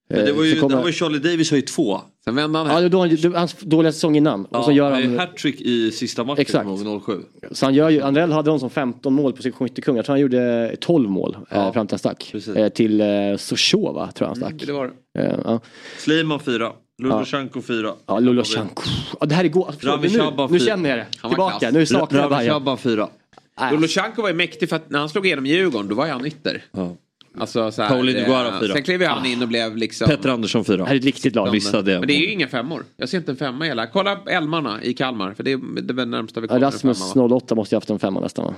Men 0.08 0.24
det 0.24 0.32
var 0.32 0.44
eh, 0.44 0.48
ju, 0.48 0.60
kommer... 0.60 0.76
det 0.76 0.82
var 0.82 0.86
ju 0.86 0.92
Charlie 0.92 1.18
Davis 1.18 1.50
var 1.50 1.56
ju 1.56 1.62
två. 1.62 2.00
Sen 2.24 2.34
vände 2.34 2.58
han 2.58 2.66
hem. 2.66 2.76
Ja, 2.76 2.88
det 2.88 2.96
var 2.96 3.08
då 3.08 3.28
han, 3.28 3.34
hans 3.34 3.56
dåliga 3.60 3.92
säsong 3.92 4.16
innan. 4.16 4.46
Ja, 4.50 4.58
och 4.58 4.64
så 4.64 4.72
gör 4.72 4.90
han 4.90 5.18
hattrick 5.18 5.60
i 5.60 5.90
sista 5.90 6.24
matchen, 6.24 6.40
Exakt. 6.40 6.68
07. 7.06 7.12
Så 7.50 7.66
han 7.66 7.74
gör 7.74 7.90
ju, 7.90 8.00
Andrell 8.00 8.32
hade 8.32 8.50
honom 8.50 8.60
som 8.60 8.70
15 8.70 9.14
mål 9.14 9.32
på 9.32 9.42
sin 9.42 9.52
skyttekung. 9.52 9.96
Jag 9.96 10.04
tror 10.04 10.12
han 10.12 10.20
gjorde 10.20 10.76
12 10.80 11.10
mål 11.10 11.34
eh, 11.34 11.58
ja. 11.58 11.66
eh, 11.66 11.72
fram 11.72 11.86
till 11.86 11.92
han 11.92 11.98
stack. 11.98 12.34
Eh, 12.56 12.68
till 12.68 13.00
eh, 13.00 13.06
Sochova 13.36 14.12
tror 14.12 14.28
jag 14.28 14.34
han 14.34 14.42
mm, 14.42 14.58
stack. 14.58 14.62
Mm, 14.62 14.66
det 14.66 14.72
var 14.72 14.92
det. 15.14 15.32
Eh, 15.32 15.40
ja. 15.44 15.60
Sleiman 15.98 16.40
4. 16.40 16.72
Lulosjenko 16.98 17.62
4. 17.62 17.92
Ja, 18.06 18.18
Lulosjenko. 18.18 18.82
Ja, 19.20 19.26
det 19.26 19.34
här 19.34 19.44
är 19.44 19.48
går. 19.48 19.74
Nu, 19.82 20.48
nu 20.50 20.58
känner 20.58 20.90
jag 20.90 20.98
det. 20.98 21.28
Tillbaka, 21.28 21.70
nu 21.70 21.86
saknar 21.86 22.20
jag 22.20 22.30
Bayern. 22.64 22.78
4. 22.78 23.08
Ah, 23.56 23.66
Aj. 23.66 23.76
Lushanko 23.76 24.22
var 24.22 24.28
ju 24.28 24.34
mäktig 24.34 24.68
för 24.68 24.76
att 24.76 24.90
när 24.90 24.98
han 24.98 25.08
slog 25.08 25.26
igenom 25.26 25.46
Djurgården 25.46 25.88
då 25.88 25.94
var 25.94 26.06
ju 26.06 26.12
han 26.12 26.26
ytter. 26.26 26.64
Ja. 26.72 26.96
Alltså, 27.38 27.70
så 27.70 27.82
här, 27.82 27.88
Paulinho 27.88 28.20
eh, 28.20 28.26
Guara 28.26 28.60
fyra. 28.60 28.74
Sen 28.74 28.82
klev 28.82 29.02
han 29.02 29.22
ah. 29.22 29.26
in 29.26 29.42
och 29.42 29.48
blev 29.48 29.76
liksom... 29.76 30.08
Petter 30.08 30.28
Andersson 30.28 30.64
fyra. 30.64 30.76
Det 30.76 30.84
här 30.84 30.94
är 30.94 30.98
ett 30.98 31.04
viktigt 31.04 31.34
lag, 31.34 31.52
missa 31.52 31.82
det. 31.82 31.98
Men 31.98 32.08
det 32.08 32.14
är 32.14 32.18
ju 32.18 32.30
inga 32.30 32.48
femmor. 32.48 32.84
Jag 32.96 33.08
ser 33.08 33.18
inte 33.18 33.32
en 33.32 33.36
femma 33.36 33.64
hela. 33.64 33.86
Kolla 33.86 34.20
Elmarna 34.26 34.82
i 34.82 34.94
Kalmar, 34.94 35.34
för 35.34 35.42
det 35.44 35.52
är 35.52 35.82
det 35.82 36.04
närmsta 36.04 36.40
vi 36.40 36.48
kommer 36.48 36.60
Rasmus 36.60 37.16
08 37.16 37.54
måste 37.54 37.74
ju 37.74 37.76
haft 37.76 37.90
en 37.90 37.98
femma 37.98 38.20
nästan 38.20 38.44
va? 38.44 38.54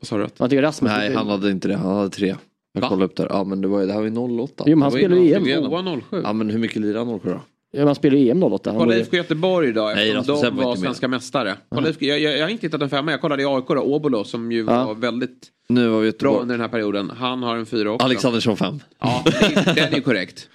Vad 0.00 0.08
sa 0.08 0.16
du? 0.18 0.44
Att 0.44 0.50
det 0.50 0.62
Rasmus. 0.62 0.92
Nej, 0.96 1.14
han 1.14 1.28
hade 1.28 1.50
inte 1.50 1.68
det. 1.68 1.76
Han 1.76 1.96
hade 1.96 2.10
tre. 2.10 2.36
Jag 2.72 2.88
kollade 2.88 3.04
upp 3.04 3.16
där. 3.16 3.26
Ja 3.30 3.44
men 3.44 3.60
det, 3.60 3.68
var, 3.68 3.86
det 3.86 3.92
här 3.92 4.00
var 4.00 4.06
ju 4.06 4.40
08. 4.42 4.64
Jo 4.66 4.76
men 4.76 4.82
han 4.82 4.92
spelade 4.92 5.20
ju 5.20 5.34
EM. 5.34 6.02
07. 6.10 6.20
Ja 6.24 6.32
men 6.32 6.50
hur 6.50 6.58
mycket 6.58 6.82
lirade 6.82 7.10
han 7.10 7.20
07 7.20 7.28
då? 7.30 7.40
Ja, 7.72 7.86
han 7.86 7.94
spelar 7.94 8.16
ju 8.16 8.30
EM 8.30 8.42
08. 8.42 8.70
Han 8.70 8.78
var 8.78 8.84
Kolla 8.84 8.96
IFK 8.96 9.16
Göteborg 9.16 9.72
då 9.72 9.92
Nej, 9.94 10.12
Rasmus 10.14 10.40
de 10.40 10.56
var 10.56 10.62
var 10.64 10.70
med. 10.70 10.78
svenska 10.78 11.08
mästare. 11.08 11.54
Kolla, 11.68 11.88
IFK 11.88 12.04
jag, 12.06 12.20
jag, 12.20 12.36
jag 12.38 12.42
har 12.42 12.48
inte 12.48 12.66
hittat 12.66 12.82
en 12.82 12.90
femma. 12.90 13.10
Jag 13.10 13.20
kollade 13.20 13.42
i 13.42 13.46
AIK 13.46 13.64
då, 13.68 13.80
Obulo 13.80 14.24
som 14.24 14.52
ju 14.52 14.58
Ja. 14.68 14.84
var 14.86 14.94
väldigt 14.94 15.48
Nu 15.68 15.88
var 15.88 16.00
vi 16.00 16.10
bra 16.12 16.38
under 16.40 16.54
den 16.54 16.60
här 16.60 16.68
perioden. 16.68 17.10
Han 17.10 17.42
har 17.42 17.56
en 17.56 17.66
fyra 17.66 17.90
också. 17.90 18.04
Alexandersson 18.04 18.56
5. 18.56 18.80
Ja, 19.00 19.22
det- 19.24 19.74
den 19.74 19.92
är 19.92 19.96
ju 19.96 20.00
korrekt. 20.02 20.48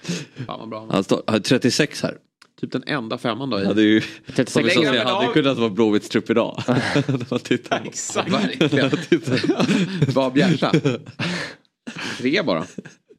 Fan 0.46 0.60
vad 0.60 0.68
bra. 0.68 0.86
Han 0.90 1.04
har 1.26 1.38
36 1.38 2.02
här. 2.02 2.16
Typ 2.60 2.72
den 2.72 2.82
enda 2.86 3.18
femman 3.18 3.50
då. 3.50 3.60
i- 3.60 3.64
Hade 3.64 3.82
ju, 3.82 4.00
36 4.34 4.52
som 4.74 4.82
vi 4.92 4.98
han 4.98 5.06
hade 5.06 5.32
kunnat 5.32 5.58
vara 5.58 5.70
Blåvitts 5.70 6.08
trupp 6.08 6.30
idag. 6.30 6.62
Man 7.30 7.40
Exakt. 7.84 8.32
Verkligen. 8.32 8.90
Var 10.14 10.30
Bjärsa. 10.30 10.72
Tre 12.18 12.42
bara. 12.42 12.64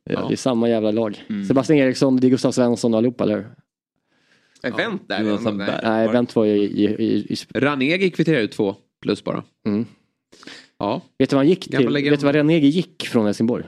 Ja, 0.10 0.26
det 0.28 0.34
är 0.34 0.38
samma 0.38 0.70
jävla 0.70 0.92
lag. 0.92 1.24
Sebastian 1.48 1.80
Eriksson, 1.80 2.18
det 2.18 2.28
är 2.28 2.30
Gustav 2.30 2.52
Svensson 2.52 2.94
och 2.94 2.98
allihopa 2.98 3.24
eller 3.24 3.36
hur? 3.36 3.48
Event 4.64 5.08
där. 5.08 5.24
Nej. 5.24 5.58
Berg. 5.58 5.80
Nej, 5.84 6.08
Wendt 6.08 6.36
var 6.36 6.46
ju 6.46 6.56
i... 6.56 6.86
i, 6.86 7.34
i, 7.34 7.36
Ranegi 7.54 8.10
kvitterar 8.10 8.40
ut 8.40 8.52
två 8.52 8.76
plus 9.02 9.24
bara. 9.24 9.44
mm. 9.66 9.86
Ja. 10.80 11.02
Vet 11.18 11.30
du 11.30 11.36
vad 11.36 11.40
han 11.46 11.50
gick 11.50 11.64
till? 11.72 11.90
Vet 11.90 12.20
du 12.20 12.26
vad 12.26 12.36
Ranegi 12.36 12.68
gick 12.68 13.08
från 13.08 13.26
Helsingborg? 13.26 13.66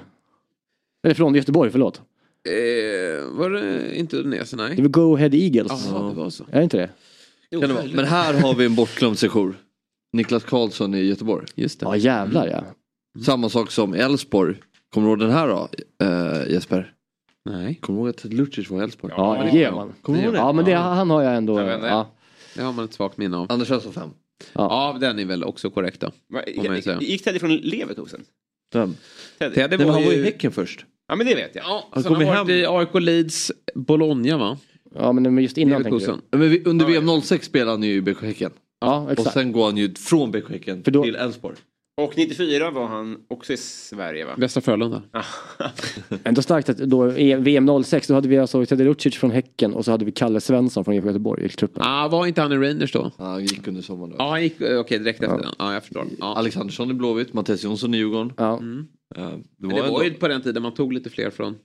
Eller 1.03 1.15
från 1.15 1.35
Göteborg, 1.35 1.71
förlåt. 1.71 2.01
Eh, 2.49 3.37
var 3.37 3.49
det 3.49 3.95
inte 3.95 4.17
Udinese? 4.17 4.55
Nej. 4.55 4.75
Det 4.75 4.81
var 4.81 4.89
Go 4.89 5.15
Ahead 5.15 5.29
Eagles. 5.33 5.87
Jaha, 5.91 6.09
det 6.09 6.15
var 6.15 6.29
så. 6.29 6.43
Är 6.51 6.57
det 6.57 6.63
inte 6.63 6.77
det? 6.77 6.89
Kan 7.51 7.59
det 7.69 7.73
vara? 7.73 7.85
Men 7.93 8.05
här 8.05 8.33
har 8.41 8.55
vi 8.55 8.65
en 8.65 8.75
bortglömd 8.75 9.19
sejour. 9.19 9.55
Niklas 10.13 10.43
Karlsson 10.43 10.95
i 10.95 11.01
Göteborg. 11.03 11.45
Just 11.55 11.79
det. 11.79 11.85
Ja 11.85 11.95
jävlar 11.97 12.47
ja. 12.47 12.63
Samma 13.23 13.49
sak 13.49 13.71
som 13.71 13.93
Elfsborg. 13.93 14.55
Kommer 14.93 15.07
du 15.07 15.11
ihåg 15.11 15.19
den 15.19 15.31
här 15.31 15.47
då 15.47 15.69
äh, 16.05 16.51
Jesper? 16.53 16.93
Nej. 17.45 17.75
Kommer 17.81 17.99
du 17.99 18.05
ihåg 18.05 18.09
att 18.15 18.23
Lucic 18.33 18.69
var 18.69 18.79
i 18.81 18.83
Elfsborg? 18.83 19.13
Ja, 19.17 19.33
det 19.43 19.51
det 19.59 19.65
kommer 19.65 19.85
man. 19.85 19.93
Kommer 20.01 20.19
du 20.19 20.23
ihåg 20.25 20.33
det? 20.33 20.39
Ja 20.39 20.51
men 20.53 20.65
det, 20.65 20.73
han 20.73 21.09
har 21.09 21.21
jag 21.21 21.35
ändå. 21.35 21.59
Jag 21.59 21.65
vet 21.65 21.75
inte. 21.75 21.87
Ja. 21.87 22.11
Det 22.55 22.61
har 22.61 22.73
man 22.73 22.85
ett 22.85 22.93
svagt 22.93 23.17
minne 23.17 23.37
av. 23.37 23.51
Anders 23.51 23.67
Svensson 23.67 23.93
5. 23.93 24.09
Ja, 24.53 24.97
den 25.01 25.19
är 25.19 25.25
väl 25.25 25.43
också 25.43 25.69
korrekt 25.69 26.01
då. 26.01 26.11
Säga. 26.83 26.99
Gick 27.01 27.23
Teddy 27.23 27.39
från 27.39 27.55
Leverkusen? 27.55 28.23
Vem? 28.73 28.95
Teddy. 29.39 29.55
Teddy 29.55 29.67
Nej, 29.69 29.77
men 29.77 29.87
var 29.87 29.93
han 29.93 30.03
var 30.05 30.11
ju... 30.11 30.17
i 30.17 30.23
Häcken 30.23 30.51
först. 30.51 30.85
Ja 31.07 31.15
men 31.15 31.27
det 31.27 31.35
vet 31.35 31.55
jag. 31.55 31.65
Ja, 31.65 31.87
Han 31.91 32.03
kom 32.03 32.15
han 32.15 32.25
hem- 32.25 32.49
i 32.49 32.65
AIK 32.65 32.89
Leeds 32.93 33.51
Bologna 33.75 34.37
va? 34.37 34.57
ja 34.95 35.11
men 35.11 35.37
just 35.37 35.57
innan 35.57 35.83
tänker 35.83 35.89
Leverkusen. 35.91 36.21
jag. 36.31 36.39
Men 36.39 36.49
vi, 36.49 36.63
under 36.65 36.85
VM 36.85 37.21
06 37.21 37.45
spelade 37.45 37.71
han 37.71 37.83
ju 37.83 37.93
i 37.93 38.01
BK 38.01 38.21
Häcken. 38.21 38.51
Ja 38.81 38.99
Och 39.01 39.11
exakt. 39.11 39.33
sen 39.33 39.51
går 39.51 39.65
han 39.65 39.77
ju 39.77 39.93
från 39.95 40.31
BK 40.31 40.49
Häcken 40.49 40.83
till 40.83 41.15
Elfsborg. 41.15 41.55
Och 41.97 42.17
94 42.17 42.71
var 42.71 42.87
han 42.87 43.17
också 43.27 43.53
i 43.53 43.57
Sverige 43.57 44.25
va? 44.25 44.31
Västra 44.37 44.61
Frölunda. 44.61 45.01
Ändå 46.23 46.41
starkt 46.41 46.69
att 46.69 46.77
då 46.77 47.17
i 47.17 47.33
VM 47.35 47.83
06 47.83 48.07
då 48.07 48.13
hade 48.13 48.27
vi 48.27 48.37
alltså 48.37 48.65
Teddy 48.65 48.83
Lucic 48.83 49.15
från 49.15 49.31
Häcken 49.31 49.73
och 49.73 49.85
så 49.85 49.91
hade 49.91 50.05
vi 50.05 50.11
Kalle 50.11 50.41
Svensson 50.41 50.85
från 50.85 50.93
IFK 50.93 51.07
Göteborg 51.07 51.45
i 51.45 51.49
truppen. 51.49 51.83
Ah, 51.85 52.07
var 52.07 52.27
inte 52.27 52.41
han 52.41 52.51
i 52.51 52.55
Rangers 52.55 52.91
då? 52.91 53.11
Ja, 53.17 53.25
han 53.25 53.41
gick 53.41 53.67
under 53.67 53.81
sommaren 53.81 54.09
då. 54.09 54.15
Ja, 54.19 54.29
han 54.29 54.43
gick 54.43 54.61
eh, 54.61 54.79
okej 54.79 54.99
direkt 54.99 55.23
efter 55.23 55.37
den. 55.37 55.51
Ja, 55.59 55.73
jag 55.73 55.83
förstår. 55.83 56.05
Ja. 56.19 56.35
Alexandersson 56.35 56.91
i 56.91 56.93
Blåvitt, 56.93 57.33
Mattias 57.33 57.63
Jonsson 57.63 57.93
i 57.93 57.97
Djurgården. 57.97 58.33
Ja. 58.37 58.57
Mm. 58.57 58.87
Eh, 59.15 59.23
Det 59.27 59.37
Men 59.57 59.69
var, 59.75 59.83
det 59.83 59.89
var 59.91 60.03
ju 60.03 60.13
på 60.13 60.27
den 60.27 60.41
tiden 60.41 60.63
man 60.63 60.73
tog 60.73 60.93
lite 60.93 61.09
fler 61.09 61.29
från... 61.29 61.55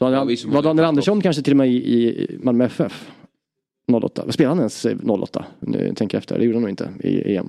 Daniel, 0.00 0.36
Ja, 0.44 0.50
var 0.50 0.62
Daniel 0.62 0.84
Andersson 0.86 1.20
kanske 1.20 1.42
till 1.42 1.52
och 1.52 1.56
med 1.56 1.68
i, 1.68 1.76
i 1.76 2.38
Malmö 2.42 2.64
FF? 2.64 3.10
08. 3.92 4.32
Spelade 4.32 4.50
han 4.50 4.58
ens 4.58 4.86
eh, 4.86 4.96
08? 5.06 5.44
Nu 5.60 5.92
tänker 5.96 6.16
jag 6.16 6.20
efter. 6.20 6.38
Det 6.38 6.44
gjorde 6.44 6.56
han 6.56 6.62
nog 6.62 6.70
inte 6.70 6.90
i 7.00 7.36
EM. 7.36 7.48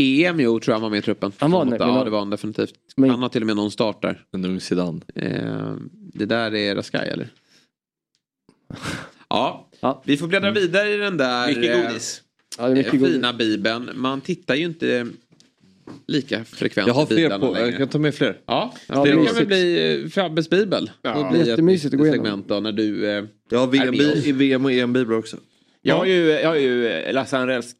EM 0.00 0.40
jo, 0.40 0.60
tror 0.60 0.72
jag 0.72 0.74
han 0.74 0.82
var 0.82 0.90
med 0.90 0.98
i 0.98 1.02
truppen. 1.02 1.32
Han 1.38 1.50
var 1.50 1.64
det, 1.64 1.76
Ja, 1.80 2.04
det 2.04 2.10
var 2.10 2.18
han 2.18 2.30
definitivt. 2.30 2.74
Men- 2.96 3.10
Han 3.10 3.22
har 3.22 3.28
till 3.28 3.42
och 3.42 3.46
med 3.46 3.56
någon 3.56 3.70
start 3.70 4.02
där. 4.02 4.24
En 4.32 4.44
ung 4.44 4.60
Zidane. 4.60 5.00
Eh, 5.14 5.72
det 6.14 6.24
där 6.26 6.54
är 6.54 6.74
Raskai 6.74 7.08
eller? 7.08 7.28
Ja, 9.28 9.68
Ja. 9.80 10.02
vi 10.06 10.16
får 10.16 10.26
bläddra 10.26 10.50
vidare 10.50 10.90
i 10.90 10.96
den 10.96 11.16
där 11.16 11.48
Mycket 11.48 11.76
eh, 11.76 11.82
godis. 11.88 12.22
Ja, 12.58 12.64
det 12.66 12.70
är 12.72 12.74
mycket 12.76 12.94
eh, 12.94 12.98
godis. 13.00 13.14
fina 13.14 13.32
bibeln. 13.32 13.90
Man 13.94 14.20
tittar 14.20 14.54
ju 14.54 14.64
inte 14.64 15.06
lika 16.06 16.44
frekvent 16.44 16.86
Jag 16.88 16.94
har 16.94 17.06
fler 17.06 17.38
på, 17.38 17.52
längre. 17.52 17.66
jag 17.68 17.76
kan 17.76 17.88
ta 17.88 17.98
med 17.98 18.14
fler. 18.14 18.38
Ja, 18.46 18.74
Ja, 18.88 19.04
det 19.04 19.10
kan 19.26 19.34
väl 19.34 19.46
bli 19.46 20.00
eh, 20.04 20.08
Fabbes 20.08 20.50
bibel. 20.50 20.90
Ja. 21.02 21.22
Det 21.22 21.30
blir 21.30 21.40
ett 21.42 21.46
Jättemysigt 21.48 21.94
att 21.94 21.98
gå 22.00 22.06
igenom. 22.06 22.24
segment 22.24 22.48
då 22.48 22.60
när 22.60 22.72
du... 22.72 23.08
Eh, 23.10 23.24
Jag 23.50 23.58
har 23.58 23.66
VM, 23.66 24.38
VM 24.38 24.64
och 24.64 24.72
EM-biblar 24.72 25.16
också. 25.18 25.36
Jag 25.82 25.96
har 25.96 26.04
ju, 26.04 26.30
jag 26.30 26.48
har 26.48 26.56
ju 26.56 26.88
eh, 26.88 27.12
Lasse 27.14 27.38
Anrells 27.38 27.74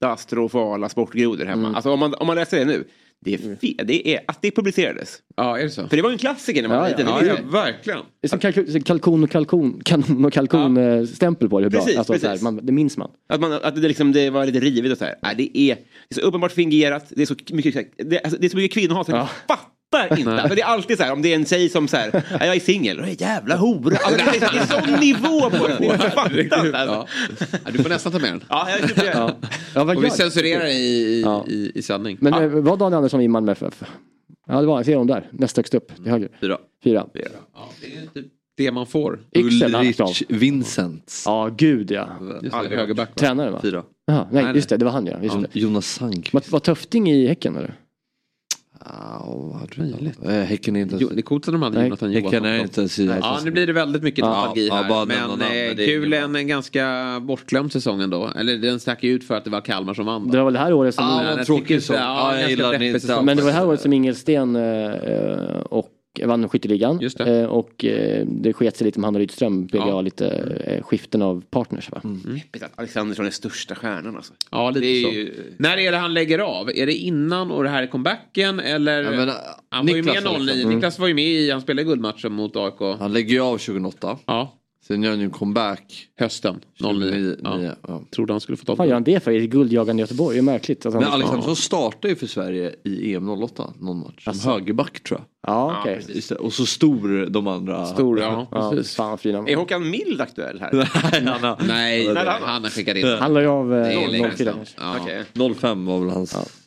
katastrofala 0.00 0.88
sportgrodor 0.88 1.44
hemma. 1.44 1.62
Mm. 1.62 1.74
Alltså 1.74 1.90
om 1.92 1.98
man, 2.00 2.14
om 2.14 2.26
man 2.26 2.36
läser 2.36 2.58
det 2.58 2.64
nu. 2.64 2.84
Det 3.24 3.34
är 3.34 3.38
fel. 3.38 3.86
Det 3.86 4.08
är 4.14 4.20
att 4.26 4.42
det 4.42 4.50
publicerades. 4.50 5.18
ja, 5.36 5.58
är 5.58 5.62
det 5.64 5.70
så? 5.70 5.88
För 5.88 5.96
det 5.96 6.02
var 6.02 6.10
ju 6.10 6.12
en 6.12 6.18
klassiker 6.18 6.62
när 6.62 6.68
man 6.68 6.76
Ja, 6.76 6.82
var 6.82 6.88
ja. 6.90 6.96
liten. 6.96 7.06
Ja, 7.12 7.24
ja, 7.24 7.34
visste- 7.34 7.52
verkligen. 7.52 7.98
Det 8.20 8.26
är 8.26 8.28
som 8.28 8.38
kalkun, 8.38 8.82
kalkon 8.82 9.24
och 9.24 9.30
kalkon, 9.30 9.80
kanon 9.84 10.24
och 10.24 10.32
kalkon 10.32 10.76
eh, 10.76 11.04
stämpel 11.04 11.48
på 11.48 11.60
det. 11.60 11.64
Hur 11.64 11.70
bra. 11.70 11.80
Precis, 11.80 11.98
alltså, 11.98 12.12
så 12.18 12.26
här, 12.26 12.32
precis. 12.32 12.42
man, 12.44 12.66
det 12.66 12.72
minns 12.72 12.96
man. 12.96 13.10
Att, 13.28 13.40
man, 13.40 13.52
att 13.52 13.74
det, 13.74 13.88
liksom, 13.88 14.12
det 14.12 14.30
var 14.30 14.46
lite 14.46 14.60
rivigt 14.60 14.92
och 14.92 14.98
så 14.98 15.04
här. 15.04 15.14
Nej, 15.22 15.34
det, 15.36 15.58
är, 15.58 15.74
det 16.08 16.16
är 16.16 16.20
så 16.20 16.20
uppenbart 16.20 16.52
fingerat. 16.52 17.06
Det 17.16 17.22
är 17.22 17.26
så 17.26 17.34
mycket, 17.52 17.90
det, 18.10 18.20
alltså, 18.20 18.40
det 18.40 18.46
är 18.46 18.48
så 18.48 18.56
mycket 18.56 18.72
kvinnohat. 18.74 19.06
så 19.06 19.12
Jag 19.12 19.28
fattar 19.30 19.56
inte. 20.10 20.44
För 20.48 20.56
det 20.56 20.62
är 20.62 20.66
alltid 20.66 20.96
så 20.98 21.02
här 21.04 21.12
om 21.12 21.22
det 21.22 21.28
är 21.32 21.34
en 21.36 21.46
tjej 21.46 21.68
som 21.68 21.88
så 21.88 21.96
här. 21.96 22.22
"Ja, 22.40 22.46
Jag 22.46 22.56
är 22.56 22.60
singel. 22.60 23.00
"Åh, 23.00 23.08
Jävla 23.18 23.56
hora. 23.56 23.96
Alltså, 23.96 24.24
det, 24.24 24.36
är, 24.36 24.40
det 24.52 24.58
är 24.58 24.80
sån 24.86 25.00
nivå 25.00 25.50
på 25.50 25.66
det. 25.68 25.76
Det 25.80 25.98
fattat. 25.98 26.74
Alltså. 26.74 26.74
Ja. 26.74 27.06
Ja, 27.64 27.70
du 27.72 27.82
får 27.82 27.88
nästan 27.90 28.12
ta 28.12 28.18
med 28.18 28.30
den. 28.30 28.44
Ja, 28.48 28.68
jag. 28.96 29.06
Ja. 29.14 29.36
Ja, 29.74 29.94
Och 29.96 30.04
vi 30.04 30.10
censurerar 30.10 30.66
i, 30.66 30.70
i, 30.70 31.22
Ja. 31.22 31.44
i, 31.48 31.72
i 31.74 31.82
sändning. 31.82 32.16
Men 32.20 32.34
eh, 32.34 32.48
var 32.48 32.76
Daniel 32.76 32.96
Andersson 32.96 33.20
i 33.20 33.28
Malmö 33.28 33.52
FF? 33.52 33.82
Ja 34.48 34.60
det 34.60 34.66
var 34.66 34.74
han. 34.74 34.84
Ser 34.84 34.92
honom 34.92 35.06
där. 35.06 35.28
Näst 35.32 35.56
högst 35.56 35.74
upp. 35.74 35.96
Till 35.96 36.06
höger. 36.06 36.28
Fyra. 36.40 36.58
Fyra. 36.84 37.02
Ja, 37.14 37.68
det 37.80 37.86
är 37.86 38.22
typ 38.22 38.32
det 38.56 38.72
man 38.72 38.86
får. 38.86 39.20
Ulrich 39.36 40.22
Vincents. 40.28 41.22
Ja 41.26 41.50
gud 41.56 41.90
ja. 41.90 42.08
Högerback. 42.52 43.14
Tränare 43.14 43.50
va? 43.50 43.58
Fyra. 43.62 43.82
Jaha, 44.06 44.28
nej, 44.32 44.44
Nej, 44.44 44.54
just 44.54 44.68
det. 44.68 44.76
Det 44.76 44.84
var 44.84 44.92
han 44.92 45.06
ja. 45.06 45.22
Just 45.22 45.34
Ja, 45.34 45.40
det. 45.52 45.60
Jonas 45.60 45.86
Sank. 45.86 46.32
Var, 46.32 46.42
var 46.50 46.60
Töfting 46.60 47.10
i 47.10 47.26
Häcken 47.26 47.56
eller? 47.56 47.74
Ja, 48.84 49.60
såklart. 49.74 50.00
Eh, 50.24 50.30
häcken 50.30 50.76
är 50.76 50.80
inte 50.80 50.96
Jo, 51.00 51.08
det 51.08 51.20
är 51.20 51.22
coolt 51.22 51.48
att 51.48 51.54
de 51.54 51.62
hade 51.62 51.76
Nej, 51.78 51.84
Jonathan 51.86 52.10
Häcken 52.10 52.24
Johansson. 52.32 52.46
är 52.46 52.58
inte 52.62 52.80
ens 52.80 52.98
i- 52.98 53.04
Ja, 53.20 53.40
nu 53.44 53.50
blir 53.50 53.66
det 53.66 53.72
väldigt 53.72 54.02
mycket 54.02 54.18
Ja, 54.18 54.28
nostalgi 54.34 54.68
ja, 54.68 54.74
här. 54.74 54.82
nämna 54.82 55.04
men 55.06 55.18
namn, 55.28 55.42
eh, 55.42 55.48
men 55.48 55.76
det 55.76 55.82
är 55.84 55.86
kul, 55.86 56.12
en, 56.12 56.36
en 56.36 56.46
ganska 56.48 56.86
bortglömd 57.22 57.72
säsong 57.72 58.00
ändå. 58.00 58.30
Eller 58.36 58.56
den 58.58 58.80
stack 58.80 59.02
ju 59.02 59.12
ut 59.12 59.24
för 59.24 59.34
att 59.36 59.44
det 59.44 59.50
var 59.50 59.60
Kalmar 59.60 59.94
som 59.94 60.06
vann. 60.06 60.24
då. 60.26 60.32
Det 60.32 60.38
var 60.38 60.44
väl 60.44 60.52
det 60.54 60.60
här 60.60 60.72
året 60.72 60.94
som... 60.94 61.04
Ja, 61.04 61.22
en 61.38 61.44
tråkig 61.44 61.80
säsong. 61.80 61.96
Ja, 61.96 62.02
Ja, 62.02 62.26
jag 62.26 62.34
ganska 62.34 62.50
gillar 62.50 62.72
den 62.72 62.82
inte 62.82 63.00
säsong. 63.00 63.24
Men 63.24 63.36
det 63.36 63.42
var 63.42 63.50
det 63.50 63.56
här 63.56 63.66
året 63.68 63.80
som 63.80 63.92
Ingelsten 63.92 64.56
eh, 64.56 64.90
och 65.70 65.88
vann 66.26 66.48
skytteligan. 66.48 67.00
Just 67.00 67.18
det. 67.18 67.40
Eh, 67.40 67.44
och 67.46 67.84
eh, 67.84 68.26
det 68.26 68.52
sket 68.52 68.76
sig 68.76 68.84
lite 68.84 69.00
med 69.00 69.06
han 69.06 69.14
och 69.14 69.18
Rydström. 69.20 69.68
PGA 69.68 70.00
lite 70.00 70.26
eh, 70.66 70.82
skiften 70.82 71.22
av 71.22 71.44
partners 71.50 71.90
va? 71.90 72.00
Deppigt 72.04 72.62
att 72.64 72.78
Alexandersson 72.78 73.26
är 73.26 73.30
största 73.30 73.74
stjärnan 73.74 74.16
alltså. 74.16 74.32
Ja, 74.50 74.70
lite 74.70 74.80
Det 74.80 74.86
är 74.86 75.02
så. 75.04 75.10
ju- 75.12 75.54
När 75.58 75.76
är 75.78 75.92
det 75.92 75.98
han 75.98 76.14
lägger 76.14 76.38
av? 76.38 76.70
Är 76.70 76.86
det 76.86 76.94
innan 76.94 77.50
och 77.50 77.62
det 77.64 77.68
här 77.70 77.82
är 77.82 77.86
comebacken 77.86 78.60
eller? 78.60 79.02
Ja, 79.02 79.10
men, 79.10 79.30
han 79.70 79.86
var 79.86 79.94
ju 79.94 80.02
Niklas 80.02 80.24
med 80.24 80.32
09. 80.32 80.44
liksom. 80.54 80.70
Niklas 80.74 80.98
var 80.98 81.08
ju 81.08 81.14
med 81.14 81.24
i, 81.24 81.50
han 81.50 81.60
spelade 81.60 81.84
guldmatchen 81.88 82.32
mot 82.32 82.56
AIK. 82.56 82.98
Han 82.98 83.12
lägger 83.12 83.30
ju 83.34 83.40
av 83.40 83.58
2008. 83.58 84.18
Ja. 84.26 84.56
Sen 84.90 85.02
gör 85.02 85.10
han 85.10 85.18
ju 85.18 85.24
en 85.24 85.30
comeback. 85.30 86.06
Hösten 86.18 86.60
09. 86.80 87.36
Ja. 87.44 87.74
Ja. 87.88 88.02
Trodde 88.14 88.32
han 88.32 88.40
skulle 88.40 88.56
få 88.56 88.64
ta 88.64 88.74
Vad 88.74 88.86
gör 88.86 88.94
han 88.94 89.04
det 89.04 89.20
för 89.20 89.30
i 89.30 89.46
guldjagande 89.46 90.00
Göteborg? 90.00 90.36
Det 90.36 90.40
är 90.40 90.42
märkligt. 90.42 90.86
Att 90.86 90.92
han 90.92 91.02
Men 91.02 91.12
Alexandersson 91.12 91.56
startade 91.56 92.08
ju 92.08 92.16
för 92.16 92.26
Sverige 92.26 92.74
i 92.84 93.14
EM 93.14 93.28
08 93.28 93.72
någon 93.80 93.98
match. 94.00 94.24
Som 94.24 94.52
högerback 94.52 95.02
tror 95.02 95.20
jag. 95.20 95.54
Ja. 95.54 95.86
Just 96.08 96.28
det. 96.28 96.34
Och 96.34 96.52
så 96.52 96.66
stor 96.66 97.26
de 97.30 97.46
andra. 97.46 97.86
Stor, 97.86 98.20
ja. 98.20 98.46
Ja, 98.50 98.70
Precis. 98.70 98.96
fan 98.96 99.18
fina. 99.18 99.38
Är 99.38 99.56
Håkan 99.56 99.90
Mild 99.90 100.20
aktuell 100.20 100.60
här? 100.60 100.72
Nej, 101.12 101.24
han 101.26 101.44
har, 101.44 101.66
Nej, 101.66 102.14
han, 102.42 102.64
skickat 102.64 102.96
in. 102.96 103.06
Han 103.20 103.34
la 103.34 103.40
ju 103.40 103.46
av 103.46 103.68
Det 103.70 103.76
är 103.76 104.04
eh, 104.04 104.10
länge 104.10 104.30
04 104.30 104.36
sedan. 104.36 104.54
kanske. 104.56 104.74
Ja. 104.80 104.96
Okej. 105.34 105.54
05 105.54 105.86
var 105.86 105.98
väl 105.98 106.10
hans. 106.10 106.59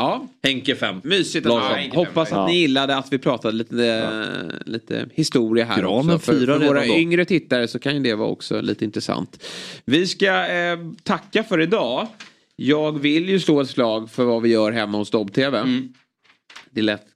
Ja. 0.00 0.26
Henke 0.42 0.74
5. 0.76 1.00
Mysigt. 1.04 1.46
Larsson. 1.46 1.78
Ja, 1.92 1.94
hoppas 1.94 2.28
att 2.32 2.36
Ja. 2.38 2.46
ni 2.46 2.56
gillade 2.58 2.96
att 2.96 3.12
vi 3.12 3.18
pratade 3.18 3.56
lite, 3.56 4.10
lite 4.66 5.06
historia 5.14 5.64
här 5.64 5.80
Granen 5.80 6.14
också. 6.16 6.18
För, 6.32 6.46
för 6.46 6.66
våra 6.66 6.86
då. 6.86 6.94
yngre 6.94 7.24
tittare 7.24 7.68
så 7.68 7.78
kan 7.78 7.94
ju 7.96 8.00
det 8.02 8.14
vara 8.14 8.28
också 8.28 8.60
lite 8.60 8.84
intressant. 8.84 9.44
Vi 9.84 10.06
ska 10.06 10.46
eh, 10.48 10.78
tacka 11.02 11.42
för 11.44 11.60
idag. 11.60 12.06
Jag 12.56 12.98
vill 13.00 13.28
ju 13.28 13.40
slå 13.40 13.60
ett 13.60 13.70
slag 13.70 14.10
för 14.10 14.24
vad 14.24 14.42
vi 14.42 14.48
gör 14.48 14.72
hemma 14.72 14.98
hos 14.98 15.10
Dobb-TV. 15.10 15.58
Mm. 15.58 15.92
Det 16.70 16.80
är 16.80 16.84
lätt. 16.84 17.06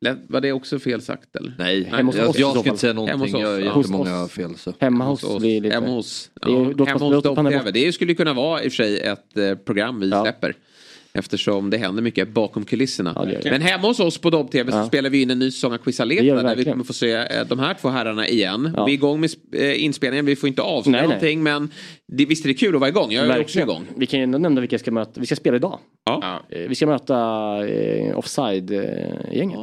lätt. 0.00 0.18
Var 0.28 0.40
det 0.40 0.52
också 0.52 0.78
fel 0.78 1.02
sagt 1.02 1.36
eller? 1.36 1.54
Nej, 1.58 1.84
Hemma 1.84 2.02
hos 2.12 2.16
jag, 2.16 2.28
oss 2.28 2.38
jag 2.38 2.50
ska 2.60 2.68
inte 2.68 2.80
säga 2.80 2.92
Hemma 2.92 3.06
någonting. 3.06 3.34
hos 3.34 3.42
Jag 3.42 3.50
oss, 3.50 3.74
har 3.74 3.74
ja. 3.74 3.78
jättemånga 4.04 4.28
fel. 4.28 4.56
Så. 4.56 4.72
Hemma 4.80 5.04
Hos 5.04 5.22
hos 5.22 5.30
oss. 5.36 5.42
lite... 5.42 5.68
Hemma 5.68 5.86
hos, 5.86 6.30
ja, 6.40 6.48
hos 6.48 7.22
Dobb-TV. 7.22 7.70
Det 7.70 7.92
skulle 7.92 8.14
kunna 8.14 8.32
vara 8.32 8.62
i 8.62 8.68
och 8.68 8.72
för 8.72 8.76
sig 8.84 9.00
ett 9.00 9.36
eh, 9.36 9.54
program 9.54 10.00
vi 10.00 10.08
Ja. 10.08 10.22
släpper. 10.22 10.54
Eftersom 11.18 11.70
det 11.70 11.76
händer 11.78 12.02
mycket 12.02 12.28
bakom 12.28 12.64
kulisserna. 12.64 13.12
Ja, 13.16 13.24
det 13.24 13.40
det. 13.42 13.50
Men 13.50 13.60
hemma 13.62 13.88
hos 13.88 14.00
oss 14.00 14.18
på 14.18 14.30
Dobb-TV 14.30 14.72
så 14.72 14.78
Ja. 14.78 14.86
spelar 14.86 15.10
vi 15.10 15.22
in 15.22 15.30
en 15.30 15.38
ny 15.38 15.50
säsong 15.50 15.72
av 15.72 15.78
vi 15.84 15.92
Där 16.42 16.56
vi 16.56 16.64
kommer 16.64 16.84
få 16.84 16.92
se 16.92 17.12
eh, 17.12 17.46
de 17.48 17.58
här 17.58 17.74
två 17.74 17.88
herrarna 17.88 18.28
igen. 18.28 18.72
Ja. 18.76 18.84
Vi 18.84 18.92
är 18.92 18.94
igång 18.94 19.20
med 19.20 19.30
eh, 19.52 19.84
inspelningen. 19.84 20.26
Vi 20.26 20.36
får 20.36 20.48
inte 20.48 20.62
avslöja 20.62 20.92
Nej, 20.96 21.08
nej. 21.08 21.08
någonting. 21.08 21.42
Men 21.42 21.70
det, 22.12 22.26
visst 22.26 22.44
är 22.44 22.48
det 22.48 22.54
kul 22.54 22.74
att 22.74 22.80
vara 22.80 22.88
igång. 22.90 23.12
Jag 23.12 23.24
är 23.24 23.28
också 23.28 23.38
Verkligen. 23.38 23.68
igång. 23.68 23.86
Vi 23.96 24.06
kan 24.06 24.20
ju 24.20 24.24
ändå 24.24 24.38
nämna 24.38 24.60
vilka 24.60 24.74
vi 24.74 24.78
ska 24.78 24.90
möta. 24.90 25.20
Vi 25.20 25.26
ska 25.26 25.36
spela 25.36 25.56
idag. 25.56 25.78
Ja. 26.04 26.40
Eh, 26.50 26.58
Vi 26.68 26.74
ska 26.74 26.86
möta 26.86 27.14
eh, 27.66 28.18
Offside-gänget. 28.18 29.58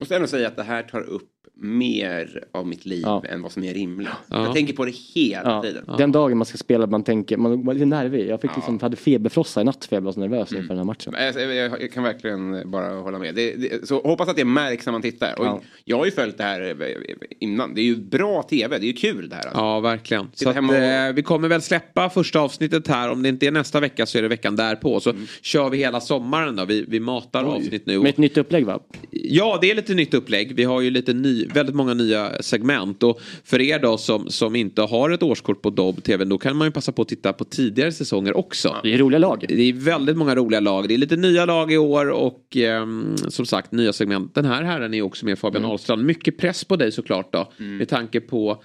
Måste 0.00 0.16
ändå 0.16 0.28
säga 0.28 0.48
att 0.48 0.56
det 0.56 0.62
här 0.62 0.82
tar 0.82 1.00
upp 1.00 1.28
mer 1.54 2.44
av 2.52 2.66
mitt 2.66 2.86
liv 2.86 3.02
Ja. 3.04 3.22
än 3.28 3.42
vad 3.42 3.52
som 3.52 3.64
är 3.64 3.74
rimligt. 3.74 4.08
Ja. 4.28 4.44
Jag 4.44 4.54
tänker 4.54 4.72
på 4.74 4.84
det 4.84 4.90
hela 5.14 5.50
Ja. 5.50 5.62
tiden. 5.62 5.84
Den 5.98 6.12
dagen 6.12 6.38
man 6.38 6.46
ska 6.46 6.58
spela, 6.58 6.86
man 6.86 7.02
tänker, 7.04 7.36
man 7.36 7.64
var 7.64 7.74
lite 7.74 7.86
nervig. 7.86 8.28
Jag 8.28 8.40
fick 8.40 8.50
liksom, 8.56 8.80
hade 8.80 8.96
feberfrossa 8.96 9.60
i 9.60 9.64
natt 9.64 9.84
för 9.84 9.96
jag 9.96 10.00
var 10.00 10.12
så 10.12 10.20
nervös 10.20 10.50
Mm. 10.50 10.62
inför 10.62 10.74
den 10.74 10.78
här 10.78 10.84
matchen. 10.84 11.14
Jag, 11.18 11.54
jag, 11.56 11.82
jag 11.82 11.92
kan 11.92 12.02
verkligen 12.02 12.70
bara 12.70 12.94
hålla 12.94 13.18
med. 13.18 13.34
Det, 13.34 13.54
det, 13.54 13.88
så 13.88 14.00
hoppas 14.02 14.28
att 14.28 14.36
det 14.36 14.44
märks 14.44 14.86
när 14.86 14.92
man 14.92 15.02
tittar. 15.02 15.34
Och 15.38 15.46
Ja. 15.46 15.60
Jag 15.84 15.96
har 15.98 16.04
ju 16.04 16.10
följt 16.10 16.38
det 16.38 16.44
här 16.44 16.60
eh, 16.82 16.96
innan. 17.40 17.74
Det 17.74 17.80
är 17.80 17.84
ju 17.84 17.96
bra 17.96 18.42
tv. 18.42 18.78
Det 18.78 18.84
är 18.84 18.88
ju 18.88 18.92
kul 18.92 19.28
det 19.28 19.34
här. 19.36 19.42
Alltså. 19.42 19.60
Ja, 19.60 19.80
verkligen. 19.80 20.28
Så 20.34 20.48
att, 20.50 20.56
och- 20.58 20.74
eh, 20.74 21.12
vi 21.12 21.22
kommer 21.22 21.48
väl 21.48 21.62
släppa 21.62 22.10
första 22.10 22.40
avsnittet 22.40 22.88
här. 22.88 23.10
Om 23.10 23.22
det 23.22 23.28
inte 23.28 23.46
är 23.46 23.50
nästa 23.50 23.80
vecka 23.80 24.06
så 24.06 24.18
är 24.18 24.22
det 24.22 24.28
veckan 24.28 24.56
därpå. 24.56 25.00
Så 25.00 25.10
Mm. 25.10 25.26
kör 25.42 25.70
vi 25.70 25.78
hela 25.78 26.00
sommaren 26.00 26.56
då. 26.56 26.64
Vi, 26.64 26.84
vi 26.88 27.00
matar 27.00 27.44
avsnitt 27.44 27.86
nu. 27.86 27.98
Med 27.98 28.08
ett 28.08 28.18
nytt 28.18 28.36
upplägg 28.36 28.66
va? 28.66 28.80
Ja, 29.10 29.58
det 29.60 29.70
är 29.70 29.74
lite 29.74 29.94
nytt 29.94 30.14
upplägg. 30.14 30.54
Vi 30.54 30.64
har 30.64 30.80
ju 30.80 30.90
lite 30.90 31.12
ny, 31.12 31.35
väldigt 31.44 31.74
många 31.74 31.94
nya 31.94 32.42
segment. 32.42 33.02
Och 33.02 33.20
för 33.44 33.60
er 33.60 33.78
då 33.78 33.98
som, 33.98 34.30
som 34.30 34.56
inte 34.56 34.82
har 34.82 35.10
ett 35.10 35.22
årskort 35.22 35.62
på 35.62 35.70
Dobb 35.70 36.02
TV, 36.02 36.24
då 36.24 36.38
kan 36.38 36.56
man 36.56 36.66
ju 36.66 36.72
passa 36.72 36.92
på 36.92 37.02
att 37.02 37.08
titta 37.08 37.32
på 37.32 37.44
tidigare 37.44 37.92
säsonger 37.92 38.36
också. 38.36 38.76
Det 38.82 38.94
är 38.94 38.98
roliga 38.98 39.18
lag. 39.18 39.44
Det 39.48 39.62
är 39.68 39.72
väldigt 39.72 40.16
många 40.16 40.34
roliga 40.34 40.60
lag. 40.60 40.88
Det 40.88 40.94
är 40.94 40.98
lite 40.98 41.16
nya 41.16 41.44
lag 41.44 41.72
i 41.72 41.76
år 41.76 42.10
och 42.10 42.56
ehm, 42.56 43.16
som 43.16 43.46
sagt 43.46 43.72
nya 43.72 43.92
segment. 43.92 44.34
Den 44.34 44.44
här 44.44 44.62
herren 44.62 44.94
är 44.94 45.02
också 45.02 45.26
med 45.26 45.38
Fabian 45.38 45.64
Ahlstrand. 45.64 46.04
Mycket 46.04 46.38
press 46.38 46.64
på 46.64 46.76
dig 46.76 46.92
såklart 46.92 47.32
då. 47.32 47.52
Med 47.56 47.88
tanke 47.88 48.20
på 48.20 48.62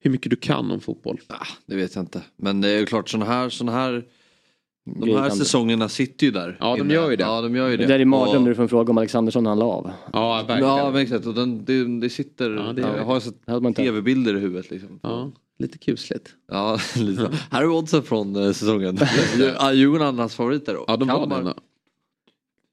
hur 0.00 0.10
mycket 0.10 0.30
du 0.30 0.36
kan 0.36 0.70
om 0.70 0.80
fotboll. 0.80 1.20
Ah, 1.26 1.46
det 1.66 1.76
vet 1.76 1.94
jag 1.94 2.02
inte. 2.02 2.22
Men 2.36 2.60
det 2.60 2.68
är 2.68 2.78
ju 2.78 2.86
klart 2.86 3.08
sådana 3.08 3.32
här, 3.32 3.48
såna 3.48 3.72
här 3.72 4.04
de 4.84 5.14
här 5.16 5.24
det. 5.24 5.30
säsongerna 5.30 5.88
sitter 5.88 6.26
ju 6.26 6.32
där. 6.32 6.56
Ja, 6.60 6.76
de 6.76 6.80
inne. 6.80 6.94
gör 6.94 7.10
ju 7.10 7.16
det. 7.16 7.22
Ja, 7.22 7.40
de 7.40 7.56
gör 7.56 7.68
ju 7.68 7.76
det. 7.76 7.82
Det 7.86 7.92
där 7.92 8.00
är 8.00 8.04
mardröm 8.04 8.36
Och- 8.36 8.42
när 8.42 8.48
du 8.48 8.54
får 8.54 8.62
en 8.62 8.68
fråga 8.68 8.90
om 8.90 8.98
Alexandersson 8.98 9.46
han 9.46 9.58
la 9.58 9.64
av. 9.64 9.90
Ja, 10.12 10.34
verkligen. 10.48 10.62
Ja, 10.76 10.90
men 10.90 11.02
exakt. 11.02 11.26
Och 11.26 11.34
den, 11.34 11.64
det, 11.64 12.00
det 12.00 12.10
sitter... 12.10 12.50
Ja, 12.50 12.72
det 12.72 12.80
jag 12.80 13.04
har 13.04 13.20
sett 13.20 13.76
tv-bilder 13.76 14.36
i 14.36 14.40
huvudet 14.40 14.70
liksom. 14.70 15.00
Ja, 15.02 15.32
lite 15.58 15.78
kusligt. 15.78 16.28
Ja, 16.52 16.78
lite. 16.96 17.30
Här 17.50 17.62
är 17.62 17.68
oddsen 17.68 18.02
från 18.02 18.36
eh, 18.36 18.52
säsongen. 18.52 18.98
Djurgården 19.74 20.18
hans 20.18 20.34
favoriter 20.34 20.74
då. 20.74 20.84
Ja, 20.88 20.96
de 20.96 21.08
var 21.08 21.16
Kalmar. 21.18 21.36
den 21.36 21.44
då. 21.44 21.54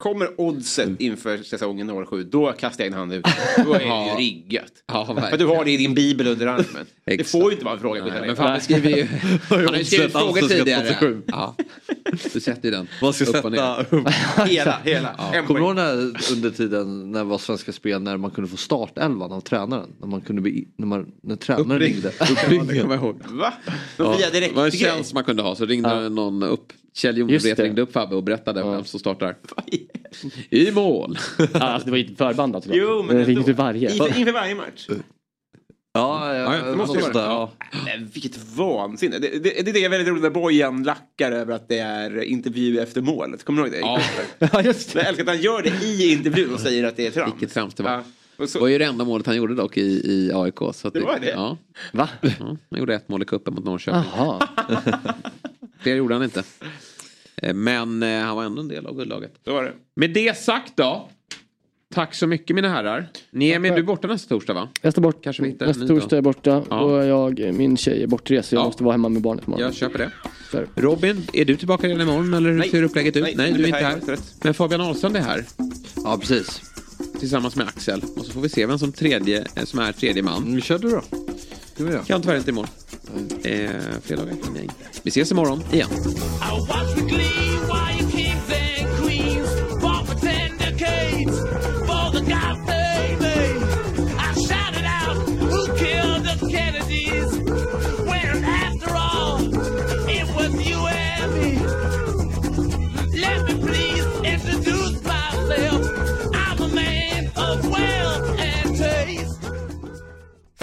Kommer 0.01 0.41
oddset 0.41 0.89
inför 0.99 1.37
säsongen 1.37 2.05
07, 2.05 2.23
då 2.23 2.51
kastar 2.51 2.83
jag 2.83 2.87
in 2.89 2.93
handen 2.93 3.19
ut. 3.19 3.25
Då 3.65 3.73
är 3.73 3.79
det 3.79 3.85
Ja. 3.91 4.19
ju 4.19 4.25
riggat. 4.25 4.71
Ja, 4.87 5.05
För 5.29 5.37
du 5.37 5.45
har 5.45 5.65
det 5.65 5.71
i 5.71 5.77
din 5.77 5.93
bibel 5.93 6.27
under 6.27 6.47
armen. 6.47 6.85
det 7.05 7.23
får 7.23 7.43
ju 7.43 7.51
inte 7.51 7.65
vara 7.65 7.73
en 7.73 7.79
fråga. 7.79 8.05
Nej, 8.05 8.27
men 8.27 8.35
fan, 8.35 8.61
skriver 8.61 8.89
ju, 8.97 9.07
han 9.49 9.67
har 9.67 9.75
ju 9.75 9.83
skrivit 9.85 10.11
frågor 10.11 10.47
tidigare. 10.47 10.89
87. 10.89 11.21
Ja. 11.27 11.55
Du 12.33 12.39
sätter 12.39 12.65
ju 12.65 12.71
den. 12.71 12.87
Man 13.01 13.13
ska 13.13 13.25
sätta... 13.25 13.85
hela, 14.45 14.79
hela. 14.83 15.15
En 15.33 15.45
Kommer 15.45 15.59
du 15.59 15.65
ihåg 15.65 15.75
när, 15.75 15.93
under 16.33 16.49
tiden 16.49 17.11
när 17.11 17.19
det 17.19 17.25
var 17.25 17.37
Svenska 17.37 17.71
Spel 17.71 18.01
när 18.01 18.17
man 18.17 18.31
kunde 18.31 18.49
få 18.49 18.57
startelvan 18.57 19.31
av 19.31 19.41
tränaren? 19.41 19.89
När 19.99 20.07
man 20.07 20.21
kunde 20.21 20.41
bli, 20.41 20.67
när, 20.75 20.87
man, 20.87 21.11
när 21.23 21.35
tränaren 21.35 21.79
ringde. 21.79 22.11
Ja, 22.19 22.95
ihåg. 22.95 23.21
Va? 23.25 23.53
Ja, 23.97 24.17
Via 24.17 24.29
det 24.29 24.39
direkt 24.39 24.55
var 24.55 24.65
en 24.65 24.71
tjänst 24.71 25.13
man 25.13 25.23
kunde 25.23 25.43
ha 25.43 25.55
så 25.55 25.65
ringde 25.65 26.09
någon 26.09 26.43
upp. 26.43 26.73
Kjell 26.93 27.18
Jonevret 27.18 27.57
det. 27.57 27.63
ringde 27.63 27.81
upp 27.81 27.91
Fabbe 27.93 28.15
och 28.15 28.23
berättade 28.23 28.63
vem 28.63 28.84
som 28.84 28.99
startar. 28.99 29.35
I 30.49 30.72
mål. 30.72 31.18
Ja, 31.53 31.59
alltså, 31.59 31.85
det 31.85 31.91
var 31.91 31.97
ju 31.97 32.15
förbandat. 32.15 32.63
såklart. 32.63 32.81
Jo, 32.81 33.03
men 33.07 33.15
det 33.15 33.23
ringde 33.23 33.53
varje. 33.53 33.91
Inför, 33.91 34.18
inför 34.19 34.31
varje 34.31 34.55
match. 34.55 34.88
Ja, 35.93 36.35
ja, 36.35 36.55
Ja, 36.57 36.65
det 36.65 36.76
måste 36.76 36.97
ju 36.99 37.03
vara 37.11 37.23
ja. 37.26 37.51
Nej, 37.85 38.05
vilket 38.13 38.38
vansinne. 38.55 39.19
Det, 39.19 39.27
det, 39.27 39.39
det 39.39 39.59
är 39.59 39.63
det 39.73 39.80
jag 39.80 39.84
är 39.84 39.89
väldigt 39.89 40.07
roligt 40.07 40.23
när 40.23 40.30
Bojan 40.30 40.84
lackar 40.84 41.31
över 41.31 41.53
att 41.55 41.69
det 41.69 41.77
är 41.77 42.22
intervju 42.23 42.80
efter 42.80 43.01
målet. 43.01 43.43
Kommer 43.43 43.61
du 43.63 43.68
ihåg 43.68 43.73
det? 43.76 43.80
Ja. 43.80 43.99
Ja, 44.53 44.61
just 44.61 44.95
Men 44.95 45.01
jag 45.03 45.09
älskar 45.09 45.23
att 45.23 45.30
han 45.30 45.41
gör 45.41 45.61
det 45.61 45.85
i 45.85 46.11
intervjun 46.13 46.53
och 46.53 46.59
säger 46.59 46.84
att 46.84 46.95
det 46.97 47.07
är 47.07 47.11
trams. 47.11 47.34
Vilket 47.34 47.53
trams 47.53 47.73
det 47.73 47.84
var. 47.84 47.91
Ja. 47.91 47.97
Och 48.38 48.43
Det 48.43 48.47
så, 48.47 48.59
var 48.59 48.68
ju 48.68 48.77
det 48.77 48.85
enda 48.85 49.05
målet 49.05 49.26
han 49.26 49.35
gjorde 49.35 49.55
dock 49.55 49.77
i, 49.77 49.81
i 50.11 50.31
AIK. 50.34 50.57
Så 50.73 50.88
att 50.88 50.93
Det 50.93 50.99
var 51.01 51.19
det? 51.19 51.30
Ja, 51.30 51.57
Va? 51.93 52.09
ja, 52.22 52.30
han 52.69 52.80
gjorde 52.80 52.95
ett 52.95 53.09
mål 53.09 53.22
i 53.22 53.26
cupen 53.26 53.53
mot 53.53 53.65
Norrköping. 53.65 54.01
Jaha. 54.18 54.47
Fler 55.81 55.95
gjorde 55.95 56.13
han 56.15 56.23
inte. 56.23 56.43
Eh, 57.35 57.53
Men 57.53 58.03
eh, 58.03 58.19
han 58.19 58.35
var 58.35 58.43
ändå 58.43 58.61
en 58.61 58.67
del 58.67 58.85
av 58.85 58.95
guldlaget. 58.95 59.33
så 59.45 59.53
var 59.53 59.63
det. 59.63 59.73
Med 59.95 60.13
det 60.13 60.37
sagt 60.37 60.73
då. 60.75 61.09
Tack 61.93 62.15
så 62.15 62.27
mycket 62.27 62.55
mina 62.55 62.69
herrar. 62.69 63.07
Niemi, 63.31 63.69
du 63.69 63.75
är 63.75 63.81
borta 63.83 64.07
nästa 64.07 64.29
torsdag 64.29 64.53
va? 64.53 64.69
Jag 64.81 64.93
står 64.93 65.01
bort. 65.01 65.23
Kanske 65.23 65.43
vi 65.43 65.49
hittar 65.49 65.65
Nästa 65.67 65.87
torsdag 65.87 66.15
är 66.15 66.17
jag 66.17 66.23
borta. 66.23 66.63
Ja. 66.69 66.79
Och 66.79 67.05
jag, 67.05 67.53
min 67.53 67.77
tjej 67.77 68.03
är 68.03 68.07
bortrest 68.07 68.51
jag 68.51 68.59
Ja. 68.59 68.65
måste 68.65 68.83
vara 68.83 68.93
hemma 68.93 69.09
med 69.09 69.21
barnet 69.21 69.47
imorgon. 69.47 69.63
Jag 69.65 69.73
köper 69.75 69.99
det. 69.99 70.11
Så 70.51 70.57
är 70.57 70.67
det. 70.75 70.81
Robin, 70.81 71.27
är 71.33 71.45
du 71.45 71.55
tillbaka 71.55 71.87
redan 71.87 72.01
imorgon 72.01 72.33
eller 72.33 72.49
hur 72.51 72.57
Nej. 72.57 72.69
ser 72.69 72.83
upplägget 72.83 73.15
ut? 73.17 73.23
Nej, 73.23 73.33
Nej, 73.37 73.53
du 73.53 73.63
är 73.63 73.67
inte 73.67 73.79
här. 73.79 74.17
Men 74.43 74.53
Fabian 74.53 74.81
Ahlstrand 74.81 75.17
är 75.17 75.21
här. 75.21 75.45
Ja, 75.95 76.17
precis. 76.21 76.61
Tillsammans 77.19 77.55
med 77.55 77.67
Axel. 77.67 78.01
Och 78.17 78.25
så 78.25 78.31
får 78.31 78.41
vi 78.41 78.49
se 78.49 78.65
vem 78.65 78.79
som, 78.79 78.91
tredje, 78.91 79.45
eh, 79.55 79.63
som 79.63 79.79
är 79.79 79.91
tredje 79.91 80.23
man. 80.23 80.55
Vi 80.55 80.61
kör 80.61 80.79
du 80.79 80.89
då. 80.89 81.01
Du 81.77 81.87
och 81.87 81.93
jag. 81.93 82.05
Kan 82.05 82.21
tyvärr 82.21 82.37
inte 82.37 82.49
imorgon. 82.49 82.69
Eh, 83.43 83.69
fredagar 84.03 84.33
kan 84.43 84.55
jag 84.55 84.63
inte. 84.63 84.75
Vi 85.03 85.09
ses 85.09 85.31
imorgon 85.31 85.63
igen. 85.71 85.89